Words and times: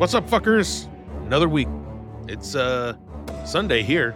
What's 0.00 0.14
up, 0.14 0.26
fuckers? 0.30 0.88
Another 1.26 1.46
week. 1.46 1.68
It's 2.26 2.54
uh 2.54 2.94
Sunday 3.44 3.82
here. 3.82 4.14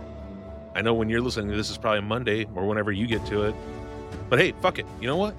I 0.74 0.80
know 0.80 0.94
when 0.94 1.10
you're 1.10 1.20
listening 1.20 1.50
to 1.50 1.56
this 1.58 1.68
is 1.68 1.76
probably 1.76 2.00
Monday 2.00 2.46
or 2.54 2.66
whenever 2.66 2.90
you 2.90 3.06
get 3.06 3.26
to 3.26 3.42
it. 3.42 3.54
But 4.30 4.38
hey, 4.38 4.54
fuck 4.62 4.78
it. 4.78 4.86
You 4.98 5.06
know 5.06 5.18
what? 5.18 5.36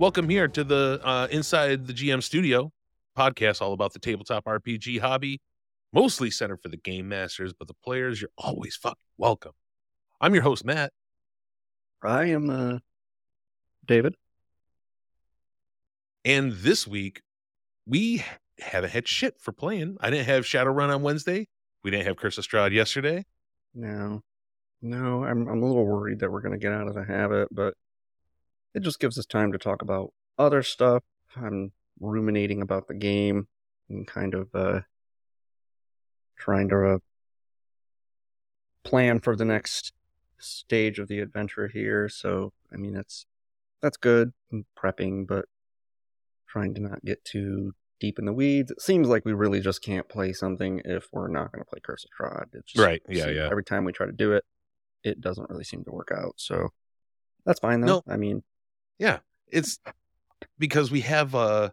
Welcome 0.00 0.28
here 0.28 0.48
to 0.48 0.64
the 0.64 1.00
uh 1.04 1.28
Inside 1.30 1.86
the 1.86 1.92
GM 1.92 2.24
Studio 2.24 2.72
podcast 3.16 3.62
all 3.62 3.72
about 3.72 3.92
the 3.92 4.00
tabletop 4.00 4.46
RPG 4.46 4.98
hobby, 4.98 5.40
mostly 5.92 6.28
centered 6.28 6.60
for 6.60 6.70
the 6.70 6.76
game 6.76 7.08
masters, 7.08 7.52
but 7.52 7.68
the 7.68 7.74
players, 7.74 8.20
you're 8.20 8.30
always 8.36 8.74
fucking 8.74 8.98
welcome. 9.16 9.52
I'm 10.20 10.34
your 10.34 10.42
host, 10.42 10.64
Matt. 10.64 10.92
I 12.02 12.24
am 12.30 12.50
uh, 12.50 12.78
David. 13.86 14.16
And 16.24 16.50
this 16.50 16.84
week, 16.84 17.22
we 17.86 18.24
haven't 18.58 18.90
had 18.90 19.08
shit 19.08 19.40
for 19.40 19.52
playing. 19.52 19.96
I 20.00 20.10
didn't 20.10 20.26
have 20.26 20.44
Shadowrun 20.44 20.94
on 20.94 21.02
Wednesday. 21.02 21.48
We 21.82 21.90
didn't 21.90 22.06
have 22.06 22.16
Curse 22.16 22.38
of 22.38 22.46
Strahd 22.46 22.72
yesterday. 22.72 23.24
No, 23.74 24.22
no, 24.80 25.24
I'm 25.24 25.48
I'm 25.48 25.62
a 25.62 25.66
little 25.66 25.84
worried 25.84 26.20
that 26.20 26.30
we're 26.30 26.40
going 26.40 26.52
to 26.52 26.58
get 26.58 26.72
out 26.72 26.88
of 26.88 26.94
the 26.94 27.04
habit, 27.04 27.48
but 27.50 27.74
it 28.74 28.82
just 28.82 29.00
gives 29.00 29.18
us 29.18 29.26
time 29.26 29.52
to 29.52 29.58
talk 29.58 29.82
about 29.82 30.12
other 30.38 30.62
stuff. 30.62 31.02
I'm 31.36 31.72
ruminating 32.00 32.62
about 32.62 32.88
the 32.88 32.94
game 32.94 33.48
and 33.88 34.06
kind 34.06 34.34
of 34.34 34.48
uh, 34.54 34.80
trying 36.36 36.68
to 36.68 36.94
uh, 36.94 36.98
plan 38.82 39.20
for 39.20 39.36
the 39.36 39.44
next 39.44 39.92
stage 40.38 40.98
of 40.98 41.08
the 41.08 41.20
adventure 41.20 41.68
here. 41.68 42.08
So, 42.08 42.52
I 42.72 42.76
mean, 42.76 42.94
that's 42.94 43.26
that's 43.80 43.96
good. 43.96 44.32
I'm 44.52 44.64
prepping, 44.78 45.26
but 45.26 45.46
trying 46.46 46.74
to 46.74 46.80
not 46.80 47.04
get 47.04 47.24
too 47.24 47.74
deep 48.04 48.18
in 48.18 48.26
the 48.26 48.32
weeds. 48.32 48.70
It 48.70 48.82
seems 48.82 49.08
like 49.08 49.24
we 49.24 49.32
really 49.32 49.60
just 49.60 49.82
can't 49.82 50.06
play 50.08 50.34
something 50.34 50.82
if 50.84 51.08
we're 51.10 51.28
not 51.28 51.50
going 51.52 51.64
to 51.64 51.68
play 51.68 51.80
Curse 51.82 52.04
of 52.04 52.10
Strahd. 52.10 52.46
It's 52.52 52.72
just, 52.72 52.84
Right. 52.84 53.00
Yeah, 53.08 53.28
yeah. 53.28 53.48
Every 53.50 53.64
time 53.64 53.84
we 53.84 53.92
try 53.92 54.04
to 54.04 54.12
do 54.12 54.32
it, 54.32 54.44
it 55.02 55.20
doesn't 55.22 55.48
really 55.48 55.64
seem 55.64 55.84
to 55.84 55.90
work 55.90 56.10
out. 56.14 56.34
So 56.36 56.68
that's 57.46 57.60
fine 57.60 57.80
though. 57.80 58.02
I 58.06 58.16
mean, 58.16 58.42
yeah, 58.98 59.18
It's 59.48 59.78
because 60.58 60.90
we 60.90 61.00
have 61.00 61.34
uh 61.34 61.70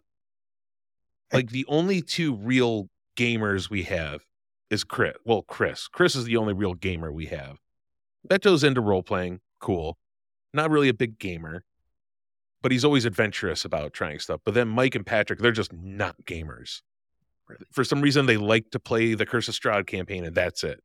like 1.32 1.50
the 1.50 1.66
only 1.68 2.00
two 2.00 2.34
real 2.34 2.88
gamers 3.16 3.68
we 3.68 3.82
have 3.82 4.22
is 4.70 4.84
Chris. 4.84 5.14
Well, 5.24 5.42
Chris. 5.42 5.86
Chris 5.86 6.16
is 6.16 6.24
the 6.24 6.36
only 6.38 6.54
real 6.54 6.74
gamer 6.74 7.12
we 7.12 7.26
have. 7.26 7.58
Beto's 8.26 8.64
into 8.64 8.80
role 8.80 9.02
playing, 9.02 9.40
cool. 9.60 9.98
Not 10.54 10.70
really 10.70 10.88
a 10.88 10.94
big 10.94 11.18
gamer, 11.18 11.64
but 12.62 12.72
he's 12.72 12.84
always 12.84 13.04
adventurous 13.04 13.64
about 13.64 13.92
trying 13.92 14.18
stuff. 14.20 14.40
But 14.44 14.54
then 14.54 14.68
Mike 14.68 14.94
and 14.94 15.04
Patrick, 15.04 15.40
they're 15.40 15.52
just 15.52 15.72
not 15.72 16.16
gamers. 16.24 16.80
For 17.72 17.84
some 17.84 18.00
reason, 18.00 18.26
they 18.26 18.36
like 18.38 18.70
to 18.70 18.78
play 18.80 19.14
the 19.14 19.26
Curse 19.26 19.48
of 19.48 19.54
Strahd 19.54 19.86
campaign, 19.86 20.24
and 20.24 20.34
that's 20.34 20.64
it. 20.64 20.80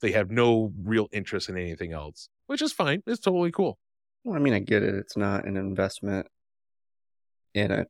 They 0.00 0.10
have 0.12 0.30
no 0.30 0.72
real 0.82 1.08
interest 1.12 1.48
in 1.48 1.56
anything 1.56 1.92
else, 1.92 2.28
which 2.46 2.62
is 2.62 2.72
fine. 2.72 3.02
It's 3.06 3.20
totally 3.20 3.52
cool. 3.52 3.78
well, 4.24 4.34
I 4.34 4.38
mean, 4.40 4.54
I 4.54 4.58
get 4.58 4.82
it. 4.82 4.94
It's 4.94 5.16
not 5.16 5.44
an 5.44 5.56
investment 5.56 6.26
in 7.54 7.70
a 7.70 7.86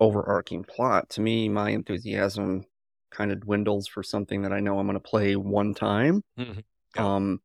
overarching 0.00 0.64
plot. 0.64 1.10
To 1.10 1.20
me, 1.20 1.48
my 1.48 1.70
enthusiasm 1.70 2.64
kind 3.10 3.30
of 3.32 3.40
dwindles 3.40 3.86
for 3.86 4.02
something 4.02 4.42
that 4.42 4.52
I 4.52 4.60
know 4.60 4.78
I'm 4.78 4.86
going 4.86 4.94
to 4.98 5.00
play 5.08 5.36
one 5.36 5.72
time. 5.74 6.22
Mhm. 6.38 6.64
Yeah. 6.96 7.14
Um, 7.14 7.40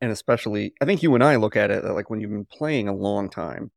and 0.00 0.10
especially, 0.10 0.74
I 0.80 0.84
think 0.84 1.02
you 1.02 1.14
and 1.14 1.22
I 1.24 1.36
look 1.36 1.56
at 1.56 1.70
it 1.70 1.84
like 1.84 2.10
when 2.10 2.20
you've 2.20 2.30
been 2.30 2.44
playing 2.46 2.88
a 2.88 2.94
long 2.94 3.30
time, 3.30 3.70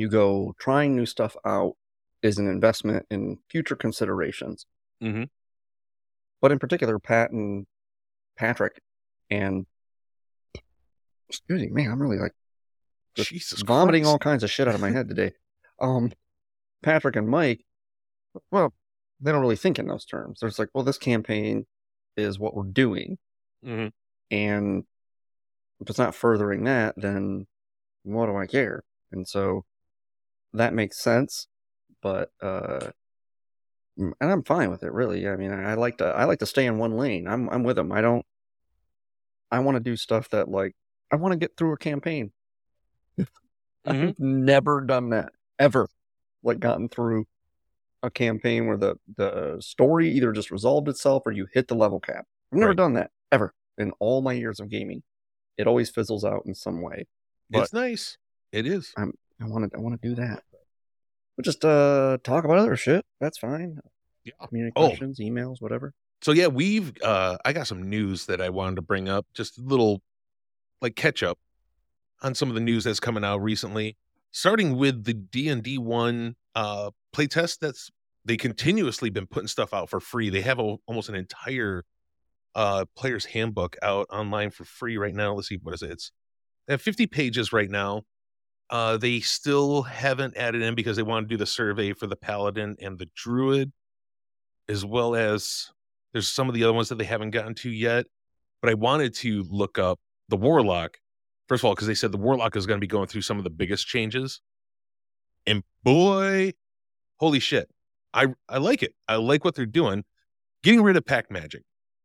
you 0.00 0.08
go 0.08 0.54
trying 0.58 0.96
new 0.96 1.06
stuff 1.06 1.36
out 1.44 1.74
is 2.22 2.38
an 2.38 2.48
investment 2.48 3.06
in 3.10 3.38
future 3.50 3.76
considerations. 3.76 4.66
Mhm. 5.02 5.28
But 6.40 6.52
in 6.52 6.58
particular, 6.58 6.98
Pat 6.98 7.30
and 7.30 7.66
Patrick 8.36 8.80
and 9.30 9.66
excuse 11.28 11.62
me, 11.62 11.68
man, 11.68 11.90
I'm 11.90 12.00
really 12.02 12.18
like 12.18 12.32
Jesus 13.14 13.62
vomiting 13.62 14.02
Christ. 14.02 14.12
all 14.12 14.18
kinds 14.18 14.42
of 14.42 14.50
shit 14.50 14.68
out 14.68 14.74
of 14.74 14.80
my 14.80 14.90
head 14.90 15.08
today. 15.08 15.32
Um, 15.82 16.12
Patrick 16.82 17.16
and 17.16 17.26
Mike, 17.26 17.64
well, 18.50 18.74
they 19.18 19.32
don't 19.32 19.40
really 19.40 19.56
think 19.56 19.78
in 19.78 19.86
those 19.86 20.04
terms. 20.04 20.40
They're 20.40 20.50
just 20.50 20.58
like, 20.58 20.68
well, 20.74 20.84
this 20.84 20.98
campaign 20.98 21.64
is 22.18 22.38
what 22.38 22.54
we're 22.54 22.64
doing, 22.64 23.16
Mhm. 23.64 23.90
and 24.30 24.84
if 25.80 25.88
it's 25.88 25.98
not 25.98 26.14
furthering 26.14 26.64
that, 26.64 26.96
then 26.98 27.46
what 28.02 28.26
do 28.26 28.36
I 28.36 28.46
care? 28.46 28.84
And 29.10 29.26
so 29.26 29.64
that 30.54 30.74
makes 30.74 31.00
sense, 31.00 31.46
but 32.02 32.30
uh, 32.42 32.90
and 33.96 34.14
I'm 34.20 34.42
fine 34.42 34.70
with 34.70 34.82
it. 34.82 34.92
Really, 34.92 35.28
I 35.28 35.36
mean, 35.36 35.52
I, 35.52 35.74
like 35.74 35.98
to 35.98 36.06
I 36.06 36.24
like 36.24 36.38
to 36.40 36.46
stay 36.46 36.66
in 36.66 36.78
one 36.78 36.96
lane. 36.96 37.26
I'm 37.28 37.48
I'm 37.50 37.62
with 37.62 37.76
them. 37.76 37.92
I 37.92 38.00
don't. 38.00 38.24
I 39.50 39.58
want 39.60 39.76
to 39.76 39.80
do 39.80 39.96
stuff 39.96 40.28
that 40.30 40.48
like 40.48 40.74
I 41.10 41.16
want 41.16 41.32
to 41.32 41.38
get 41.38 41.56
through 41.56 41.72
a 41.72 41.76
campaign. 41.78 42.32
Mhm. 43.18 43.28
I've 44.10 44.18
never 44.18 44.80
done 44.80 45.10
that 45.10 45.32
ever. 45.58 45.88
Like 46.42 46.60
gotten 46.60 46.88
through 46.88 47.26
a 48.02 48.10
campaign 48.10 48.66
where 48.66 48.78
the 48.78 48.96
the 49.16 49.58
story 49.60 50.10
either 50.10 50.32
just 50.32 50.50
resolved 50.50 50.88
itself 50.88 51.24
or 51.26 51.32
you 51.32 51.46
hit 51.52 51.68
the 51.68 51.74
level 51.74 52.00
cap. 52.00 52.26
I've 52.52 52.58
never 52.58 52.70
Right. 52.70 52.76
done 52.76 52.94
that 52.94 53.10
ever 53.30 53.52
in 53.76 53.92
all 53.98 54.22
my 54.22 54.32
years 54.32 54.60
of 54.60 54.68
gaming. 54.70 55.02
It 55.58 55.66
always 55.66 55.90
fizzles 55.90 56.24
out 56.24 56.44
in 56.46 56.54
some 56.54 56.80
way. 56.80 57.06
But 57.50 57.64
it's 57.64 57.72
nice. 57.72 58.16
It 58.52 58.66
is. 58.66 58.92
I 59.42 59.46
want 59.46 59.70
to 59.70 59.78
I 59.78 59.80
want 59.80 60.00
to 60.00 60.08
do 60.08 60.14
that. 60.16 60.42
We'll 61.36 61.42
just 61.42 61.64
uh 61.64 62.18
talk 62.22 62.44
about 62.44 62.58
other 62.58 62.76
shit. 62.76 63.04
That's 63.20 63.38
fine. 63.38 63.78
Yeah. 64.24 64.32
Community 64.46 64.72
Oh. 64.76 64.90
emails, 64.90 65.56
whatever. 65.60 65.92
So 66.22 66.32
yeah, 66.32 66.48
we've 66.48 66.92
uh 67.02 67.38
I 67.44 67.52
got 67.52 67.66
some 67.66 67.88
news 67.88 68.26
that 68.26 68.40
I 68.40 68.50
wanted 68.50 68.76
to 68.76 68.82
bring 68.82 69.08
up, 69.08 69.26
just 69.34 69.58
a 69.58 69.62
little 69.62 70.02
like 70.82 70.96
catch 70.96 71.22
up 71.22 71.38
on 72.22 72.34
some 72.34 72.48
of 72.48 72.54
the 72.54 72.60
news 72.60 72.84
that's 72.84 73.00
coming 73.00 73.24
out 73.24 73.38
recently. 73.38 73.96
Starting 74.32 74.76
with 74.76 75.04
the 75.04 75.14
D&D 75.14 75.78
1 75.78 76.36
uh 76.54 76.90
playtest 77.14 77.58
that's 77.60 77.90
they 78.24 78.36
continuously 78.36 79.08
been 79.08 79.26
putting 79.26 79.48
stuff 79.48 79.72
out 79.72 79.88
for 79.88 79.98
free. 79.98 80.28
They 80.28 80.42
have 80.42 80.58
a, 80.58 80.76
almost 80.86 81.08
an 81.08 81.14
entire 81.14 81.84
uh 82.54 82.84
player's 82.96 83.24
handbook 83.24 83.76
out 83.82 84.06
online 84.10 84.50
for 84.50 84.64
free 84.64 84.98
right 84.98 85.14
now. 85.14 85.32
Let's 85.34 85.48
see 85.48 85.58
what 85.62 85.74
is 85.74 85.82
it? 85.82 85.92
It's 85.92 86.12
they 86.66 86.74
have 86.74 86.82
50 86.82 87.06
pages 87.06 87.52
right 87.52 87.70
now. 87.70 88.02
Uh 88.70 88.96
they 88.96 89.20
still 89.20 89.82
haven't 89.82 90.36
added 90.36 90.62
in 90.62 90.74
because 90.74 90.96
they 90.96 91.02
want 91.02 91.28
to 91.28 91.28
do 91.28 91.36
the 91.36 91.46
survey 91.46 91.92
for 91.92 92.06
the 92.06 92.16
paladin 92.16 92.76
and 92.80 92.98
the 92.98 93.08
druid 93.14 93.72
as 94.68 94.84
well 94.84 95.16
as 95.16 95.70
there's 96.12 96.28
some 96.28 96.48
of 96.48 96.54
the 96.54 96.64
other 96.64 96.72
ones 96.72 96.88
that 96.88 96.96
they 96.96 97.04
haven't 97.04 97.30
gotten 97.30 97.54
to 97.56 97.70
yet. 97.70 98.06
But 98.62 98.70
I 98.70 98.74
wanted 98.74 99.14
to 99.16 99.44
look 99.50 99.78
up 99.78 99.98
the 100.28 100.36
Warlock, 100.36 100.98
first 101.48 101.62
of 101.62 101.66
all, 101.66 101.74
because 101.74 101.88
they 101.88 101.94
said 101.94 102.12
the 102.12 102.18
Warlock 102.18 102.56
is 102.56 102.66
going 102.66 102.78
to 102.78 102.80
be 102.80 102.86
going 102.86 103.08
through 103.08 103.22
some 103.22 103.38
of 103.38 103.44
the 103.44 103.50
biggest 103.50 103.86
changes. 103.86 104.40
And 105.46 105.64
boy, 105.82 106.52
holy 107.16 107.40
shit. 107.40 107.68
I 108.12 108.28
I 108.48 108.58
like 108.58 108.82
it. 108.82 108.94
I 109.08 109.16
like 109.16 109.44
what 109.44 109.54
they're 109.54 109.66
doing. 109.66 110.04
Getting 110.62 110.82
rid 110.82 110.96
of 110.96 111.04
pact 111.04 111.30
magic. 111.30 111.62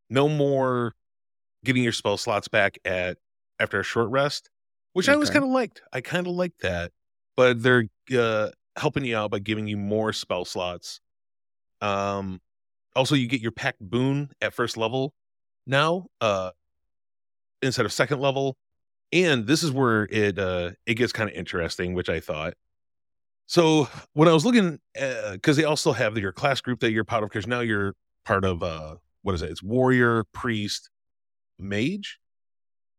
No 0.09 0.29
more 0.29 0.93
getting 1.63 1.83
your 1.83 1.91
spell 1.91 2.17
slots 2.17 2.47
back 2.47 2.77
at 2.85 3.17
after 3.59 3.79
a 3.79 3.83
short 3.83 4.09
rest, 4.09 4.49
which 4.95 5.09
I 5.09 5.13
always 5.13 5.29
kind 5.29 5.43
of 5.43 5.51
liked. 5.51 5.81
I 5.91 6.01
kind 6.01 6.25
of 6.25 6.33
liked 6.33 6.61
that. 6.61 6.91
But 7.35 7.61
they're 7.61 7.85
uh 8.17 8.49
helping 8.77 9.05
you 9.05 9.15
out 9.15 9.31
by 9.31 9.39
giving 9.39 9.67
you 9.67 9.77
more 9.77 10.13
spell 10.13 10.45
slots. 10.45 11.01
Um 11.81 12.41
also 12.95 13.15
you 13.15 13.27
get 13.27 13.41
your 13.41 13.51
pact 13.51 13.79
boon 13.79 14.29
at 14.41 14.53
first 14.53 14.77
level 14.77 15.13
now 15.67 16.05
uh 16.21 16.51
instead 17.61 17.85
of 17.85 17.91
second 17.91 18.19
level 18.19 18.55
and 19.11 19.45
this 19.45 19.63
is 19.63 19.71
where 19.71 20.07
it 20.09 20.39
uh 20.39 20.71
it 20.85 20.95
gets 20.95 21.11
kind 21.11 21.29
of 21.29 21.35
interesting 21.35 21.93
which 21.93 22.09
i 22.09 22.19
thought 22.19 22.53
so 23.47 23.87
when 24.13 24.27
i 24.27 24.33
was 24.33 24.45
looking 24.45 24.79
because 25.33 25.57
they 25.57 25.63
also 25.63 25.91
have 25.91 26.17
your 26.17 26.31
class 26.31 26.61
group 26.61 26.79
that 26.79 26.91
you're 26.91 27.03
part 27.03 27.23
of 27.23 27.29
because 27.29 27.47
now 27.47 27.59
you're 27.59 27.93
part 28.23 28.45
of 28.45 28.63
uh 28.63 28.95
what 29.23 29.35
is 29.35 29.41
it 29.41 29.51
it's 29.51 29.63
warrior 29.63 30.23
priest 30.31 30.89
mage 31.59 32.19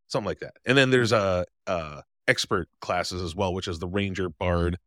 something 0.09 0.27
like 0.27 0.41
that. 0.41 0.55
And 0.65 0.77
then 0.77 0.91
there's 0.91 1.13
uh 1.13 1.45
uh 1.67 2.03
expert 2.29 2.69
classes 2.81 3.23
as 3.23 3.35
well 3.35 3.55
which 3.55 3.69
is 3.69 3.79
the 3.79 3.89
ranger 3.89 4.29
bard 4.29 4.79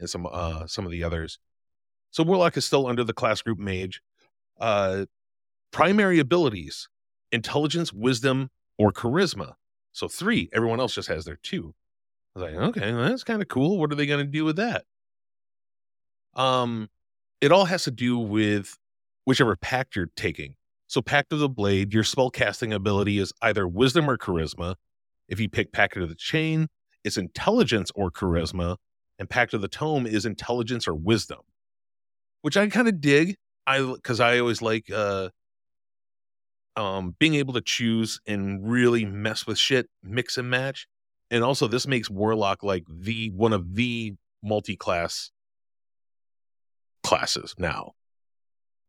and 0.00 0.10
some 0.10 0.26
uh 0.30 0.66
some 0.66 0.84
of 0.84 0.90
the 0.90 1.04
others. 1.04 1.38
So 2.10 2.22
warlock 2.22 2.56
is 2.56 2.64
still 2.64 2.86
under 2.86 3.04
the 3.04 3.12
class 3.12 3.42
group 3.42 3.58
mage. 3.58 4.00
Uh 4.58 5.06
primary 5.70 6.18
abilities 6.18 6.88
intelligence 7.30 7.92
wisdom 7.92 8.50
or 8.78 8.92
charisma. 8.92 9.54
So 9.92 10.08
three 10.08 10.48
everyone 10.52 10.80
else 10.80 10.94
just 10.94 11.08
has 11.08 11.24
their 11.24 11.38
two. 11.42 11.74
I 12.34 12.40
was 12.40 12.52
like 12.52 12.60
okay 12.70 12.92
well, 12.92 13.08
that's 13.08 13.24
kind 13.24 13.42
of 13.42 13.48
cool. 13.48 13.78
What 13.78 13.92
are 13.92 13.96
they 13.96 14.06
going 14.06 14.24
to 14.24 14.30
do 14.30 14.44
with 14.44 14.56
that? 14.56 14.84
Um 16.34 16.88
it 17.40 17.52
all 17.52 17.66
has 17.66 17.84
to 17.84 17.90
do 17.90 18.18
with 18.18 18.76
whichever 19.24 19.54
pact 19.56 19.94
you're 19.94 20.10
taking 20.16 20.54
so 20.88 21.00
pact 21.00 21.32
of 21.32 21.38
the 21.38 21.48
blade 21.48 21.94
your 21.94 22.02
spellcasting 22.02 22.74
ability 22.74 23.18
is 23.18 23.32
either 23.40 23.68
wisdom 23.68 24.10
or 24.10 24.18
charisma. 24.18 24.74
If 25.28 25.38
you 25.38 25.48
pick 25.48 25.72
pact 25.72 25.96
of 25.96 26.08
the 26.08 26.14
chain 26.14 26.68
it's 27.04 27.16
intelligence 27.16 27.90
or 27.94 28.10
charisma 28.10 28.76
and 29.18 29.28
pact 29.30 29.54
of 29.54 29.60
the 29.60 29.68
tome 29.68 30.06
is 30.06 30.26
intelligence 30.26 30.86
or 30.86 30.94
wisdom. 30.94 31.40
Which 32.42 32.56
i 32.56 32.66
kind 32.68 32.88
of 32.88 33.00
dig. 33.00 33.36
I 33.66 33.80
because 33.80 34.20
I 34.20 34.38
always 34.38 34.62
like 34.62 34.90
uh 34.90 35.30
um 36.76 37.14
being 37.18 37.34
able 37.34 37.54
to 37.54 37.60
choose 37.60 38.20
and 38.26 38.68
really 38.68 39.04
mess 39.04 39.46
with 39.46 39.58
shit, 39.58 39.88
mix 40.02 40.38
and 40.38 40.48
match. 40.48 40.86
And 41.30 41.44
also 41.44 41.66
this 41.66 41.86
makes 41.86 42.08
Warlock 42.08 42.62
like 42.62 42.84
the 42.88 43.30
one 43.30 43.52
of 43.52 43.74
the 43.74 44.14
multi-class 44.42 45.30
classes 47.02 47.54
now, 47.58 47.92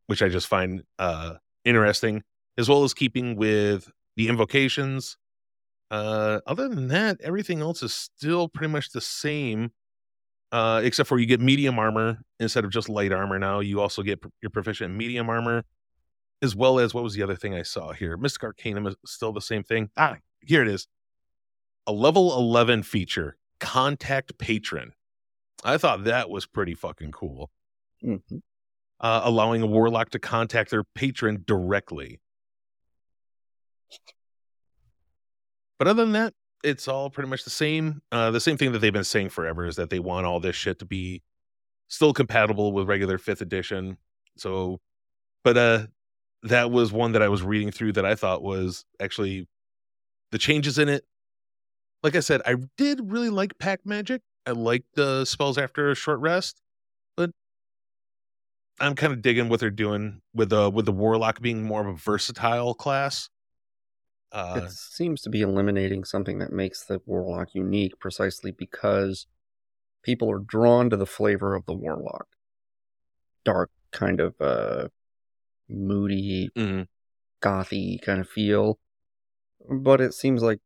which 0.06 0.22
I 0.22 0.28
just 0.28 0.46
find 0.46 0.82
uh 0.98 1.34
interesting, 1.64 2.22
as 2.58 2.68
well 2.68 2.84
as 2.84 2.94
keeping 2.94 3.36
with 3.36 3.90
the 4.16 4.28
invocations. 4.28 5.16
Uh 5.90 6.40
other 6.46 6.68
than 6.68 6.88
that, 6.88 7.20
everything 7.22 7.60
else 7.60 7.82
is 7.82 7.94
still 7.94 8.48
pretty 8.48 8.72
much 8.72 8.90
the 8.92 9.00
same. 9.00 9.72
Uh, 10.52 10.80
except 10.84 11.08
for 11.08 11.18
you 11.18 11.26
get 11.26 11.40
medium 11.40 11.78
armor 11.78 12.18
instead 12.40 12.64
of 12.64 12.70
just 12.72 12.88
light 12.88 13.12
armor 13.12 13.38
now. 13.38 13.60
You 13.60 13.80
also 13.80 14.02
get 14.02 14.20
your 14.42 14.50
proficient 14.50 14.94
medium 14.94 15.30
armor, 15.30 15.64
as 16.42 16.56
well 16.56 16.80
as 16.80 16.94
what 16.94 17.04
was 17.04 17.14
the 17.14 17.22
other 17.22 17.36
thing 17.36 17.54
I 17.54 17.62
saw 17.62 17.92
here? 17.92 18.16
Mystic 18.16 18.44
Arcanum 18.44 18.86
is 18.86 18.96
still 19.06 19.32
the 19.32 19.40
same 19.40 19.62
thing. 19.62 19.90
Ah, 19.96 20.16
here 20.40 20.62
it 20.62 20.68
is. 20.68 20.88
A 21.86 21.92
level 21.92 22.36
11 22.36 22.82
feature, 22.82 23.36
Contact 23.60 24.38
Patron. 24.38 24.92
I 25.64 25.78
thought 25.78 26.04
that 26.04 26.30
was 26.30 26.46
pretty 26.46 26.74
fucking 26.74 27.12
cool. 27.12 27.50
hmm 28.02 28.16
Uh, 29.00 29.22
allowing 29.24 29.62
a 29.62 29.66
warlock 29.66 30.10
to 30.10 30.18
contact 30.18 30.70
their 30.70 30.84
patron 30.84 31.42
directly. 31.46 32.20
But 35.78 35.88
other 35.88 36.04
than 36.04 36.12
that, 36.12 36.34
it's 36.62 36.86
all 36.86 37.08
pretty 37.08 37.30
much 37.30 37.44
the 37.44 37.50
same. 37.50 38.02
Uh, 38.12 38.30
the 38.30 38.40
same 38.40 38.58
thing 38.58 38.72
that 38.72 38.80
they've 38.80 38.92
been 38.92 39.04
saying 39.04 39.30
forever 39.30 39.66
is 39.66 39.76
that 39.76 39.88
they 39.88 39.98
want 39.98 40.26
all 40.26 40.38
this 40.38 40.54
shit 40.54 40.78
to 40.80 40.84
be 40.84 41.22
still 41.88 42.12
compatible 42.12 42.72
with 42.72 42.86
regular 42.88 43.16
fifth 43.16 43.40
edition. 43.40 43.96
So, 44.36 44.80
but 45.42 45.56
uh, 45.56 45.86
that 46.42 46.70
was 46.70 46.92
one 46.92 47.12
that 47.12 47.22
I 47.22 47.28
was 47.28 47.42
reading 47.42 47.70
through 47.70 47.92
that 47.94 48.04
I 48.04 48.14
thought 48.14 48.42
was 48.42 48.84
actually 49.00 49.48
the 50.30 50.38
changes 50.38 50.78
in 50.78 50.88
it. 50.88 51.04
Like 52.02 52.16
I 52.16 52.20
said, 52.20 52.40
I 52.46 52.56
did 52.76 53.00
really 53.10 53.30
like 53.30 53.58
Pact 53.58 53.84
Magic. 53.86 54.22
I 54.46 54.52
liked 54.52 54.94
the 54.94 55.24
spells 55.24 55.58
after 55.58 55.90
a 55.90 55.94
short 55.94 56.20
rest, 56.20 56.60
I'm 58.80 58.94
kind 58.94 59.12
of 59.12 59.22
digging 59.22 59.48
what 59.48 59.60
they're 59.60 59.70
doing 59.70 60.22
with 60.34 60.48
the 60.50 60.70
with 60.70 60.86
the 60.86 60.92
warlock 60.92 61.40
being 61.40 61.62
more 61.62 61.82
of 61.82 61.86
a 61.86 61.98
versatile 61.98 62.74
class. 62.74 63.28
Uh, 64.32 64.62
it 64.64 64.70
seems 64.70 65.20
to 65.22 65.30
be 65.30 65.42
eliminating 65.42 66.04
something 66.04 66.38
that 66.38 66.52
makes 66.52 66.84
the 66.84 67.00
warlock 67.04 67.48
unique 67.52 67.98
precisely 67.98 68.52
because 68.52 69.26
people 70.02 70.30
are 70.30 70.38
drawn 70.38 70.88
to 70.88 70.96
the 70.96 71.06
flavor 71.06 71.54
of 71.54 71.66
the 71.66 71.74
warlock. 71.74 72.26
Dark, 73.44 73.70
kind 73.90 74.20
of 74.20 74.34
uh, 74.40 74.88
moody, 75.68 76.50
mhm. 76.56 76.86
gothy 77.42 78.00
kind 78.00 78.20
of 78.20 78.28
feel. 78.28 78.78
But 79.68 80.00
it 80.00 80.14
seems 80.14 80.42
like 80.42 80.60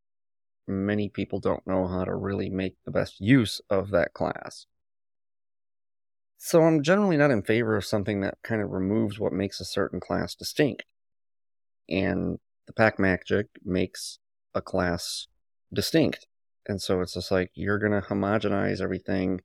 many 0.67 1.09
people 1.09 1.41
don't 1.41 1.67
know 1.67 1.87
how 1.87 2.05
to 2.05 2.15
really 2.15 2.51
make 2.51 2.77
the 2.85 2.91
best 2.91 3.21
use 3.21 3.61
of 3.71 3.91
that 3.91 4.13
class. 4.13 4.67
So 6.39 6.63
I'm 6.63 6.83
generally 6.83 7.17
not 7.17 7.31
in 7.31 7.43
favor 7.43 7.77
of 7.77 7.85
something 7.85 8.21
that 8.21 8.39
kind 8.43 8.61
of 8.61 8.71
removes 8.71 9.19
what 9.19 9.33
makes 9.33 9.61
a 9.61 9.65
certain 9.65 10.01
class 10.01 10.35
distinct. 10.35 10.85
And 11.89 12.39
the 12.67 12.73
pact 12.73 12.99
magic 12.99 13.47
makes 13.65 14.19
a 14.55 14.61
class 14.61 15.27
distinct. 15.73 16.27
And 16.67 16.81
so 16.81 17.01
it's 17.01 17.15
just 17.15 17.31
like 17.31 17.51
you're 17.55 17.79
gonna 17.79 18.03
homogenize 18.03 18.81
everything 18.81 19.41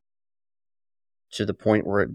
to 1.32 1.46
the 1.46 1.54
point 1.54 1.86
where 1.86 2.02
it 2.02 2.10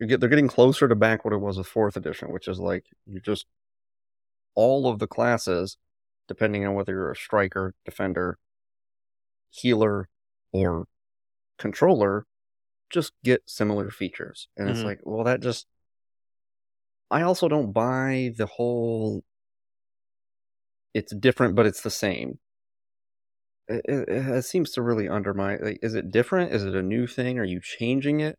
you 0.00 0.06
get 0.06 0.20
they're 0.20 0.28
getting 0.28 0.48
closer 0.48 0.88
to 0.88 0.94
back 0.94 1.24
what 1.24 1.34
it 1.34 1.40
was 1.40 1.58
with 1.58 1.66
fourth 1.66 1.96
edition, 1.96 2.32
which 2.32 2.48
is 2.48 2.58
like 2.58 2.86
you 3.06 3.20
just 3.20 3.46
all 4.54 4.86
of 4.86 4.98
the 4.98 5.06
classes, 5.06 5.76
depending 6.28 6.66
on 6.66 6.74
whether 6.74 6.92
you're 6.92 7.10
a 7.10 7.16
striker, 7.16 7.74
defender, 7.84 8.38
healer, 9.50 10.08
or 10.52 10.86
controller, 11.58 12.26
just 12.90 13.12
get 13.22 13.42
similar 13.46 13.90
features. 13.90 14.48
And 14.56 14.68
it's 14.70 14.80
Mhm. 14.80 14.84
like, 14.84 15.00
well, 15.04 15.24
that 15.24 15.40
just. 15.40 15.66
I 17.10 17.22
also 17.22 17.48
don't 17.48 17.72
buy 17.72 18.32
the 18.36 18.46
whole. 18.46 19.24
It's 20.94 21.14
different, 21.14 21.54
but 21.54 21.66
it's 21.66 21.82
the 21.82 21.90
same. 21.90 22.38
It, 23.68 23.84
it, 23.88 24.08
it 24.08 24.44
seems 24.44 24.70
to 24.72 24.82
really 24.82 25.08
undermine. 25.08 25.58
Like, 25.62 25.78
is 25.82 25.94
it 25.94 26.10
different? 26.10 26.52
Is 26.52 26.64
it 26.64 26.74
a 26.74 26.82
new 26.82 27.06
thing? 27.06 27.38
Are 27.38 27.44
you 27.44 27.60
changing 27.60 28.20
it? 28.20 28.38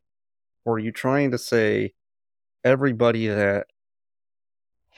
Or 0.63 0.75
are 0.75 0.79
you 0.79 0.91
trying 0.91 1.31
to 1.31 1.37
say 1.37 1.93
everybody 2.63 3.27
that. 3.27 3.67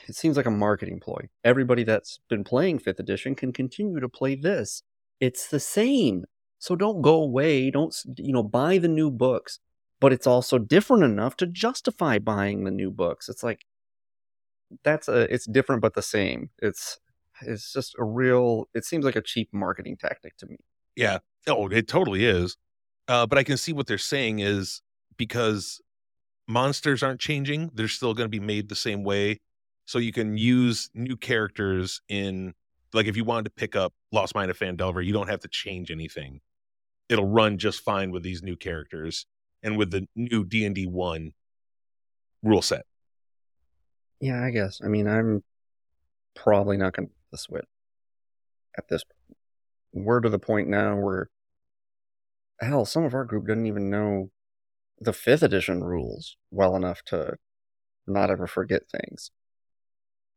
It 0.08 0.14
seems 0.14 0.36
like 0.36 0.46
a 0.46 0.50
marketing 0.50 1.00
ploy. 1.00 1.28
Everybody 1.44 1.84
that's 1.84 2.20
been 2.28 2.44
playing 2.44 2.78
5th 2.78 3.00
edition 3.00 3.34
can 3.34 3.52
continue 3.52 4.00
to 4.00 4.08
play 4.08 4.36
this. 4.36 4.82
It's 5.20 5.48
the 5.48 5.60
same. 5.60 6.24
So 6.58 6.76
don't 6.76 7.02
go 7.02 7.22
away. 7.22 7.70
Don't, 7.70 7.94
you 8.16 8.32
know, 8.32 8.42
buy 8.42 8.78
the 8.78 8.88
new 8.88 9.10
books. 9.10 9.60
But 10.00 10.12
it's 10.12 10.26
also 10.26 10.58
different 10.58 11.02
enough 11.02 11.36
to 11.38 11.46
justify 11.46 12.18
buying 12.18 12.64
the 12.64 12.70
new 12.70 12.90
books. 12.90 13.28
It's 13.28 13.42
like, 13.42 13.64
that's 14.84 15.08
a, 15.08 15.32
it's 15.32 15.46
different 15.46 15.82
but 15.82 15.94
the 15.94 16.02
same. 16.02 16.50
It's, 16.62 17.00
it's 17.42 17.72
just 17.72 17.96
a 17.98 18.04
real, 18.04 18.68
it 18.74 18.84
seems 18.84 19.04
like 19.04 19.16
a 19.16 19.22
cheap 19.22 19.48
marketing 19.52 19.96
tactic 19.96 20.36
to 20.36 20.46
me. 20.46 20.58
Yeah. 20.94 21.18
Oh, 21.46 21.66
it 21.68 21.88
totally 21.88 22.24
is. 22.24 22.56
Uh, 23.08 23.26
but 23.26 23.38
I 23.38 23.42
can 23.42 23.56
see 23.56 23.72
what 23.72 23.86
they're 23.86 23.98
saying 23.98 24.40
is 24.40 24.82
because 25.16 25.80
monsters 26.46 27.02
aren't 27.02 27.20
changing, 27.20 27.70
they're 27.74 27.88
still 27.88 28.14
going 28.14 28.26
to 28.26 28.30
be 28.30 28.38
made 28.38 28.68
the 28.68 28.76
same 28.76 29.02
way. 29.02 29.40
So 29.84 29.98
you 29.98 30.12
can 30.12 30.36
use 30.36 30.90
new 30.94 31.16
characters 31.16 32.02
in, 32.08 32.54
like, 32.92 33.06
if 33.06 33.16
you 33.16 33.24
wanted 33.24 33.44
to 33.44 33.50
pick 33.50 33.74
up 33.74 33.94
Lost 34.12 34.34
Mine 34.34 34.50
of 34.50 34.58
Phandelver, 34.58 35.04
you 35.04 35.12
don't 35.12 35.28
have 35.28 35.40
to 35.40 35.48
change 35.48 35.90
anything. 35.90 36.40
It'll 37.08 37.26
run 37.28 37.58
just 37.58 37.80
fine 37.80 38.10
with 38.10 38.22
these 38.22 38.42
new 38.42 38.56
characters 38.56 39.26
and 39.62 39.76
with 39.76 39.90
the 39.90 40.06
new 40.14 40.44
D 40.44 40.64
and 40.64 40.74
D 40.74 40.86
one 40.86 41.32
rule 42.42 42.62
set. 42.62 42.84
Yeah, 44.20 44.44
I 44.44 44.50
guess. 44.50 44.80
I 44.84 44.88
mean, 44.88 45.06
I'm 45.08 45.42
probably 46.34 46.76
not 46.76 46.94
going 46.94 47.08
to 47.32 47.38
switch 47.38 47.64
at 48.76 48.88
this 48.88 49.04
point. 49.04 49.38
We're 49.92 50.20
to 50.20 50.28
the 50.28 50.38
point 50.38 50.68
now 50.68 50.96
where, 50.96 51.30
hell, 52.60 52.84
some 52.84 53.04
of 53.04 53.14
our 53.14 53.24
group 53.24 53.46
doesn't 53.46 53.66
even 53.66 53.90
know 53.90 54.30
the 55.00 55.12
fifth 55.12 55.42
edition 55.42 55.82
rules 55.82 56.36
well 56.50 56.76
enough 56.76 57.02
to 57.06 57.36
not 58.06 58.30
ever 58.30 58.46
forget 58.46 58.82
things. 58.90 59.30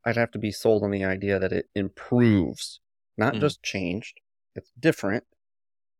I'd 0.06 0.18
have 0.18 0.32
to 0.32 0.40
be 0.40 0.52
sold 0.52 0.84
on 0.84 0.92
the 0.92 1.04
idea 1.04 1.38
that 1.40 1.52
it 1.52 1.70
improves, 1.76 2.80
not 3.18 3.34
Mhm. 3.36 3.42
just 3.42 3.62
changed. 3.62 4.20
It's 4.56 4.72
different, 4.80 5.26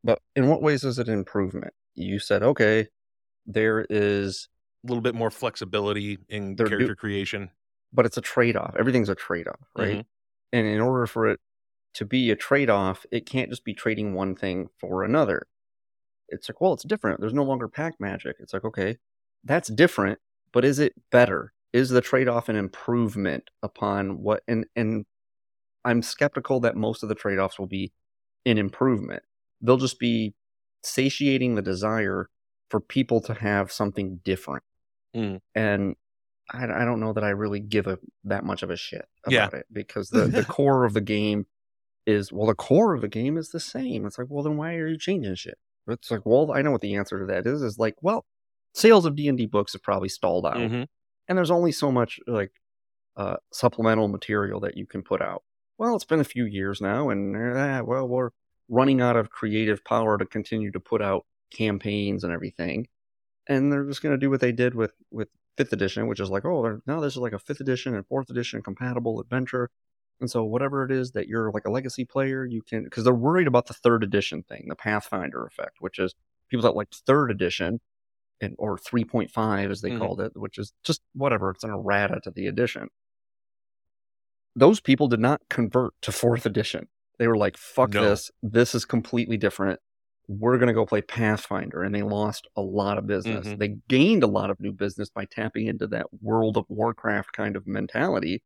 but 0.04 0.20
in 0.36 0.48
what 0.48 0.62
ways 0.62 0.84
is 0.84 1.00
it 1.00 1.08
an 1.08 1.14
improvement? 1.14 1.74
You 1.96 2.20
said, 2.20 2.44
okay, 2.44 2.88
there 3.46 3.86
is 3.90 4.48
A 4.84 4.88
little 4.88 5.02
bit 5.02 5.14
more 5.16 5.30
flexibility 5.30 6.18
in 6.30 6.56
They're 6.56 6.66
do- 6.68 6.78
character 6.78 6.96
creation. 6.96 7.52
but 7.94 8.06
it's 8.06 8.18
a 8.18 8.22
trade 8.22 8.56
off. 8.56 8.76
Everything's 8.80 9.10
a 9.10 9.16
trade 9.16 9.48
off, 9.48 9.68
right? 9.76 9.98
Mhm. 10.00 10.06
And 10.54 10.68
in 10.68 10.80
order 10.82 11.06
for 11.08 11.28
it 11.28 11.40
to 11.96 12.06
be 12.06 12.32
a 12.32 12.36
trade 12.36 12.70
off, 12.70 13.06
it 13.12 13.26
can't 13.26 13.50
just 13.50 13.64
be 13.66 13.74
trading 13.74 14.14
one 14.14 14.36
thing 14.36 14.70
for 14.80 15.04
another. 15.04 15.48
It's 16.30 16.48
like, 16.50 16.62
well, 16.62 16.74
it's 16.74 16.84
different. 16.84 17.20
There's 17.20 17.34
no 17.34 17.44
longer 17.44 17.68
pact 17.68 18.00
magic. 18.00 18.38
It's 18.40 18.54
like, 18.54 18.64
okay, 18.64 18.98
that's 19.44 19.68
different, 19.70 20.20
but 20.54 20.64
is 20.66 20.80
it 20.80 20.94
better? 21.12 21.54
Is 21.74 21.90
the 21.90 22.02
trade 22.02 22.28
off 22.30 22.48
an 22.50 22.56
improvement 22.56 23.50
upon 23.62 24.22
what? 24.22 24.42
And 24.48 24.66
and 24.76 25.06
I'm 25.86 26.02
skeptical 26.02 26.60
that 26.62 26.76
most 26.76 27.04
of 27.04 27.10
the 27.10 27.16
trade 27.16 27.40
offs 27.40 27.60
will 27.60 27.68
be 27.68 27.92
an 28.46 28.58
improvement. 28.58 29.24
They'll 29.62 29.78
just 29.78 30.00
be 30.00 30.34
satiating 30.84 31.56
the 31.56 31.62
desire 31.62 32.30
for 32.70 32.80
people 32.80 33.22
to 33.22 33.34
have 33.34 33.72
something 33.72 34.20
different. 34.24 34.64
Mm. 35.16 35.40
And 35.56 35.96
I, 36.52 36.64
I 36.64 36.86
don't 36.86 37.00
know 37.00 37.14
that 37.14 37.24
I 37.24 37.30
really 37.30 37.60
give 37.60 37.88
a 37.88 38.00
that 38.24 38.44
much 38.44 38.64
of 38.64 38.70
a 38.70 38.76
shit 38.78 39.06
Yeah. 39.28 39.48
about 39.48 39.60
it 39.60 39.66
because 39.72 40.10
the, 40.10 40.28
the 40.28 40.44
core 40.50 40.86
of 40.86 40.94
the 40.94 41.02
game 41.02 41.46
is 42.08 42.32
well 42.32 42.48
the 42.48 42.56
core 42.56 42.94
of 42.96 43.02
the 43.02 43.08
game 43.08 43.38
is 43.38 43.50
the 43.50 43.60
same. 43.60 44.06
It's 44.06 44.18
like 44.18 44.28
well 44.30 44.44
then 44.44 44.58
why 44.58 44.74
are 44.76 44.88
you 44.88 44.98
changing 44.98 45.36
shit? 45.36 45.58
It's 45.88 46.10
like 46.10 46.26
well 46.26 46.52
I 46.52 46.62
know 46.62 46.72
what 46.72 46.82
the 46.82 46.96
answer 46.96 47.20
to 47.20 47.26
that 47.28 47.46
is 47.46 47.62
is 47.62 47.78
like 47.78 47.96
well 48.02 48.26
sales 48.74 49.06
of 49.06 49.16
D 49.16 49.28
and 49.28 49.38
D 49.38 49.46
books 49.46 49.74
have 49.74 49.84
probably 49.84 50.10
stalled 50.10 50.46
out 50.46 50.56
Mhm. 50.58 50.88
and 51.28 51.38
there's 51.38 51.52
only 51.52 51.72
so 51.72 51.92
much 51.92 52.20
like 52.26 52.52
uh, 53.18 53.36
supplemental 53.52 54.08
material 54.08 54.62
that 54.62 54.78
you 54.78 54.88
can 54.88 55.04
put 55.04 55.22
out. 55.22 55.44
Well, 55.78 55.96
it's 55.96 56.06
been 56.06 56.22
a 56.22 56.24
few 56.24 56.46
years 56.46 56.80
now, 56.80 57.10
and 57.10 57.36
uh, 57.36 57.84
well, 57.86 58.08
we're 58.08 58.30
running 58.72 59.02
out 59.02 59.18
of 59.18 59.30
creative 59.30 59.84
power 59.86 60.18
to 60.18 60.26
continue 60.26 60.72
to 60.72 60.80
put 60.82 61.04
out 61.04 61.28
campaigns 61.52 62.24
and 62.24 62.34
everything, 62.34 62.88
and 63.48 63.72
they're 63.72 63.86
just 63.86 64.02
going 64.04 64.14
to 64.14 64.20
do 64.26 64.30
what 64.32 64.42
they 64.42 64.52
did 64.54 64.76
with 64.76 64.94
with 65.12 65.30
fifth 65.58 65.74
edition, 65.74 66.08
which 66.08 66.20
is 66.22 66.30
like, 66.32 66.46
oh, 66.46 66.82
now 66.88 67.00
this 67.02 67.14
is 67.14 67.18
like 67.20 67.34
a 67.34 67.40
fifth 67.40 67.62
edition 67.62 67.96
and 67.96 68.08
fourth 68.08 68.30
edition 68.32 68.64
compatible 68.64 69.20
adventure. 69.22 69.70
And 70.22 70.30
so, 70.32 70.44
whatever 70.46 70.86
it 70.86 70.92
is 70.92 71.12
that 71.14 71.28
you're 71.28 71.52
like 71.52 71.66
a 71.66 71.72
legacy 71.72 72.06
player, 72.06 72.46
you 72.46 72.62
can 72.64 72.84
because 72.86 73.04
they're 73.06 73.14
worried 73.14 73.48
about 73.48 73.68
the 73.68 73.74
third 73.76 74.04
edition 74.04 74.44
thing, 74.44 74.68
the 74.70 74.76
Pathfinder 74.76 75.46
effect, 75.46 75.78
which 75.82 76.00
is 76.00 76.16
people 76.50 76.64
that 76.64 76.76
like 76.76 76.90
third 77.08 77.32
edition 77.32 77.82
and 78.42 78.56
or 78.60 78.78
3.5 78.78 79.72
as 79.72 79.82
they 79.82 79.92
Mhm. 79.92 80.00
called 80.00 80.22
it, 80.22 80.32
which 80.36 80.58
is 80.60 80.74
just 80.84 81.02
whatever. 81.14 81.52
It's 81.52 81.64
an 81.64 81.72
errata 81.72 82.20
to 82.24 82.32
the 82.32 82.48
edition. 82.48 82.90
Those 84.56 84.80
people 84.80 85.08
did 85.08 85.20
not 85.20 85.42
convert 85.50 85.94
to 86.02 86.12
fourth 86.12 86.46
edition. 86.46 86.88
They 87.22 87.28
were 87.28 87.38
like, 87.38 87.56
"Fuck 87.56 87.94
No. 87.94 88.02
this! 88.10 88.32
This 88.42 88.74
is 88.74 88.84
completely 88.84 89.38
different. 89.38 89.80
We're 90.28 90.58
gonna 90.58 90.74
go 90.74 90.88
play 90.88 91.04
Pathfinder," 91.04 91.84
and 91.84 91.94
they 91.94 92.02
lost 92.02 92.48
a 92.56 92.64
lot 92.64 92.98
of 92.98 93.06
business. 93.06 93.46
Mhm. 93.48 93.60
They 93.60 93.68
gained 93.88 94.24
a 94.24 94.28
lot 94.28 94.50
of 94.50 94.60
new 94.60 94.72
business 94.72 95.12
by 95.12 95.26
tapping 95.26 95.68
into 95.68 95.86
that 95.90 96.08
World 96.24 96.58
of 96.58 96.66
Warcraft 96.68 97.32
kind 97.34 97.56
of 97.56 97.68
mentality, 97.68 98.42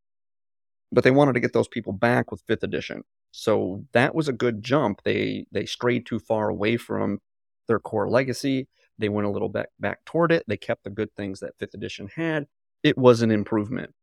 but 0.92 1.06
they 1.06 1.12
wanted 1.12 1.34
to 1.34 1.40
get 1.40 1.54
those 1.54 1.70
people 1.70 1.94
back 1.94 2.32
with 2.32 2.42
fifth 2.48 2.64
edition. 2.64 3.04
So 3.32 3.86
that 3.94 4.14
was 4.14 4.28
a 4.28 4.34
good 4.34 4.62
jump. 4.62 5.04
They 5.06 5.46
they 5.52 5.66
strayed 5.66 6.06
too 6.06 6.20
far 6.20 6.50
away 6.50 6.78
from 6.78 7.22
their 7.68 7.80
core 7.80 8.10
legacy. 8.10 8.68
They 8.98 9.10
went 9.10 9.28
a 9.28 9.32
little 9.32 9.50
back 9.50 9.70
back 9.80 10.04
toward 10.06 10.34
it. 10.34 10.44
They 10.48 10.58
kept 10.58 10.84
the 10.84 10.90
good 10.90 11.16
things 11.16 11.40
that 11.40 11.58
fifth 11.60 11.76
edition 11.76 12.10
had. 12.16 12.48
It 12.84 12.98
was 12.98 13.22
an 13.22 13.32
improvement. 13.32 13.96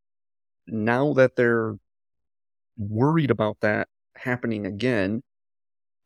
Now 0.67 1.13
that 1.15 1.37
they're 1.37 1.77
worried 2.79 3.31
about 3.31 3.61
that 3.61 3.89
happening 4.23 4.67
again, 4.67 5.23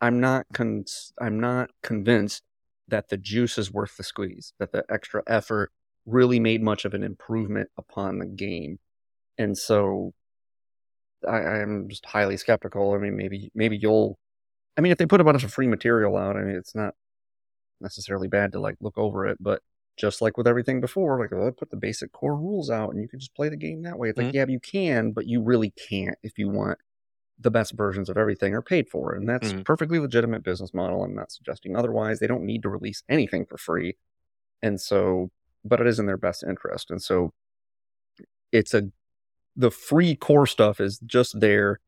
I'm 0.00 0.20
not 0.20 0.46
con- 0.52 0.84
I'm 1.20 1.40
not 1.40 1.70
convinced 1.82 2.42
that 2.88 3.08
the 3.08 3.16
juice 3.16 3.58
is 3.58 3.72
worth 3.72 3.96
the 3.96 4.04
squeeze. 4.04 4.52
That 4.58 4.72
the 4.72 4.84
extra 4.90 5.22
effort 5.26 5.72
really 6.06 6.38
made 6.40 6.62
much 6.62 6.84
of 6.84 6.94
an 6.94 7.02
improvement 7.02 7.70
upon 7.76 8.18
the 8.18 8.26
game, 8.26 8.78
and 9.38 9.56
so 9.56 10.12
I, 11.26 11.38
I'm 11.38 11.88
just 11.88 12.04
highly 12.06 12.36
skeptical. 12.36 12.92
I 12.94 12.98
mean, 12.98 13.16
maybe 13.16 13.50
maybe 13.54 13.76
you'll. 13.76 14.18
I 14.76 14.82
mean, 14.82 14.92
if 14.92 14.98
they 14.98 15.06
put 15.06 15.20
a 15.20 15.24
bunch 15.24 15.44
of 15.44 15.52
free 15.52 15.66
material 15.66 16.16
out, 16.16 16.36
I 16.36 16.42
mean, 16.42 16.56
it's 16.56 16.74
not 16.74 16.94
necessarily 17.80 18.28
bad 18.28 18.52
to 18.52 18.60
like 18.60 18.76
look 18.80 18.98
over 18.98 19.26
it, 19.26 19.38
but 19.40 19.62
just 19.96 20.20
like 20.20 20.36
with 20.36 20.46
everything 20.46 20.80
before, 20.80 21.18
like 21.18 21.32
oh, 21.32 21.50
put 21.52 21.70
the 21.70 21.76
basic 21.76 22.12
core 22.12 22.36
rules 22.36 22.70
out, 22.70 22.90
and 22.92 23.00
you 23.00 23.08
can 23.08 23.18
just 23.18 23.34
play 23.34 23.48
the 23.48 23.56
game 23.56 23.82
that 23.82 23.98
way. 23.98 24.10
It's 24.10 24.18
like, 24.18 24.28
Mhm. 24.28 24.34
yeah, 24.34 24.46
you 24.48 24.60
can, 24.60 25.12
but 25.12 25.26
you 25.26 25.42
really 25.42 25.70
can't 25.88 26.18
if 26.22 26.38
you 26.38 26.48
want 26.50 26.78
the 27.38 27.50
best 27.50 27.72
versions 27.72 28.08
of 28.08 28.16
everything 28.16 28.54
are 28.54 28.62
paid 28.62 28.88
for, 28.88 29.14
and 29.14 29.28
that's 29.28 29.52
Mhm. 29.52 29.64
perfectly 29.64 29.98
legitimate 29.98 30.42
business 30.42 30.72
model. 30.72 31.04
I'm 31.04 31.14
not 31.14 31.30
suggesting 31.30 31.76
otherwise. 31.76 32.18
They 32.18 32.26
don't 32.26 32.44
need 32.44 32.62
to 32.62 32.68
release 32.68 33.02
anything 33.08 33.44
for 33.46 33.58
free, 33.58 33.96
and 34.62 34.80
so, 34.80 35.30
but 35.64 35.80
it 35.80 35.86
is 35.86 35.98
in 35.98 36.06
their 36.06 36.16
best 36.16 36.42
interest, 36.42 36.90
and 36.90 37.02
so 37.02 37.34
it's 38.52 38.72
a 38.74 38.90
the 39.54 39.70
free 39.70 40.14
core 40.14 40.46
stuff 40.46 40.80
is 40.80 40.98
just 41.00 41.40
there 41.40 41.80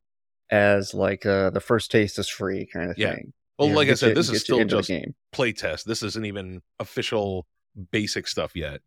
as 0.50 0.94
like 0.94 1.24
uh, 1.26 1.50
the 1.50 1.60
first 1.60 1.90
taste 1.90 2.18
is 2.18 2.28
free 2.28 2.66
kind 2.66 2.90
of 2.90 2.98
Yeah. 2.98 3.14
thing. 3.14 3.32
Well, 3.58 3.68
You 3.68 3.74
know, 3.74 3.80
like 3.80 3.88
I 3.90 3.94
said, 3.94 4.16
this 4.16 4.30
is 4.30 4.40
still 4.42 4.64
just 4.64 4.88
game. 4.88 5.14
playtest. 5.32 5.84
This 5.84 6.02
isn't 6.02 6.24
even 6.24 6.62
official 6.78 7.46
basic 7.90 8.26
stuff 8.26 8.56
yet. 8.56 8.80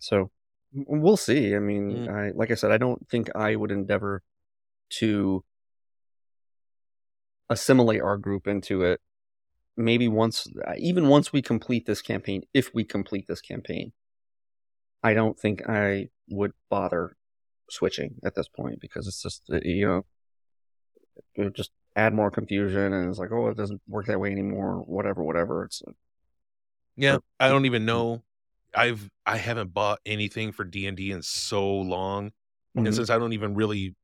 So 0.00 0.30
we'll 0.72 1.16
see. 1.16 1.54
I 1.54 1.58
mean, 1.58 2.06
Mm. 2.06 2.08
I 2.08 2.30
like 2.30 2.50
I 2.50 2.54
said, 2.54 2.70
I 2.70 2.78
don't 2.78 3.08
think 3.08 3.34
I 3.34 3.56
would 3.56 3.70
endeavor 3.72 4.22
to 4.90 5.44
assimilate 7.50 8.02
our 8.02 8.16
group 8.16 8.46
into 8.46 8.82
it. 8.82 9.00
Maybe 9.76 10.08
once, 10.08 10.46
uh, 10.66 10.72
even 10.76 11.08
once 11.08 11.32
we 11.32 11.40
complete 11.40 11.86
this 11.86 12.02
campaign, 12.02 12.42
if 12.52 12.74
we 12.74 12.84
complete 12.84 13.26
this 13.28 13.40
campaign, 13.40 13.92
I 15.02 15.14
don't 15.14 15.38
think 15.38 15.68
I 15.68 16.08
would 16.28 16.52
bother 16.68 17.16
switching 17.70 18.16
at 18.24 18.34
this 18.34 18.48
point 18.48 18.80
because 18.80 19.06
it's 19.06 19.22
just 19.22 19.42
uh, 19.52 19.60
you 19.62 19.86
know, 19.86 20.04
it 21.36 21.44
would 21.44 21.54
just 21.54 21.70
add 21.94 22.12
more 22.12 22.30
confusion 22.30 22.92
and 22.92 23.08
it's 23.08 23.18
like, 23.18 23.30
oh, 23.30 23.48
it 23.48 23.56
doesn't 23.56 23.80
work 23.86 24.06
that 24.06 24.18
way 24.18 24.32
anymore. 24.32 24.76
Whatever, 24.86 25.22
whatever. 25.22 25.64
It's 25.64 25.82
Yeah, 26.96 27.16
Or- 27.16 27.22
I 27.38 27.48
don't 27.48 27.66
even 27.66 27.84
know. 27.84 28.22
I've 28.74 29.08
I 29.24 29.36
haven't 29.38 29.72
bought 29.72 30.00
anything 30.04 30.52
for 30.52 30.64
D 30.64 30.86
and 30.86 30.96
D 30.96 31.12
in 31.12 31.22
so 31.22 31.66
long, 31.72 32.32
Mhm. 32.76 32.86
and 32.86 32.94
since 32.94 33.10
I 33.10 33.18
don't 33.18 33.32
even 33.32 33.54
really, 33.54 33.94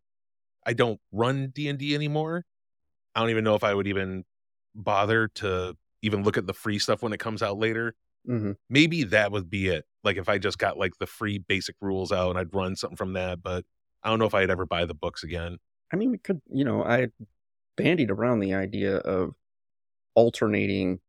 I 0.66 0.72
don't 0.72 1.00
run 1.12 1.50
D 1.50 1.68
and 1.68 1.78
D 1.78 1.94
anymore. 1.94 2.44
I 3.14 3.20
don't 3.20 3.30
even 3.30 3.44
know 3.44 3.54
if 3.56 3.64
I 3.64 3.74
would 3.74 3.86
even 3.88 4.24
bother 4.74 5.28
to 5.28 5.76
even 6.02 6.22
look 6.24 6.38
at 6.38 6.46
the 6.46 6.54
free 6.54 6.78
stuff 6.78 7.02
when 7.02 7.12
it 7.12 7.20
comes 7.20 7.42
out 7.42 7.58
later. 7.58 7.94
Mhm. 8.24 8.54
Maybe 8.70 9.04
that 9.04 9.32
would 9.32 9.50
be 9.50 9.68
it. 9.68 9.86
Like 10.04 10.16
if 10.18 10.28
I 10.28 10.38
just 10.38 10.58
got 10.58 10.78
like 10.78 10.94
the 11.00 11.06
free 11.06 11.38
basic 11.38 11.76
rules 11.80 12.12
out 12.12 12.30
and 12.30 12.38
I'd 12.38 12.54
run 12.54 12.76
something 12.76 12.96
from 12.96 13.14
that, 13.14 13.42
but 13.42 13.64
I 14.02 14.10
don't 14.10 14.18
know 14.18 14.26
if 14.26 14.34
I'd 14.34 14.50
ever 14.50 14.66
buy 14.66 14.84
the 14.86 14.94
books 14.94 15.24
again. 15.24 15.58
I 15.92 15.96
mean, 15.96 16.10
we 16.10 16.18
could, 16.18 16.40
you 16.50 16.64
know, 16.64 16.84
I 16.84 17.08
bandied 17.76 18.10
around 18.10 18.40
the 18.40 18.54
idea 18.54 18.98
of 18.98 19.34
alternating 20.14 21.00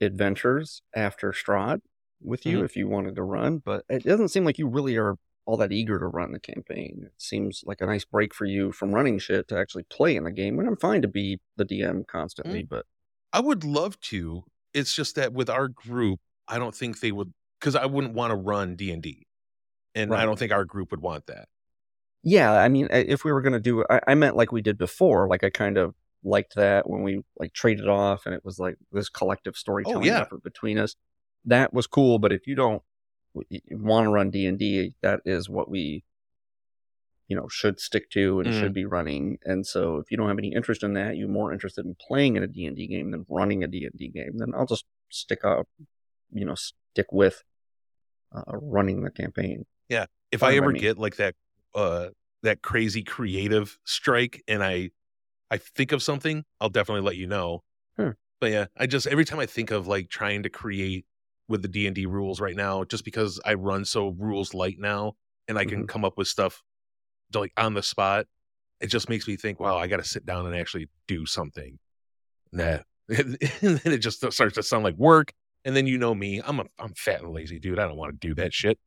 adventures 0.00 0.82
after 0.94 1.32
Strahd 1.32 1.82
with 2.22 2.46
you 2.46 2.62
Mhm. 2.62 2.64
if 2.64 2.76
you 2.76 2.88
wanted 2.88 3.16
to 3.16 3.22
run, 3.24 3.58
but 3.58 3.84
it 3.90 4.04
doesn't 4.04 4.28
seem 4.30 4.44
like 4.44 4.58
you 4.58 4.68
really 4.68 4.96
are 4.98 5.16
all 5.46 5.56
that 5.58 5.72
eager 5.72 5.98
to 5.98 6.06
run 6.06 6.32
the 6.32 6.40
campaign. 6.40 7.02
It 7.06 7.12
seems 7.18 7.62
like 7.66 7.80
a 7.80 7.86
nice 7.86 8.04
break 8.04 8.34
for 8.34 8.46
you 8.46 8.72
from 8.72 8.94
running 8.94 9.18
shit 9.18 9.48
to 9.48 9.58
actually 9.58 9.84
play 9.84 10.16
in 10.16 10.24
the 10.24 10.32
game. 10.32 10.58
And 10.58 10.66
I'm 10.66 10.76
fine 10.76 11.02
to 11.02 11.08
be 11.08 11.40
the 11.56 11.64
DM 11.64 12.06
constantly, 12.06 12.62
mm. 12.62 12.68
but 12.68 12.86
I 13.32 13.40
would 13.40 13.64
love 13.64 14.00
to. 14.02 14.44
It's 14.72 14.94
just 14.94 15.16
that 15.16 15.32
with 15.32 15.50
our 15.50 15.68
group, 15.68 16.20
I 16.48 16.58
don't 16.58 16.74
think 16.74 17.00
they 17.00 17.12
would 17.12 17.32
because 17.60 17.76
I 17.76 17.86
wouldn't 17.86 18.14
want 18.14 18.30
to 18.30 18.36
run 18.36 18.76
D 18.76 18.90
and 18.90 19.02
D, 19.02 19.26
and 19.94 20.14
I 20.14 20.24
don't 20.24 20.38
think 20.38 20.52
our 20.52 20.64
group 20.64 20.90
would 20.90 21.00
want 21.00 21.26
that. 21.26 21.48
yeah, 22.22 22.52
I 22.52 22.68
mean, 22.68 22.88
if 22.90 23.24
we 23.24 23.32
were 23.32 23.40
going 23.40 23.52
to 23.52 23.60
do, 23.60 23.84
I, 23.88 24.00
I 24.08 24.14
meant 24.14 24.36
like 24.36 24.52
we 24.52 24.62
did 24.62 24.76
before. 24.76 25.28
Like 25.28 25.44
I 25.44 25.50
kind 25.50 25.78
of 25.78 25.94
liked 26.24 26.56
that 26.56 26.88
when 26.88 27.02
we 27.02 27.20
like 27.38 27.52
traded 27.52 27.88
off, 27.88 28.26
and 28.26 28.34
it 28.34 28.44
was 28.44 28.58
like 28.58 28.76
this 28.92 29.08
collective 29.08 29.54
oh, 29.56 29.58
storytelling 29.58 30.06
yeah. 30.06 30.22
effort 30.22 30.42
between 30.42 30.78
us. 30.78 30.96
That 31.44 31.72
was 31.72 31.86
cool. 31.86 32.18
But 32.18 32.32
if 32.32 32.46
you 32.46 32.54
don't 32.54 32.82
want 33.70 34.04
to 34.06 34.10
run 34.10 34.30
D 34.30 34.46
and 34.46 34.58
D, 34.58 34.94
that 35.02 35.20
is 35.24 35.48
what 35.48 35.68
we, 35.68 36.04
you 37.28 37.36
know, 37.36 37.48
should 37.48 37.80
stick 37.80 38.10
to 38.10 38.40
and 38.40 38.50
Mhm. 38.50 38.60
should 38.60 38.74
be 38.74 38.84
running. 38.84 39.38
And 39.44 39.66
so, 39.66 39.96
if 39.98 40.10
you 40.10 40.16
don't 40.16 40.28
have 40.28 40.38
any 40.38 40.52
interest 40.52 40.82
in 40.82 40.94
that, 40.94 41.16
you're 41.16 41.28
more 41.28 41.52
interested 41.52 41.84
in 41.86 41.96
playing 41.96 42.36
in 42.36 42.42
a 42.42 42.46
D 42.46 42.66
and 42.66 42.76
D 42.76 42.86
game 42.86 43.10
than 43.10 43.24
running 43.28 43.64
a 43.64 43.66
D 43.66 43.84
and 43.84 43.98
D 43.98 44.08
game. 44.08 44.36
Then 44.36 44.52
I'll 44.54 44.66
just 44.66 44.84
stick 45.10 45.44
up, 45.44 45.66
you 46.32 46.44
know, 46.44 46.54
stick 46.54 47.06
with 47.12 47.42
uh, 48.32 48.42
running 48.48 49.02
the 49.02 49.10
campaign. 49.10 49.64
Yeah, 49.88 50.06
if 50.32 50.42
I 50.42 50.56
ever 50.56 50.72
me. 50.72 50.80
get 50.80 50.98
like 50.98 51.16
that, 51.16 51.34
uh, 51.74 52.08
that 52.42 52.62
crazy 52.62 53.02
creative 53.02 53.78
strike, 53.84 54.42
and 54.48 54.62
I, 54.62 54.90
I 55.50 55.58
think 55.58 55.92
of 55.92 56.02
something, 56.02 56.44
I'll 56.60 56.68
definitely 56.68 57.02
let 57.02 57.16
you 57.16 57.26
know. 57.26 57.62
Hmm. 57.96 58.10
But 58.40 58.50
yeah, 58.50 58.66
I 58.76 58.86
just 58.86 59.06
every 59.06 59.24
time 59.24 59.38
I 59.38 59.46
think 59.46 59.70
of 59.70 59.86
like 59.86 60.08
trying 60.08 60.42
to 60.42 60.50
create 60.50 61.06
with 61.48 61.62
the 61.62 61.68
D 61.68 61.86
and 61.86 61.94
D 61.94 62.06
rules 62.06 62.40
right 62.40 62.56
now, 62.56 62.84
just 62.84 63.04
because 63.04 63.40
I 63.44 63.54
run 63.54 63.84
so 63.84 64.08
rules 64.08 64.54
light 64.54 64.78
now, 64.78 65.14
and 65.48 65.58
I 65.58 65.64
can 65.64 65.84
Mhm. 65.84 65.88
come 65.88 66.04
up 66.04 66.16
with 66.16 66.28
stuff 66.28 66.62
to, 67.32 67.40
like 67.40 67.52
on 67.56 67.74
the 67.74 67.82
spot, 67.82 68.26
it 68.80 68.86
just 68.88 69.08
makes 69.08 69.28
me 69.28 69.36
think, 69.36 69.60
wow, 69.60 69.76
I 69.76 69.86
got 69.86 69.98
to 69.98 70.04
sit 70.04 70.24
down 70.24 70.46
and 70.46 70.56
actually 70.56 70.88
do 71.06 71.26
something. 71.26 71.78
Nah, 72.52 72.78
and 73.08 73.36
then 73.60 73.80
it 73.92 73.98
just 73.98 74.18
starts 74.32 74.54
to 74.54 74.62
sound 74.62 74.84
like 74.84 74.96
work. 74.96 75.32
And 75.66 75.74
then 75.74 75.86
you 75.86 75.96
know 75.98 76.14
me, 76.14 76.42
I'm 76.44 76.60
a 76.60 76.64
I'm 76.78 76.94
fat 76.94 77.22
and 77.22 77.32
lazy 77.32 77.58
dude. 77.58 77.78
I 77.78 77.86
don't 77.86 77.96
want 77.96 78.18
to 78.20 78.28
do 78.28 78.34
that 78.34 78.52
shit. 78.52 78.78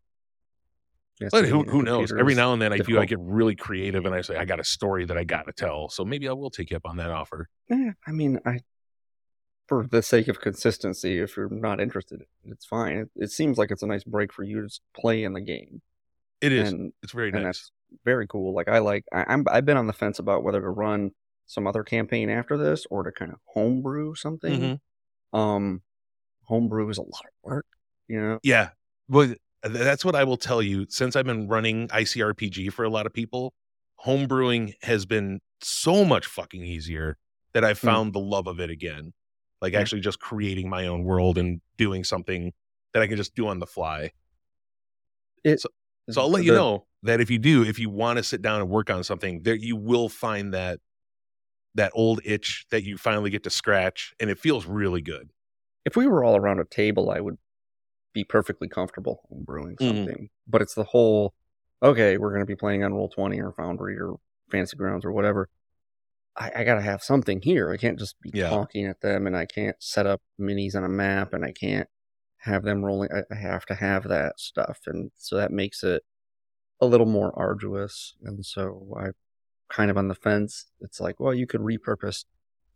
Yes, 1.19 1.31
But 1.31 1.45
who 1.45 1.63
who 1.63 1.81
knows? 1.81 2.13
Every 2.13 2.35
now 2.35 2.53
and 2.53 2.61
then 2.61 2.71
I 2.71 2.77
do. 2.77 2.99
I 2.99 3.05
get 3.05 3.17
really 3.19 3.55
creative 3.55 4.05
and 4.05 4.13
I 4.13 4.21
say 4.21 4.35
I 4.37 4.45
got 4.45 4.59
a 4.59 4.63
story 4.63 5.05
that 5.05 5.17
I 5.17 5.23
got 5.23 5.47
to 5.47 5.51
tell. 5.51 5.89
So 5.89 6.05
maybe 6.05 6.27
I 6.29 6.33
will 6.33 6.51
take 6.51 6.69
you 6.69 6.77
up 6.77 6.85
on 6.85 6.97
that 6.97 7.09
offer. 7.09 7.49
Eh, 7.71 7.91
I 8.05 8.11
mean, 8.11 8.39
I 8.45 8.59
for 9.67 9.86
the 9.89 10.01
sake 10.01 10.27
of 10.27 10.39
consistency, 10.41 11.19
if 11.19 11.36
you're 11.38 11.50
not 11.50 11.79
interested, 11.81 12.24
it's 12.45 12.65
fine. 12.65 12.97
It, 12.97 13.09
it 13.15 13.31
seems 13.31 13.57
like 13.57 13.69
it's 13.71 13.83
a 13.83 13.88
nice 13.88 14.03
break 14.03 14.31
for 14.33 14.43
you 14.43 14.62
to 14.67 14.79
play 15.00 15.24
in 15.24 15.33
the 15.33 15.41
game, 15.41 15.81
It 16.41 16.51
is. 16.53 16.69
and 16.71 16.93
it's 17.03 17.12
very 17.13 17.31
nice. 17.31 17.43
that's 17.43 17.71
very 18.05 18.27
cool. 18.27 18.53
Like 18.53 18.67
I 18.69 18.79
like, 18.79 19.03
I, 19.13 19.25
I'm 19.27 19.45
I've 19.50 19.65
been 19.65 19.77
on 19.77 19.88
the 19.88 19.93
fence 19.93 20.19
about 20.19 20.43
whether 20.43 20.62
to 20.62 20.69
run 20.69 21.12
some 21.45 21.67
other 21.67 21.83
campaign 21.83 22.29
after 22.29 22.57
this 22.57 22.86
or 22.89 23.03
to 23.03 23.12
kind 23.12 23.31
of 23.31 23.39
homebrew 23.45 24.15
something. 24.15 24.79
Mhm. 25.33 25.38
Um, 25.38 25.81
homebrew 26.43 26.89
is 26.89 26.97
a 26.97 27.01
lot 27.01 27.21
of 27.25 27.31
work, 27.43 27.65
you 28.07 28.19
know. 28.19 28.39
Yeah. 28.43 28.69
Well, 29.09 29.33
that's 29.63 30.03
what 30.05 30.15
I 30.15 30.24
will 30.24 30.38
tell 30.38 30.62
you. 30.62 30.86
Since 30.89 31.15
I've 31.15 31.25
been 31.25 31.47
running 31.47 31.88
ICRPG 31.89 32.71
for 32.74 32.83
a 32.86 32.89
lot 32.89 33.05
of 33.05 33.13
people, 33.13 33.53
homebrewing 34.05 34.74
has 34.83 35.05
been 35.05 35.39
so 35.62 36.05
much 36.05 36.25
fucking 36.25 36.63
easier 36.63 37.17
that 37.53 37.63
I've 37.63 37.79
Hmm. 37.79 37.88
found 37.88 38.13
the 38.13 38.19
love 38.19 38.47
of 38.47 38.59
it 38.59 38.69
again. 38.69 39.13
Like 39.61 39.73
Yeah. 39.73 39.79
actually 39.79 40.01
just 40.01 40.19
creating 40.19 40.69
my 40.69 40.87
own 40.87 41.03
world 41.03 41.37
and 41.37 41.61
doing 41.77 42.03
something 42.03 42.53
that 42.93 43.01
I 43.01 43.07
can 43.07 43.17
just 43.17 43.35
do 43.35 43.47
on 43.47 43.59
the 43.59 43.67
fly. 43.67 44.11
It, 45.43 45.61
So 46.09 46.21
I'll 46.21 46.29
let 46.29 46.43
you 46.43 46.53
know 46.53 46.85
that 47.03 47.19
if 47.21 47.29
you 47.29 47.37
do, 47.39 47.63
if 47.63 47.79
you 47.79 47.89
want 47.89 48.17
to 48.17 48.23
sit 48.23 48.41
down 48.41 48.61
and 48.61 48.69
work 48.69 48.89
on 48.89 49.03
something, 49.03 49.43
there 49.43 49.55
you 49.55 49.75
will 49.75 50.09
find 50.09 50.53
that 50.53 50.79
that 51.75 51.91
old 51.93 52.21
itch 52.25 52.65
that 52.71 52.83
you 52.83 52.97
finally 52.97 53.29
get 53.29 53.43
to 53.43 53.49
scratch, 53.51 54.13
and 54.19 54.29
it 54.29 54.39
feels 54.39 54.65
really 54.65 55.01
good. 55.01 55.29
if 55.85 55.95
we 55.95 56.05
were 56.05 56.21
all 56.21 56.35
around 56.35 56.59
a 56.59 56.65
table, 56.65 57.09
I 57.09 57.21
would 57.21 57.37
be 58.11 58.25
perfectly 58.25 58.67
comfortable 58.67 59.21
brewing 59.31 59.77
Mhm. 59.77 59.87
something. 59.87 60.29
But 60.45 60.61
it's 60.61 60.73
the 60.75 60.83
whole, 60.83 61.33
okay, 61.81 62.17
we're 62.17 62.31
going 62.31 62.41
to 62.41 62.45
be 62.45 62.57
playing 62.57 62.83
on 62.83 62.93
Roll 62.93 63.07
Twenty 63.07 63.39
or 63.39 63.53
Foundry 63.53 63.97
or 63.97 64.17
Fantasy 64.51 64.75
Grounds 64.75 65.05
or 65.05 65.13
whatever. 65.13 65.47
I, 66.38 66.51
I 66.58 66.63
got 66.63 66.75
to 66.75 66.82
have 66.82 67.03
something 67.03 67.41
here. 67.41 67.72
I 67.72 67.77
can't 67.77 68.00
just 68.00 68.20
be 68.22 68.32
Yeah. 68.34 68.50
talking 68.50 68.86
at 68.86 69.01
them, 69.01 69.27
and 69.27 69.36
I 69.36 69.46
can't 69.46 69.75
set 69.82 70.06
up 70.06 70.22
minis 70.39 70.75
on 70.75 70.84
a 70.84 70.89
map, 70.89 71.34
and 71.34 71.44
I 71.44 71.51
can't 71.51 71.89
have 72.38 72.63
them 72.63 72.86
rolling. 72.86 73.10
I, 73.12 73.24
I 73.32 73.36
have 73.36 73.65
to 73.67 73.75
have 73.75 74.08
that 74.10 74.39
stuff, 74.39 74.82
and 74.86 75.12
so 75.15 75.38
that 75.38 75.51
makes 75.51 75.84
it 75.84 76.03
a 76.82 76.86
little 76.86 77.08
more 77.08 77.38
arduous. 77.38 78.15
And 78.24 78.46
so 78.46 78.96
I 79.00 79.10
kind 79.70 79.91
of 79.91 79.98
on 79.98 80.08
the 80.10 80.15
fence. 80.15 80.67
It's 80.82 81.00
like, 81.01 81.20
well, 81.20 81.34
you 81.34 81.48
could 81.48 81.62
repurpose, 81.62 82.25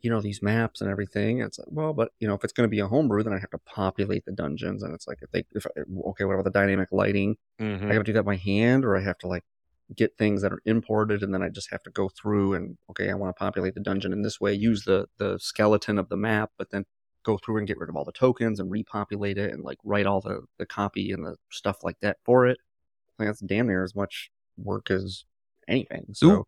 you 0.02 0.10
know, 0.10 0.22
these 0.22 0.42
maps 0.42 0.82
and 0.82 0.90
everything. 0.90 1.40
It's 1.42 1.60
like, 1.60 1.68
well, 1.72 1.94
but 1.94 2.12
you 2.20 2.28
know, 2.28 2.34
if 2.36 2.44
it's 2.44 2.54
going 2.54 2.68
to 2.68 2.72
be 2.72 2.80
a 2.80 2.88
homebrew, 2.88 3.24
then 3.24 3.34
I 3.34 3.40
have 3.40 3.52
to 3.52 3.60
populate 3.60 4.26
the 4.26 4.32
dungeons, 4.34 4.84
and 4.84 4.94
it's 4.94 5.08
like, 5.08 5.20
if 5.22 5.32
they, 5.32 5.46
if 5.54 5.66
I, 5.68 5.82
okay, 6.10 6.26
what 6.26 6.34
about 6.34 6.46
the 6.46 6.52
dynamic 6.52 6.90
lighting? 6.92 7.38
Mhm. 7.60 7.90
I 7.90 7.94
have 7.94 8.04
to 8.04 8.12
do 8.12 8.14
that 8.14 8.24
by 8.26 8.38
hand, 8.38 8.86
or 8.86 8.98
I 8.98 9.02
have 9.02 9.18
to 9.20 9.28
like 9.28 9.44
get 9.96 10.18
things 10.18 10.42
that 10.42 10.52
are 10.54 10.62
imported, 10.66 11.24
and 11.24 11.34
then 11.34 11.42
I 11.44 11.50
just 11.50 11.70
have 11.72 11.84
to 11.84 11.90
go 11.92 12.10
through 12.10 12.54
and 12.56 12.78
okay, 12.90 13.10
I 13.10 13.14
want 13.14 13.36
to 13.36 13.40
populate 13.40 13.74
the 13.76 13.82
dungeon 13.82 14.14
in 14.14 14.22
this 14.22 14.40
way, 14.40 14.54
use 14.54 14.84
the 14.84 15.08
the 15.18 15.38
skeleton 15.40 15.98
of 16.00 16.10
the 16.10 16.18
map, 16.18 16.52
but 16.58 16.70
then 16.72 16.86
go 17.24 17.38
through 17.38 17.58
and 17.58 17.68
get 17.68 17.78
rid 17.78 17.90
of 17.90 17.96
all 17.96 18.04
the 18.06 18.12
tokens 18.12 18.60
and 18.60 18.72
repopulate 18.72 19.38
it 19.38 19.52
and 19.54 19.64
like 19.64 19.78
write 19.84 20.06
all 20.06 20.22
the 20.22 20.42
the 20.58 20.66
copy 20.66 21.12
and 21.12 21.26
the 21.26 21.36
stuff 21.52 21.78
like 21.84 22.00
that 22.02 22.18
for 22.26 22.48
it. 22.48 22.58
I 23.10 23.24
think 23.24 23.30
that's 23.30 23.42
damn 23.42 23.68
near 23.68 23.84
as 23.84 23.96
much 23.96 24.32
work 24.58 24.90
as 24.90 25.26
anything. 25.68 26.06
So 26.14 26.28
Ooh. 26.30 26.48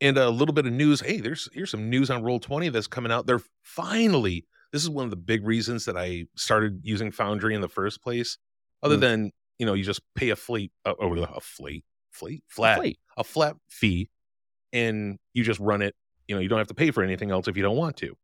and 0.00 0.16
a 0.16 0.30
little 0.30 0.54
bit 0.54 0.66
of 0.66 0.72
news. 0.72 1.00
Hey, 1.00 1.20
there's 1.20 1.48
here's 1.52 1.70
some 1.70 1.90
news 1.90 2.10
on 2.10 2.22
Roll 2.22 2.40
Twenty 2.40 2.68
that's 2.70 2.86
coming 2.86 3.12
out. 3.12 3.26
They're 3.26 3.42
finally. 3.62 4.46
This 4.72 4.82
is 4.82 4.90
one 4.90 5.04
of 5.04 5.10
the 5.10 5.16
big 5.16 5.44
reasons 5.44 5.84
that 5.86 5.96
I 5.96 6.26
started 6.36 6.80
using 6.84 7.10
Foundry 7.10 7.54
in 7.56 7.60
the 7.60 7.68
first 7.68 8.02
place. 8.02 8.38
Other 8.82 8.96
Mm. 8.96 9.00
than 9.00 9.30
you 9.58 9.66
know, 9.66 9.74
you 9.74 9.84
just 9.84 10.00
pay 10.14 10.30
a 10.30 10.36
fleet 10.36 10.72
uh, 10.86 10.92
or 10.92 11.14
a 11.36 11.40
fleet, 11.40 11.84
fleet, 12.20 12.44
flat, 12.48 12.78
Fleet. 12.78 12.98
a 13.16 13.24
flat 13.24 13.56
fee, 13.68 14.08
and 14.72 15.18
you 15.34 15.42
just 15.42 15.58
run 15.60 15.82
it. 15.82 15.94
You 16.28 16.34
know, 16.36 16.40
you 16.40 16.48
don't 16.48 16.58
have 16.58 16.68
to 16.68 16.74
pay 16.74 16.90
for 16.92 17.02
anything 17.02 17.30
else 17.32 17.48
if 17.48 17.56
you 17.56 17.62
don't 17.62 17.76
want 17.76 17.96
to. 17.96 18.14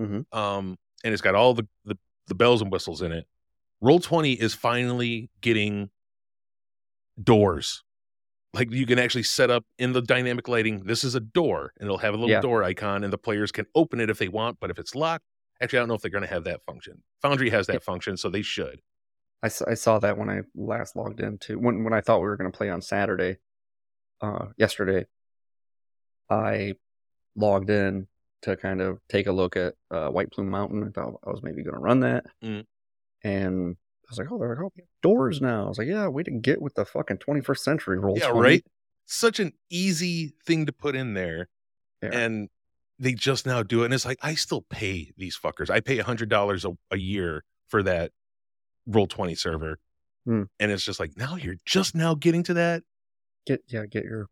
Mhm. 0.00 0.32
Um, 0.32 0.76
and 1.02 1.12
it's 1.12 1.22
got 1.22 1.34
all 1.34 1.54
the, 1.54 1.66
the 1.84 1.96
the 2.28 2.34
bells 2.34 2.60
and 2.62 2.70
whistles 2.70 3.02
in 3.02 3.12
it. 3.12 3.26
Roll 3.80 3.98
Twenty 3.98 4.32
is 4.34 4.54
finally 4.54 5.30
getting 5.40 5.90
doors. 7.22 7.82
Like 8.54 8.70
you 8.70 8.86
can 8.86 8.98
actually 8.98 9.24
set 9.24 9.50
up 9.50 9.64
in 9.78 9.92
the 9.92 10.00
dynamic 10.02 10.48
lighting. 10.48 10.84
This 10.84 11.04
is 11.04 11.14
a 11.14 11.20
door, 11.20 11.72
and 11.78 11.86
it'll 11.86 11.98
have 11.98 12.14
a 12.14 12.16
little 12.16 12.30
Yeah. 12.30 12.40
door 12.40 12.62
icon, 12.62 13.04
and 13.04 13.12
the 13.12 13.18
players 13.18 13.52
can 13.52 13.66
open 13.74 14.00
it 14.00 14.08
if 14.10 14.18
they 14.18 14.28
want. 14.28 14.58
But 14.60 14.70
if 14.70 14.78
it's 14.78 14.94
locked, 14.94 15.24
actually, 15.60 15.78
I 15.78 15.82
don't 15.82 15.88
know 15.88 15.94
if 15.94 16.00
they're 16.02 16.10
going 16.10 16.24
to 16.24 16.30
have 16.30 16.44
that 16.44 16.62
function. 16.64 17.02
Foundry 17.22 17.50
has 17.50 17.66
that 17.66 17.82
function, 17.82 18.16
so 18.16 18.30
they 18.30 18.42
should. 18.42 18.80
I 19.42 19.48
saw 19.48 19.98
that 20.00 20.16
when 20.18 20.28
I 20.30 20.40
last 20.56 20.96
logged 20.96 21.20
in 21.20 21.38
too. 21.38 21.58
When 21.58 21.84
when 21.84 21.92
I 21.92 22.00
thought 22.00 22.18
we 22.20 22.26
were 22.26 22.36
going 22.36 22.50
to 22.50 22.56
play 22.56 22.70
on 22.70 22.80
Saturday, 22.80 23.36
uh, 24.20 24.46
yesterday, 24.56 25.06
I 26.30 26.74
logged 27.34 27.70
in 27.70 28.06
to 28.42 28.56
kind 28.56 28.80
of 28.80 28.98
take 29.08 29.26
a 29.26 29.32
look 29.32 29.56
at 29.56 29.74
uh, 29.90 30.08
White 30.08 30.30
Plume 30.30 30.50
Mountain. 30.50 30.84
I 30.84 30.90
thought 30.90 31.20
I 31.26 31.30
was 31.30 31.42
maybe 31.42 31.62
going 31.62 31.74
to 31.74 31.80
run 31.80 32.00
that, 32.00 32.24
Mm. 32.42 32.64
and 33.22 33.76
I 33.76 34.06
was 34.10 34.18
like, 34.18 34.30
"Oh, 34.30 34.38
they're 34.38 34.50
like, 34.50 34.58
oh, 34.64 34.72
doors 35.02 35.40
now." 35.40 35.64
I 35.64 35.68
was 35.68 35.78
like, 35.78 35.88
"Yeah, 35.88 36.08
we 36.08 36.22
didn't 36.22 36.42
get 36.42 36.60
with 36.62 36.74
the 36.74 36.84
fucking 36.84 37.18
21st 37.18 37.58
century 37.58 37.98
roll." 37.98 38.16
Yeah, 38.18 38.28
20." 38.28 38.40
right. 38.40 38.64
Such 39.08 39.38
an 39.38 39.52
easy 39.70 40.32
thing 40.44 40.66
to 40.66 40.72
put 40.72 40.96
in 40.96 41.14
there, 41.14 41.48
Yeah. 42.02 42.10
and 42.12 42.48
they 42.98 43.12
just 43.14 43.46
now 43.46 43.62
do 43.62 43.82
it. 43.82 43.86
And 43.86 43.94
it's 43.94 44.04
like 44.06 44.18
I 44.22 44.34
still 44.34 44.62
pay 44.62 45.12
these 45.16 45.38
fuckers. 45.38 45.70
I 45.70 45.80
pay 45.80 45.98
a 45.98 46.04
hundred 46.04 46.28
dollars 46.28 46.64
a 46.90 46.96
year 46.96 47.44
for 47.68 47.82
that 47.84 48.12
Roll 48.86 49.06
Twenty 49.06 49.34
server, 49.36 49.78
Hmm. 50.24 50.44
and 50.58 50.72
it's 50.72 50.84
just 50.84 50.98
like 51.00 51.16
now 51.16 51.36
you're 51.36 51.56
just 51.64 51.94
now 51.94 52.14
getting 52.14 52.42
to 52.44 52.54
that. 52.54 52.82
Get 53.46 53.62
yeah, 53.68 53.86
get 53.86 54.04
your 54.04 54.26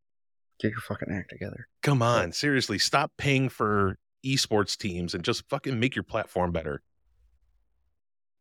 get 0.60 0.70
your 0.70 0.80
fucking 0.80 1.12
act 1.12 1.30
together. 1.30 1.68
Come 1.82 2.02
on, 2.02 2.32
seriously, 2.32 2.78
stop 2.78 3.12
paying 3.16 3.48
for 3.48 3.96
esports 4.24 4.76
teams 4.76 5.14
and 5.14 5.22
just 5.22 5.48
fucking 5.48 5.78
make 5.78 5.94
your 5.94 6.02
platform 6.02 6.52
better. 6.52 6.82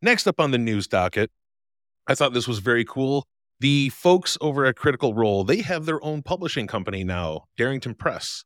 Next 0.01 0.27
up 0.27 0.39
on 0.39 0.51
the 0.51 0.57
news 0.57 0.87
docket, 0.87 1.31
I 2.07 2.15
thought 2.15 2.33
this 2.33 2.47
was 2.47 2.59
very 2.59 2.85
cool. 2.85 3.25
The 3.59 3.89
folks 3.89 4.37
over 4.41 4.65
at 4.65 4.75
Critical 4.75 5.13
Role, 5.13 5.43
they 5.43 5.61
have 5.61 5.85
their 5.85 6.03
own 6.03 6.21
publishing 6.21 6.67
company 6.67 7.03
now, 7.03 7.45
Darrington 7.57 7.95
Press. 7.95 8.43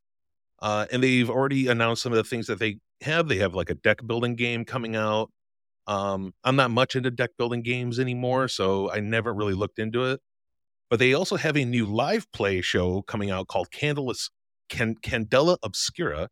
Uh, 0.59 0.85
and 0.91 1.03
they've 1.03 1.29
already 1.29 1.67
announced 1.67 2.01
some 2.01 2.11
of 2.11 2.17
the 2.17 2.23
things 2.23 2.47
that 2.47 2.59
they 2.59 2.77
have. 3.01 3.27
They 3.27 3.37
have 3.37 3.55
like 3.55 3.69
a 3.69 3.75
deck 3.75 4.05
building 4.05 4.35
game 4.35 4.65
coming 4.65 4.95
out. 4.95 5.31
Um, 5.87 6.33
I'm 6.43 6.55
not 6.55 6.71
much 6.71 6.95
into 6.95 7.09
deck 7.09 7.31
building 7.37 7.61
games 7.61 7.99
anymore, 7.99 8.47
so 8.47 8.91
I 8.91 8.99
never 8.99 9.33
really 9.33 9.53
looked 9.53 9.79
into 9.79 10.03
it. 10.05 10.19
But 10.89 10.99
they 10.99 11.13
also 11.13 11.35
have 11.35 11.57
a 11.57 11.65
new 11.65 11.85
live 11.85 12.31
play 12.31 12.61
show 12.61 13.01
coming 13.01 13.29
out 13.29 13.47
called 13.47 13.71
Can- 13.71 13.95
Candela 14.69 15.57
Obscura. 15.63 16.29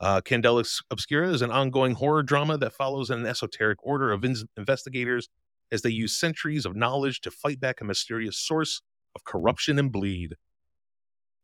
Uh, 0.00 0.20
Candela 0.22 0.64
Obscura 0.90 1.28
is 1.28 1.42
an 1.42 1.50
ongoing 1.50 1.94
horror 1.94 2.22
drama 2.22 2.56
that 2.58 2.72
follows 2.72 3.10
an 3.10 3.26
esoteric 3.26 3.78
order 3.82 4.12
of 4.12 4.24
in- 4.24 4.48
investigators 4.56 5.28
as 5.70 5.82
they 5.82 5.90
use 5.90 6.18
centuries 6.18 6.64
of 6.64 6.74
knowledge 6.74 7.20
to 7.20 7.30
fight 7.30 7.60
back 7.60 7.80
a 7.80 7.84
mysterious 7.84 8.38
source 8.38 8.80
of 9.14 9.24
corruption 9.24 9.78
and 9.78 9.92
bleed. 9.92 10.34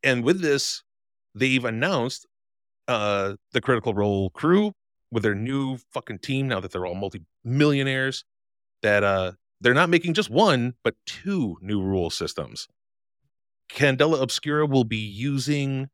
And 0.03 0.25
with 0.25 0.41
this, 0.41 0.83
they've 1.35 1.65
announced 1.65 2.27
uh, 2.89 3.35
the 3.53 3.61
Critical 3.61 3.95
Role 3.95 4.31
crew 4.31 4.73
with 5.11 5.23
their 5.23 5.35
new 5.35 5.79
fucking 5.93 6.21
team 6.21 6.49
now 6.49 6.61
that 6.61 6.73
they're 6.73 6.87
all 6.87 6.95
multi-millionaires 6.95 8.25
that 8.83 9.05
uh, 9.05 9.33
they're 9.61 9.75
not 9.75 9.91
making 9.91 10.15
just 10.15 10.31
one, 10.31 10.75
but 10.83 10.95
two 11.07 11.57
new 11.61 11.81
rule 11.83 12.11
systems. 12.11 12.69
Candela 13.71 14.21
Obscura 14.21 14.67
will 14.67 14.85
be 14.85 14.97
using 14.97 15.89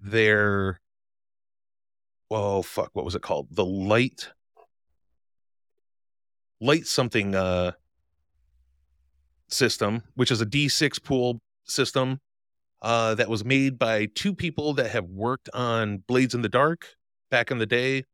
their 0.00 0.80
oh 2.30 2.62
fuck, 2.62 2.90
what 2.92 3.04
was 3.04 3.14
it 3.14 3.22
called? 3.22 3.48
The 3.50 3.64
light 3.64 4.30
light 6.60 6.86
something 6.86 7.34
uh 7.34 7.72
system, 9.48 10.02
which 10.14 10.30
is 10.30 10.40
a 10.40 10.46
D6 10.46 11.02
pool 11.02 11.40
system 11.64 12.20
uh 12.82 13.14
that 13.14 13.28
was 13.28 13.44
made 13.44 13.78
by 13.78 14.06
two 14.14 14.34
people 14.34 14.74
that 14.74 14.90
have 14.90 15.06
worked 15.06 15.48
on 15.54 15.98
Blades 16.06 16.34
in 16.34 16.42
the 16.42 16.48
Dark 16.48 16.96
back 17.30 17.50
in 17.50 17.58
the 17.58 17.66
day, 17.66 18.04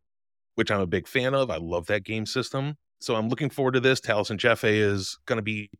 which 0.54 0.70
I'm 0.70 0.80
a 0.80 0.86
big 0.86 1.08
fan 1.08 1.34
of. 1.34 1.50
I 1.50 1.56
love 1.56 1.86
that 1.86 2.04
game 2.04 2.26
system. 2.26 2.76
So 3.04 3.16
I'm 3.16 3.28
looking 3.28 3.50
forward 3.50 3.72
to 3.72 3.80
this. 3.80 4.00
Taliesin 4.00 4.38
Jaffe 4.38 4.80
is 4.80 5.18
going 5.26 5.36
to 5.36 5.42
be 5.42 5.70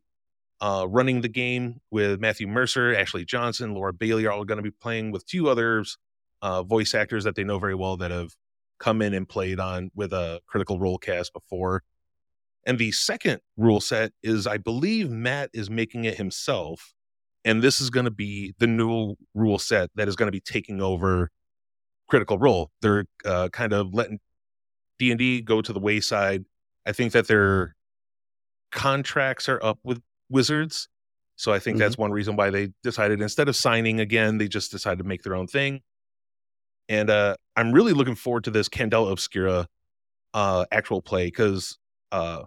uh, 0.61 0.85
running 0.87 1.21
the 1.21 1.27
game 1.27 1.81
with 1.89 2.19
Matthew 2.19 2.47
Mercer, 2.47 2.95
Ashley 2.95 3.25
Johnson, 3.25 3.73
Laura 3.73 3.91
Bailey 3.91 4.25
are 4.27 4.31
all 4.31 4.45
going 4.45 4.57
to 4.57 4.63
be 4.63 4.71
playing 4.71 5.11
with 5.11 5.25
two 5.25 5.49
others 5.49 5.97
uh, 6.41 6.61
voice 6.61 6.93
actors 6.93 7.23
that 7.23 7.35
they 7.35 7.43
know 7.43 7.57
very 7.57 7.73
well 7.73 7.97
that 7.97 8.11
have 8.11 8.35
come 8.79 9.01
in 9.01 9.15
and 9.15 9.27
played 9.27 9.59
on 9.59 9.89
with 9.95 10.13
a 10.13 10.39
critical 10.45 10.79
role 10.79 10.99
cast 10.99 11.33
before. 11.33 11.81
And 12.67 12.77
the 12.77 12.91
second 12.91 13.41
rule 13.57 13.81
set 13.81 14.11
is, 14.21 14.45
I 14.45 14.57
believe 14.57 15.09
Matt 15.09 15.49
is 15.53 15.69
making 15.69 16.05
it 16.05 16.17
himself. 16.17 16.93
And 17.43 17.63
this 17.63 17.81
is 17.81 17.89
going 17.89 18.05
to 18.05 18.11
be 18.11 18.53
the 18.59 18.67
new 18.67 19.15
rule 19.33 19.57
set 19.57 19.89
that 19.95 20.07
is 20.07 20.15
going 20.15 20.27
to 20.27 20.31
be 20.31 20.41
taking 20.41 20.81
over 20.81 21.31
critical 22.07 22.37
role. 22.37 22.71
They're 22.81 23.05
uh, 23.23 23.49
kind 23.49 23.73
of 23.73 23.93
letting 23.93 24.19
D&D 24.99 25.41
go 25.41 25.61
to 25.61 25.73
the 25.73 25.79
wayside. 25.79 26.45
I 26.85 26.91
think 26.91 27.13
that 27.13 27.27
their 27.27 27.75
contracts 28.71 29.49
are 29.49 29.63
up 29.63 29.79
with 29.83 30.01
Wizards. 30.29 30.87
So 31.35 31.51
I 31.51 31.59
think 31.59 31.75
Mhm. 31.77 31.79
that's 31.79 31.97
one 31.97 32.11
reason 32.11 32.35
why 32.35 32.49
they 32.49 32.73
decided 32.83 33.21
instead 33.21 33.47
of 33.49 33.55
signing 33.55 33.99
again, 33.99 34.37
they 34.37 34.47
just 34.47 34.71
decided 34.71 34.99
to 34.99 35.03
make 35.03 35.23
their 35.23 35.35
own 35.35 35.47
thing. 35.47 35.81
And 36.87 37.09
uh, 37.09 37.35
I'm 37.55 37.71
really 37.71 37.93
looking 37.93 38.15
forward 38.15 38.43
to 38.45 38.51
this 38.51 38.69
Candela 38.69 39.11
Obscura 39.11 39.67
uh, 40.33 40.65
actual 40.71 41.01
play 41.01 41.27
because 41.27 41.77
uh, 42.11 42.43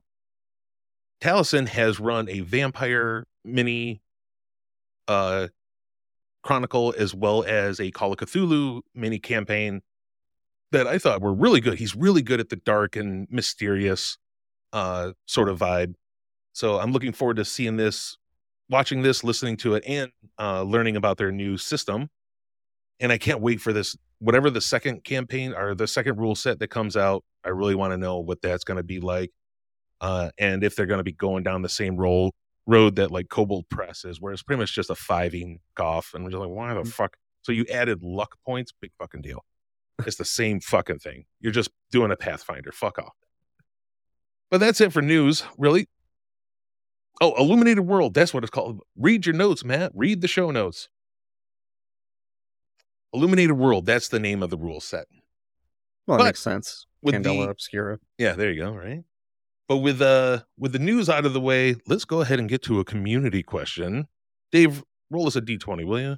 Taliesin 1.20 1.68
has 1.68 1.98
run 1.98 2.28
a 2.28 2.40
vampire 2.40 3.26
mini 3.44 4.00
uh, 5.08 5.48
chronicle 6.42 6.94
as 6.96 7.14
well 7.14 7.42
as 7.44 7.80
a 7.80 7.90
Call 7.90 8.12
of 8.12 8.18
Cthulhu 8.18 8.82
mini 8.94 9.18
campaign 9.18 9.82
that 10.70 10.86
I 10.86 10.98
thought 10.98 11.20
were 11.20 11.32
really 11.34 11.60
good. 11.60 11.78
He's 11.78 11.96
really 11.96 12.22
good 12.22 12.40
at 12.40 12.50
the 12.50 12.56
dark 12.56 12.94
and 12.94 13.26
mysterious 13.30 14.18
uh, 14.72 15.12
sort 15.26 15.48
of 15.48 15.58
vibe. 15.58 15.94
So 16.52 16.78
I'm 16.78 16.92
looking 16.92 17.12
forward 17.12 17.36
to 17.36 17.44
seeing 17.44 17.76
this, 17.76 18.16
watching 18.68 19.02
this, 19.02 19.22
listening 19.22 19.56
to 19.58 19.74
it, 19.74 19.84
and 19.86 20.10
uh, 20.38 20.62
learning 20.62 20.96
about 20.96 21.18
their 21.18 21.32
new 21.32 21.56
system. 21.56 22.08
And 23.00 23.12
I 23.12 23.18
can't 23.18 23.40
wait 23.40 23.60
for 23.60 23.72
this. 23.72 23.96
Whatever 24.18 24.50
the 24.50 24.60
second 24.60 25.04
campaign 25.04 25.54
or 25.54 25.74
the 25.74 25.86
second 25.86 26.18
rule 26.18 26.34
set 26.34 26.58
that 26.58 26.68
comes 26.68 26.96
out, 26.96 27.22
I 27.44 27.50
really 27.50 27.76
want 27.76 27.92
to 27.92 27.96
know 27.96 28.18
what 28.18 28.42
that's 28.42 28.64
going 28.64 28.78
to 28.78 28.82
be 28.82 28.98
like, 28.98 29.30
uh, 30.00 30.30
and 30.38 30.64
if 30.64 30.74
they're 30.74 30.86
going 30.86 30.98
to 30.98 31.04
be 31.04 31.12
going 31.12 31.44
down 31.44 31.62
the 31.62 31.68
same 31.68 31.96
role 31.96 32.34
road 32.66 32.96
that 32.96 33.10
like 33.10 33.28
Kobold 33.28 33.68
Press 33.68 34.04
is, 34.04 34.20
where 34.20 34.32
it's 34.32 34.42
pretty 34.42 34.60
much 34.60 34.74
just 34.74 34.90
a 34.90 34.94
fiving 34.94 35.58
golf, 35.76 36.12
and 36.14 36.24
we're 36.24 36.30
just 36.30 36.40
like, 36.40 36.50
why 36.50 36.74
the 36.74 36.84
fuck? 36.84 37.16
So 37.42 37.52
you 37.52 37.64
added 37.72 38.02
luck 38.02 38.36
points, 38.44 38.72
big 38.78 38.90
fucking 38.98 39.22
deal. 39.22 39.44
It's 40.06 40.16
the 40.16 40.24
same 40.24 40.60
fucking 40.60 40.98
thing. 40.98 41.24
You're 41.40 41.52
just 41.52 41.70
doing 41.90 42.10
a 42.10 42.16
Pathfinder. 42.16 42.72
Fuck 42.72 42.98
off. 42.98 43.14
But 44.50 44.58
that's 44.58 44.80
it 44.80 44.92
for 44.92 45.02
news, 45.02 45.42
really. 45.58 45.88
Oh, 47.20 47.34
Illuminated 47.36 47.84
World. 47.86 48.14
That's 48.14 48.32
what 48.32 48.44
it's 48.44 48.50
called. 48.50 48.80
Read 48.96 49.26
your 49.26 49.34
notes, 49.34 49.64
Matt. 49.64 49.92
Read 49.94 50.20
the 50.20 50.28
show 50.28 50.50
notes. 50.50 50.88
Illuminated 53.12 53.56
World. 53.56 53.86
That's 53.86 54.08
the 54.08 54.20
name 54.20 54.42
of 54.42 54.50
the 54.50 54.56
rule 54.56 54.80
set. 54.80 55.06
Well, 56.06 56.16
it 56.16 56.20
But 56.20 56.24
makes 56.26 56.40
sense. 56.40 56.86
with 57.02 57.14
Candela 57.14 57.44
the- 57.44 57.50
Obscura. 57.50 57.98
Yeah, 58.18 58.34
there 58.34 58.50
you 58.52 58.62
go. 58.62 58.72
Right. 58.72 59.02
But 59.66 59.78
with 59.78 60.00
uh 60.00 60.40
with 60.56 60.72
the 60.72 60.78
news 60.78 61.10
out 61.10 61.26
of 61.26 61.34
the 61.34 61.40
way, 61.40 61.74
let's 61.86 62.06
go 62.06 62.22
ahead 62.22 62.38
and 62.38 62.48
get 62.48 62.62
to 62.62 62.80
a 62.80 62.84
community 62.84 63.42
question. 63.42 64.08
Dave, 64.50 64.82
roll 65.10 65.26
us 65.26 65.36
a 65.36 65.42
d20, 65.42 65.84
will 65.84 66.00
you? 66.00 66.16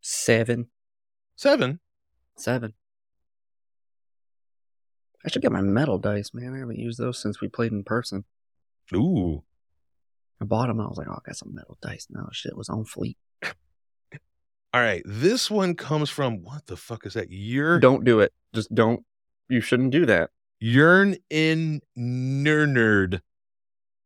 Seven. 0.00 0.68
Seven. 1.36 1.80
Seven. 2.36 2.72
I 5.24 5.28
should 5.28 5.42
get 5.42 5.52
my 5.52 5.60
metal 5.60 5.98
dice, 5.98 6.32
man. 6.32 6.54
I 6.54 6.58
haven't 6.58 6.78
used 6.78 6.98
those 6.98 7.18
since 7.20 7.40
we 7.40 7.48
played 7.48 7.72
in 7.72 7.84
person. 7.84 8.24
Ooh. 8.94 9.42
I 10.40 10.44
bought 10.44 10.68
them. 10.68 10.80
I 10.80 10.86
was 10.86 10.96
like, 10.96 11.08
oh, 11.08 11.14
I 11.14 11.18
got 11.26 11.36
some 11.36 11.54
metal 11.54 11.76
dice 11.82 12.06
now. 12.10 12.28
Shit 12.32 12.56
was 12.56 12.68
on 12.68 12.84
fleet. 12.84 13.18
All 13.42 14.80
right. 14.80 15.02
This 15.04 15.50
one 15.50 15.74
comes 15.74 16.10
from 16.10 16.42
what 16.42 16.66
the 16.66 16.76
fuck 16.76 17.04
is 17.04 17.14
that? 17.14 17.30
Yearn 17.30 17.80
Don't 17.80 18.04
do 18.04 18.20
it. 18.20 18.32
Just 18.54 18.72
don't. 18.74 19.04
You 19.48 19.60
shouldn't 19.60 19.90
do 19.90 20.06
that. 20.06 20.30
Yearn 20.60 21.16
in 21.30 21.80
Nerd. 21.96 23.20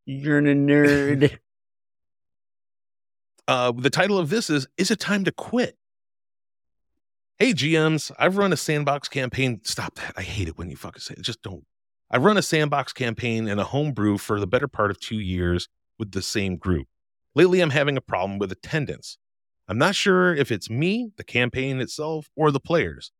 You're 0.04 0.38
a 0.38 0.42
nerd. 0.42 1.38
Uh, 3.48 3.72
the 3.76 3.90
title 3.90 4.18
of 4.18 4.30
this 4.30 4.48
is 4.48 4.68
Is 4.78 4.92
It 4.92 5.00
Time 5.00 5.24
to 5.24 5.32
Quit? 5.32 5.76
Hey, 7.42 7.54
GMs, 7.54 8.12
I've 8.20 8.36
run 8.36 8.52
a 8.52 8.56
sandbox 8.56 9.08
campaign. 9.08 9.62
Stop 9.64 9.96
that. 9.96 10.14
I 10.16 10.22
hate 10.22 10.46
it 10.46 10.56
when 10.56 10.70
you 10.70 10.76
fucking 10.76 11.00
say 11.00 11.14
it. 11.18 11.22
Just 11.22 11.42
don't. 11.42 11.64
I've 12.08 12.22
run 12.22 12.36
a 12.36 12.40
sandbox 12.40 12.92
campaign 12.92 13.48
and 13.48 13.58
a 13.58 13.64
homebrew 13.64 14.18
for 14.18 14.38
the 14.38 14.46
better 14.46 14.68
part 14.68 14.92
of 14.92 15.00
two 15.00 15.18
years 15.18 15.66
with 15.98 16.12
the 16.12 16.22
same 16.22 16.56
group. 16.56 16.86
Lately, 17.34 17.60
I'm 17.60 17.70
having 17.70 17.96
a 17.96 18.00
problem 18.00 18.38
with 18.38 18.52
attendance. 18.52 19.18
I'm 19.66 19.76
not 19.76 19.96
sure 19.96 20.32
if 20.32 20.52
it's 20.52 20.70
me, 20.70 21.10
the 21.16 21.24
campaign 21.24 21.80
itself, 21.80 22.30
or 22.36 22.52
the 22.52 22.60
players. 22.60 23.10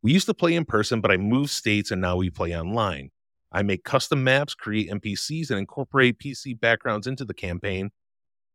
We 0.00 0.10
used 0.10 0.24
to 0.28 0.32
play 0.32 0.54
in 0.54 0.64
person, 0.64 1.02
but 1.02 1.10
I 1.10 1.18
moved 1.18 1.50
states 1.50 1.90
and 1.90 2.00
now 2.00 2.16
we 2.16 2.30
play 2.30 2.56
online. 2.56 3.10
I 3.52 3.62
make 3.62 3.84
custom 3.84 4.24
maps, 4.24 4.54
create 4.54 4.90
NPCs, 4.90 5.50
and 5.50 5.58
incorporate 5.58 6.18
PC 6.18 6.58
backgrounds 6.58 7.06
into 7.06 7.26
the 7.26 7.34
campaign. 7.34 7.90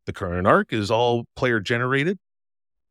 The 0.07 0.13
current 0.13 0.47
arc 0.47 0.73
is 0.73 0.89
all 0.89 1.27
player 1.35 1.59
generated. 1.59 2.17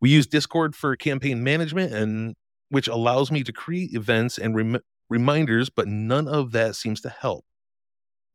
We 0.01 0.11
use 0.11 0.27
Discord 0.27 0.75
for 0.75 0.97
campaign 0.97 1.43
management, 1.43 1.93
and 1.93 2.35
which 2.71 2.89
allows 2.89 3.31
me 3.31 3.43
to 3.43 3.53
create 3.53 3.93
events 3.93 4.39
and 4.39 4.55
rem- 4.55 4.81
reminders, 5.09 5.71
but 5.71 5.89
none 5.89 6.29
of 6.29 6.53
that 6.53 6.77
seems 6.77 7.01
to 7.03 7.09
help. 7.09 7.45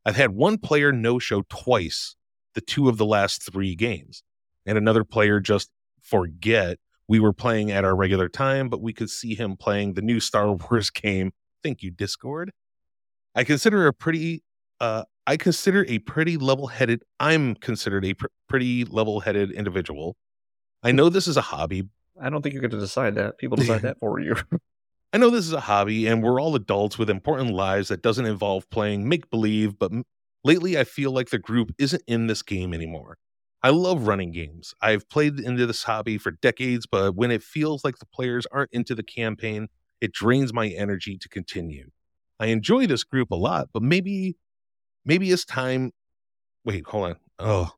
I've 0.05 0.15
had 0.15 0.31
one 0.31 0.57
player 0.59 0.91
no 0.91 1.17
show 1.17 1.41
twice, 1.49 2.15
the 2.53 2.61
two 2.61 2.87
of 2.87 2.97
the 2.97 3.05
last 3.05 3.51
three 3.51 3.75
games, 3.75 4.23
and 4.65 4.77
another 4.77 5.03
player 5.03 5.39
just 5.39 5.71
forget 6.01 6.77
we 7.07 7.19
were 7.19 7.33
playing 7.33 7.71
at 7.71 7.83
our 7.85 7.95
regular 7.95 8.29
time, 8.29 8.69
but 8.69 8.81
we 8.81 8.93
could 8.93 9.09
see 9.09 9.35
him 9.35 9.57
playing 9.57 9.93
the 9.93 10.01
new 10.01 10.19
Star 10.19 10.51
Wars 10.51 10.89
game. 10.89 11.31
Thank 11.63 11.81
you, 11.81 11.91
Discord. 11.91 12.51
I 13.33 13.43
consider 13.43 13.87
a 13.87 13.93
pretty 13.93 14.43
uh 14.79 15.03
I 15.27 15.37
consider 15.37 15.85
a 15.87 15.99
pretty 15.99 16.37
level-headed 16.37 17.01
I'm 17.19 17.55
considered 17.55 18.05
a 18.05 18.13
pr- 18.13 18.27
pretty 18.47 18.85
level-headed 18.85 19.51
individual. 19.51 20.15
I 20.83 20.91
know 20.91 21.09
this 21.09 21.27
is 21.27 21.37
a 21.37 21.41
hobby. 21.41 21.89
I 22.21 22.29
don't 22.29 22.41
think 22.41 22.55
you 22.55 22.61
get 22.61 22.71
to 22.71 22.79
decide 22.79 23.15
that. 23.15 23.37
People 23.37 23.57
decide 23.57 23.81
that 23.81 23.99
for 23.99 24.19
you. 24.19 24.35
I 25.13 25.17
know 25.17 25.29
this 25.29 25.45
is 25.45 25.53
a 25.53 25.61
hobby 25.61 26.07
and 26.07 26.21
we're 26.21 26.41
all 26.41 26.55
adults 26.55 26.97
with 26.97 27.09
important 27.09 27.51
lives 27.51 27.87
that 27.87 28.01
doesn't 28.01 28.25
involve 28.25 28.69
playing 28.69 29.07
make 29.07 29.29
believe, 29.29 29.79
but 29.79 29.91
m- 29.91 30.03
lately 30.43 30.77
I 30.77 30.83
feel 30.83 31.11
like 31.11 31.29
the 31.29 31.39
group 31.39 31.71
isn't 31.77 32.03
in 32.07 32.27
this 32.27 32.41
game 32.41 32.73
anymore. 32.73 33.17
I 33.63 33.69
love 33.69 34.07
running 34.07 34.31
games. 34.31 34.73
I've 34.81 35.09
played 35.09 35.39
into 35.39 35.65
this 35.65 35.83
hobby 35.83 36.17
for 36.17 36.31
decades, 36.31 36.85
but 36.85 37.15
when 37.15 37.31
it 37.31 37.41
feels 37.41 37.83
like 37.83 37.97
the 37.97 38.05
players 38.05 38.45
aren't 38.51 38.71
into 38.73 38.93
the 38.93 39.03
campaign, 39.03 39.69
it 40.01 40.11
drains 40.11 40.53
my 40.53 40.67
energy 40.67 41.17
to 41.17 41.29
continue. 41.29 41.89
I 42.39 42.47
enjoy 42.47 42.85
this 42.85 43.03
group 43.03 43.31
a 43.31 43.35
lot, 43.35 43.69
but 43.73 43.81
maybe 43.81 44.35
maybe 45.05 45.31
it's 45.31 45.45
time 45.45 45.93
wait, 46.65 46.85
hold 46.87 47.05
on. 47.05 47.15
Oh. 47.39 47.74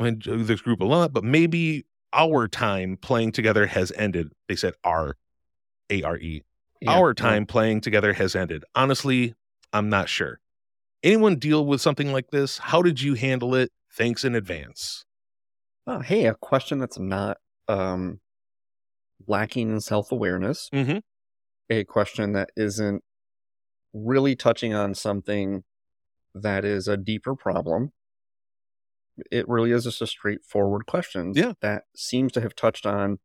I 0.00 0.08
enjoy 0.08 0.38
this 0.38 0.60
group 0.60 0.80
a 0.80 0.84
lot, 0.84 1.12
but 1.12 1.24
maybe 1.24 1.86
our 2.12 2.48
time 2.48 2.96
playing 2.96 3.32
together 3.32 3.66
has 3.66 3.92
ended. 3.96 4.32
They 4.48 4.56
said 4.56 4.74
our 4.84 5.16
A 5.90 6.02
R 6.02 6.16
E. 6.16 6.42
Yeah, 6.80 6.92
Our 6.92 7.12
time 7.12 7.44
playing 7.44 7.82
together 7.82 8.14
has 8.14 8.34
ended. 8.34 8.64
Honestly, 8.74 9.34
I'm 9.72 9.90
not 9.90 10.08
sure. 10.08 10.40
Anyone 11.02 11.36
deal 11.36 11.66
with 11.66 11.80
something 11.80 12.12
like 12.12 12.30
this? 12.30 12.58
How 12.58 12.82
did 12.82 13.00
you 13.02 13.14
handle 13.14 13.54
it? 13.54 13.70
Thanks 13.92 14.24
in 14.24 14.34
advance. 14.34 15.04
Oh, 15.86 16.00
hey, 16.00 16.26
a 16.26 16.34
question 16.34 16.78
that's 16.78 16.98
not 16.98 17.38
um, 17.68 18.20
lacking 19.26 19.70
in 19.70 19.80
self 19.80 20.12
awareness. 20.12 20.70
Mm-hmm. 20.72 20.98
A 21.68 21.84
question 21.84 22.32
that 22.32 22.50
isn't 22.56 23.02
really 23.92 24.36
touching 24.36 24.72
on 24.74 24.94
something 24.94 25.64
that 26.34 26.64
is 26.64 26.88
a 26.88 26.96
deeper 26.96 27.34
problem. 27.34 27.92
It 29.30 29.48
really 29.48 29.72
is 29.72 29.84
just 29.84 30.02
a 30.02 30.06
straightforward 30.06 30.86
question 30.86 31.32
Yeah. 31.34 31.52
that 31.60 31.84
seems 31.96 32.32
to 32.32 32.40
have 32.40 32.54
touched 32.54 32.86
on 32.86 33.18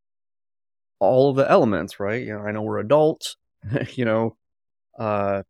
all 0.99 1.29
of 1.29 1.35
the 1.35 1.49
elements, 1.49 1.99
right? 1.99 2.23
You 2.23 2.33
know, 2.33 2.39
I 2.39 2.51
know 2.51 2.61
we're 2.61 2.79
adults, 2.79 3.37
you 3.93 4.05
know. 4.05 4.37
Uh 4.97 5.43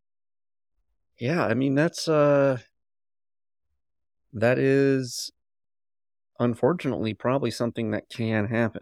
yeah, 1.20 1.46
I 1.46 1.54
mean 1.54 1.76
that's 1.76 2.08
uh 2.08 2.58
that 4.34 4.58
is 4.60 5.32
unfortunately 6.40 7.14
probably 7.14 7.52
something 7.52 7.92
that 7.92 8.10
can 8.10 8.48
happen. 8.48 8.82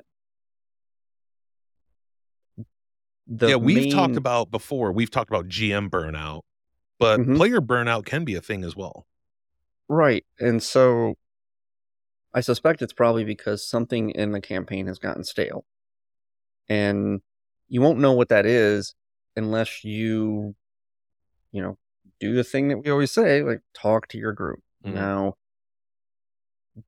The 3.28 3.50
yeah, 3.50 3.56
we've 3.56 3.94
talked 3.94 4.18
about 4.18 4.52
before. 4.52 4.92
We've 4.92 5.12
talked 5.12 5.30
about 5.30 5.48
GM 5.48 5.90
burnout, 5.90 6.42
but 7.00 7.20
Mhm. 7.20 7.38
player 7.38 7.62
burnout 7.62 8.06
can 8.06 8.26
be 8.26 8.36
a 8.36 8.42
thing 8.42 8.64
as 8.64 8.76
well. 8.76 9.08
Right. 9.88 10.26
And 10.40 10.62
so 10.62 11.16
I 12.34 12.42
suspect 12.42 12.82
it's 12.82 12.94
probably 12.94 13.24
because 13.24 13.66
something 13.68 14.10
in 14.10 14.32
the 14.32 14.42
campaign 14.42 14.88
has 14.88 15.00
gotten 15.00 15.24
stale. 15.24 15.66
And 16.68 17.22
you 17.68 17.82
won't 17.82 18.00
know 18.00 18.14
what 18.14 18.30
that 18.30 18.46
is 18.46 18.96
unless 19.36 19.84
you, 19.84 20.56
you 21.52 21.62
know, 21.62 21.78
do 22.20 22.34
the 22.34 22.44
thing 22.44 22.70
that 22.70 22.78
we 22.80 22.90
always 22.90 23.12
say, 23.12 23.44
like 23.44 23.62
talk 23.74 24.08
to 24.10 24.18
your 24.18 24.32
group. 24.32 24.62
Mhm. 24.86 24.94
Now, 24.94 25.36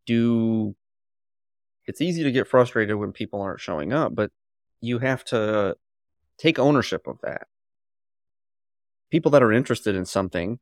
do 0.05 0.75
it's 1.85 2.01
easy 2.01 2.23
to 2.23 2.31
get 2.31 2.47
frustrated 2.47 2.95
when 2.95 3.11
people 3.11 3.41
aren't 3.41 3.59
showing 3.59 3.93
up, 3.93 4.15
but 4.15 4.31
you 4.81 4.99
have 4.99 5.23
to 5.25 5.77
take 6.37 6.57
ownership 6.57 7.05
of 7.07 7.19
that. 7.21 7.47
People 9.11 9.31
that 9.31 9.43
are 9.43 9.51
interested 9.51 9.95
in 9.95 10.05
something 10.05 10.59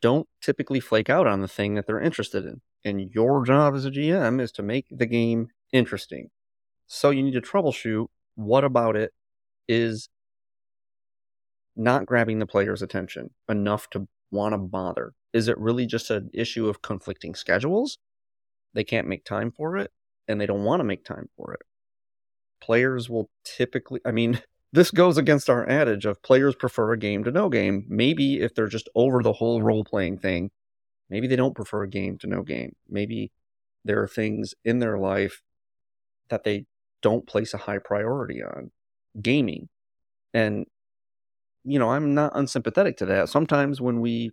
don't 0.00 0.28
typically 0.40 0.80
flake 0.80 1.08
out 1.08 1.26
on 1.26 1.40
the 1.40 1.48
thing 1.48 1.74
that 1.74 1.86
they're 1.86 2.00
interested 2.00 2.44
in. 2.44 2.60
And 2.84 3.10
your 3.14 3.44
job 3.44 3.74
as 3.74 3.84
a 3.84 3.90
GM 3.90 4.40
is 4.40 4.52
to 4.52 4.62
make 4.62 4.86
the 4.90 5.06
game 5.06 5.48
interesting. 5.72 6.30
So 6.86 7.10
you 7.10 7.22
need 7.22 7.32
to 7.32 7.40
troubleshoot 7.40 8.06
what 8.34 8.64
about 8.64 8.96
it 8.96 9.12
is 9.68 10.08
not 11.76 12.06
grabbing 12.06 12.38
the 12.38 12.46
player's 12.46 12.82
attention 12.82 13.30
enough 13.48 13.88
to 13.90 14.06
want 14.30 14.52
to 14.52 14.58
bother. 14.58 15.12
Is 15.32 15.48
it 15.48 15.58
really 15.58 15.86
just 15.86 16.10
an 16.10 16.30
issue 16.32 16.68
of 16.68 16.82
conflicting 16.82 17.34
schedules? 17.34 17.98
They 18.74 18.84
can't 18.84 19.08
make 19.08 19.24
time 19.24 19.50
for 19.50 19.76
it 19.76 19.90
and 20.28 20.40
they 20.40 20.46
don't 20.46 20.64
want 20.64 20.80
to 20.80 20.84
make 20.84 21.04
time 21.04 21.28
for 21.36 21.52
it. 21.54 21.62
Players 22.60 23.08
will 23.08 23.30
typically, 23.44 24.00
I 24.04 24.12
mean, 24.12 24.40
this 24.72 24.90
goes 24.90 25.18
against 25.18 25.48
our 25.50 25.68
adage 25.68 26.04
of 26.04 26.22
players 26.22 26.54
prefer 26.54 26.92
a 26.92 26.98
game 26.98 27.24
to 27.24 27.30
no 27.30 27.48
game. 27.48 27.84
Maybe 27.88 28.40
if 28.40 28.54
they're 28.54 28.68
just 28.68 28.88
over 28.94 29.22
the 29.22 29.32
whole 29.32 29.62
role 29.62 29.84
playing 29.84 30.18
thing, 30.18 30.50
maybe 31.14 31.28
they 31.28 31.36
don't 31.36 31.54
prefer 31.54 31.84
a 31.84 31.88
game 31.88 32.18
to 32.18 32.26
no 32.26 32.42
game. 32.42 32.74
Maybe 32.88 33.30
there 33.84 34.02
are 34.02 34.08
things 34.08 34.52
in 34.64 34.80
their 34.80 34.98
life 34.98 35.42
that 36.28 36.42
they 36.42 36.66
don't 37.02 37.24
place 37.24 37.54
a 37.54 37.58
high 37.58 37.78
priority 37.78 38.42
on. 38.42 38.72
Gaming. 39.22 39.68
And, 40.32 40.66
you 41.62 41.78
know, 41.78 41.90
I'm 41.90 42.14
not 42.14 42.32
unsympathetic 42.34 42.96
to 42.96 43.06
that. 43.06 43.28
Sometimes 43.28 43.80
when 43.80 44.00
we 44.00 44.32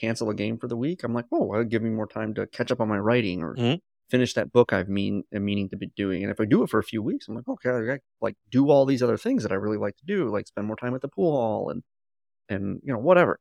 cancel 0.00 0.30
a 0.30 0.34
game 0.34 0.56
for 0.56 0.66
the 0.66 0.78
week, 0.78 1.04
I'm 1.04 1.12
like, 1.12 1.26
oh, 1.30 1.52
I'll 1.52 1.64
give 1.64 1.82
me 1.82 1.90
more 1.90 2.06
time 2.06 2.32
to 2.34 2.46
catch 2.46 2.70
up 2.72 2.80
on 2.80 2.88
my 2.88 2.98
writing 2.98 3.42
or 3.42 3.54
Mhm. 3.54 3.80
finish 4.08 4.32
that 4.34 4.50
book 4.50 4.72
I've 4.72 4.88
mean 4.88 5.24
am 5.30 5.44
meaning 5.44 5.68
to 5.68 5.76
be 5.76 5.88
doing. 5.88 6.22
And 6.22 6.30
if 6.32 6.40
I 6.40 6.46
do 6.46 6.62
it 6.62 6.70
for 6.70 6.78
a 6.78 6.84
few 6.84 7.02
weeks, 7.02 7.28
I'm 7.28 7.34
like, 7.34 7.48
okay, 7.48 7.68
I 7.68 7.84
got- 7.84 8.00
like 8.22 8.36
do 8.50 8.70
all 8.70 8.86
these 8.86 9.02
other 9.02 9.18
things 9.18 9.42
that 9.42 9.52
I 9.52 9.56
really 9.56 9.76
like 9.86 9.96
to 9.98 10.06
do, 10.06 10.30
like 10.30 10.46
spend 10.46 10.66
more 10.66 10.76
time 10.76 10.94
at 10.94 11.02
the 11.02 11.08
pool 11.08 11.32
hall 11.32 11.68
and 11.70 11.82
and 12.48 12.80
you 12.82 12.92
know 12.94 12.98
whatever. 12.98 13.40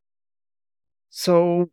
So 1.10 1.69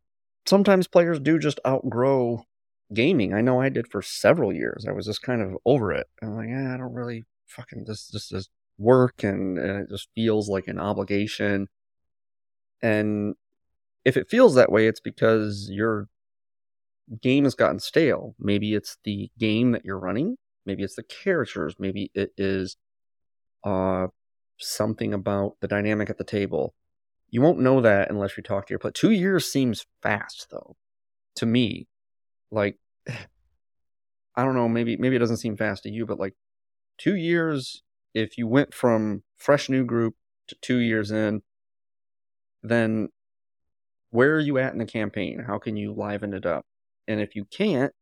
sometimes 0.46 0.88
players 0.88 1.20
do 1.20 1.38
just 1.38 1.60
outgrow 1.66 2.44
gaming. 2.92 3.34
I 3.34 3.40
know 3.40 3.60
I 3.60 3.68
did 3.68 3.88
for 3.88 4.02
several 4.02 4.52
years. 4.52 4.86
I 4.88 4.92
was 4.92 5.06
just 5.06 5.22
kind 5.22 5.42
of 5.42 5.56
over 5.64 5.92
it. 5.92 6.06
I'm 6.22 6.36
like, 6.36 6.48
yeah, 6.48 6.74
I 6.74 6.76
don't 6.76 6.92
really 6.92 7.24
fucking 7.46 7.84
this 7.84 8.08
this 8.08 8.32
is 8.32 8.48
work 8.78 9.22
and, 9.22 9.58
and 9.58 9.82
it 9.82 9.90
just 9.90 10.08
feels 10.14 10.48
like 10.48 10.68
an 10.68 10.78
obligation. 10.78 11.68
And 12.82 13.34
if 14.04 14.16
it 14.16 14.30
feels 14.30 14.54
that 14.54 14.72
way, 14.72 14.86
it's 14.86 15.00
because 15.00 15.68
your 15.70 16.08
game 17.20 17.44
has 17.44 17.54
gotten 17.54 17.80
stale. 17.80 18.34
Maybe 18.38 18.74
it's 18.74 18.96
the 19.04 19.30
game 19.38 19.72
that 19.72 19.84
you're 19.84 19.98
running. 19.98 20.36
Maybe 20.64 20.82
it's 20.82 20.96
the 20.96 21.02
characters. 21.02 21.74
Maybe 21.78 22.10
it 22.14 22.32
is 22.36 22.76
uh, 23.64 24.08
something 24.58 25.12
about 25.12 25.56
the 25.60 25.68
dynamic 25.68 26.10
at 26.10 26.18
the 26.18 26.24
table. 26.24 26.74
You 27.30 27.42
won't 27.42 27.60
know 27.60 27.80
that 27.80 28.10
unless 28.10 28.36
you 28.36 28.42
talk 28.42 28.66
to 28.66 28.72
your 28.72 28.78
player. 28.78 28.92
Two 28.92 29.10
years 29.10 29.50
seems 29.50 29.86
fast, 30.02 30.48
though, 30.50 30.76
to 31.36 31.46
me. 31.46 31.86
Like, 32.50 32.78
I 34.36 34.44
don't 34.44 34.54
know, 34.54 34.68
maybe 34.68 34.96
maybe 34.96 35.16
it 35.16 35.20
doesn't 35.20 35.38
seem 35.38 35.56
fast 35.56 35.82
to 35.82 35.90
you, 35.90 36.06
but 36.06 36.18
like 36.18 36.34
two 36.98 37.16
years, 37.16 37.82
if 38.14 38.38
you 38.38 38.46
went 38.46 38.72
from 38.72 39.22
fresh 39.36 39.68
new 39.68 39.84
group 39.84 40.14
to 40.48 40.56
two 40.62 40.78
years 40.78 41.10
in, 41.10 41.42
then 42.62 43.08
where 44.10 44.34
are 44.34 44.40
you 44.40 44.58
at 44.58 44.72
in 44.72 44.78
the 44.78 44.84
campaign? 44.84 45.44
How 45.46 45.58
can 45.58 45.76
you 45.76 45.92
liven 45.92 46.32
it 46.34 46.46
up? 46.46 46.64
And 47.06 47.20
if 47.20 47.34
you 47.34 47.44
can't, 47.44 47.92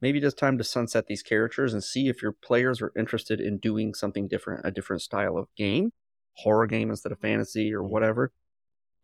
maybe 0.00 0.18
it's 0.18 0.34
time 0.34 0.58
to 0.58 0.64
sunset 0.64 1.06
these 1.06 1.22
characters 1.22 1.72
and 1.72 1.82
see 1.82 2.08
if 2.08 2.22
your 2.22 2.32
players 2.32 2.80
are 2.82 2.92
interested 2.96 3.40
in 3.40 3.58
doing 3.58 3.94
something 3.94 4.28
different, 4.28 4.62
a 4.64 4.70
different 4.70 5.02
style 5.02 5.36
of 5.36 5.48
game, 5.56 5.92
horror 6.36 6.66
game 6.66 6.90
instead 6.90 7.12
of 7.12 7.20
fantasy 7.20 7.72
or 7.72 7.80
mm-hmm. 7.80 7.92
whatever. 7.92 8.32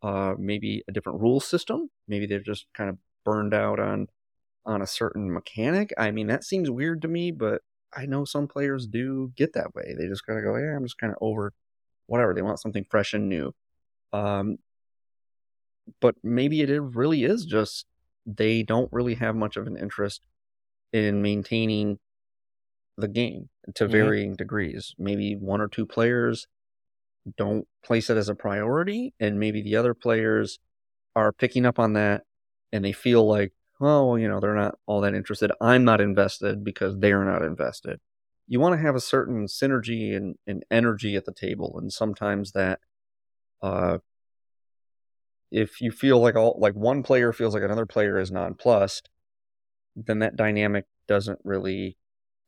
Uh, 0.01 0.33
maybe 0.37 0.83
a 0.87 0.91
different 0.91 1.21
rule 1.21 1.39
system. 1.39 1.89
Maybe 2.07 2.25
they're 2.25 2.39
just 2.39 2.65
kind 2.73 2.89
of 2.89 2.97
burned 3.23 3.53
out 3.53 3.79
on 3.79 4.07
on 4.65 4.81
a 4.81 4.87
certain 4.87 5.31
mechanic. 5.31 5.91
I 5.97 6.11
mean, 6.11 6.27
that 6.27 6.43
seems 6.43 6.69
weird 6.69 7.01
to 7.03 7.07
me, 7.07 7.31
but 7.31 7.61
I 7.93 8.05
know 8.05 8.25
some 8.25 8.47
players 8.47 8.87
do 8.87 9.31
get 9.35 9.53
that 9.53 9.73
way. 9.75 9.95
They 9.97 10.07
just 10.07 10.25
kind 10.25 10.39
of 10.39 10.45
go, 10.45 10.55
yeah, 10.55 10.75
I'm 10.75 10.83
just 10.83 10.97
kind 10.97 11.11
of 11.11 11.17
over 11.21 11.53
whatever. 12.05 12.33
They 12.33 12.41
want 12.41 12.59
something 12.59 12.85
fresh 12.89 13.13
and 13.13 13.27
new. 13.27 13.53
Um, 14.13 14.57
but 15.99 16.15
maybe 16.23 16.61
it 16.61 16.69
really 16.81 17.23
is 17.23 17.45
just 17.45 17.85
they 18.25 18.63
don't 18.63 18.91
really 18.91 19.15
have 19.15 19.35
much 19.35 19.57
of 19.57 19.67
an 19.67 19.77
interest 19.77 20.21
in 20.93 21.21
maintaining 21.21 21.99
the 22.97 23.07
game 23.07 23.49
to 23.75 23.83
mm-hmm. 23.83 23.91
varying 23.91 24.35
degrees. 24.35 24.93
Maybe 24.97 25.35
one 25.35 25.61
or 25.61 25.67
two 25.67 25.85
players 25.85 26.47
don't 27.37 27.67
place 27.83 28.09
it 28.09 28.17
as 28.17 28.29
a 28.29 28.35
priority, 28.35 29.13
and 29.19 29.39
maybe 29.39 29.61
the 29.61 29.75
other 29.75 29.93
players 29.93 30.59
are 31.15 31.31
picking 31.31 31.65
up 31.65 31.79
on 31.79 31.93
that 31.93 32.23
and 32.71 32.83
they 32.83 32.91
feel 32.93 33.27
like, 33.27 33.53
well, 33.79 34.17
you 34.17 34.27
know, 34.27 34.39
they're 34.39 34.55
not 34.55 34.75
all 34.85 35.01
that 35.01 35.13
interested. 35.13 35.51
I'm 35.59 35.83
not 35.83 36.01
invested 36.01 36.63
because 36.63 36.97
they're 36.99 37.25
not 37.25 37.41
invested. 37.41 37.99
You 38.47 38.59
want 38.59 38.73
to 38.73 38.81
have 38.81 38.95
a 38.95 38.99
certain 38.99 39.47
synergy 39.47 40.15
and, 40.15 40.35
and 40.45 40.63
energy 40.69 41.15
at 41.15 41.25
the 41.25 41.33
table, 41.33 41.77
and 41.79 41.91
sometimes 41.91 42.51
that 42.51 42.79
uh, 43.61 43.99
if 45.51 45.81
you 45.81 45.91
feel 45.91 46.19
like 46.19 46.35
all 46.35 46.57
like 46.59 46.73
one 46.73 47.03
player 47.03 47.33
feels 47.33 47.53
like 47.53 47.63
another 47.63 47.85
player 47.85 48.19
is 48.19 48.31
nonplussed, 48.31 49.09
then 49.95 50.19
that 50.19 50.35
dynamic 50.35 50.85
doesn't 51.07 51.39
really 51.43 51.97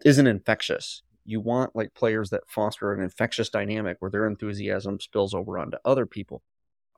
isn't 0.05 0.27
infectious. 0.27 1.03
You 1.25 1.39
want 1.39 1.75
like 1.75 1.93
players 1.93 2.29
that 2.31 2.43
foster 2.47 2.93
an 2.93 3.01
infectious 3.01 3.49
dynamic 3.49 3.97
where 3.99 4.11
their 4.11 4.27
enthusiasm 4.27 4.99
spills 4.99 5.33
over 5.33 5.57
onto 5.57 5.77
other 5.85 6.05
people. 6.05 6.41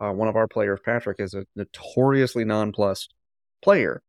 Uh, 0.01 0.11
one 0.11 0.27
of 0.27 0.35
our 0.35 0.47
players, 0.47 0.79
Patrick, 0.83 1.19
is 1.19 1.33
a 1.33 1.45
notoriously 1.55 2.43
nonplussed 2.43 3.13
player. 3.63 4.03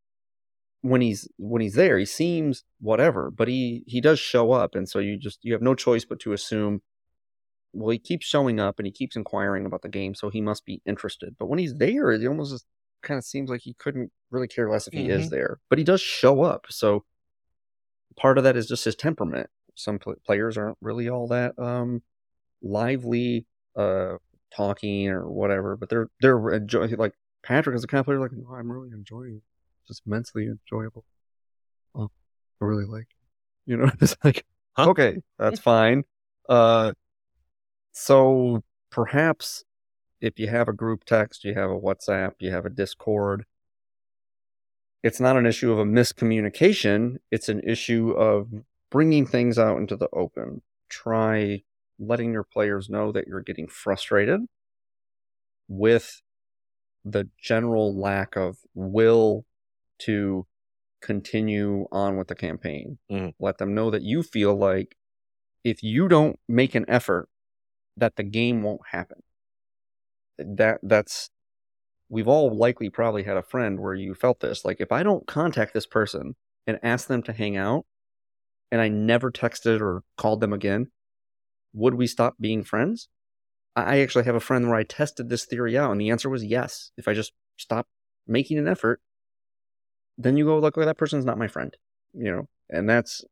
When 0.82 1.00
he's 1.00 1.28
when 1.38 1.62
he's 1.62 1.74
there, 1.74 1.98
he 1.98 2.04
seems 2.04 2.64
whatever, 2.80 3.30
but 3.30 3.48
he 3.48 3.82
he 3.86 4.00
does 4.00 4.20
show 4.20 4.52
up, 4.52 4.74
and 4.74 4.88
so 4.88 4.98
you 4.98 5.18
just 5.18 5.40
you 5.42 5.52
have 5.52 5.62
no 5.62 5.74
choice 5.74 6.04
but 6.04 6.20
to 6.20 6.32
assume 6.32 6.80
well, 7.76 7.90
he 7.90 7.98
keeps 7.98 8.26
showing 8.26 8.58
up 8.58 8.78
and 8.78 8.86
he 8.86 8.92
keeps 8.92 9.16
inquiring 9.16 9.66
about 9.66 9.82
the 9.82 9.88
game, 9.88 10.14
so 10.14 10.30
he 10.30 10.40
must 10.40 10.64
be 10.64 10.80
interested. 10.86 11.36
But 11.38 11.46
when 11.46 11.58
he's 11.58 11.74
there, 11.74 12.10
it 12.10 12.26
almost 12.26 12.52
just 12.52 12.66
kind 13.02 13.18
of 13.18 13.24
seems 13.24 13.50
like 13.50 13.60
he 13.62 13.74
couldn't 13.74 14.10
really 14.30 14.48
care 14.48 14.70
less 14.70 14.86
if 14.86 14.94
he 14.94 15.00
mm-hmm. 15.00 15.20
is 15.20 15.30
there. 15.30 15.58
But 15.68 15.78
he 15.78 15.84
does 15.84 16.00
show 16.00 16.42
up, 16.42 16.66
so 16.70 17.04
part 18.16 18.38
of 18.38 18.44
that 18.44 18.56
is 18.56 18.66
just 18.66 18.84
his 18.84 18.96
temperament. 18.96 19.50
Some 19.76 19.98
pl- 19.98 20.16
players 20.24 20.58
aren't 20.58 20.78
really 20.80 21.08
all 21.08 21.28
that 21.28 21.58
um, 21.58 22.02
lively, 22.62 23.46
uh, 23.76 24.16
talking 24.54 25.08
or 25.08 25.30
whatever, 25.30 25.76
but 25.76 25.88
they're 25.88 26.08
they're 26.20 26.50
enjoying. 26.50 26.96
Like 26.96 27.14
Patrick 27.42 27.76
is 27.76 27.82
the 27.82 27.88
kind 27.88 28.00
of 28.00 28.06
player 28.06 28.18
like, 28.18 28.32
oh, 28.48 28.54
I'm 28.54 28.70
really 28.70 28.90
enjoying, 28.92 29.36
it. 29.36 29.42
just 29.86 30.02
immensely 30.06 30.46
enjoyable. 30.46 31.04
Oh, 31.94 32.10
I 32.60 32.64
really 32.64 32.86
like, 32.86 33.02
it. 33.02 33.70
you 33.70 33.76
know, 33.76 33.90
it's 34.00 34.16
like, 34.24 34.44
huh? 34.76 34.90
okay, 34.90 35.18
that's 35.38 35.60
fine. 35.60 36.04
Uh, 36.48 36.92
so 37.92 38.62
perhaps 38.90 39.64
if 40.20 40.38
you 40.38 40.48
have 40.48 40.68
a 40.68 40.72
group 40.72 41.04
text, 41.04 41.44
you 41.44 41.54
have 41.54 41.70
a 41.70 41.78
WhatsApp, 41.78 42.32
you 42.40 42.50
have 42.50 42.66
a 42.66 42.70
Discord, 42.70 43.44
it's 45.06 45.20
not 45.20 45.36
an 45.36 45.46
issue 45.46 45.70
of 45.70 45.78
a 45.78 45.84
miscommunication. 45.84 47.18
It's 47.30 47.48
an 47.48 47.60
issue 47.60 48.10
of 48.10 48.48
bringing 48.90 49.26
things 49.26 49.58
out 49.58 49.78
into 49.78 49.96
the 49.96 50.08
open. 50.12 50.62
Try 50.88 51.62
letting 51.98 52.32
your 52.32 52.44
players 52.44 52.88
know 52.88 53.12
that 53.12 53.26
you're 53.26 53.40
getting 53.40 53.68
frustrated 53.68 54.40
with 55.68 56.22
the 57.04 57.28
general 57.40 57.98
lack 57.98 58.36
of 58.36 58.58
will 58.74 59.44
to 59.98 60.46
continue 61.00 61.86
on 61.90 62.16
with 62.16 62.28
the 62.28 62.34
campaign. 62.34 62.98
Mm. 63.10 63.34
Let 63.38 63.58
them 63.58 63.74
know 63.74 63.90
that 63.90 64.02
you 64.02 64.22
feel 64.22 64.54
like 64.56 64.96
if 65.64 65.82
you 65.82 66.08
don't 66.08 66.38
make 66.48 66.74
an 66.74 66.84
effort 66.88 67.28
that 67.96 68.16
the 68.16 68.22
game 68.22 68.62
won't 68.62 68.82
happen. 68.90 69.22
That 70.38 70.80
that's 70.82 71.30
we've 72.08 72.28
all 72.28 72.56
likely 72.56 72.90
probably 72.90 73.22
had 73.22 73.36
a 73.36 73.42
friend 73.42 73.80
where 73.80 73.94
you 73.94 74.14
felt 74.14 74.40
this. 74.40 74.64
Like 74.64 74.80
if 74.80 74.92
I 74.92 75.02
don't 75.02 75.26
contact 75.26 75.74
this 75.74 75.86
person 75.86 76.36
and 76.66 76.78
ask 76.82 77.08
them 77.08 77.22
to 77.24 77.32
hang 77.32 77.56
out 77.56 77.86
and 78.70 78.80
I 78.80 78.88
never 78.88 79.30
texted 79.30 79.80
or 79.80 80.02
called 80.16 80.40
them 80.40 80.52
again, 80.52 80.90
would 81.72 81.94
we 81.94 82.06
stop 82.06 82.36
being 82.40 82.64
friends? 82.64 83.08
I 83.74 84.00
actually 84.00 84.24
have 84.24 84.34
a 84.34 84.40
friend 84.40 84.66
where 84.68 84.78
I 84.78 84.84
tested 84.84 85.28
this 85.28 85.44
theory 85.44 85.76
out 85.76 85.92
and 85.92 86.00
the 86.00 86.10
answer 86.10 86.30
was 86.30 86.44
yes. 86.44 86.90
If 86.96 87.08
I 87.08 87.14
just 87.14 87.32
stop 87.56 87.88
making 88.26 88.58
an 88.58 88.68
effort, 88.68 89.00
then 90.16 90.36
you 90.36 90.46
go, 90.46 90.58
look, 90.58 90.76
that 90.76 90.96
person's 90.96 91.26
not 91.26 91.38
my 91.38 91.46
friend, 91.46 91.76
you 92.14 92.30
know, 92.32 92.48
and 92.70 92.88
that's 92.88 93.22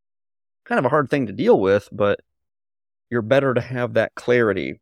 kind 0.65 0.79
of 0.79 0.85
a 0.85 0.91
hard 0.91 1.09
thing 1.09 1.27
to 1.27 1.33
deal 1.33 1.59
with, 1.59 1.89
but 1.91 2.21
you're 3.11 3.23
better 3.23 3.55
to 3.55 3.61
have 3.61 3.95
that 3.95 4.15
clarity. 4.15 4.81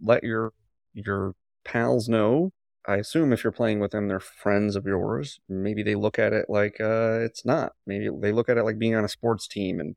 Let 0.00 0.22
your 0.22 0.52
your 0.94 1.34
pals 1.64 2.08
know. 2.08 2.52
I 2.88 2.96
assume 2.96 3.34
if 3.34 3.44
you're 3.44 3.52
playing 3.52 3.80
with 3.80 3.90
them, 3.90 4.08
they're 4.08 4.18
friends 4.18 4.74
of 4.74 4.86
yours. 4.86 5.40
Maybe 5.46 5.82
they 5.82 5.94
look 5.94 6.18
at 6.18 6.32
it 6.32 6.46
like 6.48 6.80
uh, 6.80 7.20
it's 7.20 7.44
not. 7.44 7.74
Maybe 7.86 8.08
they 8.18 8.32
look 8.32 8.48
at 8.48 8.56
it 8.56 8.64
like 8.64 8.78
being 8.78 8.94
on 8.94 9.04
a 9.04 9.08
sports 9.08 9.46
team, 9.46 9.78
and 9.78 9.94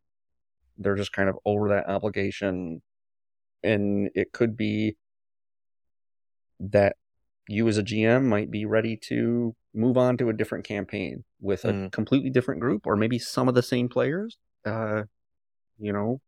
they're 0.78 0.98
just 0.98 1.14
kind 1.14 1.30
of 1.30 1.38
over 1.46 1.70
that 1.70 1.88
obligation. 1.88 2.82
And 3.64 4.10
it 4.14 4.34
could 4.34 4.58
be 4.58 4.98
that 6.60 6.98
you 7.48 7.66
as 7.70 7.78
a 7.78 7.84
GM 7.84 8.26
might 8.26 8.52
be 8.52 8.66
ready 8.66 8.98
to 9.08 9.56
move 9.74 9.98
on 9.98 10.18
to 10.18 10.28
a 10.28 10.34
different 10.34 10.66
campaign 10.66 11.24
with 11.40 11.64
a 11.64 11.72
mm. 11.72 11.92
completely 11.94 12.30
different 12.30 12.60
group, 12.60 12.86
or 12.86 12.98
maybe 12.98 13.20
some 13.20 13.48
of 13.48 13.56
the 13.56 13.64
same 13.64 13.88
players. 13.88 14.38
Uh, 14.66 15.04
you 15.80 15.94
know, 15.94 16.20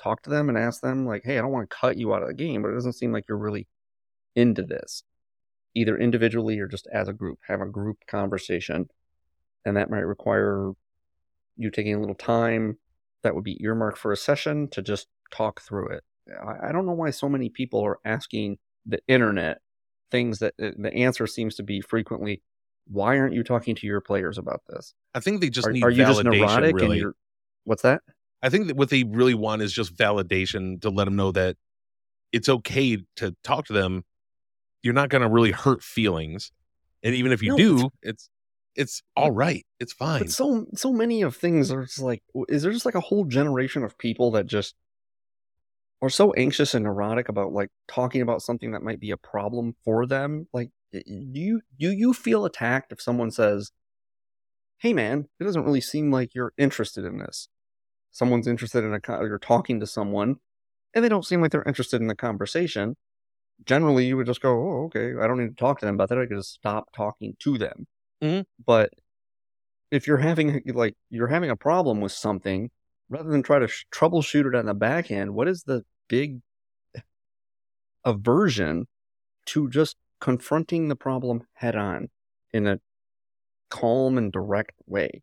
talk 0.00 0.22
to 0.22 0.30
them 0.30 0.48
and 0.48 0.56
ask 0.56 0.80
them 0.80 1.06
like, 1.06 1.22
"Hey, 1.24 1.38
I 1.38 1.40
don't 1.40 1.50
want 1.50 1.68
to 1.68 1.76
cut 1.76 1.96
you 1.96 2.14
out 2.14 2.22
of 2.22 2.28
the 2.28 2.34
game, 2.34 2.62
but 2.62 2.68
it 2.68 2.74
doesn't 2.74 2.92
seem 2.92 3.12
like 3.12 3.24
you're 3.28 3.36
really 3.36 3.66
into 4.36 4.62
this." 4.62 5.02
Either 5.78 5.96
individually 5.96 6.58
or 6.58 6.66
just 6.66 6.88
as 6.92 7.08
a 7.08 7.12
group, 7.12 7.38
have 7.46 7.60
a 7.60 7.66
group 7.66 7.98
conversation, 8.08 8.88
and 9.64 9.76
that 9.76 9.90
might 9.90 9.98
require 10.00 10.72
you 11.56 11.70
taking 11.70 11.94
a 11.94 12.00
little 12.00 12.14
time 12.14 12.78
that 13.22 13.34
would 13.34 13.44
be 13.44 13.62
earmarked 13.62 13.98
for 13.98 14.12
a 14.12 14.16
session 14.16 14.68
to 14.70 14.82
just 14.82 15.06
talk 15.30 15.60
through 15.60 15.88
it. 15.88 16.02
I, 16.62 16.72
don't 16.72 16.84
know 16.84 16.92
why 16.92 17.10
so 17.10 17.28
many 17.28 17.48
people 17.48 17.80
are 17.84 17.98
asking 18.04 18.58
the 18.84 19.00
internet 19.08 19.58
things 20.10 20.40
that 20.40 20.54
uh, 20.62 20.70
the 20.76 20.92
answer 20.92 21.26
seems 21.26 21.54
to 21.56 21.62
be 21.62 21.80
frequently 21.80 22.42
why 22.90 23.18
aren't 23.18 23.34
you 23.34 23.42
talking 23.42 23.74
to 23.76 23.86
your 23.86 24.00
players 24.00 24.38
about 24.38 24.62
this? 24.68 24.94
I 25.14 25.20
think 25.20 25.40
they 25.40 25.50
just 25.50 25.68
are, 25.68 25.72
need 25.72 25.84
are 25.84 25.90
you 25.90 26.04
just 26.04 26.24
neurotic 26.24 26.74
really. 26.74 26.86
and 26.86 27.00
you're 27.00 27.14
what's 27.64 27.82
that? 27.82 28.02
I 28.42 28.48
think 28.48 28.68
that 28.68 28.76
what 28.76 28.90
they 28.90 29.04
really 29.04 29.34
want 29.34 29.62
is 29.62 29.72
just 29.72 29.94
validation 29.94 30.80
to 30.82 30.90
let 30.90 31.04
them 31.04 31.16
know 31.16 31.32
that 31.32 31.56
it's 32.32 32.48
okay 32.48 32.98
to 33.16 33.36
talk 33.42 33.66
to 33.66 33.72
them. 33.72 34.04
You're 34.82 34.94
not 34.94 35.08
going 35.08 35.22
to 35.22 35.28
really 35.28 35.50
hurt 35.50 35.82
feelings, 35.82 36.52
and 37.02 37.14
even 37.14 37.32
if 37.32 37.42
you 37.42 37.50
no, 37.50 37.56
do, 37.56 37.90
it's 38.02 38.28
it's 38.74 39.02
all 39.16 39.30
right. 39.30 39.66
It's 39.80 39.92
fine. 39.92 40.20
But 40.20 40.30
so 40.30 40.66
so 40.74 40.92
many 40.92 41.22
of 41.22 41.36
things 41.36 41.70
are 41.70 41.84
just 41.84 42.00
like, 42.00 42.22
is 42.48 42.62
there 42.62 42.72
just 42.72 42.86
like 42.86 42.94
a 42.94 43.00
whole 43.00 43.24
generation 43.24 43.82
of 43.82 43.98
people 43.98 44.30
that 44.32 44.46
just 44.46 44.74
are 46.00 46.10
so 46.10 46.32
anxious 46.34 46.74
and 46.74 46.84
neurotic 46.84 47.28
about 47.28 47.52
like 47.52 47.70
talking 47.88 48.22
about 48.22 48.42
something 48.42 48.72
that 48.72 48.82
might 48.82 49.00
be 49.00 49.10
a 49.10 49.16
problem 49.16 49.74
for 49.84 50.06
them? 50.06 50.46
Like, 50.52 50.70
do 50.92 51.02
you 51.06 51.60
do 51.78 51.90
you 51.90 52.14
feel 52.14 52.44
attacked 52.44 52.92
if 52.92 53.02
someone 53.02 53.30
says, 53.30 53.72
"Hey, 54.78 54.92
man, 54.92 55.28
it 55.40 55.44
doesn't 55.44 55.64
really 55.64 55.80
seem 55.80 56.12
like 56.12 56.34
you're 56.34 56.52
interested 56.56 57.04
in 57.04 57.18
this." 57.18 57.48
someone's 58.10 58.46
interested 58.46 58.84
in 58.84 58.92
a 58.92 59.00
you're 59.20 59.38
talking 59.38 59.80
to 59.80 59.86
someone 59.86 60.36
and 60.94 61.04
they 61.04 61.08
don't 61.08 61.24
seem 61.24 61.40
like 61.40 61.50
they're 61.50 61.62
interested 61.64 62.00
in 62.00 62.08
the 62.08 62.14
conversation 62.14 62.96
generally 63.64 64.06
you 64.06 64.16
would 64.16 64.26
just 64.26 64.40
go 64.40 64.50
oh 64.50 64.84
okay 64.86 65.12
i 65.20 65.26
don't 65.26 65.38
need 65.38 65.48
to 65.48 65.54
talk 65.54 65.78
to 65.80 65.86
them 65.86 65.94
about 65.94 66.08
that 66.08 66.18
i 66.18 66.26
could 66.26 66.36
just 66.36 66.54
stop 66.54 66.88
talking 66.94 67.34
to 67.38 67.58
them 67.58 67.86
mm-hmm. 68.22 68.42
but 68.64 68.90
if 69.90 70.06
you're 70.06 70.16
having 70.18 70.62
like 70.74 70.94
you're 71.10 71.28
having 71.28 71.50
a 71.50 71.56
problem 71.56 72.00
with 72.00 72.12
something 72.12 72.70
rather 73.08 73.30
than 73.30 73.42
try 73.42 73.58
to 73.58 73.68
sh- 73.68 73.84
troubleshoot 73.92 74.46
it 74.46 74.54
on 74.54 74.66
the 74.66 74.74
back 74.74 75.10
end 75.10 75.34
what 75.34 75.48
is 75.48 75.64
the 75.64 75.82
big 76.08 76.40
aversion 78.04 78.86
to 79.46 79.68
just 79.68 79.96
confronting 80.20 80.88
the 80.88 80.96
problem 80.96 81.42
head 81.54 81.76
on 81.76 82.08
in 82.52 82.66
a 82.66 82.80
calm 83.70 84.18
and 84.18 84.32
direct 84.32 84.72
way. 84.86 85.22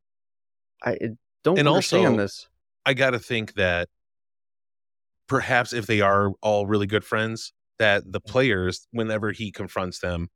I 0.83 0.97
don't 1.43 1.57
And 1.57 1.67
understand 1.67 2.05
also- 2.07 2.17
this. 2.17 2.47
I 2.85 2.93
got 2.93 3.11
to 3.11 3.19
think 3.19 3.53
that 3.55 3.89
perhaps 5.27 5.73
if 5.73 5.87
they 5.87 6.01
are 6.01 6.31
all 6.41 6.67
really 6.67 6.85
good 6.85 7.03
friends, 7.03 7.51
that 7.79 8.11
the 8.11 8.21
players, 8.21 8.87
whenever 8.91 9.31
he 9.31 9.51
confronts 9.51 9.99
them, 9.99 10.29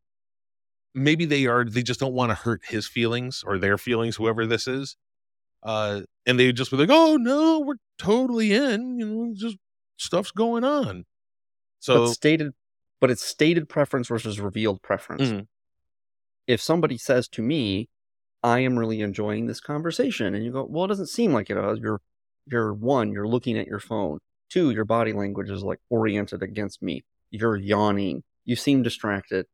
maybe 0.93 1.25
they 1.25 1.45
are 1.45 1.65
they 1.65 1.83
just 1.83 1.99
don't 1.99 2.13
want 2.13 2.31
to 2.31 2.35
hurt 2.35 2.61
his 2.65 2.87
feelings 2.87 3.43
or 3.45 3.57
their 3.57 3.77
feelings, 3.77 4.15
whoever 4.15 4.45
this 4.45 4.67
is. 4.67 4.95
Uh, 5.63 6.01
and 6.25 6.39
they 6.39 6.51
just 6.53 6.71
be 6.71 6.77
like, 6.77 6.89
"Oh 6.91 7.17
no, 7.17 7.61
we're 7.61 7.75
totally 7.99 8.53
in. 8.53 8.99
You 8.99 9.05
know, 9.07 9.33
just 9.35 9.57
stuff's 9.97 10.31
going 10.31 10.63
on." 10.63 11.05
So 11.79 12.07
but 12.07 12.13
stated, 12.13 12.53
but 13.01 13.11
it's 13.11 13.23
stated 13.23 13.69
preference 13.69 14.07
versus 14.09 14.39
revealed 14.39 14.81
preference. 14.83 15.23
Mhm. 15.23 15.47
If 16.47 16.61
somebody 16.61 16.97
says 16.97 17.29
to 17.29 17.41
me, 17.41 17.87
"I 18.43 18.59
am 18.61 18.77
really 18.79 19.01
enjoying 19.01 19.47
this 19.47 19.61
conversation," 19.61 20.35
and 20.35 20.43
you 20.45 20.51
go, 20.51 20.65
"Well, 20.65 20.85
it 20.85 20.89
doesn't 20.89 21.07
seem 21.07 21.33
like 21.33 21.49
it." 21.49 21.55
You're, 21.81 22.01
you're 22.47 22.73
one, 22.73 23.13
you're 23.13 23.27
looking 23.27 23.57
at 23.57 23.67
your 23.67 23.79
phone. 23.79 24.19
Two, 24.49 24.71
your 24.71 24.85
body 24.85 25.13
language 25.13 25.49
is 25.49 25.63
like 25.63 25.79
oriented 25.89 26.43
against 26.43 26.81
me. 26.81 27.03
You're 27.31 27.57
yawning. 27.57 28.23
You 28.45 28.55
seem 28.55 28.83
distracted. 28.83 29.45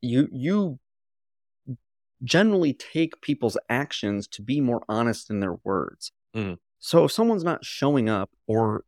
You 0.00 0.28
you 0.32 0.78
generally 2.24 2.72
take 2.72 3.20
people's 3.20 3.58
actions 3.68 4.26
to 4.26 4.42
be 4.42 4.60
more 4.60 4.82
honest 4.88 5.30
in 5.30 5.40
their 5.40 5.54
words. 5.64 6.12
Mhm. 6.34 6.58
So 6.78 7.04
if 7.04 7.12
someone's 7.12 7.44
not 7.44 7.64
showing 7.64 8.08
up, 8.08 8.30
or 8.46 8.84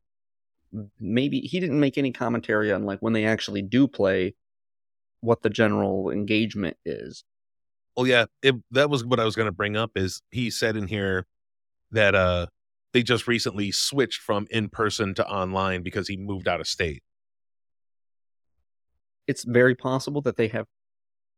maybe 1.00 1.40
he 1.40 1.60
didn't 1.60 1.80
make 1.80 1.98
any 1.98 2.12
commentary 2.12 2.72
on 2.72 2.84
like 2.84 3.00
when 3.00 3.12
they 3.12 3.24
actually 3.24 3.62
do 3.62 3.88
play, 3.88 4.34
what 5.20 5.42
the 5.42 5.50
general 5.50 6.10
engagement 6.10 6.76
is. 6.84 7.24
Well, 7.96 8.06
yeah, 8.06 8.26
it, 8.42 8.54
that 8.70 8.90
was 8.90 9.04
what 9.04 9.20
I 9.20 9.24
was 9.24 9.34
going 9.36 9.46
to 9.46 9.52
bring 9.52 9.76
up. 9.76 9.92
Is 9.96 10.22
he 10.30 10.50
said 10.50 10.76
in 10.76 10.86
here 10.88 11.26
that 11.92 12.14
uh 12.14 12.46
they 12.92 13.02
just 13.02 13.28
recently 13.28 13.72
switched 13.72 14.22
from 14.22 14.46
in 14.50 14.68
person 14.68 15.14
to 15.14 15.28
online 15.28 15.82
because 15.82 16.08
he 16.08 16.16
moved 16.16 16.48
out 16.48 16.60
of 16.60 16.66
state. 16.66 17.02
It's 19.28 19.44
very 19.44 19.74
possible 19.76 20.20
that 20.22 20.36
they 20.36 20.48
have 20.48 20.66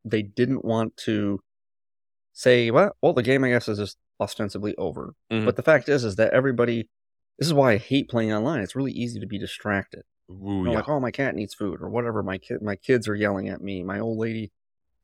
they 0.04 0.22
didn't 0.22 0.64
want 0.64 0.96
to 1.08 1.40
say, 2.32 2.70
well, 2.70 2.92
well, 3.02 3.12
the 3.12 3.22
game 3.22 3.44
I 3.44 3.50
guess 3.50 3.68
is 3.68 3.78
just 3.78 3.98
ostensibly 4.18 4.74
over. 4.76 5.14
Mhm. 5.30 5.44
But 5.44 5.56
the 5.56 5.62
fact 5.62 5.88
is, 5.88 6.04
is 6.04 6.16
that 6.16 6.32
everybody. 6.32 6.88
This 7.38 7.46
is 7.48 7.54
why 7.54 7.72
I 7.72 7.76
hate 7.78 8.08
playing 8.10 8.32
online. 8.34 8.60
It's 8.60 8.76
really 8.76 8.92
easy 8.92 9.18
to 9.20 9.26
be 9.26 9.38
distracted. 9.38 10.02
Ooh, 10.30 10.34
You 10.58 10.62
know, 10.64 10.70
yeah. 10.72 10.76
like, 10.78 10.88
oh, 10.90 11.00
my 11.00 11.10
cat 11.10 11.34
needs 11.34 11.54
food 11.54 11.80
or 11.80 11.88
whatever. 11.88 12.22
My 12.22 12.36
kid, 12.36 12.60
my 12.60 12.76
kids 12.76 13.08
are 13.08 13.14
yelling 13.14 13.48
at 13.48 13.62
me. 13.62 13.82
My 13.82 13.98
old 13.98 14.18
lady 14.18 14.52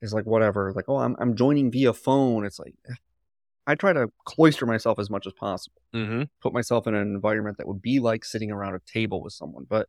is 0.03 0.13
like, 0.13 0.27
whatever. 0.27 0.73
Like, 0.75 0.85
oh, 0.89 0.99
I'm 0.99 1.17
I'm 1.19 1.35
joining 1.35 1.71
via 1.71 1.93
phone. 1.95 2.45
It's 2.45 2.59
like, 2.59 2.75
eh. 2.91 2.95
I 3.67 3.75
try 3.75 3.93
to 3.95 4.09
cloister 4.27 4.65
myself 4.67 4.99
as 4.99 5.09
much 5.11 5.27
as 5.27 5.33
possible. 5.33 5.81
mm-hmm. 5.95 6.23
Put 6.43 6.53
myself 6.53 6.87
in 6.87 6.95
an 6.95 7.03
environment 7.03 7.57
that 7.59 7.67
would 7.67 7.83
be 7.83 7.99
like 8.01 8.25
sitting 8.25 8.51
around 8.53 8.75
a 8.77 8.81
table 8.87 9.23
with 9.23 9.33
someone. 9.33 9.65
But 9.69 9.89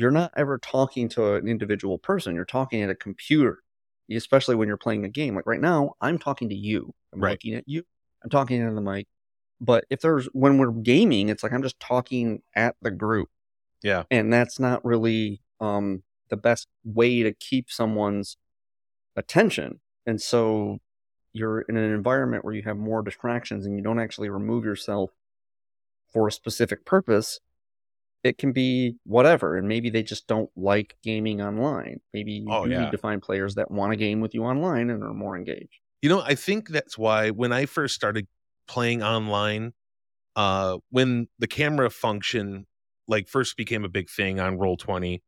you're 0.00 0.10
not 0.10 0.32
ever 0.36 0.58
talking 0.58 1.08
to 1.10 1.34
an 1.34 1.46
individual 1.46 1.98
person. 1.98 2.34
You're 2.34 2.44
talking 2.44 2.82
at 2.82 2.90
a 2.90 2.94
computer, 2.94 3.58
especially 4.10 4.54
when 4.54 4.66
you're 4.66 4.76
playing 4.76 5.04
a 5.04 5.08
game. 5.08 5.34
Like 5.34 5.46
right 5.46 5.60
now, 5.60 5.94
I'm 6.00 6.18
talking 6.18 6.48
to 6.48 6.54
you. 6.54 6.94
I'm 7.12 7.20
Right. 7.20 7.32
looking 7.32 7.54
at 7.54 7.64
you. 7.68 7.82
I'm 8.24 8.30
talking 8.30 8.60
into 8.60 8.74
the 8.74 8.80
mic. 8.80 9.06
But 9.60 9.84
if 9.90 10.00
there's 10.00 10.26
when 10.32 10.56
we're 10.58 10.70
gaming, 10.72 11.28
it's 11.28 11.42
like 11.42 11.52
I'm 11.52 11.62
just 11.62 11.78
talking 11.80 12.42
at 12.56 12.76
the 12.80 12.90
group 12.90 13.28
Yeah. 13.82 14.04
and 14.10 14.32
that's 14.32 14.58
not 14.58 14.82
really 14.84 15.42
um, 15.60 16.02
the 16.30 16.36
best 16.36 16.68
way 16.84 17.22
to 17.22 17.32
keep 17.34 17.70
someone's 17.70 18.38
attention. 19.16 19.80
And 20.06 20.20
so 20.20 20.78
you're 21.34 21.60
in 21.62 21.76
an 21.76 21.92
environment 21.92 22.44
where 22.44 22.54
you 22.54 22.62
have 22.62 22.78
more 22.78 23.02
distractions 23.02 23.66
and 23.66 23.76
you 23.76 23.82
don't 23.82 24.00
actually 24.00 24.30
remove 24.30 24.64
yourself 24.64 25.10
for 26.12 26.26
a 26.28 26.32
specific 26.32 26.84
purpose. 26.84 27.38
It 28.22 28.38
can 28.38 28.52
be 28.52 28.96
whatever, 29.04 29.56
and 29.56 29.66
maybe 29.66 29.88
they 29.88 30.02
just 30.02 30.26
don't 30.26 30.50
like 30.56 30.96
gaming 31.02 31.40
online. 31.40 32.00
Maybe 32.12 32.32
you 32.32 32.48
Oh, 32.50 32.64
do 32.64 32.70
yeah. 32.70 32.82
need 32.82 32.90
to 32.90 32.98
find 32.98 33.22
players 33.22 33.54
that 33.54 33.70
want 33.70 33.92
to 33.92 33.96
game 33.96 34.20
with 34.20 34.34
you 34.34 34.44
online 34.44 34.90
and 34.90 35.02
are 35.02 35.14
more 35.14 35.36
engaged. 35.36 35.80
You 36.02 36.10
know, 36.10 36.20
I 36.20 36.34
think 36.34 36.68
that's 36.68 36.98
why 36.98 37.30
when 37.30 37.52
I 37.52 37.66
first 37.66 37.94
started 37.94 38.26
playing 38.66 39.02
online, 39.02 39.72
uh, 40.36 40.78
when 40.90 41.28
the 41.38 41.48
camera 41.48 41.90
function 41.90 42.66
like 43.08 43.28
first 43.28 43.56
became 43.56 43.84
a 43.84 43.88
big 43.88 44.10
thing 44.10 44.40
on 44.40 44.58
Roll 44.58 44.76
Twenty, 44.76 45.22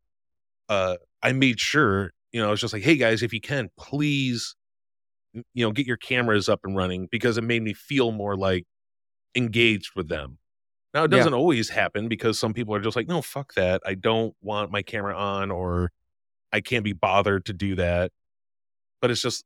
uh, 0.69 0.97
I 1.23 1.33
made 1.33 1.61
sure 1.61 2.13
you 2.33 2.41
know 2.41 2.49
I 2.49 2.51
was 2.51 2.61
just 2.61 2.73
like, 2.73 2.83
hey 2.83 2.97
guys, 2.97 3.23
if 3.23 3.33
you 3.33 3.41
can, 3.41 3.71
please, 3.79 4.57
you 5.33 5.65
know, 5.65 5.73
get 5.73 5.87
your 5.87 5.97
cameras 5.97 6.49
up 6.49 6.61
and 6.65 6.77
running 6.77 7.09
because 7.11 7.39
it 7.39 7.43
made 7.45 7.63
me 7.63 7.75
feel 7.75 8.13
more 8.13 8.37
like 8.37 8.65
engaged 9.37 9.93
with 9.97 10.09
them. 10.09 10.39
Now 10.95 11.05
it 11.05 11.09
doesn't 11.09 11.33
always 11.35 11.71
happen 11.71 12.09
because 12.09 12.39
some 12.39 12.53
people 12.53 12.75
are 12.75 12.81
just 12.81 12.97
like, 12.97 13.09
no, 13.09 13.23
fuck 13.23 13.55
that. 13.55 13.81
I 13.87 13.95
don't 13.95 14.35
want 14.43 14.71
my 14.71 14.83
camera 14.83 15.17
on 15.17 15.51
or 15.51 15.91
I 16.53 16.61
can't 16.61 16.85
be 16.85 16.93
bothered 16.93 17.47
to 17.47 17.55
do 17.55 17.77
that. 17.77 18.13
But 19.01 19.11
it's 19.11 19.23
just 19.23 19.45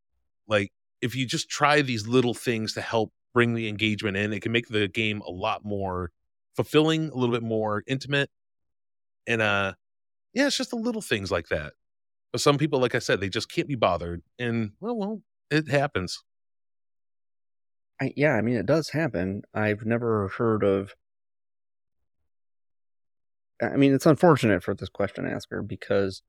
like 0.49 0.73
if 1.01 1.15
you 1.15 1.25
just 1.25 1.49
try 1.49 1.83
these 1.83 2.07
little 2.07 2.35
things 2.35 2.75
to 2.75 2.81
help 2.81 3.13
bring 3.33 3.55
the 3.55 3.69
engagement 3.69 4.17
in, 4.17 4.33
it 4.33 4.43
can 4.43 4.51
make 4.51 4.69
the 4.69 4.89
game 4.89 5.21
a 5.21 5.31
lot 5.31 5.65
more 5.65 6.11
fulfilling, 6.57 7.11
a 7.11 7.15
little 7.15 7.35
bit 7.35 7.43
more 7.43 7.85
intimate. 7.87 8.29
And 9.27 9.41
uh 9.41 9.75
yeah, 10.33 10.49
it's 10.49 10.57
just 10.57 10.71
the 10.71 10.77
little 10.77 11.03
things 11.03 11.31
like 11.31 11.49
that. 11.49 11.73
But 12.33 12.41
some 12.41 12.59
people, 12.59 12.81
like 12.81 12.95
I 12.95 12.99
said, 12.99 13.21
they 13.21 13.29
just 13.29 13.51
can't 13.51 13.69
be 13.69 13.77
bothered. 13.77 14.23
And 14.39 14.73
well, 14.81 14.97
well, 14.97 15.23
it 15.51 15.69
happens. 15.69 16.23
I, 18.01 18.13
yeah, 18.17 18.33
I 18.33 18.43
mean, 18.43 18.57
it 18.57 18.67
does 18.67 18.91
happen. 18.91 19.43
I've 19.55 19.87
never 19.87 20.29
heard 20.29 20.63
of. 20.63 20.95
I 23.63 23.77
mean, 23.77 23.95
it's 23.95 24.07
unfortunate 24.07 24.63
for 24.63 24.75
this 24.75 24.89
question 24.89 25.27
asker 25.27 25.63
because, 25.63 26.23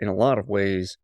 in 0.00 0.08
a 0.08 0.14
lot 0.14 0.38
of 0.38 0.48
ways, 0.48 0.98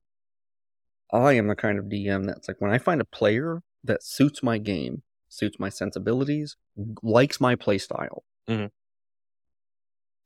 I 1.13 1.35
am 1.35 1.49
the 1.49 1.57
kind 1.57 1.79
of 1.79 1.87
DM 1.87 2.27
that's 2.27 2.49
like 2.49 2.61
when 2.61 2.71
I 2.71 2.79
find 2.79 3.01
a 3.01 3.05
player 3.05 3.63
that 3.85 4.03
suits 4.03 4.43
my 4.43 4.59
game, 4.59 5.03
suits 5.29 5.59
my 5.59 5.69
sensibilities, 5.69 6.57
likes 7.03 7.41
my 7.41 7.55
play 7.55 7.79
style. 7.79 8.25
Mhm. 8.49 8.71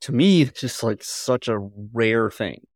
To 0.03 0.13
me, 0.13 0.43
it's 0.43 0.61
just 0.61 0.83
like 0.83 1.03
such 1.03 1.49
a 1.49 1.59
rare 1.59 2.31
thing. 2.31 2.67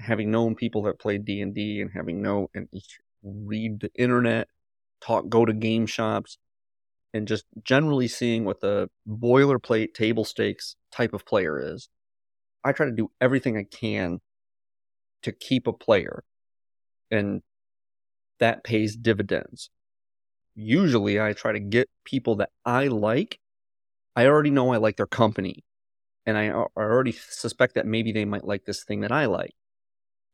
Having 0.00 0.30
known 0.32 0.54
people 0.56 0.82
that 0.82 0.98
play 0.98 1.18
D 1.18 1.40
and 1.40 1.54
D 1.54 1.80
and 1.80 1.90
having 1.94 2.20
known 2.22 2.48
and 2.54 2.68
read 3.22 3.80
the 3.80 3.90
internet 3.94 4.48
talk 5.00 5.28
go 5.28 5.44
to 5.44 5.52
game 5.52 5.86
shops 5.86 6.38
and 7.14 7.28
just 7.28 7.44
generally 7.62 8.08
seeing 8.08 8.44
what 8.44 8.60
the 8.60 8.88
boilerplate 9.08 9.94
table 9.94 10.24
stakes 10.24 10.76
type 10.90 11.12
of 11.12 11.26
player 11.26 11.60
is 11.60 11.88
i 12.64 12.72
try 12.72 12.86
to 12.86 12.92
do 12.92 13.10
everything 13.20 13.56
i 13.56 13.64
can 13.64 14.20
to 15.22 15.32
keep 15.32 15.66
a 15.66 15.72
player 15.72 16.24
and 17.10 17.42
that 18.40 18.64
pays 18.64 18.96
dividends. 18.96 19.70
Usually 20.54 21.20
i 21.20 21.32
try 21.32 21.52
to 21.52 21.60
get 21.60 21.88
people 22.04 22.36
that 22.36 22.50
i 22.64 22.88
like 22.88 23.38
i 24.16 24.26
already 24.26 24.50
know 24.50 24.72
i 24.72 24.76
like 24.76 24.96
their 24.96 25.06
company 25.06 25.64
and 26.26 26.36
i, 26.36 26.48
I 26.48 26.66
already 26.76 27.12
suspect 27.12 27.74
that 27.76 27.86
maybe 27.86 28.12
they 28.12 28.26
might 28.26 28.44
like 28.44 28.64
this 28.64 28.84
thing 28.84 29.00
that 29.00 29.12
i 29.12 29.24
like 29.26 29.54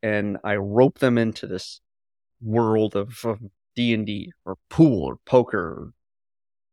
and 0.02 0.38
i 0.42 0.56
rope 0.56 0.98
them 0.98 1.18
into 1.18 1.46
this 1.46 1.80
world 2.40 2.96
of, 2.96 3.24
of 3.24 3.40
D&D 3.76 4.32
or 4.44 4.56
pool 4.70 5.04
or 5.04 5.18
poker 5.24 5.60
or 5.60 5.92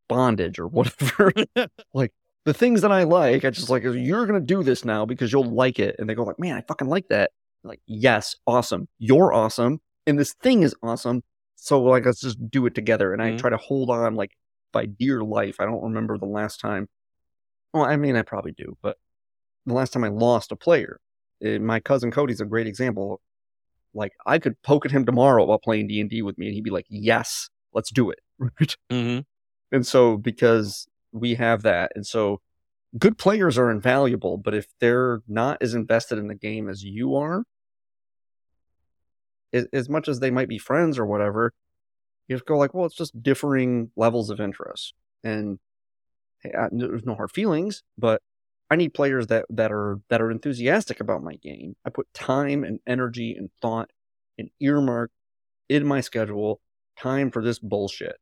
bondage 0.08 0.60
or 0.60 0.68
whatever. 0.68 1.32
like 1.94 2.12
the 2.46 2.54
things 2.54 2.82
that 2.82 2.92
I 2.92 3.04
like, 3.04 3.44
I 3.46 3.50
just 3.50 3.70
like 3.70 3.84
you're 3.84 4.26
going 4.26 4.40
to 4.40 4.46
do 4.46 4.64
this 4.64 4.86
now 4.86 5.06
because 5.06 5.32
you'll 5.32 5.44
like 5.52 5.80
it 5.80 5.96
and 6.00 6.10
they 6.10 6.16
go 6.16 6.24
like, 6.24 6.40
"Man, 6.40 6.56
I 6.58 6.62
fucking 6.62 6.88
like 6.88 7.08
that." 7.10 7.32
I'm 7.64 7.70
like, 7.70 7.82
"Yes, 7.88 8.36
awesome. 8.48 8.88
You're 9.00 9.34
awesome 9.34 9.80
and 10.08 10.20
this 10.20 10.34
thing 10.42 10.64
is 10.64 10.76
awesome." 10.84 11.24
So 11.56 11.82
like 11.82 12.06
let's 12.06 12.22
just 12.22 12.38
do 12.52 12.66
it 12.66 12.76
together 12.76 13.14
and 13.14 13.22
I 13.22 13.32
Mhm. 13.32 13.38
try 13.40 13.50
to 13.50 13.58
hold 13.58 13.90
on 13.90 14.16
like 14.16 14.32
by 14.72 14.86
dear 14.86 15.24
life. 15.24 15.56
I 15.60 15.66
don't 15.66 15.82
remember 15.84 16.18
the 16.18 16.26
last 16.26 16.60
time 16.60 16.88
Well, 17.74 17.84
I 17.86 17.96
mean 17.98 18.16
I 18.16 18.22
probably 18.22 18.52
do, 18.54 18.78
but 18.82 18.98
the 19.66 19.74
last 19.74 19.92
time 19.94 20.04
I 20.04 20.10
lost 20.10 20.52
a 20.52 20.56
player, 20.56 21.00
eh, 21.44 21.58
my 21.58 21.80
cousin 21.80 22.12
Cody's 22.12 22.42
a 22.42 22.46
great 22.46 22.68
example 22.68 23.22
like 23.94 24.14
I 24.26 24.40
could 24.40 24.62
poke 24.62 24.86
at 24.86 24.92
him 24.92 25.06
tomorrow 25.06 25.46
while 25.46 25.60
playing 25.60 25.88
D 25.88 26.02
and 26.02 26.10
D 26.10 26.22
with 26.22 26.38
me, 26.38 26.48
and 26.48 26.54
he'd 26.56 26.64
be 26.64 26.70
like, 26.70 26.86
"Yes, 26.90 27.50
let's 27.74 27.92
do 27.92 28.12
it." 28.12 28.20
Mm-hmm. 28.92 29.22
And 29.76 29.86
so 29.86 30.16
because 30.16 30.88
we 31.12 31.36
have 31.36 31.64
that, 31.64 31.92
and 31.96 32.08
so 32.08 32.40
good 32.98 33.18
players 33.18 33.58
are 33.58 33.70
invaluable, 33.70 34.38
but 34.38 34.54
if 34.54 34.68
they're 34.80 35.20
not 35.28 35.58
as 35.62 35.74
invested 35.74 36.18
in 36.18 36.30
the 36.30 36.36
game 36.36 36.70
as 36.70 36.82
you 36.82 37.18
are, 37.18 37.44
as, 39.52 39.68
as 39.74 39.90
much 39.90 40.08
as 40.08 40.22
they 40.22 40.32
might 40.32 40.48
be 40.48 40.58
friends 40.58 40.98
or 40.98 41.06
whatever, 41.06 41.52
you 42.30 42.38
just 42.38 42.46
go 42.46 42.58
like, 42.58 42.74
"Well, 42.74 42.86
it's 42.86 42.96
just 42.96 43.22
differing 43.22 43.92
levels 43.98 44.30
of 44.30 44.40
interest," 44.40 44.94
and 45.26 45.60
hey, 46.42 46.54
I, 46.58 46.70
there's 46.72 47.04
no 47.06 47.16
hard 47.16 47.32
feelings, 47.32 47.84
but 47.98 48.22
I 48.72 48.78
need 48.78 48.94
players 48.94 49.28
that 49.28 49.44
that 49.50 49.74
are 49.74 50.00
that 50.10 50.22
are 50.22 50.32
enthusiastic 50.32 51.02
about 51.02 51.22
my 51.22 51.36
game. 51.36 51.76
I 51.86 51.90
put 51.90 52.08
time 52.14 52.64
and 52.64 52.80
energy 52.88 53.36
and 53.38 53.50
thought 53.62 53.90
and 54.38 54.50
earmark 54.62 55.12
in 55.68 55.86
my 55.86 56.00
schedule 56.00 56.62
time 56.98 57.30
for 57.30 57.44
this 57.44 57.60
bullshit, 57.60 58.16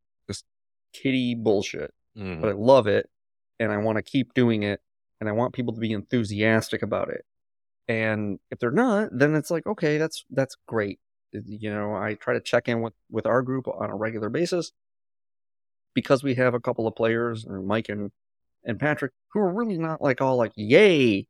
kitty 0.94 1.36
bullshit. 1.36 1.94
Mhm. 2.18 2.42
But 2.42 2.50
I 2.50 2.54
love 2.54 2.88
it 2.88 3.10
and 3.60 3.72
I 3.72 3.78
want 3.78 3.98
to 3.98 4.04
keep 4.04 4.34
doing 4.34 4.64
it 4.64 4.82
and 5.20 5.30
I 5.30 5.32
want 5.32 5.54
people 5.54 5.74
to 5.74 5.80
be 5.80 5.92
enthusiastic 5.94 6.82
about 6.82 7.10
it. 7.10 7.26
And 7.88 8.40
if 8.52 8.60
they're 8.60 8.72
not, 8.72 9.10
then 9.12 9.36
it's 9.36 9.52
like, 9.52 9.66
okay, 9.68 9.98
that's 9.98 10.26
that's 10.30 10.56
great. 10.68 11.00
You 11.32 11.74
know, 11.74 11.96
I 11.96 12.14
try 12.16 12.34
to 12.34 12.40
check 12.40 12.68
in 12.68 12.82
with 12.82 12.94
with 13.10 13.26
our 13.26 13.42
group 13.42 13.68
on 13.68 13.90
a 13.90 13.96
regular 13.96 14.30
basis 14.30 14.72
because 15.94 16.24
we 16.24 16.36
have 16.36 16.54
a 16.54 16.60
couple 16.60 16.88
of 16.88 16.96
players, 16.96 17.46
or 17.46 17.62
Mike 17.62 17.90
and 17.90 18.12
and 18.64 18.80
Patrick, 18.80 19.12
who 19.30 19.40
are 19.40 19.52
really 19.52 19.78
not 19.78 20.02
like 20.02 20.22
all 20.22 20.38
like 20.38 20.54
yay, 20.56 21.28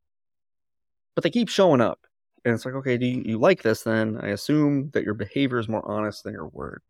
but 1.16 1.24
they 1.24 1.30
keep 1.30 1.50
showing 1.50 1.82
up. 1.82 2.00
And 2.46 2.54
it's 2.54 2.66
like, 2.66 2.76
okay, 2.76 2.98
do 2.98 3.06
you, 3.06 3.24
you 3.26 3.40
like 3.40 3.64
this 3.64 3.84
then? 3.84 4.20
I 4.22 4.28
assume 4.30 4.90
that 4.94 5.04
your 5.04 5.14
behavior 5.14 5.60
is 5.60 5.70
more 5.70 5.90
honest 5.90 6.24
than 6.24 6.34
your 6.34 6.48
word. 6.48 6.82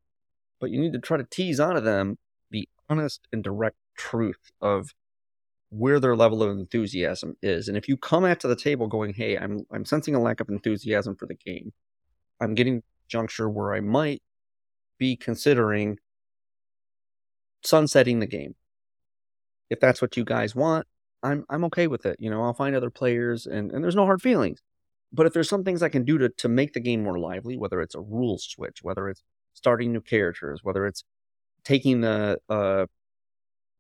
But 0.60 0.72
you 0.72 0.80
need 0.82 0.94
to 0.94 1.00
try 1.00 1.18
to 1.18 1.24
tease 1.24 1.60
out 1.60 1.76
of 1.78 1.84
them 1.84 2.18
the 2.18 2.18
honest 2.90 3.28
and 3.32 3.44
direct 3.44 3.78
truth 3.98 4.52
of 4.62 4.94
where 5.70 6.00
their 6.00 6.16
level 6.16 6.44
of 6.44 6.58
enthusiasm 6.58 7.36
is. 7.42 7.68
And 7.68 7.76
if 7.76 7.88
you 7.88 7.98
come 7.98 8.26
at 8.26 8.40
to 8.42 8.48
the 8.48 8.56
table 8.56 8.88
going, 8.88 9.14
hey, 9.14 9.38
I'm 9.38 9.66
I'm 9.72 9.86
sensing 9.86 10.16
a 10.16 10.22
lack 10.22 10.40
of 10.40 10.50
enthusiasm 10.50 11.16
for 11.16 11.26
the 11.26 11.36
game. 11.36 11.74
I'm 12.40 12.56
getting 12.56 12.84
juncture 13.08 13.50
where 13.50 13.74
I 13.74 13.80
might 13.80 14.22
be 14.98 15.16
considering 15.16 15.98
sunsetting 17.64 18.20
the 18.20 18.28
game. 18.28 18.56
If 19.70 19.80
that's 19.80 20.02
what 20.02 20.16
you 20.18 20.24
guys 20.26 20.54
want, 20.54 20.86
I'm 21.24 21.46
I'm 21.50 21.64
okay 21.66 21.88
with 21.88 22.06
it. 22.06 22.18
You 22.20 22.30
know, 22.30 22.44
I'll 22.44 22.54
find 22.54 22.76
other 22.76 22.92
players 22.92 23.48
and, 23.48 23.72
and 23.72 23.84
there's 23.84 23.96
no 23.96 24.06
hard 24.06 24.22
feelings. 24.22 24.62
But 25.12 25.26
if 25.26 25.34
there's 25.34 25.50
some 25.50 25.64
things 25.64 25.84
I 25.84 25.90
can 25.90 26.06
do 26.06 26.18
to, 26.18 26.30
to 26.30 26.50
make 26.50 26.74
the 26.74 26.80
game 26.80 27.04
more 27.04 27.20
lively, 27.20 27.56
whether 27.58 27.82
it's 27.82 27.96
a 27.96 28.02
rules 28.02 28.44
switch, 28.44 28.80
whether 28.82 29.10
it's 29.10 29.22
starting 29.54 29.94
new 29.94 30.02
characters, 30.02 30.62
whether 30.64 30.88
it's 30.88 31.04
taking 31.64 32.02
the 32.02 32.40
uh 32.50 32.86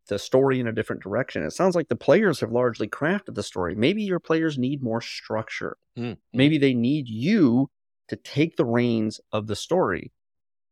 the 0.09 0.19
story 0.19 0.59
in 0.59 0.67
a 0.67 0.73
different 0.73 1.01
direction. 1.01 1.43
It 1.43 1.51
sounds 1.51 1.75
like 1.75 1.87
the 1.87 1.95
players 1.95 2.39
have 2.41 2.51
largely 2.51 2.87
crafted 2.87 3.35
the 3.35 3.43
story. 3.43 3.73
Maybe 3.73 4.03
your 4.03 4.19
players 4.19 4.57
need 4.57 4.83
more 4.83 5.01
structure. 5.01 5.77
Mm. 5.97 6.17
Maybe 6.33 6.57
they 6.57 6.73
need 6.73 7.07
you 7.07 7.69
to 8.09 8.17
take 8.17 8.57
the 8.57 8.65
reins 8.65 9.21
of 9.31 9.47
the 9.47 9.55
story 9.55 10.11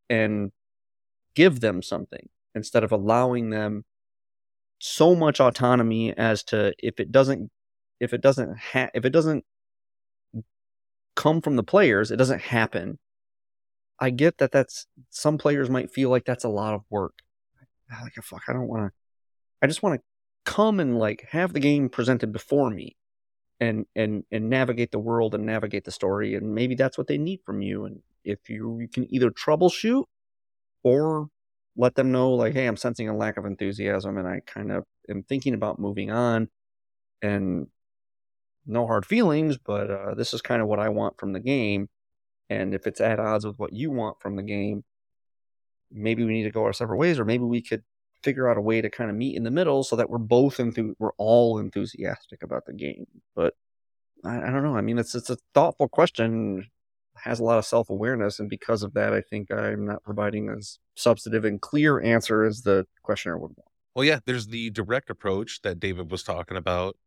and 0.10 0.52
give 1.34 1.62
them 1.62 1.82
something 1.82 2.28
instead 2.56 2.84
of 2.84 2.92
allowing 2.92 3.50
them 3.50 3.86
so 4.80 5.16
much 5.16 5.40
autonomy 5.40 6.16
as 6.18 6.44
to 6.44 6.74
if 6.80 7.00
it 7.00 7.12
doesn't 7.12 7.50
if 8.00 8.14
it 8.14 8.22
doesn't 8.22 8.58
ha- 8.58 8.90
if 8.94 9.06
it 9.06 9.12
doesn't 9.12 9.46
come 11.16 11.42
from 11.42 11.56
the 11.56 11.64
players, 11.64 12.12
it 12.12 12.18
doesn't 12.18 12.42
happen. 12.42 12.98
I 14.02 14.10
get 14.10 14.40
that 14.40 14.52
that's 14.52 14.88
some 15.12 15.38
players 15.38 15.70
might 15.70 15.92
feel 15.92 16.10
like 16.10 16.26
that's 16.26 16.44
a 16.44 16.50
lot 16.50 16.74
of 16.74 16.82
work. 16.90 17.14
Like 18.02 18.14
fuck, 18.24 18.42
I 18.50 18.54
don't 18.54 18.68
want 18.68 18.88
to. 18.88 18.92
I 19.62 19.68
just 19.68 19.84
want 19.84 20.00
to 20.00 20.52
come 20.52 20.80
and 20.80 20.98
like 20.98 21.28
have 21.30 21.54
the 21.54 21.60
game 21.60 21.88
presented 21.88 22.32
before 22.34 22.72
me, 22.72 22.98
and 23.60 23.86
and 23.96 24.24
and 24.32 24.50
navigate 24.50 24.92
the 24.92 25.00
world 25.00 25.36
and 25.36 25.46
navigate 25.46 25.84
the 25.84 25.92
story, 25.92 26.36
and 26.36 26.56
maybe 26.56 26.74
that's 26.74 26.98
what 26.98 27.08
they 27.08 27.20
need 27.20 27.42
from 27.46 27.62
you. 27.62 27.86
And 27.86 28.02
if 28.24 28.50
you 28.50 28.80
you 28.80 28.88
can 28.88 29.14
either 29.14 29.30
troubleshoot 29.30 30.06
or 30.84 31.28
let 31.78 31.96
them 31.96 32.12
know 32.12 32.32
like, 32.32 32.54
hey, 32.54 32.66
I'm 32.66 32.78
sensing 32.78 33.08
a 33.08 33.16
lack 33.16 33.38
of 33.38 33.46
enthusiasm, 33.46 34.18
and 34.18 34.28
I 34.28 34.42
kind 34.48 34.72
of 34.72 34.86
am 35.10 35.22
thinking 35.24 35.54
about 35.54 35.78
moving 35.78 36.10
on, 36.10 36.50
and 37.22 37.68
no 38.66 38.88
hard 38.88 39.06
feelings, 39.06 39.58
but 39.58 39.92
uh, 39.92 40.16
this 40.16 40.34
is 40.34 40.42
kind 40.42 40.62
of 40.62 40.68
what 40.68 40.80
I 40.80 40.90
want 40.90 41.20
from 41.20 41.34
the 41.34 41.40
game. 41.40 41.88
And 42.52 42.74
if 42.74 42.86
it's 42.86 43.00
at 43.00 43.18
odds 43.18 43.46
with 43.46 43.58
what 43.58 43.72
you 43.72 43.92
want 43.92 44.20
from 44.20 44.36
the 44.36 44.44
game, 44.44 44.84
maybe 45.90 46.26
we 46.26 46.34
need 46.34 46.44
to 46.44 46.52
go 46.52 46.66
our 46.66 46.74
separate 46.74 46.98
ways, 46.98 47.18
or 47.18 47.24
maybe 47.24 47.46
we 47.46 47.62
could 47.62 47.82
figure 48.24 48.50
out 48.50 48.58
a 48.58 48.62
way 48.62 48.82
to 48.82 48.90
kind 48.90 49.10
of 49.10 49.16
meet 49.16 49.38
in 49.38 49.44
the 49.44 49.50
middle 49.50 49.86
so 49.86 49.96
that 49.96 50.10
we're 50.10 50.18
both 50.18 50.58
enthu- 50.58 50.94
we're 51.00 51.14
all 51.18 51.60
enthusiastic 51.60 52.44
about 52.44 52.66
the 52.66 52.74
game. 52.74 53.06
But 53.38 53.54
I, 54.26 54.42
I 54.42 54.52
don't 54.52 54.64
know. 54.64 54.76
I 54.76 54.82
mean, 54.82 55.00
it's 55.00 55.16
it's 55.16 55.30
a 55.30 55.38
thoughtful 55.54 55.88
question, 55.88 56.70
has 57.16 57.40
a 57.40 57.44
lot 57.46 57.58
of 57.58 57.64
self 57.64 57.90
awareness, 57.90 58.38
and 58.42 58.50
because 58.50 58.84
of 58.84 58.96
that, 58.96 59.14
I 59.14 59.22
think 59.22 59.50
I'm 59.50 59.86
not 59.86 60.04
providing 60.04 60.50
as 60.50 60.78
substantive 60.96 61.46
and 61.46 61.62
clear 61.62 62.02
answer 62.02 62.44
as 62.44 62.64
the 62.64 62.86
questioner 63.02 63.38
would 63.38 63.52
want. 63.56 63.70
Well, 63.96 64.04
yeah, 64.04 64.20
there's 64.26 64.48
the 64.48 64.72
direct 64.72 65.10
approach 65.10 65.62
that 65.62 65.80
David 65.80 66.12
was 66.12 66.24
talking 66.24 66.58
about. 66.58 66.98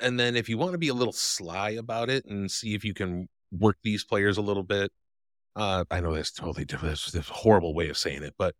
And 0.00 0.18
then 0.18 0.34
if 0.34 0.48
you 0.48 0.58
want 0.58 0.72
to 0.72 0.78
be 0.78 0.88
a 0.88 0.94
little 0.94 1.12
sly 1.12 1.70
about 1.70 2.10
it 2.10 2.24
and 2.24 2.50
see 2.50 2.74
if 2.74 2.84
you 2.84 2.94
can 2.94 3.28
work 3.58 3.76
these 3.82 4.04
players 4.04 4.36
a 4.36 4.42
little 4.42 4.62
bit, 4.62 4.92
uh, 5.56 5.84
I 5.90 6.00
know 6.00 6.14
that's 6.14 6.32
totally 6.32 6.64
different. 6.64 6.98
That's 7.12 7.14
a 7.14 7.32
horrible 7.32 7.74
way 7.74 7.88
of 7.88 7.96
saying 7.96 8.22
it, 8.22 8.34
but 8.38 8.54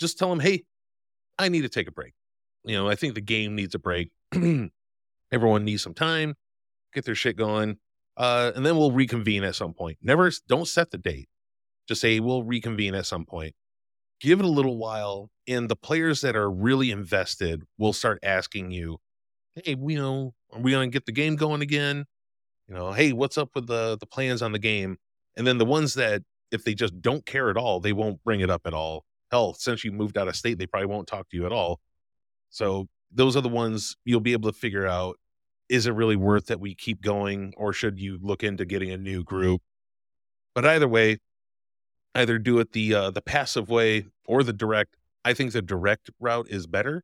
just 0.00 0.18
tell 0.18 0.30
them, 0.30 0.40
hey, 0.40 0.64
I 1.38 1.48
need 1.48 1.62
to 1.62 1.68
take 1.68 1.88
a 1.88 1.92
break. 1.92 2.14
You 2.64 2.74
know, 2.74 2.88
I 2.88 2.94
think 2.94 3.14
the 3.14 3.20
game 3.20 3.54
needs 3.54 3.74
a 3.74 3.78
break. 3.78 4.10
Everyone 5.32 5.64
needs 5.64 5.82
some 5.82 5.94
time, 5.94 6.34
get 6.94 7.04
their 7.04 7.14
shit 7.14 7.36
going, 7.36 7.78
uh, 8.16 8.52
and 8.54 8.64
then 8.64 8.76
we'll 8.76 8.92
reconvene 8.92 9.44
at 9.44 9.54
some 9.54 9.74
point. 9.74 9.98
Never, 10.02 10.30
don't 10.48 10.66
set 10.66 10.90
the 10.90 10.98
date. 10.98 11.28
Just 11.86 12.00
say 12.00 12.20
we'll 12.20 12.42
reconvene 12.42 12.94
at 12.94 13.06
some 13.06 13.24
point. 13.24 13.54
Give 14.20 14.40
it 14.40 14.44
a 14.44 14.48
little 14.48 14.76
while, 14.76 15.30
and 15.46 15.68
the 15.68 15.76
players 15.76 16.20
that 16.22 16.34
are 16.34 16.50
really 16.50 16.90
invested 16.90 17.62
will 17.78 17.92
start 17.92 18.18
asking 18.22 18.72
you, 18.72 18.98
"Hey, 19.54 19.76
we 19.76 19.94
know, 19.94 20.34
are 20.52 20.60
we 20.60 20.72
going 20.72 20.90
to 20.90 20.92
get 20.92 21.06
the 21.06 21.12
game 21.12 21.36
going 21.36 21.62
again? 21.62 22.06
You 22.68 22.74
know, 22.74 22.92
hey, 22.92 23.12
what's 23.12 23.38
up 23.38 23.50
with 23.54 23.66
the 23.66 23.96
the 23.98 24.06
plans 24.06 24.42
on 24.42 24.52
the 24.52 24.58
game?" 24.58 24.98
And 25.36 25.46
then 25.46 25.58
the 25.58 25.64
ones 25.64 25.94
that, 25.94 26.22
if 26.50 26.64
they 26.64 26.74
just 26.74 27.00
don't 27.00 27.24
care 27.26 27.50
at 27.50 27.56
all, 27.56 27.80
they 27.80 27.92
won't 27.92 28.22
bring 28.24 28.40
it 28.40 28.50
up 28.50 28.62
at 28.66 28.74
all. 28.74 29.04
Hell, 29.30 29.54
since 29.54 29.84
you 29.84 29.92
moved 29.92 30.18
out 30.18 30.28
of 30.28 30.36
state, 30.36 30.58
they 30.58 30.66
probably 30.66 30.86
won't 30.86 31.06
talk 31.08 31.28
to 31.30 31.36
you 31.36 31.46
at 31.46 31.52
all. 31.52 31.80
So 32.50 32.88
those 33.12 33.36
are 33.36 33.40
the 33.42 33.48
ones 33.48 33.96
you'll 34.04 34.20
be 34.20 34.32
able 34.32 34.50
to 34.50 34.58
figure 34.58 34.86
out 34.86 35.16
is 35.68 35.86
it 35.86 35.92
really 35.92 36.16
worth 36.16 36.46
that 36.46 36.60
we 36.60 36.74
keep 36.74 37.02
going 37.02 37.52
or 37.56 37.72
should 37.72 37.98
you 37.98 38.18
look 38.22 38.42
into 38.42 38.64
getting 38.64 38.90
a 38.90 38.96
new 38.96 39.22
group 39.22 39.60
but 40.54 40.64
either 40.66 40.88
way 40.88 41.18
either 42.14 42.38
do 42.38 42.58
it 42.58 42.72
the 42.72 42.94
uh, 42.94 43.10
the 43.10 43.22
passive 43.22 43.68
way 43.70 44.06
or 44.26 44.42
the 44.42 44.52
direct 44.52 44.96
i 45.24 45.32
think 45.34 45.52
the 45.52 45.62
direct 45.62 46.10
route 46.20 46.46
is 46.50 46.66
better 46.66 47.02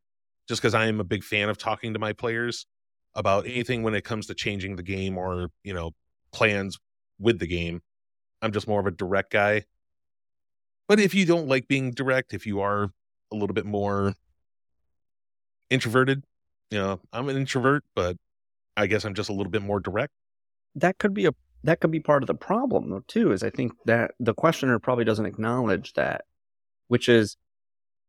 just 0.48 0.60
because 0.60 0.74
i 0.74 0.86
am 0.86 1.00
a 1.00 1.04
big 1.04 1.22
fan 1.24 1.48
of 1.48 1.58
talking 1.58 1.92
to 1.92 1.98
my 1.98 2.12
players 2.12 2.66
about 3.14 3.46
anything 3.46 3.82
when 3.82 3.94
it 3.94 4.04
comes 4.04 4.26
to 4.26 4.34
changing 4.34 4.76
the 4.76 4.82
game 4.82 5.16
or 5.18 5.48
you 5.62 5.74
know 5.74 5.92
plans 6.32 6.78
with 7.18 7.38
the 7.38 7.46
game. 7.46 7.80
I'm 8.42 8.52
just 8.52 8.68
more 8.68 8.80
of 8.80 8.86
a 8.86 8.90
direct 8.90 9.32
guy. 9.32 9.64
But 10.88 11.00
if 11.00 11.14
you 11.14 11.24
don't 11.24 11.48
like 11.48 11.66
being 11.66 11.92
direct 11.92 12.34
if 12.34 12.46
you 12.46 12.60
are 12.60 12.90
a 13.32 13.34
little 13.34 13.54
bit 13.54 13.64
more 13.64 14.14
introverted 15.70 16.22
you 16.70 16.78
know 16.78 17.00
i'm 17.12 17.28
an 17.28 17.36
introvert 17.36 17.84
but 17.94 18.16
i 18.76 18.86
guess 18.86 19.04
i'm 19.04 19.14
just 19.14 19.30
a 19.30 19.32
little 19.32 19.50
bit 19.50 19.62
more 19.62 19.80
direct. 19.80 20.12
That 20.74 20.98
could 20.98 21.14
be 21.14 21.26
a 21.26 21.32
that 21.62 21.80
could 21.80 21.90
be 21.90 22.00
part 22.00 22.22
of 22.22 22.26
the 22.26 22.34
problem 22.34 22.90
though 22.90 23.04
too 23.06 23.32
is 23.32 23.42
i 23.42 23.50
think 23.50 23.72
that 23.86 24.12
the 24.18 24.34
questioner 24.34 24.78
probably 24.78 25.04
doesn't 25.04 25.26
acknowledge 25.26 25.92
that 25.94 26.22
which 26.88 27.08
is 27.08 27.36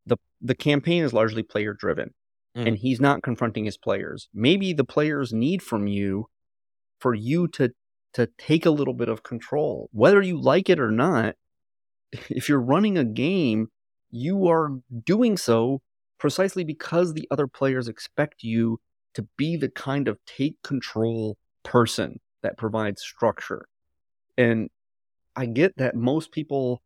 the 0.05 0.17
the 0.41 0.55
campaign 0.55 1.03
is 1.03 1.13
largely 1.13 1.43
player 1.43 1.73
driven 1.73 2.13
Mhm. 2.55 2.67
and 2.67 2.77
he's 2.77 2.99
not 3.01 3.23
confronting 3.23 3.65
his 3.65 3.77
players 3.77 4.29
maybe 4.33 4.73
the 4.73 4.83
players 4.85 5.33
need 5.33 5.61
from 5.61 5.87
you 5.87 6.27
for 6.99 7.13
you 7.13 7.47
to 7.49 7.71
to 8.13 8.27
take 8.37 8.65
a 8.65 8.71
little 8.71 8.93
bit 8.93 9.09
of 9.09 9.23
control 9.23 9.89
whether 9.91 10.21
you 10.21 10.39
like 10.39 10.69
it 10.69 10.79
or 10.79 10.91
not 10.91 11.35
if 12.29 12.49
you're 12.49 12.61
running 12.61 12.97
a 12.97 13.03
game 13.05 13.67
you 14.11 14.47
are 14.47 14.71
doing 15.05 15.37
so 15.37 15.81
precisely 16.19 16.63
because 16.63 17.13
the 17.13 17.27
other 17.31 17.47
players 17.47 17.87
expect 17.87 18.43
you 18.43 18.79
to 19.13 19.27
be 19.37 19.57
the 19.57 19.69
kind 19.69 20.07
of 20.07 20.17
take 20.25 20.55
control 20.63 21.37
person 21.63 22.19
that 22.41 22.57
provides 22.57 23.01
structure. 23.01 23.65
And 24.37 24.69
I 25.35 25.45
get 25.47 25.77
that 25.77 25.95
most 25.95 26.31
people, 26.31 26.81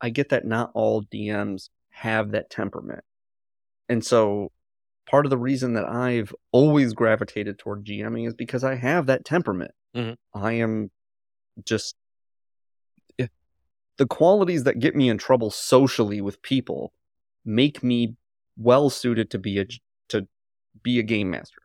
I 0.00 0.10
get 0.10 0.30
that 0.30 0.44
not 0.44 0.72
all 0.74 1.02
DMs 1.02 1.70
have 1.90 2.32
that 2.32 2.50
temperament. 2.50 3.04
And 3.88 4.04
so 4.04 4.52
part 5.08 5.26
of 5.26 5.30
the 5.30 5.38
reason 5.38 5.74
that 5.74 5.86
I've 5.86 6.34
always 6.52 6.92
gravitated 6.92 7.58
toward 7.58 7.84
GMing 7.84 8.26
is 8.26 8.34
because 8.34 8.64
I 8.64 8.74
have 8.74 9.06
that 9.06 9.24
temperament. 9.24 9.72
Mhm. 9.94 10.16
I 10.34 10.52
am 10.52 10.90
just 11.64 11.96
if 13.16 13.30
the 13.96 14.06
qualities 14.06 14.64
that 14.64 14.78
get 14.78 14.94
me 14.94 15.08
in 15.08 15.18
trouble 15.18 15.50
socially 15.50 16.20
with 16.20 16.40
people 16.42 16.92
make 17.44 17.82
me 17.82 18.14
well 18.56 18.90
suited 18.90 19.30
to 19.30 19.38
be 19.38 19.58
a 19.58 19.66
to 20.08 20.28
be 20.82 20.98
a 20.98 21.02
game 21.02 21.30
master 21.30 21.62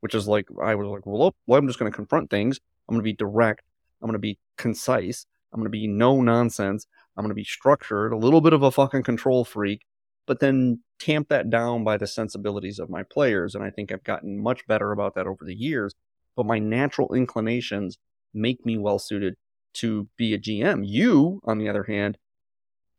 which 0.00 0.14
is 0.14 0.26
like 0.26 0.48
I 0.62 0.74
was 0.74 0.88
like, 0.88 1.06
well, 1.06 1.34
well 1.46 1.58
I'm 1.58 1.66
just 1.66 1.78
going 1.78 1.90
to 1.90 1.94
confront 1.94 2.30
things. 2.30 2.58
I'm 2.88 2.94
going 2.94 3.00
to 3.00 3.04
be 3.04 3.12
direct. 3.12 3.62
I'm 4.02 4.06
going 4.06 4.14
to 4.14 4.18
be 4.18 4.38
concise. 4.56 5.26
I'm 5.52 5.60
going 5.60 5.66
to 5.66 5.70
be 5.70 5.86
no 5.86 6.22
nonsense. 6.22 6.86
I'm 7.16 7.22
going 7.22 7.30
to 7.30 7.34
be 7.34 7.44
structured, 7.44 8.12
a 8.12 8.16
little 8.16 8.40
bit 8.40 8.52
of 8.52 8.62
a 8.62 8.70
fucking 8.70 9.02
control 9.02 9.44
freak, 9.44 9.82
but 10.30 10.38
then 10.38 10.78
tamp 11.00 11.28
that 11.28 11.50
down 11.50 11.82
by 11.82 11.96
the 11.96 12.06
sensibilities 12.06 12.78
of 12.78 12.88
my 12.88 13.02
players. 13.02 13.56
And 13.56 13.64
I 13.64 13.70
think 13.70 13.90
I've 13.90 14.04
gotten 14.04 14.40
much 14.40 14.64
better 14.68 14.92
about 14.92 15.16
that 15.16 15.26
over 15.26 15.44
the 15.44 15.56
years. 15.56 15.92
But 16.36 16.46
my 16.46 16.60
natural 16.60 17.12
inclinations 17.12 17.98
make 18.32 18.64
me 18.64 18.78
well 18.78 19.00
suited 19.00 19.34
to 19.74 20.06
be 20.16 20.32
a 20.32 20.38
GM. 20.38 20.84
You, 20.86 21.40
on 21.42 21.58
the 21.58 21.68
other 21.68 21.82
hand, 21.82 22.16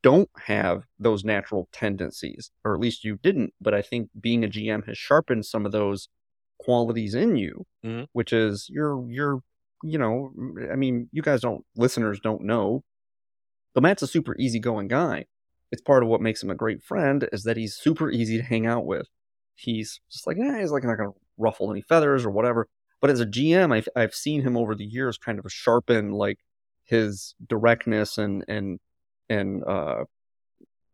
don't 0.03 0.29
have 0.39 0.84
those 0.99 1.23
natural 1.23 1.69
tendencies, 1.71 2.51
or 2.65 2.73
at 2.73 2.82
least 2.82 3.05
you 3.05 3.17
didn't. 3.23 3.53
But 3.61 3.73
I 3.73 3.82
think 3.82 4.09
being 4.19 4.43
a 4.43 4.49
GM 4.49 4.86
has 4.88 4.97
sharpened 4.97 5.45
some 5.45 5.65
of 5.65 5.71
those 5.71 6.09
qualities 6.59 7.15
in 7.15 7.38
you, 7.38 7.65
Mhm. 7.86 8.07
which 8.11 8.34
is 8.34 8.67
you're 8.69 9.09
you're 9.09 9.41
you 9.84 9.97
know, 9.97 10.34
I 10.69 10.75
mean, 10.75 11.07
you 11.13 11.21
guys 11.21 11.39
don't 11.39 11.63
listeners 11.77 12.19
don't 12.19 12.41
know, 12.41 12.84
but 13.73 13.84
Matt's 13.84 14.03
a 14.03 14.07
super 14.07 14.36
easygoing 14.38 14.89
guy. 14.89 15.27
It's 15.72 15.82
part 15.82 16.03
of 16.03 16.09
what 16.09 16.22
makes 16.22 16.43
him 16.43 16.49
a 16.49 16.55
great 16.55 16.84
friend 16.84 17.28
is 17.32 17.43
that 17.43 17.57
he's 17.57 17.76
super 17.76 18.11
easy 18.11 18.38
to 18.38 18.43
hang 18.43 18.65
out 18.65 18.86
with. 18.86 19.07
He's 19.55 20.01
just 20.11 20.28
like, 20.28 20.38
eh, 20.38 20.59
he's 20.59 20.72
like 20.72 20.84
not 20.84 20.97
gonna 20.97 21.11
ruffle 21.38 21.72
any 21.72 21.82
feathers 21.82 22.26
or 22.26 22.32
whatever. 22.32 22.67
But 22.99 23.09
as 23.09 23.19
a 23.19 23.26
GM, 23.26 23.74
I've 23.74 23.88
I've 23.95 24.13
seen 24.15 24.41
him 24.41 24.57
over 24.57 24.76
the 24.76 24.86
years 24.86 25.17
kind 25.17 25.39
of 25.39 25.45
sharpen 25.51 26.11
like 26.11 26.39
his 26.84 27.36
directness 27.47 28.17
and 28.17 28.43
and 28.47 28.80
and 29.30 29.63
uh 29.63 30.03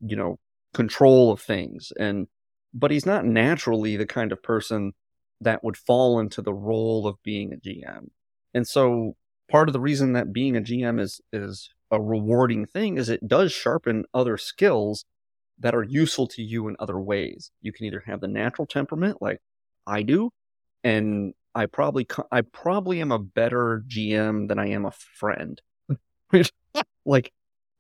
you 0.02 0.16
know 0.16 0.38
control 0.74 1.32
of 1.32 1.42
things 1.42 1.92
and 2.00 2.28
but 2.74 2.92
he's 2.92 3.06
not 3.06 3.26
naturally 3.26 3.98
the 3.98 4.06
kind 4.06 4.32
of 4.32 4.44
person 4.44 4.94
that 5.42 5.64
would 5.64 5.78
fall 5.78 6.20
into 6.20 6.42
the 6.42 6.54
role 6.54 7.08
of 7.08 7.22
being 7.24 7.54
a 7.54 7.58
GM. 7.58 8.10
And 8.54 8.68
so 8.68 9.16
part 9.50 9.70
of 9.70 9.74
the 9.74 9.80
reason 9.80 10.14
that 10.14 10.34
being 10.34 10.56
a 10.56 10.62
GM 10.62 11.00
is 11.00 11.22
is 11.32 11.74
a 11.92 12.02
rewarding 12.02 12.66
thing 12.66 12.98
is 12.98 13.10
it 13.10 13.28
does 13.28 13.52
sharpen 13.52 14.06
other 14.14 14.38
skills 14.38 15.06
that 15.60 15.74
are 15.74 15.84
useful 15.84 16.28
to 16.28 16.42
you 16.42 16.68
in 16.68 16.76
other 16.80 17.00
ways. 17.00 17.52
You 17.62 17.72
can 17.72 17.86
either 17.86 18.04
have 18.06 18.22
the 18.22 18.28
natural 18.28 18.66
temperament 18.66 19.22
like 19.22 19.42
I 19.86 20.04
do 20.04 20.32
and 20.84 21.34
I 21.56 21.66
probably 21.66 22.08
I 22.32 22.42
probably 22.42 23.02
am 23.02 23.12
a 23.12 23.20
better 23.20 23.84
GM 23.88 24.48
than 24.48 24.60
I 24.60 24.70
am 24.70 24.86
a 24.86 24.92
friend. 24.92 25.60
like 27.06 27.32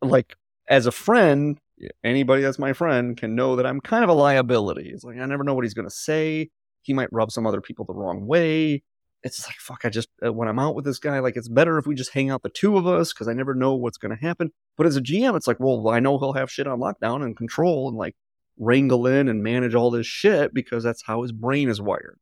like 0.01 0.35
as 0.67 0.87
a 0.87 0.91
friend, 0.91 1.59
anybody 2.03 2.41
that's 2.41 2.59
my 2.59 2.73
friend 2.73 3.15
can 3.15 3.35
know 3.35 3.55
that 3.55 3.67
I'm 3.67 3.79
kind 3.79 4.03
of 4.03 4.09
a 4.09 4.13
liability. 4.13 4.89
It's 4.89 5.03
like 5.03 5.17
I 5.17 5.25
never 5.25 5.43
know 5.43 5.53
what 5.53 5.63
he's 5.63 5.75
going 5.75 5.87
to 5.87 5.93
say. 5.93 6.49
He 6.81 6.93
might 6.93 7.11
rub 7.11 7.31
some 7.31 7.45
other 7.45 7.61
people 7.61 7.85
the 7.85 7.93
wrong 7.93 8.25
way. 8.25 8.81
It's 9.23 9.47
like 9.47 9.57
fuck. 9.57 9.81
I 9.83 9.89
just 9.89 10.09
uh, 10.25 10.31
when 10.31 10.47
I'm 10.47 10.59
out 10.59 10.75
with 10.75 10.85
this 10.85 10.99
guy, 10.99 11.19
like 11.19 11.35
it's 11.35 11.49
better 11.49 11.77
if 11.77 11.87
we 11.87 11.95
just 11.95 12.13
hang 12.13 12.29
out 12.29 12.43
the 12.43 12.49
two 12.49 12.77
of 12.77 12.87
us 12.87 13.13
because 13.13 13.27
I 13.27 13.33
never 13.33 13.53
know 13.53 13.73
what's 13.75 13.97
going 13.97 14.15
to 14.15 14.21
happen. 14.21 14.51
But 14.77 14.85
as 14.85 14.95
a 14.95 15.01
GM, 15.01 15.35
it's 15.35 15.47
like, 15.47 15.59
well, 15.59 15.89
I 15.89 15.99
know 15.99 16.17
he'll 16.19 16.33
have 16.33 16.51
shit 16.51 16.67
on 16.67 16.79
lockdown 16.79 17.23
and 17.23 17.35
control 17.35 17.89
and 17.89 17.97
like 17.97 18.15
wrangle 18.57 19.07
in 19.07 19.27
and 19.27 19.43
manage 19.43 19.75
all 19.75 19.91
this 19.91 20.07
shit 20.07 20.53
because 20.53 20.83
that's 20.83 21.03
how 21.05 21.23
his 21.23 21.31
brain 21.31 21.69
is 21.69 21.81
wired. 21.81 22.19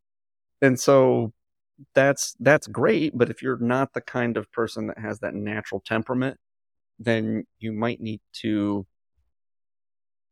And 0.62 0.80
so 0.80 1.34
that's 1.94 2.36
that's 2.40 2.68
great. 2.68 3.18
But 3.18 3.30
if 3.30 3.42
you're 3.42 3.60
not 3.60 3.94
the 3.94 4.02
kind 4.02 4.38
of 4.38 4.52
person 4.52 4.88
that 4.88 4.98
has 4.98 5.20
that 5.20 5.34
natural 5.34 5.82
temperament, 5.86 6.38
then 7.00 7.46
you 7.60 7.74
might 7.74 8.02
need 8.02 8.22
to 8.42 8.86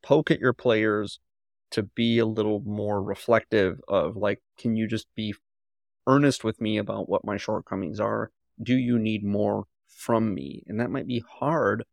poke 0.02 0.32
at 0.32 0.40
your 0.40 0.54
players 0.54 1.20
to 1.72 1.84
be 1.84 2.20
a 2.20 2.26
little 2.26 2.62
more 2.66 3.02
reflective 3.02 3.80
of 3.88 4.16
like 4.16 4.40
can 4.60 4.76
you 4.76 4.88
just 4.88 5.08
be 5.16 5.34
earnest 6.08 6.44
with 6.44 6.60
me 6.62 6.78
about 6.78 7.10
what 7.10 7.26
my 7.26 7.38
shortcomings 7.38 8.00
are 8.00 8.32
do 8.62 8.76
you 8.76 9.00
need 9.00 9.24
more 9.24 9.66
from 9.88 10.34
me 10.34 10.64
and 10.68 10.80
that 10.80 10.92
might 10.92 11.08
be 11.08 11.24
hard 11.30 11.84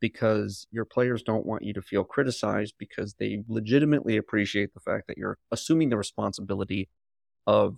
because 0.00 0.66
your 0.70 0.84
players 0.84 1.22
don't 1.22 1.46
want 1.46 1.62
you 1.62 1.72
to 1.74 1.82
feel 1.82 2.04
criticized 2.04 2.74
because 2.78 3.14
they 3.14 3.42
legitimately 3.48 4.16
appreciate 4.16 4.72
the 4.72 4.80
fact 4.80 5.06
that 5.06 5.18
you're 5.18 5.38
assuming 5.52 5.90
the 5.90 5.96
responsibility 5.96 6.88
of 7.46 7.76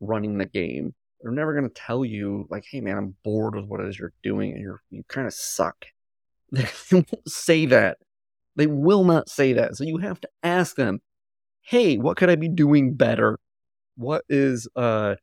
running 0.00 0.38
the 0.38 0.46
game 0.46 0.94
they're 1.20 1.32
never 1.32 1.52
going 1.52 1.68
to 1.68 1.74
tell 1.74 2.04
you 2.04 2.46
like 2.50 2.64
hey 2.70 2.80
man 2.80 2.96
i'm 2.96 3.14
bored 3.24 3.54
with 3.54 3.64
what 3.66 3.80
it 3.80 3.88
is 3.88 3.98
you're 3.98 4.12
doing 4.22 4.52
and 4.52 4.60
you're 4.60 4.80
you 4.90 5.02
kind 5.08 5.26
of 5.26 5.34
suck 5.34 5.86
they 6.52 6.66
won't 6.92 7.28
say 7.28 7.66
that 7.66 7.98
they 8.58 8.66
will 8.66 9.04
not 9.04 9.30
say 9.30 9.54
that. 9.54 9.76
So 9.76 9.84
you 9.84 9.98
have 9.98 10.20
to 10.20 10.28
ask 10.42 10.76
them, 10.76 11.00
"Hey, 11.62 11.96
what 11.96 12.16
could 12.16 12.28
I 12.28 12.36
be 12.36 12.48
doing 12.48 12.94
better? 12.94 13.38
What 13.98 14.24
is 14.28 14.66
uh?" 14.74 15.16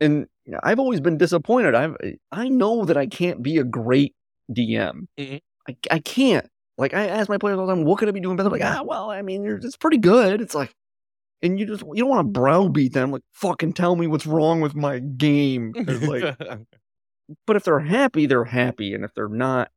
And 0.00 0.28
I've 0.62 0.78
always 0.78 1.00
been 1.00 1.16
disappointed. 1.16 1.74
I've 1.74 1.96
I 2.30 2.48
know 2.48 2.84
that 2.84 2.96
I 2.96 3.06
can't 3.06 3.42
be 3.42 3.56
a 3.58 3.64
great 3.64 4.14
DM. 4.52 5.08
Mhm. 5.18 5.40
I 5.68 5.76
I 5.90 5.98
can't. 5.98 6.46
Like 6.78 6.94
I 6.94 7.06
ask 7.08 7.28
my 7.28 7.38
players 7.38 7.58
all 7.58 7.66
the 7.66 7.74
time, 7.74 7.84
"What 7.84 7.98
could 7.98 8.08
I 8.08 8.12
be 8.12 8.20
doing 8.20 8.36
better?" 8.36 8.50
Like, 8.50 8.62
ah, 8.62 8.82
well, 8.84 9.10
I 9.10 9.22
mean, 9.22 9.42
you're, 9.42 9.56
it's 9.56 9.76
pretty 9.78 9.96
good. 9.96 10.40
It's 10.42 10.54
like, 10.54 10.74
and 11.42 11.58
you 11.58 11.64
just 11.66 11.82
you 11.82 11.94
don't 11.96 12.10
want 12.10 12.26
to 12.26 12.38
browbeat 12.38 12.92
them. 12.92 13.10
Like, 13.10 13.22
fucking 13.32 13.72
tell 13.72 13.96
me 13.96 14.06
what's 14.06 14.26
wrong 14.26 14.60
with 14.60 14.74
my 14.74 14.98
game. 14.98 15.72
like, 15.74 16.36
but 17.46 17.56
if 17.56 17.64
they're 17.64 17.80
happy, 17.80 18.26
they're 18.26 18.44
happy, 18.44 18.92
and 18.94 19.04
if 19.04 19.14
they're 19.14 19.28
not, 19.28 19.70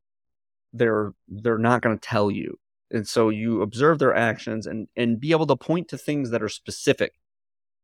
they're 0.74 1.13
they're 1.30 1.57
not 1.57 1.82
going 1.82 1.97
to 1.97 2.07
tell 2.07 2.30
you. 2.30 2.59
And 2.91 3.07
so 3.07 3.30
you 3.30 3.61
observe 3.61 3.99
their 3.99 4.13
actions 4.13 4.67
and 4.67 4.89
and 4.97 5.20
be 5.20 5.32
able 5.32 5.47
to 5.47 5.55
point 5.55 5.88
to 5.89 5.97
things 5.97 6.32
that 6.32 6.43
are 6.43 6.49
specific. 6.49 7.13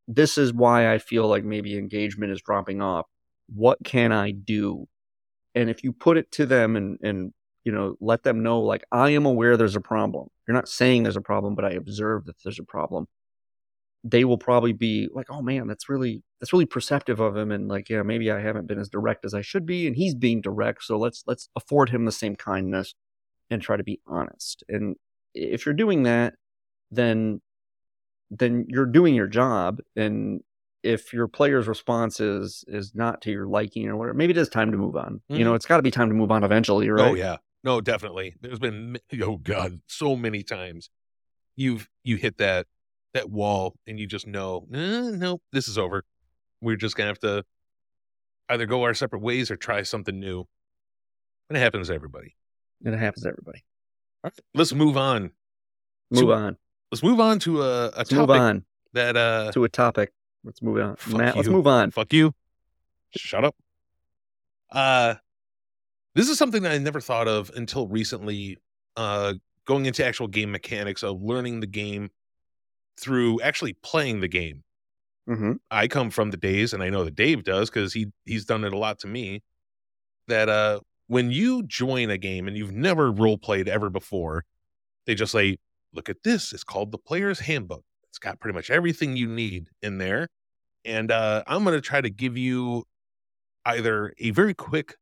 This 0.07 0.37
is 0.37 0.53
why 0.53 0.93
I 0.93 0.99
feel 0.99 1.27
like 1.27 1.43
maybe 1.43 1.77
engagement 1.77 2.31
is 2.31 2.41
dropping 2.41 2.81
off. 2.81 3.07
What 3.47 3.79
can 3.83 4.11
I 4.11 4.31
do? 4.31 4.87
And 5.55 5.69
if 5.69 5.83
you 5.83 5.93
put 5.93 6.17
it 6.17 6.31
to 6.33 6.45
them 6.45 6.75
and 6.75 6.99
and 7.01 7.33
you 7.63 7.71
know 7.71 7.95
let 7.99 8.23
them 8.23 8.43
know 8.43 8.61
like 8.61 8.83
I 8.91 9.11
am 9.11 9.25
aware 9.25 9.57
there's 9.57 9.75
a 9.75 9.81
problem. 9.81 10.27
You're 10.47 10.55
not 10.55 10.69
saying 10.69 11.03
there's 11.03 11.15
a 11.17 11.21
problem, 11.21 11.55
but 11.55 11.65
I 11.65 11.71
observe 11.71 12.25
that 12.25 12.35
there's 12.43 12.59
a 12.59 12.63
problem. 12.63 13.07
They 14.03 14.23
will 14.25 14.37
probably 14.37 14.73
be 14.73 15.09
like, 15.13 15.27
"Oh 15.29 15.41
man, 15.41 15.67
that's 15.67 15.89
really 15.89 16.23
that's 16.39 16.53
really 16.53 16.65
perceptive 16.67 17.19
of 17.19 17.35
him 17.35 17.51
and 17.51 17.67
like, 17.67 17.89
yeah, 17.89 18.03
maybe 18.03 18.31
I 18.31 18.39
haven't 18.39 18.67
been 18.67 18.79
as 18.79 18.89
direct 18.89 19.25
as 19.25 19.33
I 19.33 19.41
should 19.41 19.65
be 19.65 19.87
and 19.87 19.95
he's 19.95 20.13
being 20.15 20.41
direct, 20.41 20.83
so 20.83 20.97
let's 20.99 21.23
let's 21.27 21.49
afford 21.55 21.89
him 21.89 22.05
the 22.05 22.11
same 22.11 22.35
kindness 22.35 22.93
and 23.49 23.61
try 23.61 23.77
to 23.77 23.83
be 23.83 24.01
honest. 24.07 24.63
And 24.69 24.95
if 25.33 25.65
you're 25.65 25.73
doing 25.75 26.03
that, 26.03 26.35
then 26.91 27.41
then 28.31 28.65
you're 28.67 28.85
doing 28.85 29.15
your 29.15 29.27
job. 29.27 29.79
And 29.95 30.41
if 30.83 31.13
your 31.13 31.27
player's 31.27 31.67
response 31.67 32.19
is 32.19 32.63
is 32.67 32.93
not 32.93 33.21
to 33.23 33.31
your 33.31 33.47
liking 33.47 33.87
or 33.87 33.95
whatever, 33.95 34.15
maybe 34.17 34.31
it 34.31 34.37
is 34.37 34.49
time 34.49 34.71
to 34.71 34.77
move 34.77 34.95
on. 34.95 35.21
You 35.29 35.43
know, 35.43 35.53
it's 35.55 35.65
got 35.65 35.77
to 35.77 35.83
be 35.83 35.91
time 35.91 36.09
to 36.09 36.15
move 36.15 36.31
on 36.31 36.43
eventually, 36.43 36.89
right? 36.89 37.11
Oh 37.11 37.13
yeah, 37.15 37.37
no, 37.63 37.81
definitely. 37.81 38.35
There's 38.41 38.59
been 38.59 38.97
oh 39.21 39.37
god, 39.37 39.81
so 39.87 40.15
many 40.15 40.43
times 40.43 40.89
you've 41.55 41.89
you 42.03 42.17
hit 42.17 42.37
that 42.37 42.67
that 43.13 43.29
wall 43.29 43.75
and 43.87 43.99
you 43.99 44.05
just 44.07 44.27
know, 44.27 44.67
"Eh, 44.73 45.11
nope, 45.11 45.41
this 45.51 45.67
is 45.67 45.77
over. 45.77 46.03
We're 46.61 46.75
just 46.75 46.95
gonna 46.95 47.09
have 47.09 47.19
to 47.19 47.43
either 48.49 48.65
go 48.67 48.83
our 48.83 48.93
separate 48.93 49.21
ways 49.21 49.49
or 49.49 49.55
try 49.55 49.81
something 49.81 50.19
new. 50.19 50.45
And 51.49 51.57
it 51.57 51.61
happens 51.61 51.87
to 51.87 51.93
everybody. 51.95 52.35
And 52.83 52.93
it 52.93 52.97
happens 52.99 53.23
to 53.23 53.29
everybody. 53.29 53.63
All 54.23 54.29
right, 54.29 54.39
let's 54.53 54.73
move 54.73 54.97
on. 54.97 55.31
Move 56.11 56.19
So- 56.21 56.31
on. 56.31 56.57
Let's 56.91 57.03
move 57.03 57.19
on 57.19 57.39
to 57.39 57.61
a, 57.61 57.87
a 57.87 57.91
Let's 57.97 58.09
topic 58.09 58.29
move 58.29 58.29
on 58.29 58.65
that 58.93 59.17
uh 59.17 59.51
to 59.53 59.63
a 59.63 59.69
topic. 59.69 60.11
Let's 60.43 60.61
move 60.61 60.79
on. 60.79 60.95
Fuck 60.95 61.17
Matt, 61.17 61.35
let's 61.35 61.47
you. 61.47 61.53
move 61.53 61.67
on. 61.67 61.91
fuck 61.91 62.13
you. 62.13 62.33
Shut 63.15 63.43
up. 63.43 63.55
Uh 64.71 65.15
this 66.13 66.29
is 66.29 66.37
something 66.37 66.63
that 66.63 66.71
I 66.71 66.77
never 66.77 67.01
thought 67.01 67.27
of 67.27 67.51
until 67.55 67.87
recently, 67.87 68.57
uh 68.95 69.33
going 69.65 69.85
into 69.85 70.05
actual 70.05 70.27
game 70.27 70.51
mechanics 70.51 71.03
of 71.03 71.21
learning 71.21 71.59
the 71.59 71.67
game 71.67 72.09
through 72.97 73.41
actually 73.41 73.73
playing 73.73 74.21
the 74.21 74.27
game. 74.27 74.63
hmm 75.27 75.53
I 75.71 75.87
come 75.87 76.09
from 76.11 76.31
the 76.31 76.37
days, 76.37 76.73
and 76.73 76.81
I 76.83 76.89
know 76.89 77.03
that 77.03 77.15
Dave 77.15 77.43
does 77.43 77.69
because 77.69 77.93
he 77.93 78.07
he's 78.25 78.45
done 78.45 78.63
it 78.63 78.73
a 78.73 78.77
lot 78.77 78.99
to 78.99 79.07
me. 79.07 79.43
That 80.27 80.49
uh, 80.49 80.79
when 81.07 81.31
you 81.31 81.63
join 81.63 82.09
a 82.09 82.17
game 82.17 82.47
and 82.47 82.55
you've 82.57 82.71
never 82.71 83.11
role 83.11 83.37
played 83.37 83.67
ever 83.67 83.89
before, 83.89 84.45
they 85.05 85.15
just 85.15 85.31
say, 85.31 85.57
"Look 85.95 86.09
at 86.09 86.23
this! 86.23 86.53
It's 86.53 86.63
called 86.63 86.91
the 86.91 86.97
Player's 86.97 87.39
Handbook. 87.39 87.83
It's 88.09 88.19
got 88.19 88.39
pretty 88.39 88.55
much 88.55 88.69
everything 88.69 89.15
you 89.15 89.27
need 89.27 89.69
in 89.81 89.97
there." 89.97 90.27
And 90.83 91.11
uh, 91.11 91.43
I'm 91.47 91.63
going 91.63 91.75
to 91.75 91.81
try 91.81 92.01
to 92.01 92.09
give 92.09 92.37
you 92.37 92.85
either 93.65 94.13
a 94.19 94.31
very 94.31 94.53
quick 94.53 94.95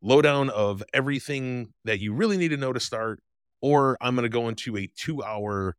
lowdown 0.00 0.48
of 0.50 0.82
everything 0.94 1.74
that 1.84 2.00
you 2.00 2.14
really 2.14 2.36
need 2.38 2.48
to 2.48 2.56
know 2.56 2.72
to 2.72 2.80
start, 2.80 3.20
or 3.60 3.98
I'm 4.00 4.14
going 4.14 4.22
to 4.22 4.30
go 4.30 4.48
into 4.48 4.76
a 4.76 4.88
two-hour 4.96 5.76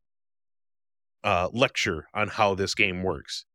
uh, 1.23 1.49
lecture 1.51 2.07
on 2.13 2.27
how 2.27 2.53
this 2.55 2.75
game 2.75 3.03
works 3.03 3.45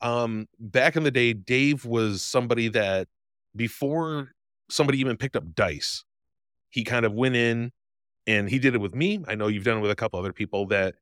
um 0.00 0.46
back 0.58 0.96
in 0.96 1.02
the 1.02 1.10
day 1.10 1.32
dave 1.32 1.84
was 1.84 2.22
somebody 2.22 2.68
that 2.68 3.08
before 3.54 4.32
somebody 4.68 4.98
even 4.98 5.16
picked 5.16 5.36
up 5.36 5.54
dice 5.54 6.04
he 6.70 6.84
kind 6.84 7.04
of 7.04 7.12
went 7.12 7.36
in 7.36 7.70
and 8.26 8.48
he 8.50 8.58
did 8.58 8.74
it 8.74 8.80
with 8.80 8.94
me 8.94 9.20
i 9.28 9.34
know 9.34 9.46
you've 9.48 9.64
done 9.64 9.78
it 9.78 9.80
with 9.80 9.90
a 9.90 9.96
couple 9.96 10.18
other 10.18 10.32
people 10.32 10.66
that 10.66 10.94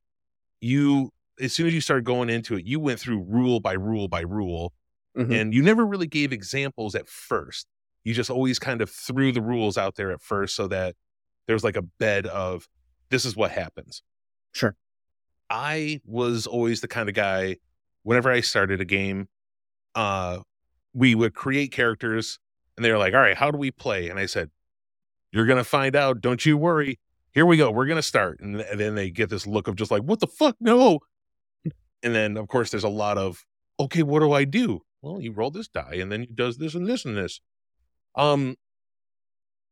you 0.60 1.10
as 1.40 1.52
soon 1.52 1.66
as 1.66 1.74
you 1.74 1.80
started 1.80 2.04
going 2.04 2.28
into 2.30 2.56
it 2.56 2.64
you 2.66 2.80
went 2.80 2.98
through 3.00 3.22
rule 3.28 3.60
by 3.60 3.72
rule 3.72 4.08
by 4.08 4.20
rule 4.20 4.72
Mhm. 5.16 5.40
and 5.40 5.54
you 5.54 5.62
never 5.62 5.84
really 5.86 6.06
gave 6.06 6.32
examples 6.32 6.94
at 6.94 7.08
first 7.08 7.66
you 8.04 8.14
just 8.14 8.30
always 8.30 8.58
kind 8.58 8.80
of 8.80 8.88
threw 8.90 9.32
the 9.32 9.42
rules 9.42 9.76
out 9.76 9.96
there 9.96 10.10
at 10.12 10.20
first 10.22 10.54
so 10.54 10.68
that 10.68 10.94
there's 11.46 11.64
like 11.64 11.76
a 11.76 11.82
bed 11.82 12.26
of 12.26 12.68
this 13.10 13.24
is 13.24 13.34
what 13.36 13.50
happens 13.50 14.02
Sure. 14.52 14.76
i 15.50 16.00
was 16.04 16.46
always 16.46 16.80
the 16.80 16.88
kind 16.88 17.08
of 17.08 17.14
guy 17.14 17.56
whenever 18.04 18.30
I 18.30 18.40
started 18.40 18.80
a 18.80 18.86
game, 18.86 19.28
uh, 19.94 20.38
we 20.94 21.14
would 21.14 21.34
create 21.34 21.72
characters 21.72 22.38
And 22.76 22.84
they 22.84 22.90
were 22.92 22.96
like, 22.96 23.12
"All 23.12 23.20
right, 23.20 23.36
how 23.36 23.50
do 23.50 23.58
we 23.58 23.70
play?" 23.72 24.08
And 24.08 24.18
I 24.20 24.26
said, 24.26 24.50
"You're 25.32 25.44
gonna 25.46 25.64
find 25.64 25.94
out. 25.96 26.20
Don't 26.20 26.46
you 26.46 26.56
worry. 26.56 27.00
Here 27.38 27.46
we 27.46 27.56
go. 27.56 27.70
We're 27.70 27.86
gonna 27.86 28.02
start." 28.02 28.40
And, 28.40 28.56
th- 28.56 28.66
and 28.68 28.80
then 28.80 28.96
they 28.96 29.10
get 29.10 29.30
this 29.30 29.46
look 29.46 29.68
of 29.68 29.76
just 29.76 29.92
like, 29.92 30.02
"What 30.02 30.18
the 30.18 30.26
fuck? 30.26 30.56
No!" 30.58 30.98
And 32.02 32.12
then 32.12 32.36
of 32.36 32.48
course 32.48 32.72
there's 32.72 32.82
a 32.82 32.88
lot 32.88 33.16
of, 33.16 33.44
"Okay, 33.78 34.02
what 34.02 34.18
do 34.18 34.32
I 34.32 34.42
do?" 34.42 34.80
Well, 35.02 35.20
you 35.20 35.30
roll 35.30 35.52
this 35.52 35.68
die, 35.68 35.98
and 36.00 36.10
then 36.10 36.22
he 36.22 36.26
does 36.26 36.58
this 36.58 36.74
and 36.74 36.84
this 36.84 37.04
and 37.04 37.16
this. 37.16 37.40
Um, 38.16 38.56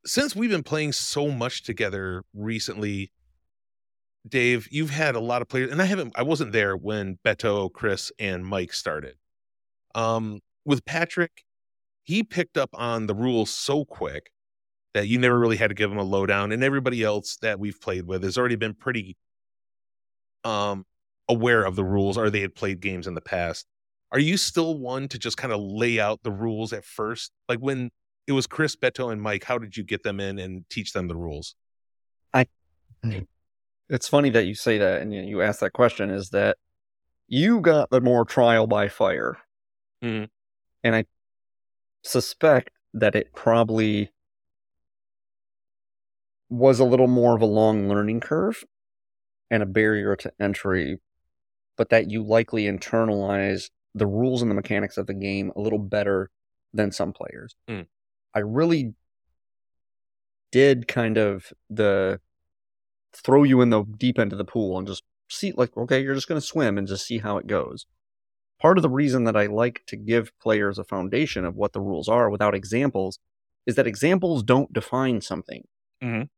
since 0.05 0.37
we've 0.37 0.49
been 0.49 0.63
playing 0.63 0.93
so 0.93 1.29
much 1.33 1.65
together 1.65 2.23
recently, 2.33 3.11
Dave, 4.29 4.69
you've 4.71 4.91
had 4.91 5.17
a 5.17 5.21
lot 5.21 5.43
of 5.43 5.49
players, 5.49 5.73
and 5.73 5.83
I 5.83 5.87
haven't. 5.87 6.13
I 6.17 6.23
wasn't 6.23 6.53
there 6.53 6.77
when 6.77 7.19
Beto, 7.25 7.73
Chris, 7.73 8.13
and 8.17 8.47
Mike 8.47 8.75
started. 8.75 9.17
Um, 9.93 10.39
with 10.65 10.85
Patrick, 10.85 11.43
he 12.05 12.23
picked 12.23 12.57
up 12.57 12.71
on 12.75 13.09
the 13.09 13.15
rules 13.17 13.51
so 13.51 13.85
quick 13.85 14.31
that 14.97 15.09
you 15.09 15.19
never 15.19 15.39
really 15.39 15.59
had 15.59 15.69
to 15.69 15.75
give 15.75 15.91
them 15.91 15.99
a 15.99 16.03
lowdown, 16.03 16.53
and 16.53 16.65
everybody 16.65 17.03
else 17.03 17.37
that 17.43 17.61
we've 17.61 17.79
played 17.81 18.07
with 18.07 18.23
has 18.23 18.39
already 18.39 18.57
been 18.57 18.73
pretty 18.75 19.17
um 20.43 20.87
aware 21.29 21.65
of 21.65 21.77
the 21.77 21.85
rules, 21.85 22.17
or 22.17 22.31
they 22.31 22.41
had 22.41 22.55
played 22.55 22.81
games 22.81 23.07
in 23.07 23.15
the 23.15 23.21
past. 23.21 23.67
Are 24.13 24.19
you 24.19 24.37
still 24.37 24.79
one 24.79 25.09
to 25.09 25.19
just 25.19 25.37
kind 25.37 25.53
of 25.53 25.61
lay 25.61 26.01
out 26.01 26.23
the 26.23 26.31
rules 26.31 26.73
at 26.73 26.85
first, 26.85 27.31
like 27.49 27.59
when 27.59 27.91
it 28.27 28.33
was 28.33 28.47
Chris, 28.47 28.75
Beto, 28.75 29.13
and 29.13 29.21
Mike? 29.21 29.45
How 29.45 29.59
did 29.59 29.77
you 29.77 29.85
get 29.85 30.03
them 30.03 30.19
in 30.19 30.39
and 30.39 30.65
teach 30.71 30.93
them 30.93 31.09
the 31.09 31.17
rules? 31.17 31.55
I. 32.33 32.47
It's 33.89 34.09
funny 34.09 34.31
that 34.31 34.47
you 34.47 34.55
say 34.55 34.79
that 34.79 35.03
and 35.03 35.13
you- 35.13 35.43
ask 35.43 35.61
that 35.61 35.73
question. 35.73 36.11
Is 36.11 36.31
that 36.31 36.57
you 37.29 37.61
got 37.61 37.91
the 37.91 38.01
more 38.01 38.25
trial 38.25 38.67
by 38.67 38.89
fire, 38.89 39.37
Mhm. 40.03 40.29
and 40.83 40.95
I 40.97 41.05
suspect 42.03 42.71
that 42.95 43.15
it 43.15 43.33
probably 43.35 44.11
was 46.49 46.79
a 46.79 46.85
little 46.85 47.09
more 47.09 47.35
of 47.35 47.43
a 47.43 47.47
long 47.47 47.89
learning 47.89 48.21
curve 48.21 48.65
and 49.51 49.63
a 49.63 49.67
barrier 49.67 50.17
to 50.17 50.33
entry, 50.41 50.99
but 51.77 51.91
that 51.91 52.11
you 52.11 52.23
likely 52.23 52.65
internalize 52.65 53.71
the 53.95 54.07
rules 54.07 54.43
and 54.43 54.51
the 54.51 54.55
mechanics 54.55 54.97
of 54.97 55.07
the 55.07 55.15
game 55.15 55.53
a 55.57 55.61
little 55.61 55.79
better 55.79 56.31
than 56.73 56.93
some 56.93 57.13
players. 57.13 57.55
Mm. 57.69 57.87
I 58.35 58.41
really 58.41 58.95
did 60.53 60.87
kind 60.87 61.17
of 61.19 61.53
the 61.69 62.21
throw 63.13 63.43
you 63.43 63.61
in 63.61 63.71
the 63.71 63.83
deep 63.83 64.19
end 64.19 64.33
of 64.33 64.39
the 64.39 64.45
pool 64.45 64.79
and 64.79 64.87
just 64.87 65.03
see 65.29 65.53
like 65.53 65.77
okay 65.77 66.01
you're 66.01 66.15
just 66.15 66.29
going 66.29 66.41
to 66.41 66.47
swim 66.47 66.79
and 66.79 66.87
just 66.87 67.07
see 67.07 67.19
how 67.19 67.37
it 67.37 67.47
goes 67.47 67.87
part 68.61 68.79
of 68.79 68.83
the 68.83 68.89
reason 68.91 69.25
that 69.25 69.37
i 69.37 69.47
like 69.47 69.83
to 69.87 69.97
give 69.97 70.31
players 70.41 70.79
a 70.79 70.85
foundation 70.85 71.45
of 71.45 71.57
what 71.57 71.73
the 71.73 71.81
rules 71.81 72.09
are 72.09 72.31
without 72.31 72.55
examples 72.55 73.19
is 73.67 73.75
that 73.75 73.87
examples 73.87 74.43
don't 74.43 74.73
define 74.73 75.21
something 75.21 75.67
Mhm. 76.03 76.29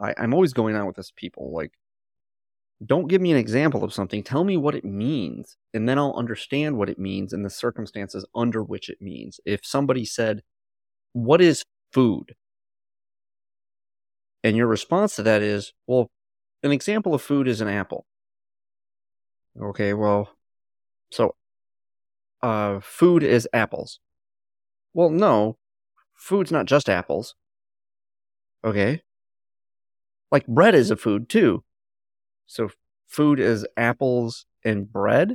I, 0.00 0.14
i'm 0.18 0.34
always 0.34 0.52
going 0.52 0.76
on 0.76 0.86
with 0.86 0.96
this 0.96 1.12
people 1.14 1.52
like 1.52 1.72
don't 2.84 3.08
give 3.08 3.22
me 3.22 3.30
an 3.32 3.38
example 3.38 3.84
of 3.84 3.92
something 3.92 4.22
tell 4.22 4.44
me 4.44 4.56
what 4.56 4.74
it 4.74 4.84
means 4.84 5.56
and 5.74 5.88
then 5.88 5.98
i'll 5.98 6.14
understand 6.14 6.76
what 6.76 6.90
it 6.90 6.98
means 6.98 7.32
and 7.32 7.44
the 7.44 7.50
circumstances 7.50 8.26
under 8.34 8.62
which 8.62 8.88
it 8.90 9.00
means 9.00 9.40
if 9.44 9.60
somebody 9.64 10.04
said 10.04 10.42
what 11.12 11.40
is 11.40 11.62
food 11.92 12.34
and 14.46 14.56
your 14.56 14.68
response 14.68 15.16
to 15.16 15.24
that 15.24 15.42
is, 15.42 15.72
well, 15.88 16.08
an 16.62 16.70
example 16.70 17.14
of 17.14 17.20
food 17.20 17.48
is 17.48 17.60
an 17.60 17.66
apple. 17.66 18.06
Okay, 19.60 19.92
well, 19.92 20.28
so 21.10 21.34
uh, 22.44 22.78
food 22.78 23.24
is 23.24 23.48
apples. 23.52 23.98
Well, 24.94 25.10
no, 25.10 25.58
food's 26.14 26.52
not 26.52 26.66
just 26.66 26.88
apples. 26.88 27.34
Okay. 28.64 29.02
Like 30.32 30.46
bread 30.46 30.74
is 30.74 30.90
a 30.90 30.96
food 30.96 31.28
too. 31.28 31.62
So 32.46 32.70
food 33.06 33.40
is 33.40 33.66
apples 33.76 34.46
and 34.64 34.90
bread? 34.90 35.34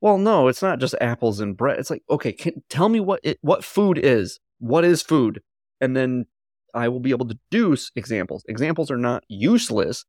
Well, 0.00 0.18
no, 0.18 0.48
it's 0.48 0.62
not 0.62 0.78
just 0.78 0.94
apples 1.00 1.40
and 1.40 1.56
bread. 1.56 1.78
It's 1.78 1.90
like, 1.90 2.02
okay, 2.08 2.32
can, 2.32 2.62
tell 2.68 2.88
me 2.88 3.00
what 3.00 3.20
it 3.22 3.38
what 3.40 3.64
food 3.64 3.98
is. 3.98 4.38
What 4.58 4.84
is 4.84 5.02
food? 5.02 5.42
And 5.80 5.96
then 5.96 6.26
I 6.74 6.88
will 6.88 7.00
be 7.00 7.10
able 7.10 7.28
to 7.50 7.72
s- 7.72 7.90
examples. 7.96 8.44
Examples 8.48 8.90
are 8.90 8.96
not 8.96 9.24
useless, 9.28 10.04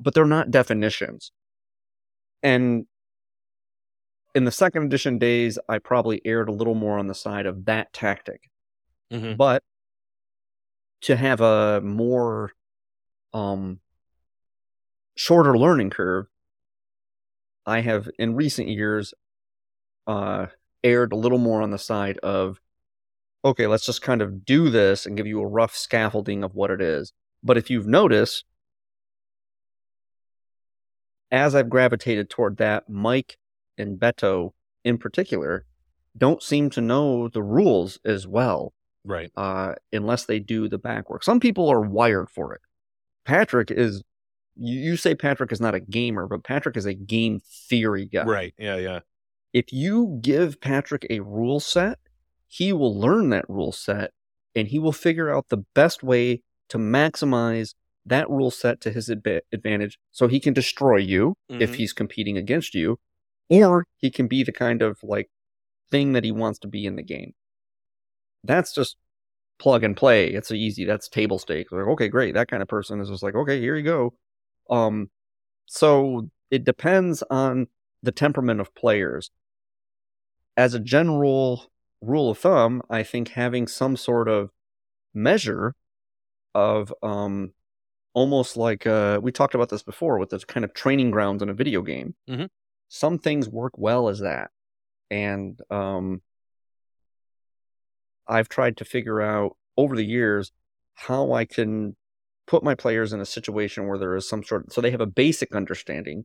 but 0.00 0.14
they're 0.14 0.24
not 0.24 0.50
definitions. 0.50 1.30
And 2.42 2.86
in 4.34 4.44
the 4.44 4.52
second 4.52 4.84
edition 4.84 5.18
days, 5.18 5.58
I 5.68 5.78
probably 5.78 6.20
erred 6.24 6.48
a 6.48 6.52
little 6.52 6.74
more 6.74 6.98
on 6.98 7.06
the 7.06 7.14
side 7.14 7.46
of 7.46 7.64
that 7.66 7.92
tactic. 7.92 8.48
Mhm. 9.12 9.36
But 9.36 9.62
to 11.02 11.16
have 11.16 11.40
a 11.40 11.80
more 11.82 12.52
um 13.32 13.80
shorter 15.14 15.56
learning 15.56 15.90
curve, 15.90 16.26
I 17.66 17.80
have 17.80 18.08
in 18.18 18.34
recent 18.34 18.68
years 18.68 19.14
uh 20.06 20.46
erred 20.82 21.12
a 21.12 21.16
little 21.16 21.38
more 21.38 21.62
on 21.62 21.70
the 21.70 21.78
side 21.78 22.18
of 22.18 22.58
okay, 23.44 23.66
let's 23.66 23.86
just 23.86 24.02
kind 24.02 24.20
of 24.20 24.44
do 24.44 24.68
this 24.68 25.06
and 25.06 25.16
give 25.16 25.26
you 25.26 25.40
a 25.40 25.46
rough 25.46 25.74
scaffolding 25.74 26.44
of 26.44 26.54
what 26.54 26.70
it 26.70 26.80
is. 26.80 27.12
But 27.42 27.56
if 27.56 27.70
you've 27.70 27.86
noticed, 27.86 28.44
as 31.30 31.54
I've 31.54 31.70
gravitated 31.70 32.28
toward 32.28 32.58
that, 32.58 32.88
Mike 32.88 33.38
and 33.78 33.98
Beto 33.98 34.52
in 34.84 34.98
particular 34.98 35.64
don't 36.16 36.42
seem 36.42 36.68
to 36.70 36.80
know 36.80 37.28
the 37.28 37.42
rules 37.42 37.98
as 38.04 38.26
well 38.26 38.74
Right. 39.04 39.30
uh, 39.36 39.74
unless 39.92 40.26
they 40.26 40.38
do 40.38 40.68
the 40.68 40.78
back 40.78 41.08
work. 41.08 41.22
Some 41.22 41.40
people 41.40 41.68
are 41.70 41.80
wired 41.80 42.28
for 42.28 42.52
it. 42.52 42.60
Patrick 43.24 43.70
is, 43.70 44.02
you, 44.56 44.96
say 44.96 45.14
Patrick 45.14 45.52
is 45.52 45.60
not 45.60 45.74
a 45.74 45.80
gamer, 45.80 46.26
but 46.26 46.44
Patrick 46.44 46.76
is 46.76 46.86
a 46.86 46.94
game 46.94 47.40
theory 47.68 48.06
guy. 48.06 48.24
Right. 48.24 48.54
Yeah. 48.58 48.76
Yeah. 48.76 49.00
If 49.52 49.72
you 49.72 50.18
give 50.22 50.60
Patrick 50.60 51.06
a 51.10 51.20
rule 51.20 51.60
set, 51.60 51.98
he 52.48 52.72
will 52.72 52.98
learn 52.98 53.30
that 53.30 53.48
rule 53.48 53.72
set 53.72 54.12
and 54.54 54.68
he 54.68 54.78
will 54.78 54.92
figure 54.92 55.32
out 55.34 55.48
the 55.48 55.64
best 55.74 56.02
way 56.02 56.42
to 56.68 56.78
maximize 56.78 57.74
that 58.06 58.28
rule 58.30 58.50
set 58.50 58.80
to 58.80 58.90
his 58.90 59.08
adva- 59.08 59.40
advantage 59.52 59.98
so 60.10 60.26
he 60.28 60.40
can 60.40 60.52
destroy 60.54 60.96
you 60.96 61.34
if 61.48 61.72
Mhm. 61.72 61.74
he's 61.76 61.92
competing 61.92 62.36
against 62.36 62.74
you, 62.74 62.98
or 63.48 63.86
he 63.96 64.10
can 64.10 64.26
be 64.28 64.42
the 64.42 64.52
kind 64.52 64.82
of 64.82 64.98
like 65.02 65.30
thing 65.90 66.12
that 66.12 66.24
he 66.24 66.32
wants 66.32 66.58
to 66.60 66.68
be 66.68 66.86
in 66.86 66.96
the 66.96 67.02
game. 67.02 67.34
That's 68.42 68.72
just 68.74 68.96
plug 69.60 69.84
and 69.84 69.96
play. 69.96 70.28
It's 70.28 70.50
easy. 70.50 70.84
That's 70.84 71.08
table 71.08 71.38
stakes. 71.38 71.70
Like, 71.70 71.86
okay, 71.86 72.08
great. 72.08 72.34
That 72.34 72.48
kind 72.48 72.62
of 72.62 72.68
person 72.68 73.00
is 73.00 73.08
just 73.08 73.22
like, 73.22 73.34
okay, 73.36 73.60
here 73.60 73.76
you 73.76 73.84
go. 73.84 74.14
Um, 74.68 75.10
so 75.66 76.28
it 76.50 76.64
depends 76.64 77.22
on 77.30 77.68
the 78.02 78.10
temperament 78.10 78.60
of 78.60 78.74
players. 78.74 79.30
As 80.56 80.74
a 80.74 80.80
general 80.80 81.70
rule 82.00 82.30
of 82.30 82.38
thumb, 82.38 82.82
I 82.90 83.02
think 83.02 83.28
having 83.28 83.68
some 83.68 83.96
sort 83.96 84.28
of 84.28 84.50
measure 85.14 85.74
of 86.54 86.92
um 87.02 87.52
almost 88.12 88.56
like 88.56 88.86
uh 88.86 89.20
we 89.22 89.30
talked 89.32 89.54
about 89.54 89.68
this 89.68 89.82
before 89.82 90.18
with 90.18 90.30
this 90.30 90.44
kind 90.44 90.64
of 90.64 90.74
training 90.74 91.10
grounds 91.10 91.42
in 91.42 91.48
a 91.48 91.54
video 91.54 91.82
game. 91.82 92.14
Mhm. 92.28 92.48
Some 92.88 93.18
things 93.18 93.48
work 93.48 93.72
well 93.76 94.08
as 94.08 94.20
that. 94.20 94.50
And 95.10 95.60
um 95.70 96.22
I've 98.30 98.48
tried 98.48 98.76
to 98.78 98.84
figure 98.84 99.20
out 99.20 99.56
over 99.76 99.96
the 99.96 100.04
years 100.04 100.52
how 100.94 101.32
I 101.32 101.44
can 101.44 101.96
put 102.46 102.62
my 102.62 102.74
players 102.74 103.12
in 103.12 103.20
a 103.20 103.26
situation 103.26 103.86
where 103.86 103.98
there 103.98 104.14
is 104.16 104.28
some 104.28 104.42
sort 104.42 104.66
of, 104.66 104.72
so 104.72 104.80
they 104.80 104.90
have 104.90 105.00
a 105.00 105.06
basic 105.06 105.54
understanding 105.54 106.24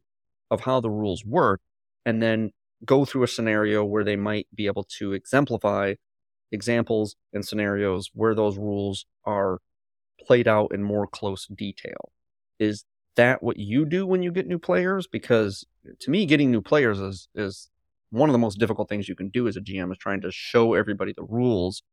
of 0.51 0.61
how 0.61 0.79
the 0.79 0.89
rules 0.89 1.25
work 1.25 1.61
and 2.05 2.21
then 2.21 2.51
go 2.85 3.05
through 3.05 3.23
a 3.23 3.27
scenario 3.27 3.83
where 3.83 4.03
they 4.03 4.15
might 4.15 4.47
be 4.53 4.67
able 4.67 4.83
to 4.83 5.13
exemplify 5.13 5.95
examples 6.51 7.15
and 7.33 7.45
scenarios 7.45 8.09
where 8.13 8.35
those 8.35 8.57
rules 8.57 9.05
are 9.25 9.59
played 10.19 10.47
out 10.47 10.73
in 10.73 10.83
more 10.83 11.07
close 11.07 11.47
detail. 11.47 12.11
Is 12.59 12.85
that 13.15 13.41
what 13.41 13.57
you 13.57 13.85
do 13.85 14.05
when 14.05 14.21
you 14.21 14.31
get 14.31 14.47
new 14.47 14.59
players? 14.59 15.07
Because 15.07 15.65
to 15.99 16.11
me, 16.11 16.25
getting 16.25 16.51
new 16.51 16.61
players 16.61 16.99
is 16.99 17.27
is 17.35 17.69
one 18.11 18.29
of 18.29 18.33
the 18.33 18.39
most 18.39 18.59
difficult 18.59 18.87
things 18.87 19.09
you 19.09 19.15
can 19.15 19.29
do 19.29 19.47
as 19.47 19.57
a 19.57 19.61
GM 19.61 19.91
is 19.91 19.97
trying 19.97 20.21
to 20.21 20.31
show 20.31 20.73
everybody 20.73 21.13
the 21.15 21.23
rules 21.23 21.83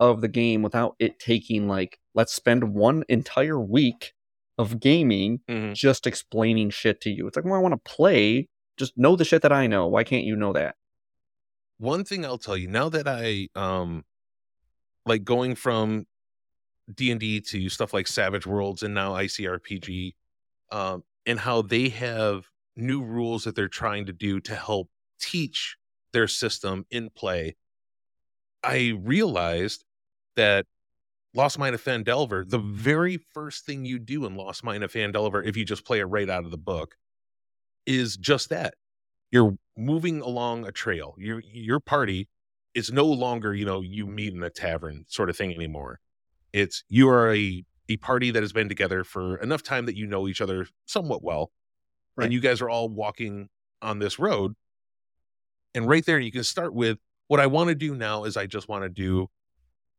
of 0.00 0.20
the 0.22 0.28
game 0.28 0.62
without 0.62 0.96
it 0.98 1.18
taking 1.20 1.68
like 1.68 2.00
let's 2.14 2.34
spend 2.34 2.74
one 2.74 3.04
entire 3.08 3.60
week 3.60 4.12
of 4.58 4.80
gaming 4.80 5.40
Mhm. 5.48 5.74
just 5.74 6.06
explaining 6.06 6.70
shit 6.70 7.00
to 7.02 7.10
you. 7.10 7.26
It's 7.26 7.36
like, 7.36 7.44
well, 7.44 7.54
I 7.54 7.58
want 7.58 7.72
to 7.72 7.90
play. 7.90 8.48
Just 8.76 8.96
know 8.98 9.14
the 9.14 9.24
shit 9.24 9.42
that 9.42 9.52
I 9.52 9.66
know. 9.68 9.86
Why 9.86 10.02
can't 10.04 10.24
you 10.24 10.34
know 10.36 10.52
that? 10.54 10.74
One 11.78 12.04
thing 12.04 12.24
I'll 12.24 12.38
tell 12.38 12.56
you 12.56 12.68
now 12.68 12.88
that 12.88 13.06
I 13.06 13.48
um 13.54 14.04
like 15.06 15.24
going 15.24 15.54
from 15.54 16.06
D 16.92 17.10
and 17.10 17.20
D 17.20 17.40
to 17.40 17.68
stuff 17.68 17.94
like 17.94 18.06
Savage 18.06 18.46
Worlds 18.46 18.82
and 18.82 18.92
now 18.94 19.12
ICRPG, 19.12 20.14
um, 20.72 21.04
and 21.26 21.38
how 21.38 21.62
they 21.62 21.88
have 21.90 22.46
new 22.76 23.02
rules 23.02 23.44
that 23.44 23.54
they're 23.54 23.68
trying 23.68 24.06
to 24.06 24.12
do 24.12 24.40
to 24.40 24.54
help 24.54 24.90
teach 25.20 25.76
their 26.12 26.26
system 26.26 26.86
in 26.90 27.10
play. 27.10 27.56
I 28.62 28.98
realized 29.00 29.84
that 30.40 30.64
Lost 31.34 31.58
Mine 31.58 31.74
of 31.74 31.84
Phandelver, 31.84 32.48
the 32.48 32.58
very 32.58 33.18
first 33.18 33.66
thing 33.66 33.84
you 33.84 33.98
do 33.98 34.24
in 34.24 34.36
Lost 34.36 34.64
Mine 34.64 34.82
of 34.82 34.90
Phandelver, 34.90 35.46
if 35.46 35.54
you 35.54 35.66
just 35.66 35.84
play 35.84 36.00
it 36.00 36.04
right 36.04 36.28
out 36.30 36.46
of 36.46 36.50
the 36.50 36.56
book, 36.56 36.96
is 37.86 38.16
just 38.16 38.48
that. 38.48 38.74
You're 39.30 39.58
moving 39.76 40.22
along 40.22 40.66
a 40.66 40.72
trail. 40.72 41.14
Your 41.18 41.40
your 41.40 41.78
party 41.78 42.28
is 42.74 42.90
no 42.90 43.04
longer, 43.04 43.54
you 43.54 43.66
know, 43.66 43.82
you 43.82 44.06
meet 44.06 44.32
in 44.32 44.42
a 44.42 44.48
tavern 44.48 45.04
sort 45.08 45.28
of 45.28 45.36
thing 45.36 45.54
anymore. 45.54 46.00
It's 46.54 46.84
you 46.88 47.08
are 47.10 47.32
a 47.32 47.64
a 47.90 47.98
party 47.98 48.30
that 48.30 48.42
has 48.42 48.54
been 48.54 48.68
together 48.68 49.04
for 49.04 49.36
enough 49.36 49.62
time 49.62 49.86
that 49.86 49.96
you 49.96 50.06
know 50.06 50.26
each 50.26 50.40
other 50.40 50.66
somewhat 50.86 51.22
well. 51.22 51.52
Right. 52.16 52.24
And 52.24 52.32
you 52.32 52.40
guys 52.40 52.62
are 52.62 52.70
all 52.70 52.88
walking 52.88 53.50
on 53.82 53.98
this 53.98 54.18
road. 54.18 54.54
And 55.74 55.86
right 55.86 56.04
there 56.04 56.18
you 56.18 56.32
can 56.32 56.44
start 56.44 56.72
with 56.72 56.98
what 57.28 57.40
I 57.40 57.46
want 57.46 57.68
to 57.68 57.74
do 57.74 57.94
now 57.94 58.24
is 58.24 58.36
I 58.36 58.46
just 58.46 58.68
want 58.68 58.84
to 58.84 58.88
do 58.88 59.28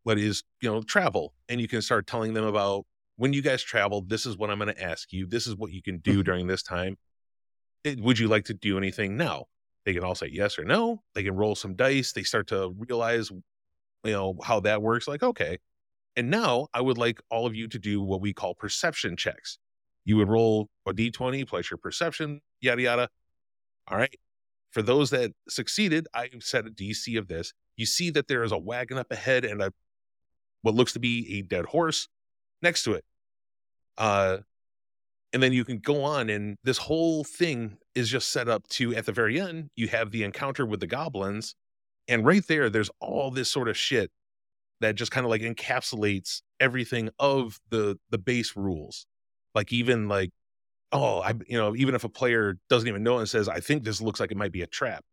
what 0.04 0.18
is, 0.18 0.44
you 0.62 0.70
know, 0.70 0.82
travel. 0.82 1.34
And 1.50 1.62
you 1.62 1.68
can 1.68 1.82
start 1.82 2.08
telling 2.08 2.34
them 2.34 2.46
about 2.46 2.86
when 3.18 3.34
you 3.34 3.42
guys 3.42 3.62
travel, 3.62 4.02
this 4.02 4.26
is 4.26 4.38
what 4.38 4.50
I'm 4.50 4.58
going 4.58 4.74
to 4.74 4.82
ask 4.82 5.14
you. 5.14 5.28
This 5.28 5.46
is 5.46 5.56
what 5.56 5.72
you 5.72 5.82
can 5.82 6.00
do 6.00 6.22
Mhm. 6.22 6.26
during 6.26 6.48
this 6.48 6.64
time. 6.64 6.98
It- 7.84 8.00
would 8.00 8.18
you 8.18 8.28
like 8.28 8.46
to 8.46 8.54
do 8.54 8.78
anything 8.78 9.16
now? 9.18 9.48
They 9.86 9.94
can 9.94 10.04
all 10.04 10.16
say 10.16 10.28
yes 10.28 10.58
or 10.58 10.64
no. 10.64 11.04
They 11.14 11.24
can 11.24 11.36
roll 11.36 11.56
some 11.56 11.76
dice. 11.76 12.14
They 12.14 12.24
start 12.24 12.48
to 12.48 12.70
realize, 12.78 13.30
you 13.32 14.12
know, 14.12 14.38
how 14.44 14.60
that 14.62 14.82
works. 14.82 15.08
Like, 15.08 15.24
okay. 15.24 15.58
And 16.16 16.30
now 16.30 16.68
I 16.74 16.82
would 16.82 16.98
like 16.98 17.22
all 17.30 17.46
of 17.46 17.56
you 17.56 17.68
to 17.68 17.80
do 17.80 18.02
what 18.02 18.22
we 18.22 18.34
call 18.34 18.54
perception 18.54 19.16
checks. 19.16 19.60
You 20.04 20.18
would 20.18 20.28
roll 20.30 20.70
a 20.86 20.94
d20 20.94 21.46
plus 21.46 21.70
your 21.70 21.78
perception, 21.78 22.42
yada, 22.60 22.82
yada. 22.82 23.10
All 23.88 23.98
right. 23.98 24.16
For 24.72 24.82
those 24.82 25.10
that 25.12 25.32
succeeded, 25.50 26.08
I 26.14 26.30
set 26.40 26.66
a 26.66 26.72
DC 26.72 27.18
of 27.18 27.28
this. 27.28 27.54
You 27.76 27.86
see 27.86 28.10
that 28.12 28.28
there 28.28 28.44
is 28.44 28.52
a 28.52 28.58
wagon 28.58 28.98
up 28.98 29.12
ahead 29.12 29.46
and 29.46 29.62
a 29.62 29.74
what 30.62 30.76
looks 30.76 30.94
to 30.94 31.00
be 31.00 31.40
a 31.40 31.42
dead 31.42 31.66
horse 31.66 32.08
next 32.62 32.84
to 32.84 32.94
it. 32.94 33.04
Uh, 33.98 34.38
and 35.34 35.42
then 35.42 35.54
you 35.54 35.64
can 35.64 35.80
go 35.80 36.04
on, 36.04 36.30
and 36.30 36.58
this 36.64 36.78
whole 36.78 37.24
thing 37.24 37.78
is 37.96 38.10
just 38.10 38.30
set 38.30 38.50
up 38.50 38.68
to 38.68 38.94
at 38.96 39.06
the 39.06 39.12
very 39.12 39.40
end, 39.40 39.70
you 39.76 39.88
have 39.88 40.12
the 40.12 40.24
encounter 40.24 40.66
with 40.66 40.80
the 40.80 40.88
goblins. 40.88 41.56
And 42.08 42.26
right 42.26 42.46
there, 42.48 42.70
there's 42.70 42.90
all 43.00 43.32
this 43.32 43.50
sort 43.50 43.70
of 43.70 43.78
shit 43.78 44.12
that 44.82 44.96
just 44.96 45.12
kind 45.12 45.26
of 45.26 45.30
like 45.30 45.42
encapsulates 45.42 46.42
everything 46.60 47.10
of 47.20 47.60
the 47.70 47.98
the 48.10 48.18
base 48.18 48.58
rules. 48.58 49.06
Like 49.56 49.72
even 49.72 50.10
like, 50.10 50.32
oh, 50.92 51.20
I 51.22 51.34
you 51.48 51.58
know, 51.58 51.76
even 51.76 51.96
if 51.96 52.04
a 52.04 52.10
player 52.10 52.58
doesn't 52.70 52.88
even 52.88 53.04
know 53.04 53.20
and 53.20 53.30
says, 53.30 53.48
I 53.48 53.60
think 53.60 53.84
this 53.84 54.02
looks 54.02 54.20
like 54.20 54.32
it 54.32 54.38
might 54.38 54.52
be 54.52 54.64
a 54.64 54.68
trap, 54.68 55.06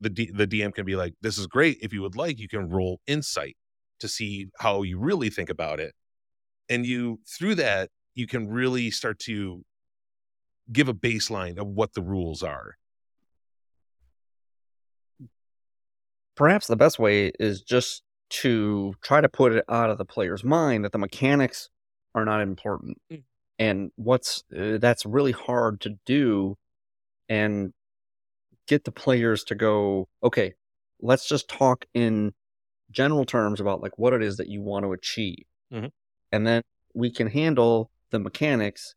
the 0.00 0.10
D, 0.10 0.30
the 0.34 0.46
DM 0.46 0.74
can 0.74 0.84
be 0.84 0.96
like, 0.96 1.14
this 1.22 1.38
is 1.38 1.46
great. 1.46 1.78
If 1.80 1.92
you 1.92 2.02
would 2.02 2.16
like, 2.16 2.38
you 2.38 2.48
can 2.48 2.68
roll 2.68 3.00
insight 3.06 3.56
to 4.00 4.08
see 4.08 4.48
how 4.58 4.82
you 4.82 4.98
really 4.98 5.30
think 5.30 5.50
about 5.50 5.80
it. 5.80 5.94
And 6.68 6.86
you 6.86 7.20
through 7.26 7.56
that, 7.56 7.90
you 8.14 8.26
can 8.26 8.48
really 8.48 8.90
start 8.90 9.18
to 9.20 9.64
give 10.72 10.88
a 10.88 10.94
baseline 10.94 11.58
of 11.58 11.66
what 11.66 11.94
the 11.94 12.02
rules 12.02 12.42
are. 12.42 12.76
Perhaps 16.36 16.66
the 16.66 16.76
best 16.76 16.98
way 16.98 17.30
is 17.38 17.62
just 17.62 18.02
to 18.30 18.94
try 19.02 19.20
to 19.20 19.28
put 19.28 19.52
it 19.52 19.64
out 19.68 19.90
of 19.90 19.98
the 19.98 20.04
player's 20.04 20.42
mind 20.42 20.84
that 20.84 20.92
the 20.92 20.98
mechanics 20.98 21.68
are 22.14 22.24
not 22.24 22.40
important. 22.40 22.98
Mm. 23.12 23.22
And 23.58 23.90
what's 23.94 24.42
uh, 24.56 24.78
that's 24.78 25.06
really 25.06 25.32
hard 25.32 25.80
to 25.82 25.96
do 26.04 26.56
and 27.28 27.72
get 28.66 28.84
the 28.84 28.90
players 28.90 29.44
to 29.44 29.54
go, 29.54 30.08
okay, 30.22 30.54
let's 31.00 31.28
just 31.28 31.48
talk 31.48 31.84
in 31.94 32.32
general 32.94 33.24
terms 33.24 33.60
about 33.60 33.82
like 33.82 33.98
what 33.98 34.12
it 34.12 34.22
is 34.22 34.36
that 34.38 34.48
you 34.48 34.62
want 34.62 34.84
to 34.84 34.92
achieve. 34.92 35.44
Mhm. 35.72 35.90
And 36.32 36.46
then 36.46 36.62
we 36.94 37.10
can 37.10 37.26
handle 37.26 37.90
the 38.10 38.18
mechanics 38.18 38.94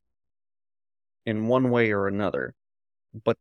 in 1.25 1.47
one 1.47 1.69
way 1.69 1.91
or 1.91 2.07
another. 2.07 2.55
But 3.13 3.37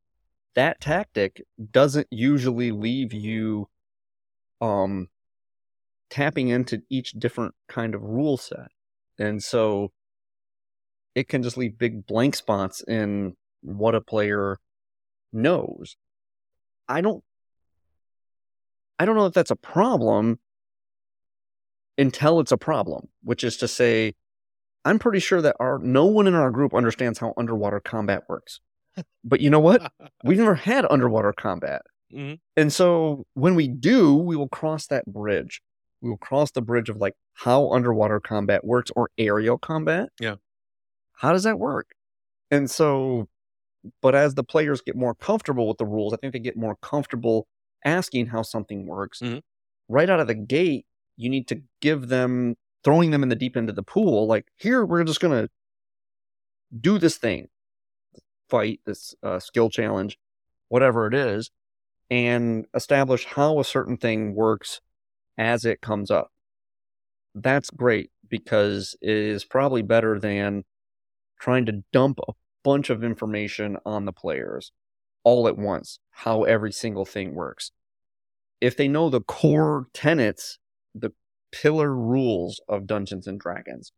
that 0.54 0.80
tactic 0.80 1.42
doesn't 1.70 2.08
usually 2.10 2.72
leave 2.72 3.12
you 3.12 3.68
um 4.60 5.08
tapping 6.08 6.48
into 6.48 6.82
each 6.88 7.12
different 7.12 7.54
kind 7.68 7.94
of 7.94 8.02
rule 8.02 8.36
set. 8.36 8.68
And 9.18 9.42
so 9.42 9.92
it 11.14 11.28
can 11.28 11.42
just 11.42 11.56
leave 11.56 11.78
big 11.78 12.06
blank 12.06 12.36
spots 12.36 12.82
in 12.82 13.36
what 13.62 13.94
a 13.94 14.00
player 14.00 14.58
knows. 15.32 15.96
I 16.88 17.00
don't 17.00 17.24
I 18.98 19.04
don't 19.04 19.16
know 19.16 19.26
if 19.26 19.34
that's 19.34 19.50
a 19.50 19.56
problem 19.56 20.38
until 21.98 22.40
it's 22.40 22.52
a 22.52 22.56
problem, 22.58 23.08
which 23.22 23.44
is 23.44 23.56
to 23.58 23.68
say 23.68 24.14
I'm 24.84 24.98
pretty 25.00 25.18
sure 25.18 25.42
that 25.42 25.56
our 25.58 25.78
no 25.80 26.06
one 26.06 26.26
in 26.28 26.34
our 26.34 26.50
group 26.50 26.72
understands 26.74 27.18
how 27.18 27.34
underwater 27.36 27.80
combat 27.80 28.22
works. 28.28 28.60
But 29.24 29.40
you 29.40 29.50
know 29.50 29.60
what? 29.60 29.92
We've 30.24 30.38
never 30.38 30.54
had 30.54 30.86
underwater 30.88 31.32
combat. 31.32 31.82
Mhm. 32.14 32.38
And 32.56 32.72
so 32.72 33.26
when 33.34 33.54
we 33.56 33.66
do, 33.68 34.14
we 34.14 34.36
will 34.36 34.48
cross 34.48 34.86
that 34.86 35.04
bridge. 35.06 35.60
We 36.00 36.10
will 36.10 36.18
cross 36.18 36.52
the 36.52 36.62
bridge 36.62 36.88
of 36.88 36.98
like 36.98 37.14
how 37.34 37.70
underwater 37.70 38.20
combat 38.20 38.64
works 38.64 38.90
or 38.94 39.10
aerial 39.18 39.58
combat. 39.58 40.10
Yeah. 40.20 40.36
How 41.14 41.32
does 41.32 41.42
that 41.42 41.58
work? 41.58 41.88
And 42.50 42.70
so, 42.70 43.28
but 44.02 44.14
as 44.14 44.34
the 44.34 44.44
players 44.44 44.80
get 44.82 44.94
more 44.96 45.14
comfortable 45.14 45.66
with 45.66 45.78
the 45.78 45.86
rules, 45.86 46.12
I 46.12 46.16
think 46.16 46.32
they 46.32 46.38
get 46.38 46.56
more 46.56 46.76
comfortable 46.76 47.48
asking 47.84 48.26
how 48.26 48.42
something 48.42 48.86
works. 48.86 49.18
Mhm. 49.20 49.42
Right 49.88 50.08
out 50.08 50.20
of 50.20 50.26
the 50.28 50.34
gate, 50.34 50.86
you 51.16 51.28
need 51.28 51.48
to 51.48 51.62
give 51.80 52.08
them 52.08 52.56
throwing 52.84 53.10
them 53.10 53.22
in 53.22 53.28
the 53.28 53.36
deep 53.36 53.56
end 53.56 53.68
of 53.68 53.76
the 53.76 53.82
pool. 53.82 54.26
Like, 54.26 54.46
here, 54.56 54.84
we're 54.84 55.04
just 55.04 55.20
going 55.20 55.46
to 55.46 55.50
do 56.78 56.98
this 56.98 57.16
thing, 57.16 57.48
fight, 58.48 58.80
this 58.86 59.14
uh, 59.22 59.38
skill 59.38 59.70
challenge, 59.70 60.18
whatever 60.68 61.06
it 61.06 61.14
is, 61.14 61.50
and 62.10 62.66
establish 62.74 63.24
how 63.24 63.58
a 63.58 63.64
certain 63.64 63.96
thing 63.96 64.34
works 64.34 64.80
as 65.38 65.64
it 65.64 65.80
comes 65.80 66.10
up. 66.10 66.32
That's 67.34 67.70
great 67.70 68.10
because 68.28 68.96
it 69.00 69.16
is 69.16 69.44
probably 69.44 69.82
better 69.82 70.18
than 70.18 70.64
trying 71.38 71.66
to 71.66 71.84
dump 71.92 72.18
a 72.26 72.32
bunch 72.62 72.90
of 72.90 73.04
information 73.04 73.76
on 73.84 74.04
the 74.04 74.12
players 74.12 74.72
all 75.22 75.48
at 75.48 75.58
once, 75.58 75.98
how 76.10 76.44
every 76.44 76.72
single 76.72 77.04
thing 77.04 77.34
works. 77.34 77.72
If 78.60 78.76
they 78.76 78.88
know 78.88 79.10
the 79.10 79.20
core 79.20 79.86
tenets, 79.92 80.58
the 80.98 81.12
pillar 81.52 81.94
rules 81.94 82.60
of 82.68 82.86
Dungeons 82.86 83.26
and 83.26 83.38
Dragons, 83.38 83.92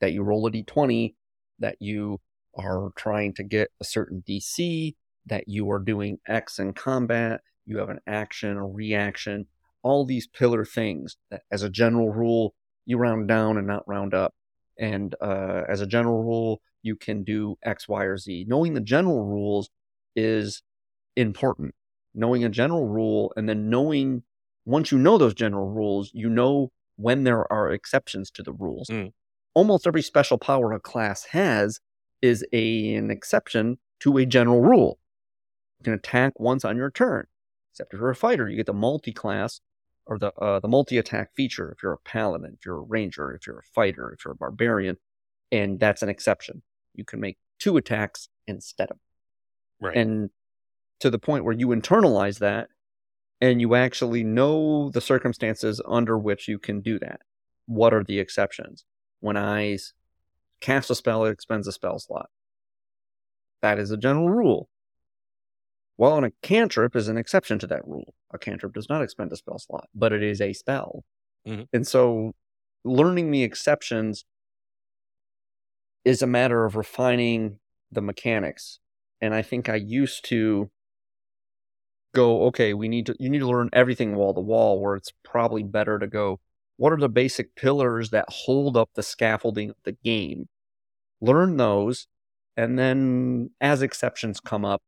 that 0.00 0.12
you 0.12 0.22
roll 0.22 0.46
a 0.46 0.50
d20, 0.50 1.14
that 1.58 1.76
you 1.80 2.20
are 2.56 2.90
trying 2.96 3.34
to 3.34 3.42
get 3.42 3.70
a 3.80 3.84
certain 3.84 4.22
DC, 4.26 4.94
that 5.26 5.48
you 5.48 5.70
are 5.70 5.78
doing 5.78 6.18
X 6.26 6.58
in 6.58 6.72
combat, 6.72 7.40
you 7.66 7.78
have 7.78 7.88
an 7.88 8.00
action, 8.06 8.56
a 8.56 8.66
reaction, 8.66 9.46
all 9.82 10.04
these 10.04 10.26
pillar 10.26 10.64
things 10.64 11.16
that, 11.30 11.42
as 11.50 11.62
a 11.62 11.70
general 11.70 12.12
rule, 12.12 12.54
you 12.86 12.98
round 12.98 13.28
down 13.28 13.56
and 13.56 13.66
not 13.66 13.86
round 13.88 14.14
up. 14.14 14.34
And 14.78 15.14
uh, 15.20 15.62
as 15.68 15.80
a 15.80 15.86
general 15.86 16.22
rule, 16.22 16.60
you 16.82 16.96
can 16.96 17.24
do 17.24 17.56
X, 17.62 17.88
Y, 17.88 18.04
or 18.04 18.18
Z. 18.18 18.44
Knowing 18.48 18.74
the 18.74 18.80
general 18.80 19.24
rules 19.24 19.70
is 20.16 20.62
important. 21.16 21.74
Knowing 22.14 22.44
a 22.44 22.48
general 22.48 22.86
rule 22.86 23.32
and 23.36 23.48
then 23.48 23.70
knowing, 23.70 24.22
once 24.64 24.90
you 24.92 24.98
know 24.98 25.18
those 25.18 25.34
general 25.34 25.68
rules, 25.70 26.10
you 26.14 26.28
know 26.28 26.72
when 26.96 27.24
there 27.24 27.50
are 27.52 27.70
exceptions 27.72 28.30
to 28.30 28.42
the 28.42 28.52
rules. 28.52 28.88
Mm. 28.88 29.12
Almost 29.54 29.86
every 29.86 30.02
special 30.02 30.38
power 30.38 30.72
a 30.72 30.80
class 30.80 31.24
has 31.26 31.80
is 32.22 32.44
a, 32.52 32.94
an 32.94 33.10
exception 33.10 33.78
to 34.00 34.16
a 34.16 34.26
general 34.26 34.60
rule. 34.60 34.98
You 35.78 35.84
can 35.84 35.92
attack 35.94 36.38
once 36.40 36.64
on 36.64 36.76
your 36.76 36.90
turn. 36.90 37.26
Except 37.72 37.92
if 37.92 38.00
you're 38.00 38.10
a 38.10 38.16
fighter, 38.16 38.48
you 38.48 38.56
get 38.56 38.66
the 38.66 38.72
multi-class 38.72 39.60
or 40.06 40.18
the 40.18 40.32
uh, 40.34 40.60
the 40.60 40.68
multi-attack 40.68 41.34
feature. 41.34 41.72
If 41.72 41.82
you're 41.82 41.92
a 41.94 41.98
paladin, 41.98 42.56
if 42.58 42.64
you're 42.64 42.78
a 42.78 42.82
ranger, 42.82 43.32
if 43.32 43.46
you're 43.46 43.58
a 43.58 43.72
fighter, 43.74 44.12
if 44.12 44.24
you're 44.24 44.32
a 44.32 44.36
barbarian, 44.36 44.96
and 45.50 45.80
that's 45.80 46.02
an 46.02 46.08
exception. 46.08 46.62
You 46.94 47.04
can 47.04 47.20
make 47.20 47.38
two 47.58 47.76
attacks 47.76 48.28
instead 48.46 48.90
of 48.90 48.98
Right. 49.80 49.96
and 49.96 50.30
to 51.00 51.10
the 51.10 51.18
point 51.18 51.44
where 51.44 51.54
you 51.54 51.68
internalize 51.68 52.38
that 52.38 52.68
and 53.44 53.60
you 53.60 53.74
actually 53.74 54.24
know 54.24 54.88
the 54.88 55.02
circumstances 55.02 55.78
under 55.86 56.16
which 56.18 56.48
you 56.48 56.58
can 56.58 56.80
do 56.80 56.98
that. 56.98 57.20
What 57.66 57.92
are 57.92 58.02
the 58.02 58.18
exceptions? 58.18 58.86
When 59.20 59.36
I 59.36 59.76
cast 60.62 60.88
a 60.88 60.94
spell, 60.94 61.26
it 61.26 61.32
expends 61.32 61.68
a 61.68 61.72
spell 61.72 61.98
slot. 61.98 62.30
That 63.60 63.78
is 63.78 63.90
a 63.90 63.98
general 63.98 64.30
rule. 64.30 64.70
Well, 65.98 66.16
and 66.16 66.24
a 66.24 66.32
cantrip 66.40 66.96
is 66.96 67.08
an 67.08 67.18
exception 67.18 67.58
to 67.58 67.66
that 67.66 67.86
rule. 67.86 68.14
A 68.32 68.38
cantrip 68.38 68.72
does 68.72 68.88
not 68.88 69.02
expend 69.02 69.30
a 69.30 69.36
spell 69.36 69.58
slot, 69.58 69.90
but 69.94 70.14
it 70.14 70.22
is 70.22 70.40
a 70.40 70.54
spell. 70.54 71.04
Mhm. 71.46 71.68
And 71.74 71.86
so 71.86 72.32
learning 72.82 73.30
the 73.30 73.42
exceptions 73.42 74.24
is 76.02 76.22
a 76.22 76.26
matter 76.26 76.64
of 76.64 76.76
refining 76.76 77.60
the 77.92 78.00
mechanics. 78.00 78.80
And 79.20 79.34
I 79.34 79.42
think 79.42 79.68
I 79.68 79.76
used 79.76 80.24
to 80.30 80.70
go, 82.14 82.44
okay, 82.44 82.74
we 82.74 82.88
need 82.88 83.06
to 83.06 83.16
you 83.18 83.28
need 83.28 83.40
to 83.40 83.46
learn 83.46 83.70
everything 83.72 84.14
wall 84.14 84.34
to 84.34 84.40
wall, 84.40 84.80
where 84.80 84.96
it's 84.96 85.12
probably 85.22 85.62
better 85.62 85.98
to 85.98 86.06
go, 86.06 86.40
what 86.76 86.92
are 86.92 86.98
the 86.98 87.08
basic 87.08 87.54
pillars 87.54 88.10
that 88.10 88.26
hold 88.28 88.76
up 88.76 88.90
the 88.94 89.02
scaffolding 89.02 89.70
of 89.70 89.76
the 89.84 89.92
game? 89.92 90.48
Learn 91.20 91.56
those, 91.56 92.06
and 92.56 92.78
then 92.78 93.50
as 93.60 93.82
exceptions 93.82 94.40
come 94.40 94.64
up, 94.64 94.82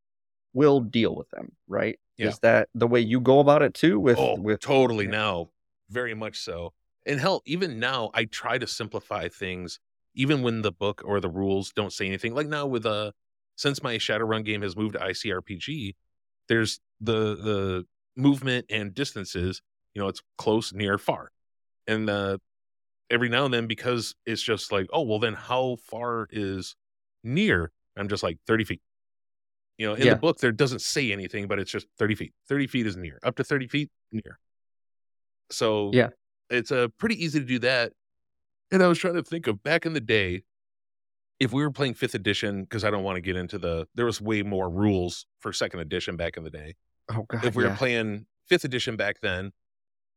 we'll 0.52 0.80
deal 0.80 1.14
with 1.14 1.28
them, 1.30 1.52
right? 1.68 1.98
Yeah. 2.16 2.28
Is 2.28 2.38
that 2.40 2.68
the 2.74 2.86
way 2.86 3.00
you 3.00 3.20
go 3.20 3.40
about 3.40 3.62
it 3.62 3.74
too? 3.74 4.00
With 4.00 4.18
oh, 4.18 4.40
with 4.40 4.60
totally 4.60 5.04
yeah. 5.04 5.10
now, 5.10 5.50
very 5.90 6.14
much 6.14 6.38
so. 6.38 6.72
And 7.04 7.20
hell, 7.20 7.42
even 7.46 7.78
now, 7.78 8.10
I 8.14 8.24
try 8.24 8.58
to 8.58 8.66
simplify 8.66 9.28
things, 9.28 9.78
even 10.14 10.42
when 10.42 10.62
the 10.62 10.72
book 10.72 11.02
or 11.04 11.20
the 11.20 11.28
rules 11.28 11.72
don't 11.72 11.92
say 11.92 12.06
anything. 12.06 12.34
Like 12.34 12.48
now, 12.48 12.66
with 12.66 12.86
uh, 12.86 13.12
since 13.54 13.82
my 13.82 13.96
Shadowrun 13.96 14.44
game 14.44 14.62
has 14.62 14.76
moved 14.76 14.94
to 14.94 15.00
ICRPG, 15.00 15.94
there's 16.48 16.80
the 17.00 17.36
the 17.36 17.86
movement 18.16 18.66
and 18.70 18.94
distances. 18.94 19.62
You 19.94 20.02
know, 20.02 20.08
it's 20.08 20.22
close, 20.36 20.72
near, 20.72 20.98
far, 20.98 21.30
and 21.86 22.10
uh, 22.10 22.38
every 23.10 23.28
now 23.28 23.46
and 23.46 23.54
then, 23.54 23.66
because 23.66 24.14
it's 24.26 24.42
just 24.42 24.70
like, 24.72 24.86
oh, 24.92 25.02
well, 25.02 25.18
then 25.18 25.34
how 25.34 25.76
far 25.88 26.28
is 26.30 26.76
near? 27.24 27.72
I'm 27.96 28.08
just 28.08 28.22
like 28.22 28.38
thirty 28.46 28.64
feet. 28.64 28.82
You 29.78 29.88
know, 29.88 29.94
in 29.94 30.02
Yeah. 30.02 30.14
the 30.14 30.20
book, 30.20 30.38
there 30.38 30.52
doesn't 30.52 30.80
say 30.80 31.12
anything, 31.12 31.48
but 31.48 31.58
it's 31.58 31.70
just 31.70 31.86
30 31.98 32.14
feet. 32.14 32.32
30 32.48 32.66
feet 32.66 32.86
is 32.86 32.96
near. 32.96 33.18
Up 33.22 33.36
to 33.36 33.44
30 33.44 33.68
feet, 33.68 33.90
near. 34.10 34.38
So 35.50 35.90
Yeah. 35.92 36.08
it's 36.48 36.72
uh, 36.72 36.88
pretty 36.98 37.22
easy 37.22 37.40
to 37.40 37.44
do 37.44 37.58
that. 37.58 37.92
And 38.70 38.82
I 38.82 38.88
was 38.88 38.98
trying 38.98 39.14
to 39.14 39.22
think 39.22 39.46
of 39.46 39.62
back 39.62 39.84
in 39.86 39.92
the 39.92 40.00
day, 40.00 40.44
if 41.38 41.52
we 41.52 41.62
were 41.62 41.70
playing 41.70 41.94
fifth 41.94 42.14
edition, 42.14 42.62
because 42.62 42.84
I 42.84 42.90
don't 42.90 43.04
want 43.04 43.16
to 43.16 43.20
get 43.20 43.36
into 43.36 43.58
the, 43.58 43.86
there 43.94 44.06
was 44.06 44.20
way 44.20 44.42
more 44.42 44.70
rules 44.70 45.26
for 45.38 45.52
second 45.52 45.80
edition 45.80 46.16
back 46.16 46.36
in 46.36 46.44
the 46.44 46.50
day. 46.50 46.74
oh 47.10 47.24
god, 47.28 47.44
if 47.44 47.54
we 47.54 47.64
were 47.64 47.74
playing 47.74 48.26
fifth 48.46 48.64
edition 48.64 48.96
back 48.96 49.20
then, 49.20 49.52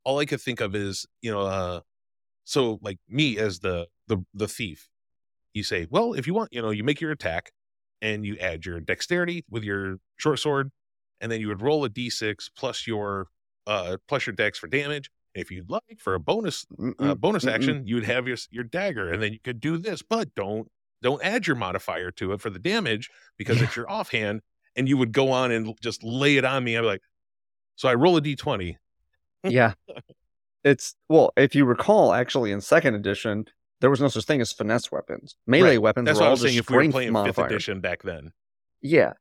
all 0.03 0.19
I 0.19 0.25
could 0.25 0.41
think 0.41 0.61
of 0.61 0.75
is, 0.75 1.05
you 1.21 1.31
know, 1.31 1.41
uh, 1.41 1.81
so 2.45 2.79
like 2.81 2.97
me 3.07 3.37
as 3.37 3.59
the 3.59 3.87
the 4.07 4.25
the 4.33 4.47
thief, 4.47 4.89
you 5.53 5.63
say, 5.63 5.87
well, 5.89 6.13
if 6.13 6.25
you 6.25 6.33
want, 6.33 6.51
you 6.51 6.61
know, 6.61 6.71
you 6.71 6.83
make 6.83 7.01
your 7.01 7.11
attack 7.11 7.51
and 8.01 8.25
you 8.25 8.37
add 8.37 8.65
your 8.65 8.79
dexterity 8.79 9.45
with 9.49 9.63
your 9.63 9.97
short 10.17 10.39
sword, 10.39 10.71
and 11.21 11.31
then 11.31 11.41
you 11.41 11.47
would 11.49 11.61
roll 11.61 11.83
a 11.85 11.89
d6 11.89 12.49
plus 12.55 12.87
your 12.87 13.27
uh 13.67 13.97
plus 14.07 14.25
your 14.25 14.33
dex 14.33 14.57
for 14.57 14.67
damage. 14.67 15.11
If 15.35 15.51
you'd 15.51 15.69
like 15.69 15.99
for 15.99 16.15
a 16.15 16.19
bonus 16.19 16.65
uh, 16.97 17.13
bonus 17.13 17.45
action, 17.45 17.85
you 17.85 17.95
would 17.95 18.05
have 18.05 18.27
your 18.27 18.37
your 18.49 18.63
dagger, 18.63 19.11
and 19.11 19.21
then 19.21 19.33
you 19.33 19.39
could 19.43 19.59
do 19.59 19.77
this, 19.77 20.01
but 20.01 20.33
don't 20.33 20.71
don't 21.01 21.23
add 21.23 21.47
your 21.47 21.55
modifier 21.55 22.11
to 22.11 22.33
it 22.33 22.41
for 22.41 22.49
the 22.49 22.59
damage 22.59 23.09
because 23.37 23.61
it's 23.61 23.75
your 23.75 23.89
offhand, 23.89 24.41
and 24.75 24.87
you 24.89 24.97
would 24.97 25.11
go 25.11 25.31
on 25.31 25.51
and 25.51 25.75
just 25.81 26.03
lay 26.03 26.37
it 26.37 26.45
on 26.45 26.63
me. 26.63 26.75
I'm 26.75 26.85
like, 26.85 27.01
so 27.75 27.87
I 27.89 27.93
roll 27.95 28.17
a 28.17 28.21
d20. 28.21 28.75
yeah. 29.43 29.73
It's 30.63 30.95
well, 31.07 31.31
if 31.37 31.55
you 31.55 31.63
recall, 31.65 32.13
actually 32.13 32.51
in 32.51 32.59
second 32.61 32.95
edition, 32.95 33.45
there 33.79 33.89
was 33.89 34.01
no 34.01 34.09
such 34.09 34.25
thing 34.25 34.41
as 34.41 34.51
finesse 34.51 34.91
weapons. 34.91 35.35
Melee 35.47 35.69
Right. 35.71 35.81
weapons 35.81 36.05
That's 36.05 36.17
were 36.17 36.23
what 36.23 36.25
I 36.25 36.27
all 36.27 36.31
was 36.33 36.41
just 36.41 36.49
saying. 36.51 36.59
If 36.59 36.69
we 36.69 36.75
were 36.87 36.91
playing 36.91 37.07
fifth 37.09 37.13
modifiers. 37.13 37.51
edition 37.51 37.79
back 37.79 38.03
then, 38.03 38.31
Yeah. 38.81 39.13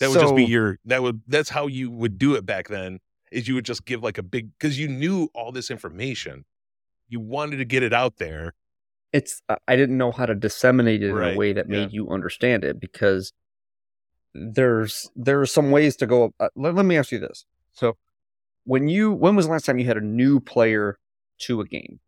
that 0.00 0.10
would 0.10 0.18
just 0.20 0.34
be 0.34 0.44
your 0.44 0.78
that 0.86 1.00
would 1.02 1.22
that's 1.28 1.50
how 1.50 1.68
you 1.68 1.90
would 1.92 2.18
do 2.18 2.34
it 2.34 2.44
back 2.44 2.66
then. 2.68 2.98
Is 3.30 3.46
you 3.46 3.54
would 3.54 3.64
just 3.64 3.84
give 3.84 4.02
like 4.02 4.18
a 4.18 4.22
big 4.24 4.50
because 4.58 4.78
you 4.80 4.88
knew 4.88 5.28
all 5.32 5.52
this 5.52 5.70
information, 5.70 6.44
you 7.08 7.20
wanted 7.20 7.58
to 7.58 7.64
get 7.64 7.84
it 7.84 7.92
out 7.92 8.16
there. 8.16 8.54
It's 9.12 9.42
I- 9.48 9.58
I 9.68 9.76
didn't 9.76 9.98
know 9.98 10.10
how 10.12 10.26
to 10.26 10.34
disseminate 10.34 11.02
it 11.02 11.10
in 11.10 11.14
Right, 11.14 11.34
a 11.34 11.38
way 11.38 11.52
that 11.52 11.68
yeah. 11.68 11.76
made 11.84 11.92
you 11.92 12.08
understand 12.10 12.64
it 12.64 12.80
because 12.80 13.32
there's 14.34 15.10
there 15.14 15.40
are 15.40 15.46
some 15.46 15.70
ways 15.70 15.96
to 15.96 16.06
go. 16.06 16.34
Uh, 16.40 16.48
let, 16.56 16.74
let 16.74 16.84
me 16.86 16.96
ask 16.96 17.12
you 17.12 17.18
this: 17.18 17.44
so 17.72 17.96
when 18.64 18.88
you 18.88 19.12
when 19.12 19.36
was 19.36 19.46
the 19.46 19.52
last 19.52 19.66
time 19.66 19.78
you 19.78 19.84
had 19.86 19.96
a 19.98 20.00
new 20.00 20.40
player 20.40 20.98
to 21.40 21.60
a 21.60 21.66
game? 21.66 22.00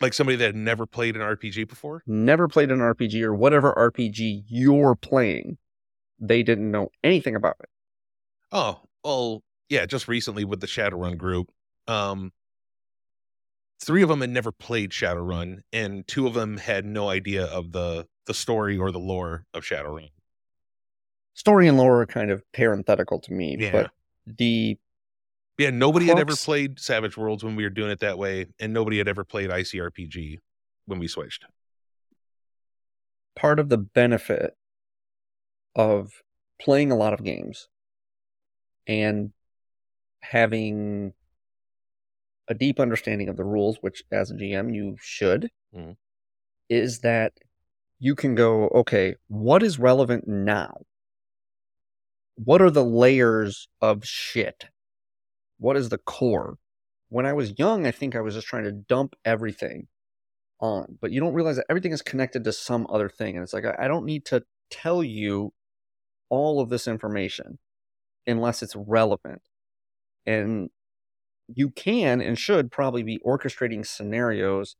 Like 0.00 0.14
somebody 0.14 0.36
that 0.36 0.46
had 0.46 0.56
never 0.56 0.84
played 0.86 1.14
an 1.16 1.22
RPG 1.22 1.68
before. 1.68 2.02
Never 2.06 2.48
played 2.48 2.70
an 2.72 2.80
RPG 2.80 3.22
or 3.22 3.34
whatever 3.34 3.72
RPG 3.72 4.44
you're 4.48 4.96
playing, 4.96 5.58
they 6.18 6.42
didn't 6.42 6.70
know 6.70 6.88
anything 7.04 7.36
about 7.36 7.56
it. 7.60 7.68
Oh, 8.50 8.80
well, 9.04 9.42
yeah, 9.68 9.86
just 9.86 10.08
recently 10.08 10.44
with 10.44 10.60
the 10.60 10.66
Shadowrun 10.66 11.16
group. 11.16 11.50
Um 11.86 12.32
three 13.82 14.02
of 14.02 14.08
them 14.08 14.20
had 14.20 14.30
never 14.30 14.52
played 14.52 14.90
Shadowrun, 14.90 15.60
and 15.72 16.06
two 16.06 16.26
of 16.26 16.34
them 16.34 16.56
had 16.56 16.84
no 16.84 17.08
idea 17.08 17.44
of 17.46 17.72
the 17.72 18.06
the 18.26 18.34
story 18.34 18.78
or 18.78 18.92
the 18.92 18.98
lore 19.00 19.46
of 19.52 19.64
Shadowrun. 19.64 20.10
Story 21.34 21.66
and 21.66 21.76
lore 21.76 22.02
are 22.02 22.06
kind 22.06 22.30
of 22.30 22.42
parenthetical 22.52 23.18
to 23.20 23.32
me, 23.32 23.56
Yeah. 23.58 23.72
but 23.72 23.90
the 24.26 24.78
Yeah, 25.58 25.70
nobody 25.70 26.06
had 26.06 26.18
ever 26.18 26.36
played 26.36 26.78
Savage 26.78 27.16
Worlds 27.16 27.42
when 27.44 27.56
we 27.56 27.64
were 27.64 27.70
doing 27.70 27.90
it 27.90 28.00
that 28.00 28.18
way, 28.18 28.46
and 28.60 28.72
nobody 28.72 28.98
had 28.98 29.08
ever 29.08 29.24
played 29.24 29.50
ICRPG 29.50 30.38
when 30.86 30.98
we 30.98 31.08
switched. 31.08 31.44
part 33.34 33.58
of 33.58 33.70
the 33.70 33.78
benefit 33.78 34.54
of 35.74 36.22
playing 36.60 36.92
a 36.92 36.96
lot 36.96 37.14
of 37.14 37.24
games 37.24 37.66
and 38.86 39.32
having 40.20 41.14
a 42.48 42.54
deep 42.54 42.80
understanding 42.80 43.28
of 43.28 43.36
the 43.36 43.44
rules, 43.44 43.78
which 43.80 44.02
as 44.10 44.30
a 44.30 44.34
GM 44.34 44.74
you 44.74 44.96
should, 45.00 45.50
Mhm. 45.74 45.96
is 46.68 47.00
that 47.00 47.32
you 47.98 48.14
can 48.14 48.34
go, 48.34 48.68
okay, 48.68 49.16
what 49.28 49.62
is 49.62 49.78
relevant 49.78 50.26
now? 50.26 50.82
What 52.34 52.60
are 52.60 52.70
the 52.70 52.84
layers 52.84 53.68
of 53.80 54.04
shit? 54.04 54.66
What 55.58 55.76
is 55.76 55.90
the 55.90 55.98
core? 55.98 56.58
When 57.08 57.26
I 57.26 57.32
was 57.32 57.58
young, 57.58 57.86
I 57.86 57.90
think 57.90 58.16
I 58.16 58.20
was 58.20 58.34
just 58.34 58.46
trying 58.46 58.64
to 58.64 58.72
dump 58.72 59.14
everything 59.24 59.88
on, 60.58 60.98
but 61.00 61.12
you 61.12 61.20
don't 61.20 61.34
realize 61.34 61.56
that 61.56 61.66
everything 61.68 61.92
is 61.92 62.02
connected 62.02 62.42
to 62.44 62.52
some 62.52 62.86
other 62.88 63.08
thing. 63.08 63.36
And 63.36 63.42
it's 63.42 63.52
like, 63.52 63.64
I 63.66 63.86
don't 63.86 64.06
need 64.06 64.24
to 64.26 64.44
tell 64.70 65.04
you 65.04 65.52
all 66.28 66.60
of 66.60 66.70
this 66.70 66.88
information 66.88 67.58
unless 68.26 68.62
it's 68.62 68.74
relevant. 68.74 69.42
And 70.24 70.70
you 71.54 71.70
can 71.70 72.20
and 72.20 72.38
should 72.38 72.70
probably 72.70 73.02
be 73.02 73.18
orchestrating 73.26 73.86
scenarios 73.86 74.76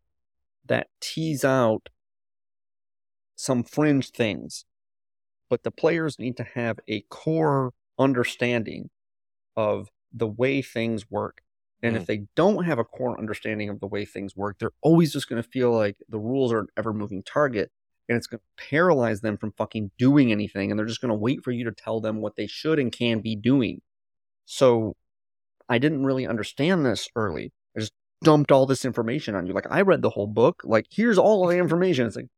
that 0.66 0.88
tease 1.00 1.44
out 1.44 1.88
some 3.36 3.62
fringe 3.62 4.10
things. 4.10 4.64
But 5.48 5.64
the 5.64 5.70
players 5.70 6.18
need 6.18 6.36
to 6.38 6.46
have 6.54 6.78
a 6.88 7.02
core 7.02 7.72
understanding 7.98 8.90
of 9.56 9.88
the 10.12 10.26
way 10.26 10.62
things 10.62 11.10
work. 11.10 11.42
And 11.82 11.96
if 11.96 12.04
mm. 12.04 12.06
they 12.06 12.22
don't 12.36 12.64
have 12.64 12.78
a 12.78 12.84
core 12.84 13.18
understanding 13.18 13.68
of 13.68 13.80
the 13.80 13.86
way 13.86 14.04
things 14.04 14.36
work, 14.36 14.58
they're 14.58 14.70
always 14.80 15.12
just 15.12 15.28
going 15.28 15.42
to 15.42 15.48
feel 15.48 15.72
like 15.72 15.96
the 16.08 16.18
rules 16.18 16.52
are 16.52 16.60
an 16.60 16.68
ever 16.76 16.92
moving 16.92 17.22
target 17.22 17.70
and 18.08 18.16
it's 18.16 18.26
going 18.26 18.38
to 18.38 18.64
paralyze 18.70 19.20
them 19.20 19.36
from 19.36 19.52
fucking 19.52 19.90
doing 19.98 20.30
anything. 20.30 20.70
And 20.70 20.78
they're 20.78 20.86
just 20.86 21.00
going 21.00 21.10
to 21.10 21.14
wait 21.14 21.42
for 21.42 21.50
you 21.50 21.64
to 21.64 21.72
tell 21.72 22.00
them 22.00 22.20
what 22.20 22.36
they 22.36 22.46
should 22.46 22.78
and 22.78 22.92
can 22.92 23.20
be 23.20 23.34
doing. 23.34 23.80
So 24.44 24.96
I 25.68 25.78
didn't 25.78 26.04
really 26.04 26.26
understand 26.26 26.84
this 26.84 27.08
early. 27.16 27.52
I 27.76 27.80
just 27.80 27.92
dumped 28.22 28.52
all 28.52 28.66
this 28.66 28.84
information 28.84 29.34
on 29.34 29.46
you. 29.46 29.52
Like 29.52 29.66
I 29.70 29.82
read 29.82 30.02
the 30.02 30.10
whole 30.10 30.26
book. 30.26 30.62
Like 30.64 30.86
here's 30.90 31.18
all 31.18 31.46
the 31.46 31.58
information. 31.58 32.06
It's 32.06 32.16
like, 32.16 32.28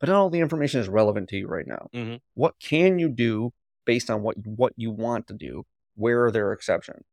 but 0.00 0.08
not 0.08 0.16
all 0.16 0.30
the 0.30 0.40
information 0.40 0.80
is 0.80 0.88
relevant 0.88 1.28
to 1.30 1.36
you 1.36 1.46
right 1.46 1.66
now. 1.66 1.88
Mhm. 1.94 2.20
What 2.34 2.54
can 2.60 2.98
you 2.98 3.08
do 3.08 3.52
based 3.84 4.10
on 4.10 4.22
what 4.22 4.36
what 4.44 4.72
you 4.76 4.90
want 4.90 5.26
to 5.28 5.34
do? 5.34 5.64
Where 5.94 6.24
are 6.24 6.30
there 6.30 6.52
exceptions? 6.52 7.04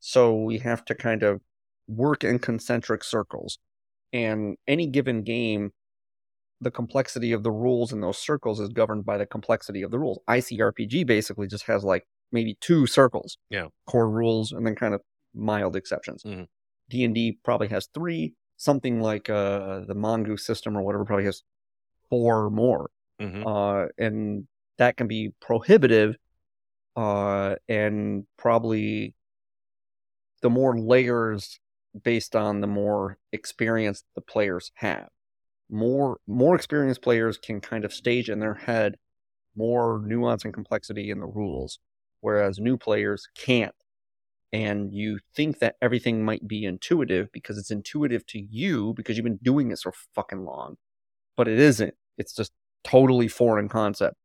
So 0.00 0.36
we 0.36 0.58
have 0.58 0.84
to 0.86 0.94
kind 0.94 1.22
of 1.22 1.40
work 1.88 2.22
in 2.22 2.38
concentric 2.38 3.02
circles. 3.02 3.58
And 4.12 4.56
any 4.66 4.86
given 4.86 5.22
game, 5.22 5.72
the 6.60 6.70
complexity 6.70 7.32
of 7.32 7.42
the 7.42 7.50
rules 7.50 7.92
in 7.92 8.00
those 8.00 8.18
circles 8.18 8.60
is 8.60 8.68
governed 8.68 9.04
by 9.04 9.18
the 9.18 9.26
complexity 9.26 9.82
of 9.82 9.90
the 9.90 9.98
rules. 9.98 10.18
ICRPG 10.28 11.06
basically 11.06 11.46
just 11.46 11.66
has 11.66 11.84
like 11.84 12.06
maybe 12.32 12.56
two 12.60 12.86
circles. 12.86 13.38
Yeah. 13.50 13.68
Core 13.86 14.08
rules 14.10 14.52
and 14.52 14.66
then 14.66 14.74
kind 14.74 14.94
of 14.94 15.00
mild 15.34 15.76
exceptions. 15.76 16.22
Mhm. 16.22 16.48
D&D 16.88 17.38
probably 17.44 17.68
has 17.68 17.86
three. 17.88 18.34
Something 18.56 19.00
like 19.00 19.30
uh, 19.30 19.80
the 19.80 19.94
Mongoose 19.94 20.44
system 20.44 20.76
or 20.76 20.82
whatever 20.82 21.04
probably 21.04 21.26
has 21.26 21.42
four 22.10 22.44
or 22.46 22.50
more 22.50 22.90
Mhm. 23.20 23.44
uh, 23.46 23.88
and 23.98 24.48
that 24.78 24.96
can 24.96 25.06
be 25.06 25.32
prohibitive 25.40 26.16
uh, 26.96 27.56
and 27.68 28.26
probably 28.36 29.14
the 30.42 30.50
more 30.50 30.78
layers 30.78 31.60
based 32.02 32.34
on 32.36 32.60
the 32.60 32.66
more 32.66 33.18
experience 33.32 34.04
the 34.14 34.20
players 34.20 34.70
have 34.74 35.08
more 35.68 36.18
more 36.26 36.54
experienced 36.54 37.02
players 37.02 37.36
can 37.36 37.60
kind 37.60 37.84
of 37.84 37.92
stage 37.92 38.30
in 38.30 38.38
their 38.38 38.54
head 38.54 38.96
more 39.56 40.00
nuance 40.04 40.44
and 40.44 40.54
complexity 40.54 41.10
in 41.10 41.18
the 41.20 41.26
rules 41.26 41.78
whereas 42.20 42.58
new 42.58 42.76
players 42.76 43.28
can't 43.34 43.74
and 44.52 44.92
you 44.92 45.18
think 45.34 45.58
that 45.58 45.76
everything 45.82 46.24
might 46.24 46.46
be 46.46 46.64
intuitive 46.64 47.30
because 47.32 47.58
it's 47.58 47.70
intuitive 47.70 48.24
to 48.26 48.38
you 48.38 48.94
because 48.94 49.16
you've 49.16 49.24
been 49.24 49.40
doing 49.42 49.70
it 49.70 49.78
so 49.78 49.92
fucking 50.14 50.44
long 50.44 50.76
but 51.36 51.48
it 51.48 51.58
isn't 51.58 51.94
it's 52.16 52.34
just 52.34 52.52
totally 52.84 53.28
foreign 53.28 53.68
concept. 53.68 54.16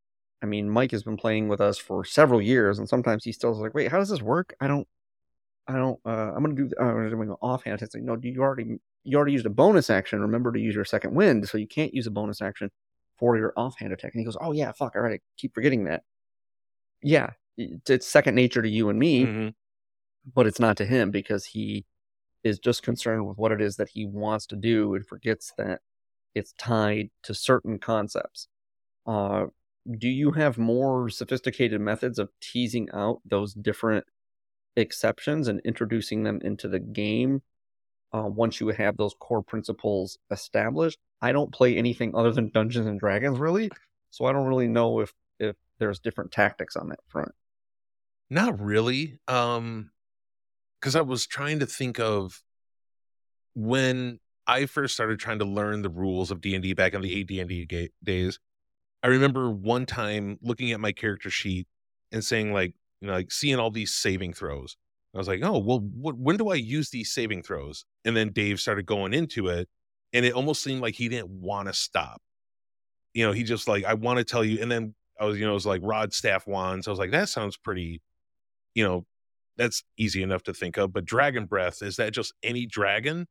I 0.41 0.45
mean, 0.45 0.69
Mike 0.69 0.91
has 0.91 1.03
been 1.03 1.17
playing 1.17 1.47
with 1.47 1.61
us 1.61 1.78
for 1.78 2.03
several 2.03 2.41
years, 2.41 2.80
and 2.80 2.88
sometimes 2.89 3.24
he 3.24 3.32
still 3.32 3.51
is 3.51 3.59
like, 3.59 3.74
"Wait, 3.74 3.91
how 3.91 3.97
does 3.97 4.09
this 4.09 4.21
work? 4.21 4.55
I 4.59 4.67
don't, 4.67 4.88
I 5.67 5.74
don't. 5.74 5.99
Uh, 6.05 6.34
I'm 6.36 6.43
gonna 6.43 6.55
do. 6.55 6.69
I'm 6.80 7.09
doing 7.09 7.32
offhand. 7.41 7.82
It's 7.82 7.95
like, 7.95 8.03
no, 8.03 8.17
you 8.21 8.41
already 8.41 8.80
you 9.03 9.17
already 9.17 9.34
used 9.34 9.45
a 9.45 9.49
bonus 9.49 9.89
action. 9.89 10.21
Remember 10.21 10.51
to 10.51 10.59
use 10.59 10.76
your 10.76 10.86
second 10.86 11.13
wind, 11.13 11.47
so 11.47 11.57
you 11.57 11.67
can't 11.67 11.93
use 11.93 12.07
a 12.07 12.11
bonus 12.11 12.41
action 12.41 12.69
for 13.17 13.38
your 13.38 13.53
offhand 13.55 13.93
attack. 13.93 14.13
And 14.13 14.19
he 14.19 14.26
goes, 14.26 14.38
oh 14.41 14.51
yeah, 14.51 14.71
fuck. 14.71 14.95
All 14.95 15.01
right, 15.01 15.13
I 15.13 15.19
keep 15.38 15.53
forgetting 15.53 15.86
that. 15.86 16.03
Yeah, 17.01 17.32
it's 17.57 18.07
second 18.07 18.36
nature 18.36 18.61
to 18.61 18.69
you 18.69 18.89
and 18.89 18.99
me, 18.99 19.26
Mm-hmm. 19.26 19.49
But 20.32 20.47
it's 20.47 20.59
not 20.59 20.78
to 20.78 20.86
him 20.86 21.11
because 21.11 21.45
he 21.45 21.86
is 22.43 22.59
just 22.59 22.84
concerned 22.84 23.28
with 23.28 23.38
what 23.38 23.51
it 23.51 23.61
is 23.61 23.78
that 23.78 23.89
he 23.89 24.05
wants 24.05 24.45
to 24.47 24.55
do 24.55 24.95
and 24.95 25.05
forgets 25.05 25.53
that 25.57 25.82
it's 26.36 26.53
tied 26.57 27.09
to 27.24 27.34
certain 27.34 27.80
concepts. 27.80 28.47
Uh, 29.05 29.45
do 29.97 30.07
you 30.07 30.32
have 30.32 30.57
more 30.57 31.09
sophisticated 31.09 31.82
methods 31.82 32.19
of 32.19 32.30
teasing 32.41 32.89
out 32.93 33.21
those 33.26 33.53
different 33.53 34.05
exceptions 34.76 35.47
and 35.47 35.59
introducing 35.65 36.24
them 36.24 36.39
into 36.41 36.67
the 36.67 36.80
game 36.80 37.41
uh, 38.13 38.28
once 38.28 38.59
you 38.59 38.67
have 38.69 38.97
those 38.97 39.15
core 39.19 39.43
principles 39.43 40.17
established? 40.32 40.99
I 41.21 41.32
don't 41.32 41.51
play 41.51 41.78
anything 41.78 42.15
other 42.15 42.32
than 42.32 42.49
Dungeons 42.49 42.88
and 42.88 42.99
Dragons 42.99 43.39
really, 43.39 43.69
so 44.09 44.26
I 44.26 44.32
don't 44.32 44.47
really 44.47 44.67
know 44.67 44.99
if 44.99 45.13
if 45.39 45.55
there's 45.80 45.99
different 45.99 46.32
tactics 46.32 46.76
on 46.76 46.89
that 46.89 46.99
front. 47.07 47.32
Not 48.30 48.59
really. 48.59 49.19
Um 49.28 49.91
because 50.84 50.97
I 50.97 51.01
was 51.01 51.25
trying 51.25 51.59
to 51.59 51.65
think 51.65 51.97
of 51.97 52.43
when 53.55 54.19
I 54.45 54.65
first 54.65 54.93
started 54.93 55.17
trying 55.17 55.39
to 55.39 55.45
learn 55.45 55.81
the 55.81 55.89
rules 55.89 56.29
of 56.29 56.41
D&D 56.41 56.73
back 56.73 56.93
in 56.93 56.99
the 56.99 57.21
AD&D 57.21 57.89
days. 58.03 58.38
I 59.01 59.07
remember 59.07 59.49
one 59.49 59.86
time 59.86 60.38
looking 60.41 60.73
at 60.73 60.81
my 60.81 60.91
character 60.91 61.29
sheet 61.29 61.67
and 62.11 62.21
saying 62.21 62.51
like, 62.51 62.73
you 62.99 63.07
know, 63.07 63.13
like 63.13 63.31
seeing 63.31 63.59
all 63.59 63.71
these 63.71 63.93
saving 63.93 64.34
throws. 64.34 64.75
I 65.15 65.19
was 65.19 65.27
like, 65.27 65.41
"Oh, 65.43 65.59
well, 65.59 65.79
what, 65.79 66.17
when 66.17 66.38
do 66.38 66.49
I 66.49 66.55
use 66.55 66.89
these 66.89 67.13
saving 67.13 67.43
throws?" 67.43 67.86
And 68.03 68.17
then 68.17 68.31
Dave 68.31 68.59
started 68.59 68.86
going 68.88 69.13
into 69.13 69.47
it, 69.47 69.69
and 70.11 70.25
it 70.25 70.34
almost 70.34 70.63
seemed 70.63 70.81
like 70.81 70.95
he 70.95 71.07
didn't 71.07 71.29
want 71.29 71.67
to 71.67 71.73
stop. 71.73 72.19
You 73.13 73.27
know, 73.27 73.31
he 73.31 73.43
just 73.43 73.67
like, 73.67 73.86
"I 73.86 73.93
want 73.93 74.17
to 74.17 74.23
tell 74.23 74.43
you," 74.43 74.59
and 74.59 74.71
then 74.71 74.95
I 75.19 75.25
was, 75.25 75.38
you 75.38 75.45
know, 75.45 75.51
it 75.51 75.55
was 75.55 75.67
like 75.67 75.81
rod, 75.84 76.13
staff, 76.13 76.47
wands. 76.47 76.88
I 76.88 76.91
was 76.91 76.99
like, 76.99 77.11
"That 77.11 77.29
sounds 77.29 77.57
pretty," 77.57 78.01
you 78.73 78.84
know, 78.84 79.05
that's 79.58 79.84
easy 79.97 80.24
enough 80.24 80.43
to 80.43 80.54
think 80.54 80.78
of. 80.78 80.93
But 80.93 81.06
dragon 81.06 81.45
breath 81.45 81.82
is 81.82 81.97
that 81.97 82.14
just 82.14 82.34
any 82.43 82.66
dragon? 82.66 83.28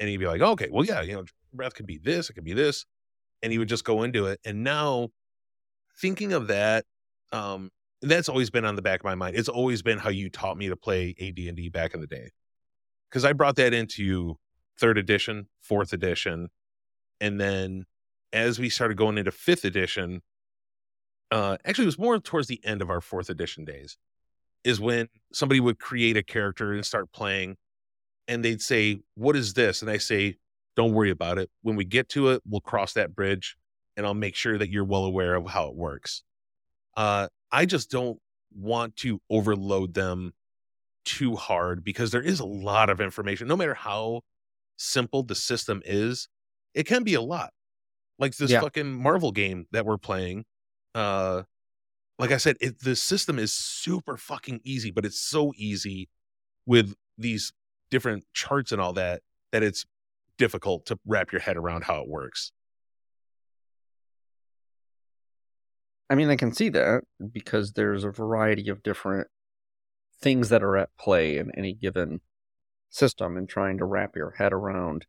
And 0.00 0.08
he'd 0.08 0.18
be 0.18 0.26
like, 0.26 0.40
"Okay, 0.42 0.68
well, 0.70 0.84
yeah, 0.84 1.02
you 1.02 1.14
know, 1.14 1.24
breath 1.52 1.74
could 1.74 1.86
be 1.86 1.98
this, 1.98 2.30
it 2.30 2.34
could 2.34 2.44
be 2.44 2.54
this," 2.54 2.86
and 3.42 3.52
he 3.52 3.58
would 3.58 3.68
just 3.68 3.84
go 3.84 4.02
into 4.04 4.26
it. 4.26 4.40
And 4.44 4.64
now, 4.64 5.10
thinking 6.00 6.32
of 6.32 6.48
that, 6.48 6.84
um, 7.32 7.70
that's 8.02 8.28
always 8.28 8.50
been 8.50 8.64
on 8.64 8.76
the 8.76 8.82
back 8.82 9.00
of 9.00 9.04
my 9.04 9.14
mind. 9.14 9.36
It's 9.36 9.48
always 9.48 9.82
been 9.82 9.98
how 9.98 10.10
you 10.10 10.30
taught 10.30 10.56
me 10.56 10.68
to 10.68 10.76
play 10.76 11.14
AD&D 11.20 11.68
back 11.70 11.94
in 11.94 12.00
the 12.00 12.06
day. 12.06 12.30
Cuz 13.10 13.24
I 13.24 13.32
brought 13.32 13.56
that 13.56 13.74
into 13.74 14.36
3rd 14.80 14.98
edition, 14.98 15.48
4th 15.62 15.92
edition, 15.92 16.48
and 17.20 17.40
then 17.40 17.86
as 18.32 18.58
we 18.58 18.70
started 18.70 18.96
going 18.96 19.18
into 19.18 19.32
5th 19.32 19.64
edition, 19.64 20.22
uh 21.30 21.56
actually 21.64 21.84
it 21.84 21.86
was 21.86 21.98
more 21.98 22.18
towards 22.18 22.48
the 22.48 22.60
end 22.64 22.82
of 22.82 22.90
our 22.90 23.00
4th 23.00 23.30
edition 23.30 23.64
days 23.64 23.96
is 24.64 24.80
when 24.80 25.08
somebody 25.32 25.60
would 25.60 25.78
create 25.78 26.16
a 26.16 26.22
character 26.22 26.72
and 26.72 26.84
start 26.84 27.12
playing 27.12 27.56
and 28.28 28.44
they'd 28.44 28.62
say, 28.62 29.00
"What 29.14 29.36
is 29.36 29.54
this?" 29.54 29.82
and 29.82 29.90
I 29.90 29.98
say, 29.98 30.36
"Don't 30.76 30.92
worry 30.94 31.10
about 31.10 31.38
it. 31.38 31.50
When 31.62 31.76
we 31.76 31.84
get 31.84 32.08
to 32.10 32.30
it, 32.30 32.42
we'll 32.46 32.60
cross 32.60 32.92
that 32.94 33.14
bridge 33.14 33.56
and 33.96 34.06
I'll 34.06 34.14
make 34.14 34.36
sure 34.36 34.58
that 34.58 34.70
you're 34.70 34.84
well 34.84 35.04
aware 35.04 35.34
of 35.36 35.46
how 35.48 35.68
it 35.68 35.76
works." 35.76 36.22
Uh 36.96 37.28
I 37.52 37.66
just 37.66 37.90
don't 37.90 38.20
want 38.54 38.96
to 38.96 39.20
overload 39.30 39.94
them 39.94 40.32
too 41.04 41.36
hard 41.36 41.84
because 41.84 42.10
there 42.12 42.22
is 42.22 42.40
a 42.40 42.46
lot 42.46 42.90
of 42.90 43.00
information. 43.00 43.48
No 43.48 43.56
matter 43.56 43.74
how 43.74 44.22
simple 44.78 45.22
the 45.24 45.34
system 45.34 45.82
is, 45.86 46.28
it 46.74 46.84
can 46.84 47.04
be 47.04 47.14
a 47.14 47.22
lot. 47.22 47.52
Like 48.18 48.36
this 48.36 48.50
Yeah. 48.52 48.60
fucking 48.60 48.92
Marvel 49.02 49.32
game 49.32 49.66
that 49.72 49.86
we're 49.86 49.98
playing. 49.98 50.44
Uh 50.94 51.44
like 52.20 52.32
I 52.32 52.36
said, 52.36 52.56
it, 52.60 52.80
the 52.80 52.94
system 52.94 53.38
is 53.38 53.50
super 53.52 54.18
fucking 54.18 54.60
easy, 54.62 54.90
but 54.90 55.06
it's 55.06 55.18
so 55.18 55.52
easy 55.56 56.10
with 56.66 56.94
these 57.16 57.52
different 57.90 58.24
charts 58.34 58.72
and 58.72 58.80
all 58.80 58.92
that 58.92 59.22
that 59.52 59.62
it's 59.62 59.86
difficult 60.36 60.84
to 60.86 60.98
wrap 61.06 61.32
your 61.32 61.40
head 61.40 61.56
around 61.56 61.84
how 61.84 62.02
it 62.02 62.08
works. 62.08 62.52
I 66.10 66.14
mean, 66.14 66.28
I 66.28 66.36
can 66.36 66.52
see 66.52 66.68
that 66.70 67.04
because 67.32 67.72
there's 67.72 68.04
a 68.04 68.10
variety 68.10 68.68
of 68.68 68.82
different 68.82 69.28
things 70.20 70.50
that 70.50 70.62
are 70.62 70.76
at 70.76 70.90
play 70.98 71.38
in 71.38 71.50
any 71.56 71.72
given 71.72 72.20
system, 72.90 73.36
and 73.36 73.48
trying 73.48 73.78
to 73.78 73.84
wrap 73.84 74.14
your 74.14 74.32
head 74.32 74.52
around 74.52 75.06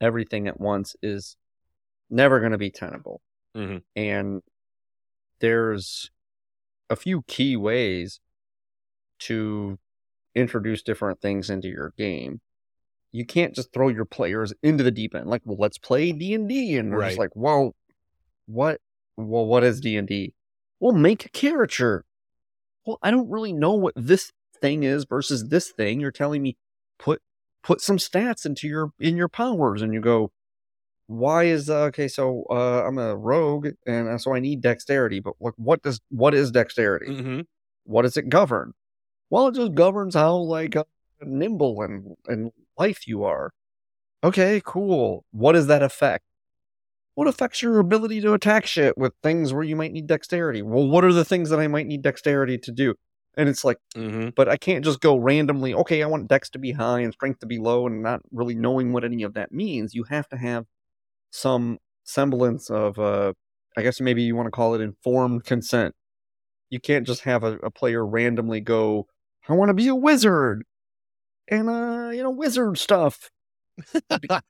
everything 0.00 0.46
at 0.46 0.60
once 0.60 0.94
is 1.02 1.36
never 2.10 2.38
going 2.40 2.52
to 2.52 2.58
be 2.58 2.70
tenable. 2.70 3.22
Mhm. 3.56 3.82
And 3.96 4.42
there's 5.40 6.10
a 6.90 6.96
few 6.96 7.22
key 7.22 7.56
ways 7.56 8.20
to 9.20 9.78
introduce 10.34 10.82
different 10.82 11.20
things 11.20 11.50
into 11.50 11.68
your 11.68 11.92
game. 11.96 12.40
You 13.10 13.24
can't 13.24 13.54
just 13.54 13.72
throw 13.72 13.88
your 13.88 14.04
players 14.04 14.52
into 14.62 14.84
the 14.84 14.90
deep 14.90 15.14
end. 15.14 15.26
Like, 15.26 15.42
well, 15.44 15.56
let's 15.58 15.78
play 15.78 16.12
D 16.12 16.34
and 16.34 16.48
D, 16.48 16.76
and 16.76 16.92
we're 16.92 17.06
just 17.06 17.18
like, 17.18 17.34
well, 17.34 17.74
what? 18.46 18.80
Well, 19.16 19.46
what 19.46 19.64
is 19.64 19.80
D 19.80 19.96
and 19.96 20.06
D? 20.06 20.34
Well, 20.78 20.92
make 20.92 21.24
a 21.24 21.30
character. 21.30 22.04
Well, 22.84 22.98
I 23.02 23.10
don't 23.10 23.30
really 23.30 23.52
know 23.52 23.72
what 23.72 23.94
this 23.96 24.32
thing 24.60 24.82
is 24.82 25.04
versus 25.04 25.48
this 25.48 25.70
thing. 25.70 26.00
You're 26.00 26.10
telling 26.10 26.42
me 26.42 26.56
put 26.98 27.22
put 27.62 27.80
some 27.80 27.96
stats 27.96 28.44
into 28.46 28.68
your 28.68 28.90
in 28.98 29.16
your 29.16 29.28
powers, 29.28 29.82
and 29.82 29.92
you 29.94 30.00
go, 30.00 30.30
why 31.08 31.44
is 31.44 31.68
uh, 31.68 31.84
okay? 31.86 32.06
So 32.06 32.44
uh, 32.50 32.84
I'm 32.86 32.98
a 32.98 33.16
rogue, 33.16 33.68
and 33.86 34.08
uh, 34.08 34.18
so 34.18 34.34
I 34.34 34.40
need 34.40 34.60
dexterity. 34.60 35.20
But 35.20 35.34
what 35.38 35.54
what 35.58 35.82
does 35.82 36.00
what 36.10 36.34
is 36.34 36.50
dexterity? 36.52 37.06
Mhm. 37.08 37.46
What 37.84 38.02
does 38.02 38.16
it 38.16 38.28
govern? 38.28 38.74
Well, 39.30 39.48
it 39.48 39.54
just 39.56 39.74
governs 39.74 40.14
how 40.14 40.36
like 40.36 40.76
uh, 40.76 40.84
nimble 41.22 41.82
and 41.82 42.14
and 42.26 42.52
life 42.78 43.08
you 43.08 43.24
are. 43.24 43.50
Okay, 44.22 44.60
cool. 44.64 45.24
What 45.32 45.52
does 45.52 45.66
that 45.68 45.82
affect? 45.82 46.24
What 47.14 47.26
affects 47.26 47.62
your 47.62 47.78
ability 47.80 48.20
to 48.20 48.34
attack 48.34 48.66
shit 48.66 48.96
with 48.96 49.12
things 49.22 49.52
where 49.52 49.64
you 49.64 49.74
might 49.76 49.92
need 49.92 50.06
dexterity? 50.06 50.62
Well, 50.62 50.86
what 50.86 51.04
are 51.04 51.12
the 51.12 51.24
things 51.24 51.50
that 51.50 51.58
I 51.58 51.66
might 51.66 51.86
need 51.86 52.02
dexterity 52.02 52.58
to 52.58 52.70
do? 52.70 52.94
And 53.36 53.48
it's 53.48 53.64
like, 53.64 53.78
Mhm. 53.96 54.34
but 54.34 54.48
I 54.48 54.56
can't 54.56 54.84
just 54.84 55.00
go 55.00 55.16
randomly, 55.16 55.74
okay, 55.74 56.02
I 56.02 56.06
want 56.06 56.28
dex 56.28 56.48
to 56.50 56.58
be 56.58 56.72
high 56.72 57.00
and 57.00 57.12
strength 57.12 57.40
to 57.40 57.46
be 57.46 57.58
low 57.58 57.86
and 57.86 58.02
not 58.02 58.20
really 58.30 58.54
knowing 58.54 58.92
what 58.92 59.04
any 59.04 59.22
of 59.24 59.34
that 59.34 59.52
means. 59.52 59.94
You 59.94 60.04
have 60.04 60.28
to 60.28 60.36
have 60.36 60.66
some 61.30 61.78
semblance 62.04 62.70
of 62.70 62.98
uh 62.98 63.32
I 63.76 63.82
guess 63.82 64.00
maybe 64.00 64.22
you 64.22 64.34
want 64.34 64.46
to 64.46 64.50
call 64.50 64.74
it 64.74 64.80
informed 64.80 65.44
consent. 65.44 65.94
You 66.70 66.80
can't 66.80 67.06
just 67.06 67.22
have 67.22 67.44
a, 67.44 67.56
a 67.58 67.70
player 67.70 68.04
randomly 68.04 68.60
go, 68.60 69.06
I 69.48 69.52
want 69.54 69.68
to 69.70 69.74
be 69.74 69.88
a 69.88 69.94
wizard. 69.94 70.64
And 71.48 71.68
uh, 71.70 72.10
you 72.12 72.22
know, 72.22 72.30
wizard 72.30 72.76
stuff. 72.78 73.30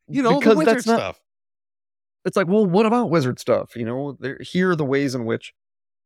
you 0.08 0.22
know, 0.22 0.38
because 0.38 0.56
wizard 0.56 0.76
that's 0.76 0.86
not- 0.86 0.98
stuff. 0.98 1.20
It's 2.24 2.36
like, 2.36 2.48
well, 2.48 2.66
what 2.66 2.84
about 2.86 3.10
wizard 3.10 3.38
stuff? 3.38 3.76
You 3.76 3.84
know, 3.84 4.16
there 4.18 4.38
here 4.40 4.70
are 4.70 4.76
the 4.76 4.84
ways 4.84 5.14
in 5.14 5.24
which 5.24 5.52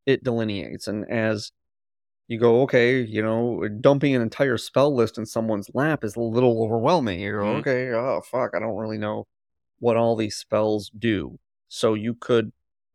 it 0.07 0.23
delineates. 0.23 0.87
And 0.87 1.09
as 1.11 1.51
you 2.29 2.39
go, 2.39 2.63
okay, 2.63 3.01
you 3.01 3.23
know, 3.23 3.67
dumping 3.81 4.15
an 4.15 4.23
entire 4.23 4.57
spell 4.59 4.95
list 4.95 5.17
in 5.19 5.27
someone's 5.27 5.71
lap 5.75 6.05
is 6.05 6.15
a 6.17 6.21
little 6.21 6.63
overwhelming. 6.63 7.21
You 7.21 7.33
go, 7.33 7.39
Mhm. 7.45 7.61
okay, 7.61 7.91
oh 7.93 8.21
fuck, 8.31 8.51
I 8.55 8.61
don't 8.61 8.77
really 8.77 8.99
know 8.99 9.27
what 9.83 9.97
all 9.97 10.15
these 10.15 10.37
spells 10.37 10.93
do. 10.97 11.41
So 11.67 11.95
you 11.95 12.15
could 12.15 12.53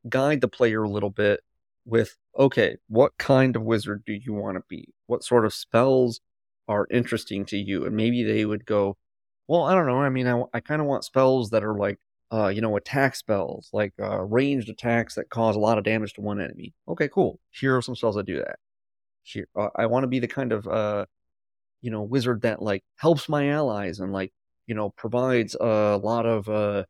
guide 0.07 0.39
the 0.39 0.47
player 0.47 0.83
a 0.83 0.89
little 0.89 1.09
bit 1.09 1.41
with, 1.83 2.15
okay, 2.39 2.77
what 2.87 3.17
kind 3.17 3.57
of 3.57 3.61
wizard 3.63 4.03
do 4.05 4.13
you 4.13 4.33
want 4.33 4.55
to 4.55 4.63
be? 4.69 4.87
What 5.05 5.21
sort 5.21 5.45
of 5.45 5.53
spells 5.53 6.21
are 6.69 6.87
interesting 6.89 7.43
to 7.47 7.57
you? 7.57 7.85
And 7.85 7.93
maybe 7.93 8.23
they 8.23 8.45
would 8.45 8.65
go, 8.65 8.95
well, 9.49 9.63
I 9.63 9.75
don't 9.75 9.85
know. 9.85 9.99
I 9.99 10.07
mean, 10.07 10.27
I, 10.27 10.41
I 10.53 10.61
kind 10.61 10.81
of 10.81 10.87
want 10.87 11.03
spells 11.03 11.49
that 11.49 11.61
are 11.61 11.77
like, 11.77 11.99
uh, 12.31 12.47
you 12.47 12.61
know, 12.61 12.77
attack 12.77 13.17
spells, 13.17 13.67
like 13.73 13.93
uh, 14.01 14.21
ranged 14.21 14.69
attacks 14.69 15.15
that 15.15 15.29
cause 15.29 15.57
a 15.57 15.59
lot 15.59 15.77
of 15.77 15.83
damage 15.83 16.13
to 16.13 16.21
one 16.21 16.39
enemy. 16.39 16.73
Okay, 16.87 17.09
cool. 17.09 17.41
Here 17.51 17.75
are 17.75 17.81
some 17.81 17.97
spells 17.97 18.15
that 18.15 18.25
do 18.25 18.37
that. 18.37 18.59
Here, 19.23 19.49
uh, 19.57 19.71
I 19.75 19.87
want 19.87 20.03
to 20.03 20.07
be 20.07 20.19
the 20.19 20.27
kind 20.29 20.53
of, 20.53 20.65
uh, 20.65 21.05
you 21.81 21.91
know, 21.91 22.03
wizard 22.03 22.43
that 22.43 22.61
like 22.61 22.85
helps 22.95 23.27
my 23.27 23.49
allies 23.49 23.99
and 23.99 24.13
like, 24.13 24.31
you 24.67 24.75
know, 24.75 24.89
provides 24.91 25.55
a 25.59 25.99
lot 26.03 26.25
of 26.25 26.47
uh, 26.49 26.83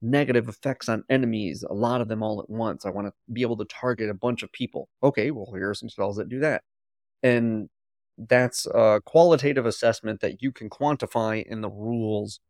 negative 0.00 0.48
effects 0.48 0.88
on 0.88 1.04
enemies, 1.08 1.62
a 1.62 1.74
lot 1.74 2.00
of 2.00 2.08
them 2.08 2.22
all 2.22 2.40
at 2.40 2.50
once. 2.50 2.84
I 2.84 2.90
want 2.90 3.06
to 3.06 3.12
be 3.32 3.42
able 3.42 3.56
to 3.58 3.64
target 3.66 4.10
a 4.10 4.14
bunch 4.14 4.42
of 4.42 4.50
people. 4.52 4.88
Okay, 5.02 5.30
well, 5.30 5.52
here 5.54 5.70
are 5.70 5.74
some 5.74 5.88
spells 5.88 6.16
that 6.16 6.28
do 6.28 6.40
that. 6.40 6.62
And 7.22 7.68
that's 8.18 8.66
a 8.66 9.00
qualitative 9.04 9.66
assessment 9.66 10.20
that 10.20 10.42
you 10.42 10.52
can 10.52 10.68
quantify 10.68 11.44
in 11.46 11.60
the 11.60 11.70
rules 11.70 12.40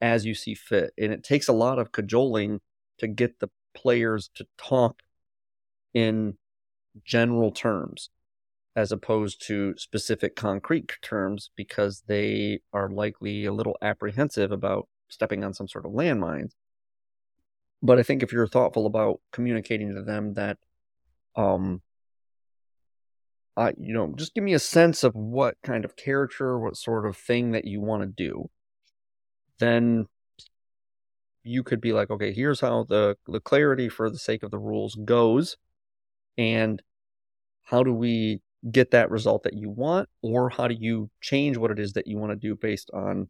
as 0.00 0.24
you 0.24 0.34
see 0.34 0.54
fit. 0.54 0.92
And 0.98 1.12
it 1.12 1.22
takes 1.22 1.48
a 1.48 1.52
lot 1.52 1.78
of 1.78 1.92
cajoling 1.92 2.60
to 2.98 3.06
get 3.06 3.38
the 3.40 3.50
players 3.74 4.30
to 4.36 4.46
talk 4.56 5.02
in 5.94 6.38
general 7.04 7.50
terms. 7.50 8.10
As 8.76 8.92
opposed 8.92 9.44
to 9.46 9.74
specific 9.76 10.36
concrete 10.36 10.92
terms 11.02 11.50
because 11.56 12.04
they 12.06 12.60
are 12.72 12.88
likely 12.88 13.44
a 13.44 13.52
little 13.52 13.76
apprehensive 13.82 14.52
about 14.52 14.88
stepping 15.08 15.42
on 15.42 15.52
some 15.52 15.68
sort 15.68 15.84
of 15.84 15.92
landmines. 15.92 16.52
But 17.82 17.98
I 17.98 18.02
think 18.02 18.22
if 18.22 18.32
you're 18.32 18.46
thoughtful 18.46 18.86
about 18.86 19.20
communicating 19.32 19.94
to 19.94 20.02
them 20.02 20.34
that, 20.34 20.58
um, 21.34 21.82
uh, 23.56 23.72
you 23.78 23.92
know, 23.92 24.12
just 24.16 24.34
give 24.34 24.44
me 24.44 24.54
a 24.54 24.58
sense 24.58 25.02
of 25.02 25.14
what 25.14 25.56
kind 25.62 25.84
of 25.84 25.96
character, 25.96 26.58
what 26.58 26.76
sort 26.76 27.06
of 27.06 27.16
thing 27.16 27.52
that 27.52 27.64
you 27.64 27.80
want 27.80 28.02
to 28.02 28.06
do, 28.06 28.48
then 29.58 30.06
you 31.42 31.62
could 31.62 31.80
be 31.80 31.92
like, 31.92 32.10
okay, 32.10 32.32
here's 32.32 32.60
how 32.60 32.84
the 32.88 33.16
the 33.26 33.40
clarity 33.40 33.88
for 33.88 34.10
the 34.10 34.18
sake 34.18 34.42
of 34.42 34.50
the 34.50 34.58
rules 34.58 34.96
goes, 35.04 35.56
and 36.38 36.82
how 37.64 37.82
do 37.82 37.92
we 37.92 38.40
get 38.68 38.90
that 38.90 39.10
result 39.10 39.44
that 39.44 39.54
you 39.54 39.70
want, 39.70 40.08
or 40.22 40.50
how 40.50 40.68
do 40.68 40.76
you 40.78 41.10
change 41.20 41.56
what 41.56 41.70
it 41.70 41.78
is 41.78 41.92
that 41.94 42.06
you 42.06 42.18
want 42.18 42.30
to 42.30 42.36
do 42.36 42.54
based 42.54 42.90
on 42.92 43.28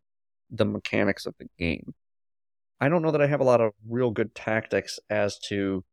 the 0.50 0.64
mechanics 0.64 1.26
of 1.26 1.34
the 1.38 1.46
game? 1.58 1.94
I 2.80 2.88
don't 2.88 3.02
know 3.02 3.10
that 3.10 3.22
I 3.22 3.26
have 3.26 3.40
a 3.40 3.44
lot 3.44 3.60
of 3.60 3.72
real 3.88 4.10
good 4.10 4.34
tactics 4.34 4.98
as 5.08 5.38
to 5.48 5.84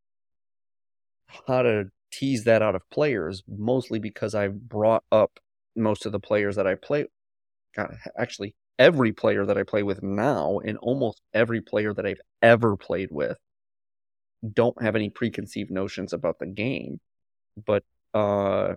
how 1.48 1.62
to 1.62 1.86
tease 2.12 2.46
that 2.46 2.62
out 2.62 2.76
of 2.76 2.90
players, 2.90 3.44
mostly 3.48 4.00
because 4.00 4.34
I've 4.34 4.68
brought 4.68 5.04
up 5.12 5.40
most 5.76 6.06
of 6.06 6.12
the 6.12 6.20
players 6.20 6.56
that 6.56 6.66
I 6.66 6.76
play. 6.76 7.06
God, 7.76 7.96
actually, 8.18 8.56
every 8.80 9.12
player 9.12 9.46
that 9.46 9.58
I 9.58 9.64
play 9.64 9.84
with 9.84 10.02
now, 10.02 10.60
and 10.64 10.78
almost 10.78 11.22
every 11.34 11.62
player 11.62 11.94
that 11.94 12.06
I've 12.06 12.22
ever 12.42 12.78
played 12.78 13.10
with, 13.12 13.38
don't 14.54 14.82
have 14.82 14.96
any 14.96 15.10
preconceived 15.10 15.72
notions 15.72 16.14
about 16.14 16.40
the 16.40 16.46
game. 16.46 17.00
But 17.66 17.84
uh, 18.14 18.76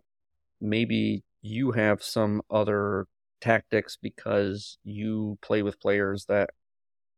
maybe 0.61 1.23
you 1.43 1.73
have 1.73 2.03
some 2.03 2.43
other 2.51 3.07
tactics 3.41 3.97
because 4.01 4.79
you 4.85 5.39
play 5.43 5.63
with 5.63 5.81
players 5.81 6.27
that 6.27 6.51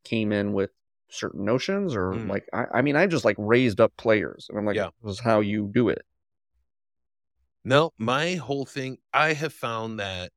came 0.05 0.31
in 0.31 0.53
with 0.53 0.71
certain 1.09 1.45
notions 1.45 1.95
or 1.95 2.13
Mm. 2.13 2.29
like 2.29 2.47
I, 2.53 2.65
I 2.75 2.81
mean 2.81 2.95
I 2.95 3.07
just 3.07 3.25
like 3.25 3.35
raised 3.39 3.79
up 3.81 3.93
players 3.97 4.47
and 4.49 4.57
I'm 4.57 4.65
like 4.65 4.75
Yeah. 4.77 4.89
this 5.03 5.13
is 5.13 5.19
how 5.19 5.41
you 5.41 5.69
do 5.73 5.89
it. 5.89 6.03
No, 7.63 7.91
my 7.97 8.35
whole 8.35 8.65
thing, 8.65 8.97
I 9.13 9.33
have 9.33 9.53
found 9.53 9.99
that 9.99 10.31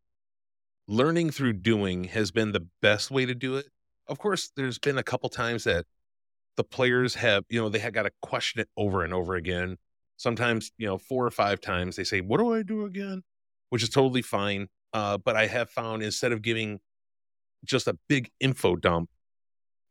learning 0.89 1.31
through 1.33 1.55
doing 1.55 2.05
has 2.05 2.31
been 2.31 2.53
the 2.53 2.69
best 2.83 3.11
way 3.11 3.27
to 3.27 3.35
do 3.35 3.57
it. 3.57 3.67
Of 4.07 4.19
course, 4.19 4.51
there's 4.57 4.79
been 4.79 4.99
a 4.99 5.03
couple 5.05 5.29
times 5.31 5.65
that 5.65 5.87
the 6.57 6.65
players 6.65 7.17
have, 7.17 7.45
you 7.49 7.61
know, 7.61 7.69
they 7.69 7.81
had 7.81 7.95
got 7.95 8.05
to 8.05 8.13
question 8.23 8.61
it 8.61 8.71
over 8.77 9.05
and 9.05 9.15
over 9.15 9.35
again. 9.37 9.79
Sometimes, 10.17 10.73
you 10.79 10.87
know, 10.87 10.99
four 10.99 11.27
or 11.27 11.31
five 11.31 11.61
times 11.61 11.97
they 11.97 12.05
say, 12.05 12.21
What 12.21 12.39
do 12.39 12.55
I 12.55 12.63
do 12.63 12.85
again? 12.85 13.23
Which 13.71 13.83
is 13.83 13.89
totally 13.89 14.23
fine. 14.23 14.69
Uh, 14.93 15.19
but 15.19 15.37
I 15.37 15.47
have 15.47 15.71
found 15.71 16.03
instead 16.03 16.33
of 16.33 16.43
giving 16.43 16.81
just 17.65 17.87
a 17.87 17.99
big 18.09 18.31
info 18.41 18.77
dump, 18.77 19.11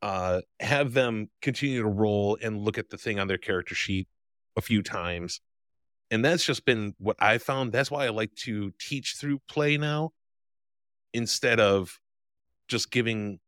uh, 0.01 0.41
have 0.59 0.93
them 0.93 1.29
continue 1.41 1.81
to 1.81 1.87
roll 1.87 2.37
and 2.41 2.61
look 2.61 2.77
at 2.77 2.89
the 2.89 2.97
thing 2.97 3.19
on 3.19 3.27
their 3.27 3.37
character 3.37 3.75
sheet 3.75 4.07
a 4.55 4.61
few 4.61 4.81
times 4.81 5.41
and 6.11 6.23
that's 6.23 6.45
just 6.45 6.65
been 6.65 6.93
what 6.97 7.17
I 7.19 7.37
found. 7.37 7.71
That's 7.71 7.89
why 7.89 8.05
I 8.05 8.09
like 8.09 8.33
to 8.43 8.71
teach 8.79 9.15
through 9.17 9.41
play 9.49 9.77
now 9.77 10.11
instead 11.13 11.59
of 11.59 11.99
just 12.67 12.91
giving, 12.91 13.39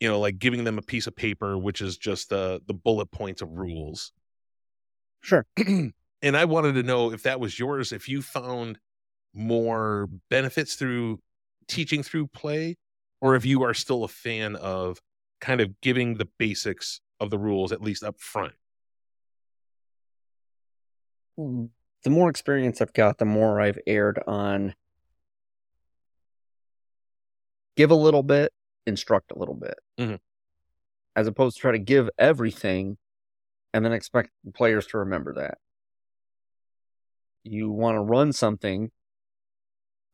you 0.00 0.08
know, 0.08 0.20
like 0.20 0.38
giving 0.38 0.64
them 0.64 0.78
a 0.78 0.82
piece 0.82 1.06
of 1.06 1.16
paper, 1.16 1.56
which 1.56 1.80
is 1.80 1.96
just 1.96 2.28
the 2.28 2.60
the 2.66 2.74
bullet 2.74 3.10
points 3.10 3.42
of 3.42 3.50
rules. 3.50 4.12
Sure. 5.22 5.46
and 5.56 6.36
I 6.36 6.44
wanted 6.44 6.74
to 6.74 6.82
know 6.82 7.12
if 7.12 7.22
that 7.22 7.40
was 7.40 7.58
yours, 7.58 7.92
if 7.92 8.08
you 8.08 8.22
found 8.22 8.78
more 9.34 10.08
benefits 10.30 10.74
through 10.74 11.20
teaching 11.68 12.02
through 12.02 12.26
play, 12.28 12.76
or 13.20 13.36
if 13.36 13.44
you 13.46 13.62
are 13.62 13.74
still 13.74 14.04
a 14.04 14.08
fan 14.08 14.56
of 14.56 15.00
kind 15.40 15.60
of 15.60 15.80
giving 15.80 16.14
the 16.16 16.28
basics 16.38 17.00
of 17.20 17.30
the 17.30 17.38
rules 17.38 17.72
at 17.72 17.80
least 17.80 18.02
up 18.02 18.20
front. 18.20 18.52
The 21.36 22.10
more 22.10 22.28
experience 22.30 22.80
I've 22.80 22.92
got, 22.92 23.18
the 23.18 23.24
more 23.24 23.60
I've 23.60 23.78
erred 23.86 24.22
on 24.26 24.74
give 27.76 27.90
a 27.90 27.94
little 27.94 28.22
bit, 28.22 28.52
instruct 28.86 29.32
a 29.32 29.38
little 29.38 29.54
bit. 29.54 29.78
Mhm. 29.98 30.20
As 31.16 31.26
opposed 31.26 31.56
to 31.56 31.60
try 31.60 31.72
to 31.72 31.78
give 31.78 32.10
everything 32.18 32.98
and 33.72 33.84
then 33.84 33.92
expect 33.92 34.30
players 34.54 34.86
to 34.88 34.98
remember 34.98 35.34
that. 35.34 35.58
You 37.44 37.70
want 37.70 37.96
to 37.96 38.00
run 38.00 38.32
something, 38.32 38.90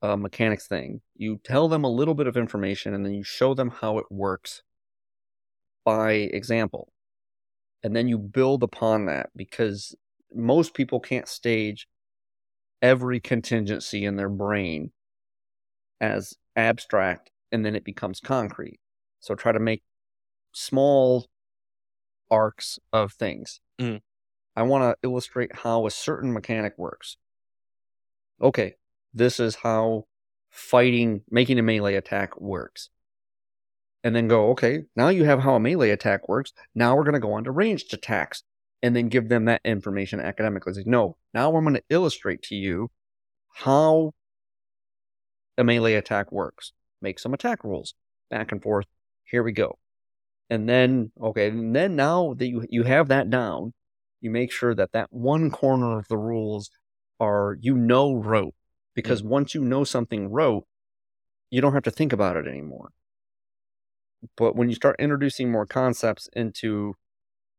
a 0.01 0.17
mechanics 0.17 0.67
thing. 0.67 1.01
You 1.17 1.41
tell 1.43 1.69
them 1.69 1.85
a 1.85 1.91
little 1.91 2.15
bit 2.15 2.27
of 2.27 2.37
information 2.37 2.95
and 2.95 3.05
then 3.05 3.15
you 3.15 3.25
show 3.25 3.55
them 3.55 3.71
how 3.71 3.99
it 3.99 4.07
works 4.11 4.63
by 5.85 6.13
example. 6.13 6.93
And 7.83 7.95
then 7.95 8.09
you 8.09 8.19
build 8.19 8.63
upon 8.63 9.07
that 9.07 9.31
because 9.37 9.95
most 10.35 10.75
people 10.75 11.01
can't 11.01 11.29
stage 11.29 11.89
every 12.81 13.21
contingency 13.21 14.05
in 14.05 14.17
their 14.17 14.29
brain 14.29 14.93
as 16.01 16.35
abstract 16.57 17.31
and 17.51 17.65
then 17.65 17.75
it 17.75 17.85
becomes 17.85 18.21
concrete. 18.21 18.81
So 19.21 19.35
try 19.35 19.53
to 19.53 19.61
make 19.61 19.83
small 20.53 21.27
arcs 22.31 22.79
of 22.93 23.13
things. 23.13 23.61
Mhm. 23.79 24.03
I 24.57 24.63
want 24.63 24.83
to 24.83 25.07
illustrate 25.07 25.55
how 25.55 25.87
a 25.87 25.91
certain 25.91 26.33
mechanic 26.33 26.77
works. 26.77 27.17
Okay, 28.41 28.77
this 29.15 29.41
is 29.41 29.57
how 29.57 30.07
fighting, 30.51 31.23
making 31.31 31.59
a 31.59 31.63
melee 31.63 31.95
attack 31.95 32.41
works. 32.41 32.91
And 34.05 34.15
then 34.15 34.29
go, 34.29 34.51
okay, 34.51 34.85
now 34.97 35.09
you 35.09 35.25
have 35.25 35.41
how 35.41 35.55
a 35.55 35.61
melee 35.61 35.91
attack 35.91 36.29
works. 36.29 36.53
Now 36.75 36.97
we're 36.97 37.05
going 37.05 37.15
to 37.15 37.21
go 37.21 37.33
on 37.33 37.45
to 37.45 37.51
ranged 37.51 37.93
attacks 37.93 38.43
and 38.83 38.95
then 38.95 39.09
give 39.09 39.29
them 39.29 39.47
that 39.47 39.61
information 39.65 40.21
academically. 40.21 40.73
Say, 40.75 40.85
no, 40.87 41.17
now 41.35 41.55
I'm 41.55 41.65
going 41.65 41.75
to 41.75 41.83
illustrate 41.91 42.43
to 42.45 42.55
you 42.55 42.91
how 43.55 44.13
a 45.57 45.65
melee 45.65 45.95
attack 45.95 46.31
works. 46.31 46.73
Make 47.03 47.19
some 47.19 47.35
attack 47.35 47.65
rules, 47.65 47.95
back 48.31 48.53
and 48.53 48.63
forth. 48.63 48.87
Here 49.25 49.43
we 49.43 49.53
go. 49.53 49.79
And 50.51 50.69
then, 50.69 51.13
okay, 51.21 51.49
and 51.49 51.77
then 51.77 51.97
now 51.97 52.35
that 52.35 52.47
you 52.47 52.65
you 52.71 52.85
have 52.85 53.09
that 53.09 53.29
down, 53.29 53.75
you 54.21 54.31
make 54.31 54.51
sure 54.51 54.75
that 54.75 54.93
that 54.93 55.09
one 55.13 55.51
corner 55.51 55.99
of 55.99 56.09
the 56.09 56.17
rules 56.17 56.71
are 57.21 57.57
you 57.61 57.77
know 57.77 58.15
rote 58.15 58.55
because 58.95 59.23
once 59.23 59.55
you 59.55 59.63
know 59.63 59.85
something 59.85 60.31
rote, 60.31 60.65
you 61.51 61.61
don't 61.61 61.75
have 61.75 61.83
to 61.85 61.91
think 61.91 62.13
about 62.13 62.37
it 62.37 62.47
anymore. 62.47 62.91
But 64.37 64.57
when 64.57 64.69
you 64.69 64.75
start 64.75 64.97
introducing 64.99 65.53
more 65.53 65.67
concepts 65.67 66.29
into 66.33 66.95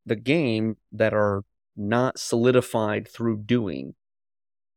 the 0.05 0.15
game 0.15 0.77
that 0.91 1.13
are 1.13 1.43
not 1.77 2.19
solidified 2.19 3.07
through 3.07 3.43
doing, 3.43 3.95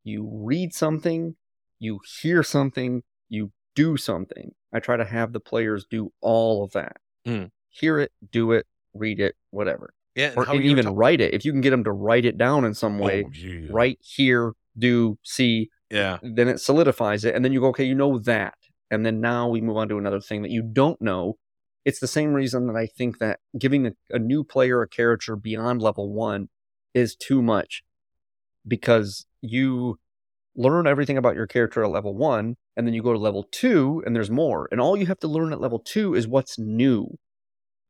you 0.05 0.28
read 0.32 0.72
something, 0.72 1.36
you 1.78 2.01
hear 2.20 2.43
something, 2.43 3.02
you 3.28 3.51
do 3.74 3.97
something. 3.97 4.52
I 4.72 4.80
try 4.80 4.97
to 4.97 5.05
have 5.05 5.32
the 5.32 5.40
players 5.40 5.86
do 5.90 6.12
all 6.20 6.62
of 6.62 6.72
that. 6.72 6.97
Mm. 7.26 7.51
Hear 7.72 7.98
it, 7.98 8.12
do 8.30 8.52
it, 8.52 8.66
read 8.94 9.18
it, 9.20 9.34
whatever. 9.50 9.92
Yeah, 10.14 10.34
Or 10.36 10.54
even 10.54 10.84
talk- 10.84 10.94
write 10.96 11.20
it. 11.20 11.32
If 11.34 11.44
you 11.44 11.52
can 11.52 11.60
get 11.62 11.70
them 11.70 11.84
to 11.84 11.92
write 11.92 12.24
it 12.24 12.36
down 12.38 12.64
in 12.64 12.74
some 12.74 12.98
way, 12.98 13.24
Oh, 13.26 13.30
yeah. 13.32 13.66
write, 13.70 13.98
hear, 14.02 14.52
do, 14.78 15.18
see, 15.22 15.70
Yeah. 15.90 16.18
then 16.22 16.48
it 16.48 16.60
solidifies 16.60 17.24
it. 17.24 17.34
And 17.34 17.44
then 17.44 17.52
you 17.52 17.60
go, 17.60 17.68
okay, 17.68 17.84
you 17.84 17.94
know 17.94 18.18
that. 18.20 18.54
And 18.90 19.04
then 19.06 19.20
now 19.20 19.48
we 19.48 19.60
move 19.62 19.78
on 19.78 19.88
to 19.88 19.96
another 19.98 20.20
thing 20.20 20.42
that 20.42 20.50
you 20.50 20.62
don't 20.62 21.00
know. 21.00 21.38
It's 21.86 21.98
the 21.98 22.06
same 22.06 22.34
reason 22.34 22.66
that 22.68 22.76
I 22.76 22.86
think 22.86 23.18
that 23.18 23.40
giving 23.58 23.86
a, 23.86 23.92
a 24.10 24.18
new 24.18 24.44
player 24.44 24.82
a 24.82 24.88
character 24.88 25.34
beyond 25.34 25.80
level 25.82 26.12
one 26.12 26.48
is 26.94 27.16
too 27.16 27.40
much 27.42 27.82
because 28.68 29.26
you 29.40 29.98
learn 30.54 30.86
everything 30.86 31.16
about 31.16 31.34
your 31.34 31.46
character 31.46 31.82
at 31.82 31.90
level 31.90 32.14
one, 32.14 32.56
and 32.76 32.86
then 32.86 32.94
you 32.94 33.02
go 33.02 33.12
to 33.12 33.18
level 33.18 33.46
two, 33.50 34.02
and 34.06 34.14
there's 34.14 34.30
more. 34.30 34.68
And 34.70 34.80
all 34.80 34.96
you 34.96 35.06
have 35.06 35.18
to 35.20 35.28
learn 35.28 35.52
at 35.52 35.60
level 35.60 35.78
two 35.78 36.14
is 36.14 36.28
what's 36.28 36.58
new. 36.58 37.18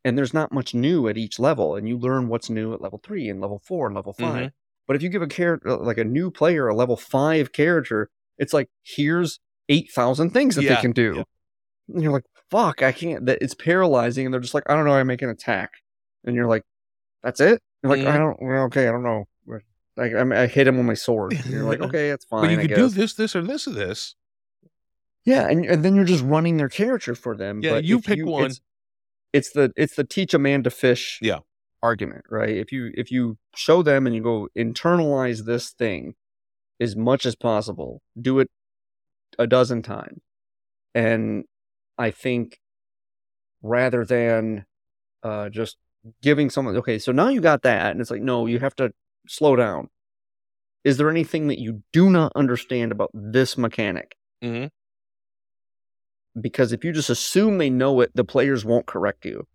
And 0.04 0.18
there's 0.18 0.34
not 0.34 0.52
much 0.52 0.74
new 0.74 1.06
at 1.08 1.16
each 1.16 1.38
level, 1.38 1.76
and 1.76 1.88
you 1.88 1.96
learn 1.96 2.28
what's 2.28 2.50
new 2.50 2.74
at 2.74 2.80
level 2.80 3.00
three 3.02 3.28
and 3.28 3.40
level 3.40 3.60
four 3.64 3.86
and 3.86 3.94
level 3.94 4.12
5 4.12 4.46
Mhm. 4.46 4.52
But 4.88 4.96
if 4.96 5.02
you 5.02 5.08
give 5.08 5.22
a 5.22 5.28
character 5.28 5.76
like 5.76 5.98
a 5.98 6.04
new 6.04 6.30
player 6.30 6.66
a 6.66 6.74
level 6.74 6.96
five 6.96 7.52
character, 7.52 8.10
it's 8.36 8.52
like 8.52 8.68
here's 8.82 9.38
eight 9.68 9.92
thousand 9.92 10.30
things 10.30 10.56
that 10.56 10.64
Yeah, 10.64 10.74
they 10.74 10.80
can 10.80 10.90
do. 10.92 11.14
yeah. 11.18 11.22
And 11.94 12.02
you're 12.02 12.12
like, 12.12 12.24
fuck, 12.50 12.82
I 12.82 12.90
can't. 12.90 13.26
That 13.26 13.38
it's 13.40 13.54
paralyzing, 13.54 14.26
and 14.26 14.34
they're 14.34 14.40
just 14.40 14.54
like, 14.54 14.64
I 14.68 14.74
don't 14.74 14.84
know, 14.84 14.92
I 14.92 15.04
make 15.04 15.22
an 15.22 15.28
attack, 15.30 15.70
and 16.24 16.34
you're 16.34 16.48
like, 16.48 16.64
that's 17.22 17.40
it. 17.40 17.60
You're 17.82 17.90
like, 17.90 18.00
Mhm. 18.00 18.06
I 18.08 18.18
don't. 18.18 18.42
Well, 18.42 18.64
okay, 18.64 18.88
I 18.88 18.90
don't 18.92 19.04
know. 19.04 19.26
Like 19.94 20.14
I, 20.14 20.42
I 20.44 20.46
hit 20.46 20.66
him 20.66 20.78
with 20.78 20.86
my 20.86 20.94
sword. 20.94 21.34
And 21.34 21.44
you're 21.46 21.64
like, 21.64 21.80
okay, 21.88 22.10
it's 22.10 22.24
fine. 22.24 22.42
But 22.42 22.50
you 22.50 22.56
could 22.68 22.74
do 22.74 22.88
this, 22.88 23.12
this, 23.14 23.36
or 23.36 23.42
this, 23.42 23.68
or 23.68 23.72
this. 23.72 24.16
Yeah, 25.24 25.46
and, 25.48 25.64
and 25.66 25.84
then 25.84 25.94
you're 25.94 26.04
just 26.06 26.24
running 26.24 26.56
their 26.56 26.68
character 26.70 27.14
for 27.14 27.36
them. 27.36 27.60
Yeah, 27.62 27.72
but 27.72 27.84
you 27.84 28.00
pick 28.00 28.24
one. 28.24 28.50
It's, 29.32 29.50
the 29.52 29.72
it's 29.76 29.96
the 29.96 30.04
teach 30.04 30.34
a 30.34 30.38
man 30.38 30.62
to 30.64 30.70
fish 30.70 31.18
Yeah. 31.22 31.38
argument, 31.82 32.24
right? 32.30 32.56
If 32.56 32.70
you 32.72 32.90
if 32.94 33.10
you 33.10 33.38
show 33.54 33.82
them 33.82 34.06
and 34.06 34.14
you 34.14 34.22
go 34.22 34.48
internalize 34.56 35.44
this 35.44 35.70
thing, 35.70 36.14
as 36.80 36.96
much 36.96 37.24
as 37.24 37.34
possible. 37.36 38.02
Do 38.20 38.40
it 38.40 38.50
a 39.38 39.46
dozen 39.46 39.82
times. 39.82 40.20
And 40.94 41.44
I 41.96 42.10
think 42.10 42.58
rather 43.62 44.04
than 44.04 44.66
uh, 45.22 45.48
just 45.48 45.76
giving 46.20 46.50
someone, 46.50 46.76
okay, 46.76 46.98
so 46.98 47.12
now 47.12 47.28
you 47.28 47.40
got 47.40 47.62
that, 47.62 47.92
and 47.92 48.00
it's 48.00 48.10
like, 48.10 48.22
no, 48.22 48.46
you 48.46 48.58
have 48.58 48.74
to 48.76 48.92
slow 49.28 49.54
down. 49.56 49.88
Is 50.84 50.96
there 50.96 51.08
anything 51.08 51.46
that 51.46 51.60
you 51.60 51.82
do 51.92 52.10
not 52.10 52.32
understand 52.34 52.90
about 52.90 53.10
this 53.14 53.56
mechanic? 53.56 54.16
Mhm. 54.42 54.70
Because 56.40 56.72
if 56.72 56.84
you 56.84 56.92
just 56.92 57.10
assume 57.10 57.58
they 57.58 57.70
know 57.70 58.00
it, 58.00 58.10
the 58.14 58.24
players 58.24 58.64
won't 58.64 58.86
correct 58.86 59.24
you. 59.24 59.46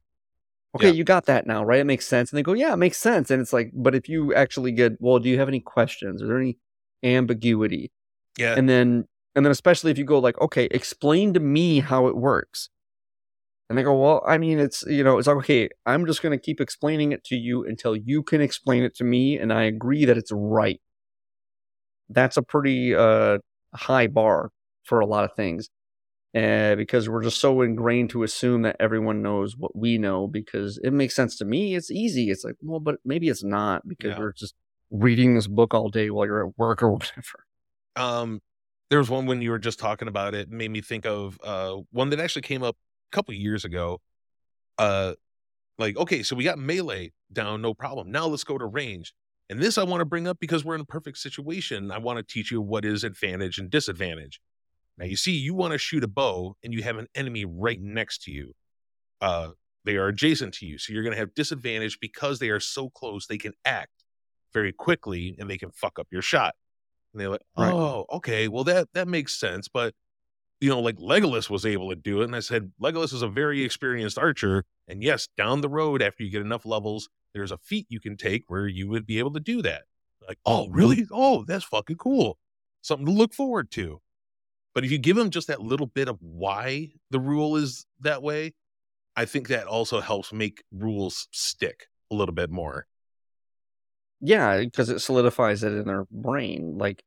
Okay, 0.76 0.88
Yeah. 0.88 0.94
you 0.94 1.04
got 1.04 1.26
that 1.26 1.48
now, 1.48 1.64
right? 1.64 1.80
It 1.80 1.86
makes 1.86 2.06
sense. 2.06 2.32
And 2.32 2.38
they 2.38 2.44
go, 2.44 2.54
yeah, 2.54 2.74
it 2.74 2.78
makes 2.78 2.98
sense. 2.98 3.32
And 3.32 3.42
it's 3.42 3.54
like, 3.54 3.72
but 3.74 3.96
if 3.96 4.08
you 4.08 4.34
actually 4.36 4.72
get, 4.72 4.94
well, 5.00 5.18
do 5.18 5.28
you 5.30 5.40
have 5.40 5.48
any 5.48 5.60
questions? 5.60 6.22
Is 6.22 6.28
there 6.28 6.40
any 6.40 6.58
ambiguity? 7.04 7.92
Yeah. 8.38 8.54
and 8.56 8.70
then 8.70 9.06
and 9.36 9.44
then 9.46 9.52
especially 9.52 9.90
if 9.90 9.98
you 9.98 10.04
go 10.06 10.20
like 10.20 10.40
okay 10.40 10.66
explain 10.70 11.34
to 11.34 11.40
me 11.40 11.80
how 11.80 12.06
it 12.06 12.16
works 12.16 12.70
and 13.68 13.76
they 13.78 13.82
go 13.82 14.00
well 14.00 14.24
i 14.28 14.38
mean 14.38 14.60
it's 14.60 14.84
you 14.86 15.04
know 15.04 15.18
it's 15.18 15.28
like 15.28 15.38
okay 15.38 15.70
i'm 15.88 16.06
just 16.06 16.22
going 16.22 16.38
to 16.38 16.44
keep 16.44 16.62
explaining 16.62 17.12
it 17.14 17.24
to 17.24 17.36
you 17.36 17.66
until 17.66 17.96
you 17.96 18.22
can 18.22 18.40
explain 18.42 18.84
it 18.84 18.96
to 18.96 19.04
me 19.04 19.40
and 19.40 19.52
i 19.52 19.64
agree 19.64 20.06
that 20.06 20.18
it's 20.20 20.32
right 20.32 20.80
that's 22.10 22.38
a 22.38 22.44
pretty 22.44 22.94
uh 22.96 23.40
high 23.74 24.06
bar 24.08 24.52
for 24.84 25.00
a 25.00 25.06
lot 25.08 25.24
of 25.24 25.36
things 25.36 25.70
uh, 26.38 26.76
because 26.76 27.10
we're 27.10 27.24
just 27.24 27.40
so 27.40 27.62
ingrained 27.62 28.10
to 28.12 28.24
assume 28.24 28.62
that 28.64 28.76
everyone 28.80 29.22
knows 29.22 29.58
what 29.58 29.76
we 29.76 29.98
know 29.98 30.28
because 30.28 30.78
it 30.84 30.92
makes 30.92 31.16
sense 31.16 31.38
to 31.38 31.46
me 31.46 31.76
it's 31.76 31.90
easy 31.92 32.30
it's 32.30 32.44
like 32.44 32.56
well 32.62 32.80
but 32.80 32.96
maybe 33.04 33.28
it's 33.30 33.44
not 33.44 33.88
because 33.88 34.12
Yeah. 34.12 34.20
we're 34.20 34.34
just 34.34 34.54
reading 34.92 35.36
this 35.36 35.48
book 35.48 35.74
all 35.74 35.90
day 35.90 36.10
while 36.10 36.26
you're 36.26 36.48
at 36.48 36.58
work 36.58 36.82
or 36.84 36.92
whatever. 36.98 37.46
Um 37.96 38.42
there 38.90 39.00
was 39.00 39.10
one 39.10 39.26
when 39.26 39.42
you 39.42 39.52
were 39.52 39.60
just 39.60 39.80
talking 39.80 40.08
about 40.08 40.34
it 40.34 40.50
made 40.50 40.72
me 40.72 40.82
think 40.82 41.06
of 41.06 41.40
uh 41.44 41.76
one 41.92 42.10
that 42.12 42.20
actually 42.20 42.44
came 42.44 42.64
up 42.64 42.78
a 43.12 43.16
couple 43.16 43.34
years 43.34 43.66
ago 43.66 44.00
uh 44.78 45.14
like 45.78 45.98
okay 45.98 46.24
so 46.24 46.36
we 46.36 46.44
got 46.44 46.58
melee 46.60 47.12
down 47.32 47.62
no 47.62 47.74
problem. 47.74 48.12
Now 48.12 48.28
let's 48.28 48.44
go 48.44 48.58
to 48.58 48.66
range. 48.66 49.14
And 49.50 49.60
this 49.60 49.78
i 49.78 49.84
want 49.84 50.02
to 50.02 50.06
bring 50.06 50.28
up 50.28 50.40
because 50.40 50.66
we're 50.66 50.76
in 50.76 50.82
a 50.82 50.86
perfect 50.86 51.18
situation. 51.18 51.92
I 51.92 52.00
want 52.00 52.18
to 52.18 52.24
teach 52.24 52.52
you 52.52 52.62
what 52.62 52.84
is 52.86 53.04
advantage 53.04 53.58
and 53.60 53.70
disadvantage 53.70 54.40
now 54.98 55.06
you 55.06 55.16
see 55.16 55.32
you 55.32 55.54
want 55.54 55.72
to 55.72 55.78
shoot 55.78 56.04
a 56.04 56.08
bow 56.08 56.56
and 56.64 56.74
you 56.74 56.84
have 56.84 56.98
an 56.98 57.08
enemy 57.16 57.46
right 57.46 57.82
next 57.82 58.24
to 58.24 58.32
you 58.32 58.54
uh 59.22 59.50
they 59.86 59.96
are 59.98 60.08
adjacent 60.08 60.54
to 60.54 60.66
you 60.66 60.78
so 60.78 60.94
you're 60.94 61.04
going 61.04 61.14
to 61.14 61.20
have 61.20 61.34
disadvantage 61.34 62.00
because 62.00 62.40
they 62.40 62.50
are 62.50 62.60
so 62.60 62.90
close 62.90 63.28
they 63.28 63.38
can 63.38 63.54
act 63.66 64.04
very 64.54 64.72
quickly 64.74 65.36
and 65.40 65.50
they 65.50 65.58
can 65.58 65.72
fuck 65.72 66.00
up 66.00 66.08
your 66.12 66.22
shot 66.22 66.56
and 67.14 67.22
they're 67.22 67.30
like, 67.30 67.42
Right. 67.58 67.74
"Oh, 67.74 68.06
okay. 68.12 68.48
Well, 68.48 68.64
that 68.66 68.90
that 68.94 69.08
makes 69.08 69.40
sense." 69.40 69.68
But 69.68 69.94
you 70.60 70.70
know, 70.70 70.80
like 70.80 70.98
Legolas 70.98 71.50
was 71.50 71.66
able 71.66 71.90
to 71.90 71.96
do 71.96 72.22
it, 72.22 72.26
and 72.26 72.36
I 72.36 72.40
said, 72.40 72.72
Legolas 72.82 73.14
is 73.14 73.22
a 73.22 73.28
very 73.28 73.64
experienced 73.64 74.18
archer, 74.18 74.66
and 74.88 75.04
yes, 75.04 75.28
down 75.38 75.62
the 75.62 75.70
road 75.70 76.02
after 76.02 76.24
you 76.24 76.32
get 76.32 76.42
enough 76.42 76.66
levels, 76.66 77.10
there's 77.34 77.52
a 77.52 77.58
feat 77.60 77.86
you 77.90 78.00
can 78.00 78.18
take 78.18 78.44
where 78.48 78.68
you 78.68 78.88
would 78.90 79.06
be 79.06 79.20
able 79.20 79.34
to 79.34 79.40
do 79.40 79.62
that. 79.62 79.84
Like, 80.28 80.40
oh, 80.46 80.68
really? 80.70 81.06
Oh, 81.12 81.44
that's 81.46 81.66
fucking 81.66 81.98
cool. 81.98 82.40
Something 82.82 83.06
to 83.06 83.12
look 83.12 83.34
forward 83.34 83.70
to. 83.72 84.02
But 84.78 84.86
if 84.86 84.92
you 84.92 85.00
give 85.00 85.16
them 85.16 85.32
just 85.32 85.48
that 85.48 85.60
little 85.60 85.88
bit 85.88 86.08
of 86.08 86.20
why 86.22 86.90
the 87.10 87.20
rule 87.20 87.56
is 87.56 87.88
that 88.02 88.22
way, 88.22 88.54
I 89.16 89.26
think 89.26 89.48
that 89.48 89.66
also 89.66 90.02
helps 90.02 90.32
make 90.32 90.64
rules 90.72 91.28
stick 91.32 91.88
a 92.12 92.16
little 92.16 92.36
bit 92.36 92.52
more. 92.52 92.86
Yeah, 94.22 94.60
because 94.60 94.92
it 94.92 95.00
solidifies 95.00 95.64
it 95.64 95.72
in 95.72 95.86
their 95.88 96.06
brain. 96.12 96.78
Like, 96.78 97.02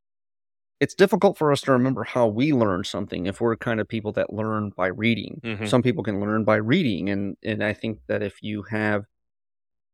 it's 0.81 0.93
difficult 0.93 1.37
for 1.37 1.49
us 1.49 1.61
to 1.61 1.71
remember 1.71 2.03
how 2.03 2.27
we 2.27 2.51
learn 2.51 2.83
something 2.83 3.25
if 3.25 3.39
we're 3.39 3.55
kind 3.55 3.79
of 3.79 3.87
people 3.87 4.11
that 4.11 4.33
learn 4.33 4.73
by 4.75 4.87
reading. 4.87 5.39
Mhm. 5.41 5.69
Some 5.69 5.81
people 5.81 6.03
can 6.03 6.19
learn 6.19 6.43
by 6.43 6.57
reading, 6.57 7.09
and 7.09 7.37
and 7.41 7.63
I 7.63 7.71
think 7.71 7.99
that 8.07 8.21
if 8.21 8.43
you 8.43 8.63
have 8.63 9.05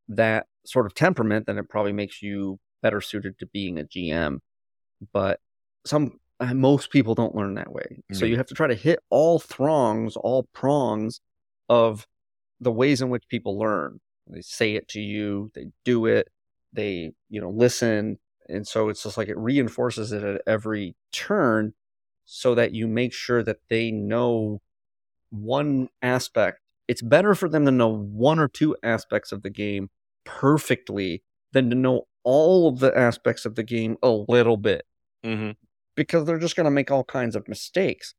that 0.07 0.47
sort 0.65 0.87
of 0.87 0.95
temperament, 0.95 1.45
then 1.45 1.59
it 1.59 1.69
probably 1.69 1.93
makes 1.93 2.23
you 2.23 2.59
better 2.81 3.01
suited 3.01 3.37
to 3.37 3.45
being 3.45 3.77
a 3.77 3.83
GM. 3.83 4.41
But 5.13 5.41
some 5.85 6.19
most 6.53 6.91
people 6.91 7.15
don't 7.15 7.35
learn 7.35 7.55
that 7.55 7.71
way, 7.71 8.03
so 8.11 8.25
you 8.25 8.37
have 8.37 8.45
to 8.47 8.53
try 8.53 8.67
to 8.67 8.75
hit 8.75 8.99
all 9.09 9.39
throngs, 9.39 10.15
all 10.15 10.43
prongs 10.53 11.19
of 11.67 12.07
the 12.59 12.71
ways 12.71 13.01
in 13.01 13.09
which 13.09 13.27
people 13.27 13.57
learn. 13.57 13.99
They 14.27 14.41
say 14.41 14.75
it 14.75 14.87
to 14.89 14.99
you, 14.99 15.51
they 15.55 15.67
do 15.83 16.05
it, 16.05 16.29
they 16.73 17.13
you 17.29 17.41
know 17.41 17.49
listen, 17.49 18.19
and 18.47 18.67
so 18.67 18.89
it's 18.89 19.03
just 19.03 19.17
like 19.17 19.29
it 19.29 19.37
reinforces 19.37 20.11
it 20.11 20.23
at 20.23 20.41
every 20.45 20.95
turn, 21.11 21.73
so 22.25 22.53
that 22.55 22.73
you 22.73 22.87
make 22.87 23.13
sure 23.13 23.41
that 23.43 23.57
they 23.69 23.91
know 23.91 24.61
one 25.29 25.89
aspect. 26.01 26.59
It's 26.87 27.01
better 27.01 27.35
for 27.35 27.49
them 27.49 27.65
to 27.65 27.71
know 27.71 27.89
one 27.89 28.39
or 28.39 28.47
two 28.47 28.75
aspects 28.83 29.31
of 29.31 29.43
the 29.43 29.49
game 29.49 29.89
perfectly 30.23 31.23
than 31.51 31.69
to 31.69 31.75
know 31.75 32.03
all 32.23 32.67
of 32.67 32.79
the 32.79 32.95
aspects 32.97 33.45
of 33.45 33.55
the 33.55 33.63
game 33.63 33.97
a 34.03 34.09
little 34.09 34.57
bit 34.57 34.85
Mm-hmm. 35.23 35.51
Because 35.97 36.23
they're 36.23 36.39
just 36.39 36.55
going 36.55 36.65
to 36.65 36.71
make 36.71 36.91
all 36.91 37.03
kinds 37.03 37.35
of 37.35 37.49
mistakes. 37.49 38.13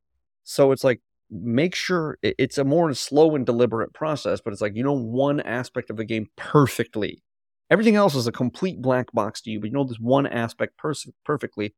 So 0.45 0.73
it's 0.73 0.85
like 0.85 1.01
make 1.31 1.75
sure 1.75 2.19
it's 2.23 2.59
a 2.59 2.65
more 2.65 2.93
slow 2.95 3.35
and 3.37 3.47
deliberate 3.47 3.95
process, 3.95 4.41
but 4.43 4.53
it's 4.53 4.63
like 4.63 4.77
you 4.77 4.83
know 4.83 4.93
one 4.93 5.41
aspect 5.41 5.89
of 5.89 5.97
the 5.97 6.05
game 6.05 6.27
perfectly. 6.37 7.23
Everything 7.71 7.97
else 7.97 8.15
is 8.15 8.27
a 8.27 8.33
complete 8.33 8.83
black 8.83 9.13
box 9.13 9.41
to 9.43 9.51
you, 9.51 9.61
but 9.61 9.67
you 9.67 9.75
know 9.75 9.85
this 9.85 10.01
one 10.01 10.27
aspect 10.27 10.77
pers- 10.77 11.09
perfectly. 11.25 11.75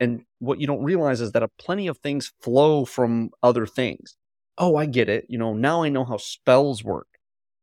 And 0.00 0.24
what 0.40 0.60
you 0.60 0.66
don't 0.66 0.84
realize 0.84 1.20
is 1.20 1.32
that 1.32 1.42
a 1.42 1.48
plenty 1.58 1.86
of 1.86 1.98
things 1.98 2.32
flow 2.40 2.84
from 2.84 3.30
other 3.42 3.66
things. 3.66 4.16
Oh, 4.58 4.76
I 4.76 4.86
get 4.86 5.08
it. 5.08 5.26
You 5.28 5.38
know, 5.38 5.54
now 5.54 5.82
I 5.82 5.88
know 5.88 6.04
how 6.04 6.18
spells 6.18 6.84
work. 6.84 7.08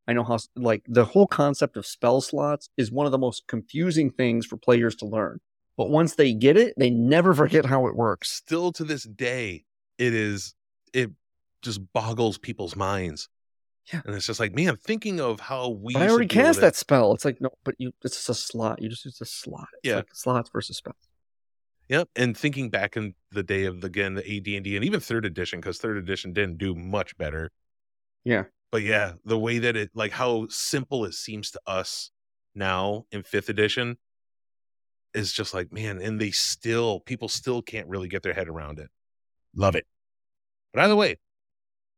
I 0.08 0.14
know 0.14 0.24
how 0.24 0.40
like 0.56 0.84
the 0.88 1.06
whole 1.06 1.28
concept 1.28 1.78
of 1.78 1.86
spell 1.86 2.22
slots 2.22 2.70
is 2.78 2.92
one 2.92 3.06
of 3.06 3.12
the 3.12 3.18
most 3.18 3.48
confusing 3.48 4.12
things 4.12 4.46
for 4.46 4.58
players 4.58 4.96
to 4.98 5.06
learn. 5.06 5.40
But 5.78 5.90
once 5.90 6.16
they 6.16 6.34
get 6.34 6.56
it, 6.58 6.74
they 6.78 6.90
never 6.92 7.34
forget 7.34 7.66
how 7.66 7.88
it 7.88 7.96
works. 7.96 8.32
still 8.32 8.72
to 8.74 8.84
this 8.84 9.04
day 9.04 9.66
it 9.98 10.14
is 10.14 10.54
it 10.94 11.12
just 11.62 11.80
boggles 11.94 12.38
people's 12.38 12.76
minds 12.76 13.30
Yeah. 13.92 14.02
and 14.06 14.16
it's 14.16 14.26
just 14.26 14.40
like 14.40 14.54
man 14.56 14.76
thinking 14.76 15.20
of 15.20 15.40
how 15.40 15.70
we 15.70 15.94
But 15.94 16.04
I 16.04 16.10
already 16.10 16.28
cast 16.28 16.62
that 16.62 16.76
spell. 16.76 17.14
It's 17.14 17.26
like 17.26 17.40
no, 17.42 17.50
but 17.64 17.76
you 17.78 17.92
it's 18.04 18.16
just 18.16 18.30
a 18.30 18.34
slot. 18.34 18.82
You 18.82 18.90
just 18.90 19.06
use 19.06 19.20
a 19.22 19.26
slot. 19.26 19.68
It's 19.82 19.90
Yeah. 19.90 19.96
like 19.98 20.14
slots 20.14 20.50
versus 20.52 20.78
spells. 20.78 20.96
yep 21.90 22.10
and 22.16 22.36
thinking 22.38 22.70
back 22.70 22.96
in 22.98 23.14
the 23.32 23.44
day 23.44 23.66
of 23.66 23.84
again 23.84 24.14
the 24.16 24.22
AD&D 24.38 24.76
and 24.76 24.86
even 24.86 25.00
third 25.00 25.26
edition 25.26 25.60
because 25.60 25.78
third 25.80 25.98
edition 25.98 26.34
didn't 26.34 26.58
do 26.58 26.74
much 26.76 27.18
better 27.18 27.52
Yeah. 28.24 28.46
but 28.72 28.82
yeah 28.84 29.14
the 29.26 29.38
way 29.40 29.60
that 29.60 29.76
it 29.76 29.92
like 29.94 30.12
how 30.12 30.48
simple 30.50 31.06
it 31.06 31.14
seems 31.14 31.52
to 31.52 31.60
us 31.68 32.10
now 32.56 33.06
in 33.12 33.24
fifth 33.24 33.50
edition 33.50 33.98
is 35.14 35.32
just 35.32 35.54
like 35.54 35.72
man 35.72 36.02
and 36.02 36.20
they 36.20 36.32
still 36.32 37.00
people 37.02 37.28
still 37.28 37.62
can't 37.62 37.88
really 37.88 38.08
get 38.08 38.24
their 38.24 38.34
head 38.34 38.48
around 38.48 38.80
it. 38.80 38.90
Love 39.56 39.76
it. 39.76 39.86
But 40.74 40.84
either 40.84 40.96
way 40.96 41.18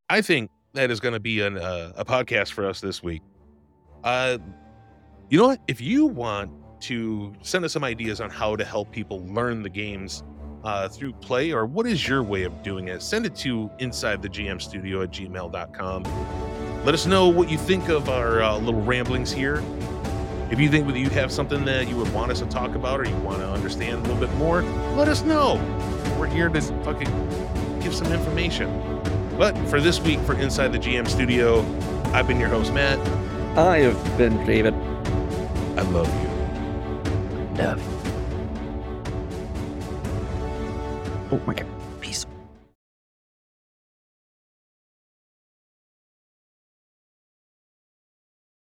i 0.10 0.22
think 0.22 0.52
that 0.74 0.92
is 0.92 1.00
going 1.00 1.14
to 1.14 1.20
be 1.20 1.42
an, 1.42 1.58
uh, 1.58 1.94
a 1.96 2.04
podcast 2.06 2.52
for 2.52 2.68
us 2.68 2.82
this 2.82 3.02
week. 3.02 3.22
Uh 4.04 4.38
you 5.30 5.40
know 5.40 5.48
what? 5.48 5.62
If 5.68 5.82
you 5.82 6.06
want 6.06 6.52
to 6.82 7.34
send 7.42 7.66
us 7.66 7.74
some 7.74 7.84
ideas 7.84 8.22
on 8.22 8.30
how 8.30 8.56
to 8.56 8.64
help 8.64 8.92
people 8.92 9.26
learn 9.26 9.64
the 9.64 9.70
games 9.70 10.24
uh, 10.64 10.88
through 10.88 11.14
play 11.14 11.52
or 11.52 11.66
what 11.66 11.86
is 11.86 12.08
your 12.08 12.24
way 12.24 12.44
of 12.44 12.64
doing 12.64 12.88
it 12.88 13.02
send 13.02 13.26
it 13.26 13.36
to 13.36 13.70
inside 13.80 14.22
the 14.22 14.30
gm 14.30 14.60
studio 14.60 15.04
at 15.04 15.12
gmail.com 15.12 16.04
let 16.84 16.94
us 16.94 17.06
know 17.06 17.28
what 17.28 17.50
you 17.50 17.58
think 17.58 17.88
of 17.88 18.10
our 18.10 18.42
uh, 18.42 18.58
little 18.58 18.82
ramblings 18.82 19.32
here 19.32 19.64
if 20.52 20.60
you 20.60 20.70
think 20.70 20.88
that 20.88 20.98
you 20.98 21.10
have 21.10 21.32
something 21.32 21.66
that 21.66 21.88
you 21.88 21.96
would 21.96 22.12
want 22.14 22.32
us 22.32 22.40
to 22.40 22.46
talk 22.46 22.76
about 22.76 23.00
or 23.00 23.06
you 23.06 23.16
want 23.18 23.40
to 23.40 23.48
understand 23.48 23.94
a 23.94 24.02
little 24.10 24.28
bit 24.28 24.34
more 24.36 24.62
let 24.96 25.08
us 25.08 25.24
know 25.24 25.56
we're 26.20 26.28
here 26.28 26.50
to 26.50 26.62
fucking 26.84 27.80
give 27.80 27.94
some 27.94 28.12
information 28.12 28.70
but 29.38 29.58
for 29.68 29.82
this 29.82 30.00
week 30.02 30.20
for 30.22 30.36
inside 30.36 30.72
the 30.72 30.80
gm 30.80 31.08
studio 31.08 31.62
i've 32.14 32.28
been 32.28 32.40
your 32.40 32.50
host 32.50 32.74
matt 32.74 33.00
I 33.58 33.80
have 33.80 34.18
been 34.18 34.46
David. 34.46 34.74
i 35.78 35.82
love 35.92 36.08
you 36.22 36.26
Love. 37.58 37.82
Oh 41.32 41.42
my 41.46 41.54
god. 41.54 41.75